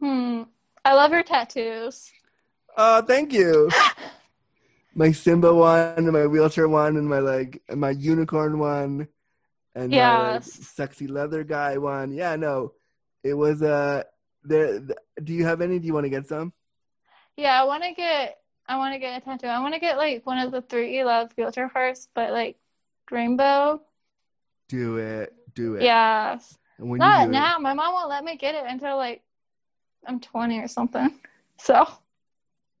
Hmm. 0.00 0.42
I 0.84 0.94
love 0.94 1.12
your 1.12 1.22
tattoos. 1.22 2.10
Oh, 2.76 3.02
thank 3.02 3.32
you. 3.32 3.70
my 4.94 5.12
Simba 5.12 5.54
one, 5.54 5.94
and 5.96 6.12
my 6.12 6.26
wheelchair 6.26 6.68
one, 6.68 6.96
and 6.96 7.08
my 7.08 7.18
like, 7.18 7.62
and 7.68 7.80
my 7.80 7.90
unicorn 7.90 8.58
one, 8.58 9.08
and 9.74 9.90
my 9.90 10.32
like, 10.34 10.42
sexy 10.42 11.06
leather 11.06 11.44
guy 11.44 11.78
one. 11.78 12.12
Yeah, 12.12 12.36
no, 12.36 12.72
it 13.22 13.34
was 13.34 13.62
uh 13.62 14.02
there. 14.42 14.80
th- 14.80 14.98
Do 15.22 15.32
you 15.32 15.44
have 15.44 15.60
any? 15.60 15.78
Do 15.78 15.86
you 15.86 15.94
want 15.94 16.04
to 16.04 16.10
get 16.10 16.26
some? 16.26 16.52
Yeah, 17.36 17.60
I 17.60 17.64
want 17.64 17.82
to 17.84 17.92
get 17.92 18.38
I 18.68 18.76
want 18.76 18.94
to 18.94 18.98
get 18.98 19.20
a 19.20 19.24
tattoo. 19.24 19.46
I 19.46 19.60
want 19.60 19.74
to 19.74 19.80
get 19.80 19.96
like 19.96 20.26
one 20.26 20.38
of 20.38 20.52
the 20.52 20.62
three 20.62 21.04
love 21.04 21.32
wheelchair 21.36 21.68
hearts, 21.68 22.08
but 22.14 22.32
like 22.32 22.56
rainbow. 23.10 23.80
Do 24.68 24.96
it. 24.96 25.32
Do 25.54 25.76
it. 25.76 25.82
Yes. 25.82 26.58
And 26.78 26.88
when 26.88 26.98
Not 26.98 27.30
now. 27.30 27.58
My 27.58 27.74
mom 27.74 27.92
won't 27.92 28.08
let 28.08 28.24
me 28.24 28.36
get 28.36 28.54
it 28.54 28.64
until 28.66 28.96
like 28.96 29.22
I'm 30.06 30.20
20 30.20 30.58
or 30.58 30.68
something. 30.68 31.18
So 31.58 31.86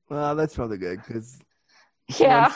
well, 0.08 0.36
that's 0.36 0.54
probably 0.54 0.78
good 0.78 1.00
because 1.02 1.38
yeah. 2.18 2.52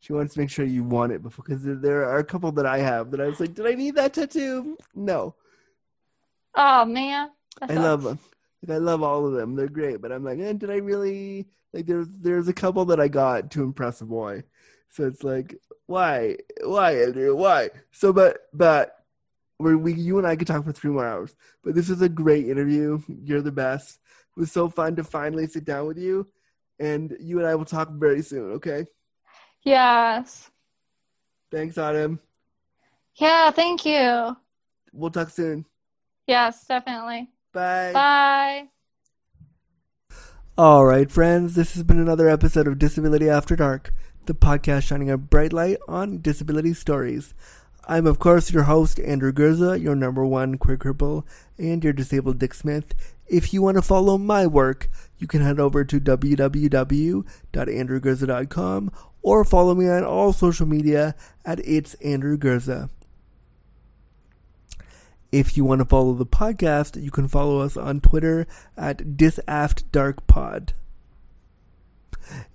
she 0.00 0.12
wants 0.12 0.34
to 0.34 0.40
make 0.40 0.50
sure 0.50 0.64
you 0.64 0.82
want 0.82 1.12
it 1.12 1.22
before. 1.22 1.44
Because 1.46 1.62
there, 1.62 2.04
are 2.04 2.18
a 2.18 2.24
couple 2.24 2.50
that 2.52 2.66
I 2.66 2.78
have 2.78 3.10
that 3.10 3.20
I 3.20 3.26
was 3.26 3.40
like, 3.40 3.54
did 3.54 3.66
I 3.66 3.74
need 3.74 3.94
that 3.96 4.14
tattoo? 4.14 4.76
No. 4.94 5.34
Oh 6.54 6.84
man. 6.84 7.30
I 7.62 7.74
love 7.74 8.02
them. 8.02 8.18
Like, 8.62 8.76
I 8.76 8.78
love 8.78 9.02
all 9.02 9.26
of 9.26 9.32
them. 9.32 9.56
They're 9.56 9.68
great, 9.68 10.00
but 10.00 10.12
I'm 10.12 10.24
like, 10.24 10.38
eh, 10.38 10.52
did 10.52 10.70
I 10.70 10.76
really 10.76 11.48
like? 11.72 11.86
There's 11.86 12.08
there's 12.10 12.48
a 12.48 12.52
couple 12.52 12.84
that 12.86 13.00
I 13.00 13.08
got 13.08 13.50
to 13.52 13.62
impress 13.62 14.00
a 14.00 14.04
boy, 14.04 14.44
so 14.88 15.06
it's 15.06 15.24
like, 15.24 15.56
why, 15.86 16.36
why, 16.62 16.96
Andrew, 17.02 17.34
why? 17.34 17.70
So, 17.92 18.12
but 18.12 18.48
but 18.52 18.96
we 19.58 19.76
we 19.76 19.94
you 19.94 20.18
and 20.18 20.26
I 20.26 20.36
could 20.36 20.46
talk 20.46 20.64
for 20.64 20.72
three 20.72 20.90
more 20.90 21.06
hours. 21.06 21.34
But 21.64 21.74
this 21.74 21.88
is 21.88 22.02
a 22.02 22.08
great 22.08 22.48
interview. 22.48 23.00
You're 23.08 23.42
the 23.42 23.52
best. 23.52 23.98
It 24.36 24.40
was 24.40 24.52
so 24.52 24.68
fun 24.68 24.96
to 24.96 25.04
finally 25.04 25.46
sit 25.46 25.64
down 25.64 25.86
with 25.86 25.98
you, 25.98 26.28
and 26.78 27.16
you 27.20 27.38
and 27.38 27.46
I 27.46 27.54
will 27.54 27.64
talk 27.64 27.90
very 27.92 28.22
soon. 28.22 28.52
Okay? 28.52 28.86
Yes. 29.62 30.50
Thanks, 31.50 31.76
Autumn. 31.78 32.20
Yeah, 33.16 33.50
thank 33.50 33.84
you. 33.84 34.36
We'll 34.92 35.10
talk 35.10 35.30
soon. 35.30 35.66
Yes, 36.26 36.64
definitely. 36.66 37.28
Bye. 37.52 37.90
Bye. 37.92 38.68
All 40.56 40.84
right, 40.84 41.10
friends, 41.10 41.54
this 41.54 41.74
has 41.74 41.82
been 41.82 41.98
another 41.98 42.28
episode 42.28 42.68
of 42.68 42.78
Disability 42.78 43.28
After 43.28 43.56
Dark, 43.56 43.92
the 44.26 44.34
podcast 44.34 44.84
shining 44.84 45.10
a 45.10 45.18
bright 45.18 45.52
light 45.52 45.78
on 45.88 46.20
disability 46.20 46.74
stories. 46.74 47.34
I'm, 47.88 48.06
of 48.06 48.20
course, 48.20 48.52
your 48.52 48.64
host, 48.64 49.00
Andrew 49.00 49.32
Gurza, 49.32 49.82
your 49.82 49.96
number 49.96 50.24
one 50.24 50.58
queer 50.58 50.76
cripple, 50.76 51.24
and 51.58 51.82
your 51.82 51.92
disabled 51.92 52.38
Dick 52.38 52.54
Smith. 52.54 52.94
If 53.26 53.52
you 53.52 53.62
want 53.62 53.78
to 53.78 53.82
follow 53.82 54.16
my 54.16 54.46
work, 54.46 54.88
you 55.18 55.26
can 55.26 55.40
head 55.40 55.58
over 55.58 55.84
to 55.84 55.98
www.andrewgurza.com 55.98 58.92
or 59.22 59.44
follow 59.44 59.74
me 59.74 59.88
on 59.88 60.04
all 60.04 60.32
social 60.32 60.66
media 60.66 61.16
at 61.44 61.58
It's 61.60 61.94
Andrew 61.94 62.38
Gurza. 62.38 62.90
If 65.32 65.56
you 65.56 65.64
want 65.64 65.80
to 65.80 65.84
follow 65.84 66.14
the 66.14 66.26
podcast, 66.26 67.00
you 67.02 67.10
can 67.10 67.28
follow 67.28 67.60
us 67.60 67.76
on 67.76 68.00
Twitter 68.00 68.46
at 68.76 68.98
DisaftDarkPod. 68.98 70.70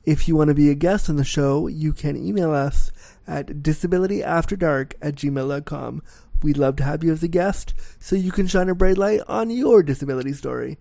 If 0.04 0.28
you 0.28 0.36
want 0.36 0.50
to 0.50 0.54
be 0.54 0.70
a 0.70 0.76
guest 0.76 1.10
on 1.10 1.16
the 1.16 1.24
show, 1.24 1.68
you 1.68 1.94
can 1.94 2.16
email 2.16 2.52
us 2.52 2.92
at 3.28 3.48
disabilityafterdark 3.48 4.94
at 5.02 5.16
gmail.com 5.16 6.02
We'd 6.46 6.58
love 6.58 6.76
to 6.76 6.84
have 6.84 7.04
you 7.04 7.12
as 7.12 7.24
a 7.24 7.28
guest 7.28 7.74
so 8.00 8.16
you 8.16 8.32
can 8.32 8.48
shine 8.48 8.70
a 8.70 8.76
bright 8.76 8.98
light 8.98 9.22
on 9.28 9.50
your 9.50 9.82
disability 9.82 10.34
story. 10.34 10.78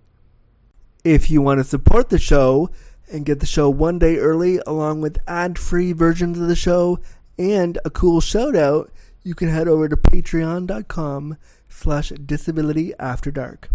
If 1.04 1.30
you 1.30 1.40
want 1.40 1.58
to 1.58 1.64
support 1.64 2.10
the 2.10 2.18
show 2.18 2.70
and 3.10 3.24
get 3.24 3.40
the 3.40 3.46
show 3.46 3.70
one 3.70 3.98
day 3.98 4.16
early 4.18 4.60
along 4.66 5.00
with 5.00 5.18
ad-free 5.26 5.92
versions 5.92 6.38
of 6.38 6.48
the 6.48 6.56
show 6.56 6.98
and 7.38 7.78
a 7.84 7.90
cool 7.90 8.20
shout 8.20 8.56
out, 8.56 8.90
you 9.22 9.34
can 9.34 9.48
head 9.48 9.68
over 9.68 9.88
to 9.88 9.96
patreon.com 9.96 11.36
slash 11.74 12.10
disability 12.10 12.94
after 12.98 13.30
dark. 13.30 13.68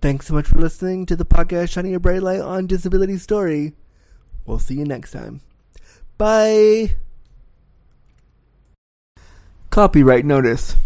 Thanks 0.00 0.26
so 0.26 0.34
much 0.34 0.46
for 0.46 0.58
listening 0.58 1.06
to 1.06 1.16
the 1.16 1.24
podcast 1.24 1.70
Shining 1.70 1.94
a 1.94 2.00
Bright 2.00 2.22
Light 2.22 2.40
on 2.40 2.66
Disability 2.66 3.16
Story. 3.16 3.72
We'll 4.44 4.58
see 4.58 4.74
you 4.74 4.84
next 4.84 5.12
time. 5.12 5.40
Bye. 6.18 6.96
Copyright 9.70 10.24
notice. 10.24 10.76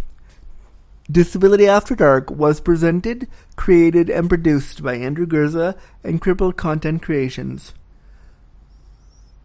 Disability 1.11 1.67
After 1.67 1.95
Dark 1.95 2.31
was 2.31 2.61
presented, 2.61 3.29
created, 3.57 4.09
and 4.09 4.29
produced 4.29 4.83
by 4.83 4.95
Andrew 4.95 5.27
Gurza 5.27 5.77
and 6.05 6.21
Crippled 6.21 6.57
Content 6.57 7.03
Creations. 7.03 7.73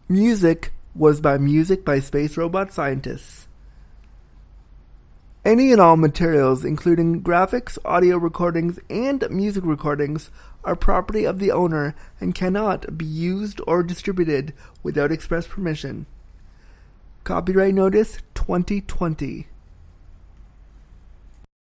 Music 0.08 0.72
was 0.94 1.20
by 1.20 1.38
Music 1.38 1.84
by 1.84 1.98
Space 1.98 2.36
Robot 2.36 2.72
Scientists. 2.72 3.48
Any 5.44 5.72
and 5.72 5.80
all 5.80 5.98
materials, 5.98 6.64
including 6.64 7.22
graphics, 7.22 7.76
audio 7.84 8.16
recordings, 8.16 8.78
and 8.88 9.28
music 9.28 9.62
recordings, 9.66 10.30
are 10.64 10.74
property 10.74 11.26
of 11.26 11.38
the 11.38 11.52
owner 11.52 11.94
and 12.18 12.34
cannot 12.34 12.96
be 12.96 13.04
used 13.04 13.60
or 13.66 13.82
distributed 13.82 14.54
without 14.82 15.12
express 15.12 15.46
permission. 15.46 16.06
Copyright 17.24 17.74
Notice 17.74 18.16
2020. 18.34 19.48